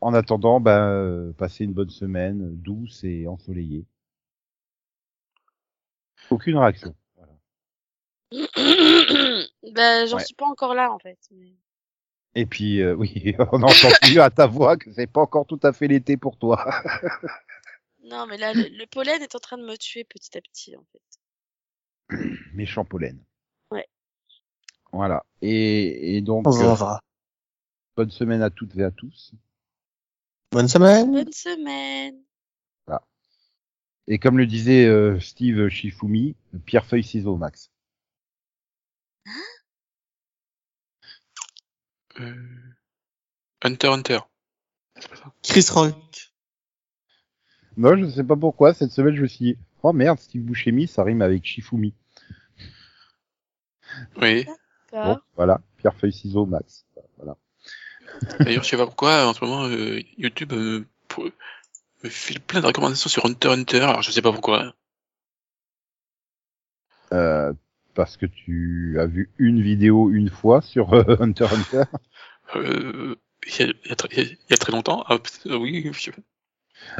En 0.00 0.14
attendant, 0.14 0.60
ben, 0.60 0.80
euh, 0.88 1.32
passez 1.32 1.64
une 1.64 1.72
bonne 1.72 1.90
semaine, 1.90 2.54
douce 2.56 3.02
et 3.04 3.26
ensoleillée. 3.26 3.86
Aucune 6.30 6.56
réaction. 6.56 6.94
Voilà. 7.16 7.32
ben, 9.74 10.06
j'en 10.06 10.16
Ouais. 10.16 10.24
suis 10.24 10.34
pas 10.34 10.46
encore 10.46 10.74
là, 10.74 10.92
en 10.92 10.98
fait. 10.98 11.18
mais- 11.32 11.54
Et 12.34 12.46
puis, 12.46 12.80
euh, 12.82 12.94
oui, 12.94 13.34
on 13.52 13.62
entend 13.62 13.88
mieux 14.12 14.22
à 14.22 14.30
ta 14.30 14.46
voix 14.46 14.76
que 14.76 14.92
c'est 14.92 15.06
pas 15.06 15.20
encore 15.20 15.46
tout 15.46 15.60
à 15.62 15.72
fait 15.72 15.88
l'été 15.88 16.16
pour 16.16 16.38
toi. 16.38 16.64
Non, 18.06 18.26
mais 18.26 18.36
là, 18.36 18.52
le, 18.52 18.68
le 18.68 18.84
pollen 18.84 19.22
est 19.22 19.34
en 19.34 19.38
train 19.38 19.56
de 19.56 19.64
me 19.64 19.78
tuer 19.78 20.04
petit 20.04 20.36
à 20.36 20.42
petit, 20.42 20.76
en 20.76 20.84
fait. 20.92 22.18
Méchant 22.52 22.84
pollen. 22.84 23.18
Ouais. 23.70 23.88
Voilà. 24.92 25.24
Et, 25.40 26.14
et 26.14 26.20
donc, 26.20 26.46
On 26.46 26.54
euh, 26.54 26.60
verra. 26.60 27.00
bonne 27.96 28.10
semaine 28.10 28.42
à 28.42 28.50
toutes 28.50 28.76
et 28.76 28.84
à 28.84 28.90
tous. 28.90 29.32
Bonne 30.52 30.68
semaine. 30.68 31.12
Bonne 31.12 31.32
semaine. 31.32 32.24
Et 34.06 34.18
comme 34.18 34.38
le 34.38 34.46
disait 34.46 34.84
euh, 34.84 35.18
Steve 35.18 35.68
Shifumi, 35.68 36.36
pierre 36.66 36.84
feuille 36.84 37.04
ciseaux, 37.04 37.36
Max. 37.36 37.70
Euh... 39.26 39.30
Hunter 43.62 43.88
Hunter. 43.88 44.18
Ça. 45.00 45.32
Chris 45.42 45.66
Rock. 45.70 46.32
Non, 47.76 47.96
je 47.96 48.08
sais 48.08 48.24
pas 48.24 48.36
pourquoi. 48.36 48.72
Cette 48.74 48.92
semaine, 48.92 49.16
je 49.16 49.22
me 49.22 49.26
suis 49.26 49.44
dit, 49.44 49.58
oh 49.82 49.92
merde, 49.92 50.18
Steve 50.18 50.42
Buscemi, 50.42 50.86
ça 50.86 51.02
rime 51.02 51.22
avec 51.22 51.44
Shifumi. 51.44 51.94
Oui. 54.20 54.46
Bon, 54.92 55.18
voilà, 55.34 55.60
pierre 55.78 55.94
feuille 55.96 56.12
ciseaux, 56.12 56.46
Max. 56.46 56.86
Voilà. 57.16 57.36
D'ailleurs, 58.40 58.62
je 58.62 58.68
sais 58.68 58.76
pas 58.76 58.86
pourquoi, 58.86 59.26
en 59.26 59.34
ce 59.34 59.44
moment, 59.44 59.64
euh, 59.66 60.00
YouTube 60.16 60.52
euh, 60.52 60.86
pour- 61.08 61.24
me 62.04 62.08
file 62.10 62.40
plein 62.40 62.60
de 62.60 62.66
recommandations 62.66 63.08
sur 63.10 63.24
Hunter 63.26 63.48
Hunter, 63.48 63.80
alors 63.80 64.02
je 64.02 64.10
sais 64.12 64.22
pas 64.22 64.30
pourquoi. 64.30 64.74
Euh, 67.12 67.52
parce 67.94 68.16
que 68.16 68.26
tu 68.26 68.96
as 69.00 69.06
vu 69.06 69.30
une 69.38 69.60
vidéo 69.62 70.10
une 70.10 70.30
fois 70.30 70.60
sur 70.62 70.92
euh, 70.94 71.16
Hunter 71.20 71.46
Hunter. 71.52 71.84
Euh, 72.56 73.16
il 73.46 73.60
y 73.66 73.68
a, 73.68 73.72
il 73.84 73.88
y 73.88 73.92
a 73.92 73.96
très- 73.96 74.22
il 74.22 74.38
y 74.50 74.54
a 74.54 74.56
très 74.56 74.72
longtemps. 74.72 75.04
Ah, 75.08 75.18
ah 75.50 75.58
oui, 75.58 75.90
je- 75.92 76.10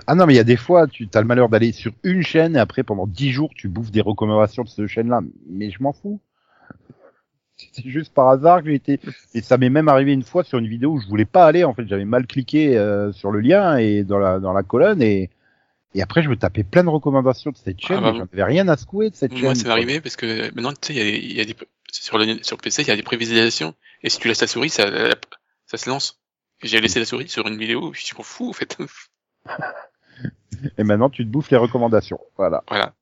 Ah 0.07 0.15
non, 0.15 0.27
mais 0.27 0.35
il 0.35 0.37
y 0.37 0.41
a 0.41 0.45
des 0.45 0.57
fois, 0.57 0.87
tu 0.87 1.09
as 1.15 1.21
le 1.21 1.27
malheur 1.27 1.49
d'aller 1.49 1.73
sur 1.73 1.93
une 2.05 2.23
chaîne 2.23 2.57
et 2.57 2.59
après, 2.59 2.83
pendant 2.83 3.07
dix 3.07 3.31
jours, 3.33 3.51
tu 3.55 3.69
bouffes 3.69 3.91
des 3.91 4.01
recommandations 4.01 4.63
de 4.65 4.69
cette 4.69 4.87
chaîne-là. 4.87 5.21
Mais 5.49 5.71
je 5.71 5.83
m'en 5.83 5.93
fous. 5.93 6.21
C'est 7.73 7.89
juste 7.89 8.13
par 8.13 8.29
hasard 8.29 8.63
que 8.63 8.69
j'ai 8.69 8.75
été. 8.75 9.01
Et 9.33 9.41
ça 9.41 9.59
m'est 9.59 9.71
même 9.71 9.89
arrivé 9.89 10.13
une 10.13 10.23
fois 10.25 10.43
sur 10.43 10.59
une 10.59 10.67
vidéo 10.67 10.93
où 10.93 11.01
je 11.01 11.07
voulais 11.07 11.25
pas 11.25 11.47
aller. 11.47 11.63
En 11.65 11.73
fait, 11.73 11.87
j'avais 11.87 12.05
mal 12.05 12.27
cliqué 12.27 12.77
euh, 12.77 13.13
sur 13.13 13.31
le 13.31 13.41
lien 13.41 13.77
et 13.77 14.03
dans 14.03 14.19
la 14.19 14.41
dans 14.41 14.53
la 14.53 14.63
colonne 14.65 15.01
et 15.03 15.31
et 15.95 16.03
après 16.03 16.23
je 16.23 16.29
me 16.29 16.37
tapais 16.37 16.65
plein 16.65 16.85
de 16.85 16.89
recommandations 16.89 17.51
de 17.51 17.57
cette 17.57 17.81
chaîne. 17.81 18.01
bah, 18.01 18.11
et 18.11 18.17
j'en 18.17 18.23
avais 18.23 18.45
rien 18.45 18.69
à 18.69 18.77
secouer 18.77 19.11
de 19.11 19.15
cette 19.17 19.33
chaîne. 19.33 19.45
moi, 19.45 19.55
ça 19.55 19.65
m'est 19.65 19.71
arrivé 19.71 20.01
parce 20.01 20.17
que 20.17 20.53
maintenant, 20.55 20.73
tu 20.73 20.93
sais, 20.93 20.95
il 20.95 21.33
y 21.33 21.37
a, 21.37 21.39
y 21.39 21.41
a 21.41 21.45
des, 21.45 21.57
sur 21.93 22.19
le, 22.19 22.43
sur 22.43 22.57
le 22.57 22.63
PC, 22.63 22.83
il 22.83 22.89
y 22.89 22.91
a 22.91 22.97
des 22.97 23.03
prévisualisations. 23.03 23.75
Et 24.03 24.11
si 24.11 24.19
tu 24.19 24.29
laisses 24.29 24.41
la 24.41 24.47
souris, 24.47 24.71
ça, 24.71 24.87
ça 25.67 25.77
se 25.77 25.89
lance. 25.89 26.21
J'ai 26.63 26.81
laissé 26.81 26.99
la 26.99 27.07
souris 27.07 27.29
sur 27.29 27.47
une 27.47 27.59
vidéo, 27.59 27.93
je 27.95 28.15
m'en 28.17 28.23
fous, 28.23 28.51
en 28.51 28.53
fait. 28.53 28.77
Et 30.79 30.85
maintenant, 30.85 31.11
tu 31.11 31.25
te 31.25 31.31
bouffes 31.31 31.51
les 31.51 31.57
recommandations. 31.57 32.19
Voilà. 32.37 32.65
voilà. 32.69 32.95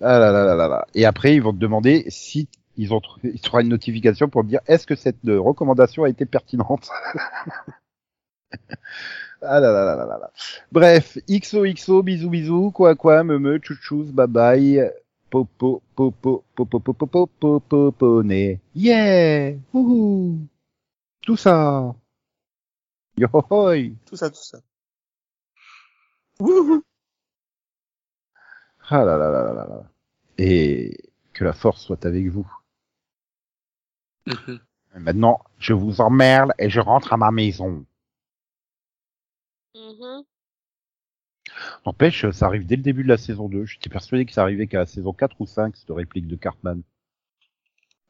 Ah 0.00 0.18
là 0.18 0.32
là 0.32 0.44
là 0.44 0.54
là 0.54 0.68
là. 0.68 0.86
Et 0.94 1.04
après, 1.04 1.34
ils 1.34 1.42
vont 1.42 1.52
te 1.52 1.58
demander 1.58 2.06
si 2.08 2.48
ils 2.76 2.94
ont 2.94 3.00
trouvé, 3.00 3.34
il 3.34 3.60
une 3.60 3.68
notification 3.68 4.28
pour 4.28 4.42
te 4.42 4.48
dire 4.48 4.60
est-ce 4.66 4.86
que 4.86 4.94
cette 4.94 5.22
euh, 5.26 5.38
recommandation 5.38 6.04
a 6.04 6.08
été 6.08 6.24
pertinente? 6.24 6.88
ah 9.42 9.60
là 9.60 9.72
là 9.72 9.84
là 9.84 9.96
là 9.96 10.18
là. 10.18 10.30
Bref, 10.72 11.18
XOXO, 11.28 12.02
bisous 12.02 12.30
bisous, 12.30 12.70
quoi 12.70 12.94
quoi, 12.94 13.24
me 13.24 13.38
me, 13.38 13.58
chouchous, 13.62 14.12
bye 14.12 14.26
bye, 14.26 14.90
popo, 15.30 15.82
popo, 15.94 16.44
popo, 16.54 16.80
popo, 16.80 17.06
popo, 17.06 17.60
poponné. 17.60 18.60
Yeah! 18.74 19.56
Wouhou! 19.72 20.38
Tout 21.22 21.36
ça! 21.36 21.94
Yo 23.16 23.28
ho 23.32 23.44
hoi. 23.50 23.92
Tout 24.06 24.16
ça, 24.16 24.30
tout 24.30 24.42
ça. 24.42 24.58
Wouhou. 26.38 26.82
Ah 28.88 29.04
là 29.04 29.16
là 29.16 29.30
là 29.30 29.42
là 29.44 29.52
là 29.52 29.66
là. 29.66 29.82
Et 30.38 30.96
que 31.32 31.44
la 31.44 31.52
force 31.52 31.82
soit 31.82 32.04
avec 32.06 32.26
vous. 32.28 32.50
Mhm. 34.26 34.60
Maintenant, 34.96 35.40
je 35.58 35.72
vous 35.72 36.00
emmerde 36.00 36.52
et 36.58 36.68
je 36.68 36.80
rentre 36.80 37.12
à 37.12 37.16
ma 37.16 37.30
maison. 37.30 37.84
Mhm. 39.74 40.24
N'empêche, 41.84 42.30
ça 42.30 42.46
arrive 42.46 42.64
dès 42.64 42.76
le 42.76 42.82
début 42.82 43.02
de 43.02 43.08
la 43.08 43.18
saison 43.18 43.48
2. 43.50 43.66
J'étais 43.66 43.90
persuadé 43.90 44.24
que 44.24 44.32
ça 44.32 44.42
arrivait 44.42 44.66
qu'à 44.66 44.78
la 44.78 44.86
saison 44.86 45.12
4 45.12 45.40
ou 45.40 45.46
5, 45.46 45.76
cette 45.76 45.90
réplique 45.90 46.26
de 46.26 46.36
Cartman. 46.36 46.82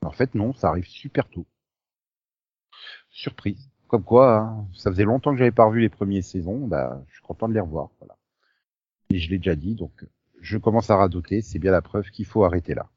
En 0.03 0.11
fait, 0.11 0.35
non, 0.35 0.53
ça 0.53 0.69
arrive 0.69 0.87
super 0.87 1.27
tôt. 1.29 1.47
Surprise. 3.11 3.69
Comme 3.89 4.05
quoi, 4.05 4.39
hein, 4.39 4.67
ça 4.75 4.91
faisait 4.91 5.05
longtemps 5.05 5.33
que 5.33 5.39
j'avais 5.39 5.51
pas 5.51 5.65
revu 5.65 5.81
les 5.81 5.89
premières 5.89 6.25
saisons, 6.25 6.67
bah, 6.67 7.03
je 7.09 7.15
suis 7.15 7.23
content 7.23 7.49
de 7.49 7.55
les 7.55 7.61
revoir, 7.61 7.91
voilà. 7.99 8.17
Et 9.11 9.19
je 9.19 9.31
l'ai 9.31 9.39
déjà 9.39 9.57
dit, 9.57 9.75
donc, 9.75 10.07
je 10.41 10.59
commence 10.59 10.91
à 10.91 10.97
radoter, 10.97 11.43
c'est 11.43 11.59
bien 11.59 11.73
la 11.73 11.83
preuve 11.83 12.11
qu'il 12.11 12.27
faut 12.27 12.45
arrêter 12.45 12.75
là. 12.75 12.89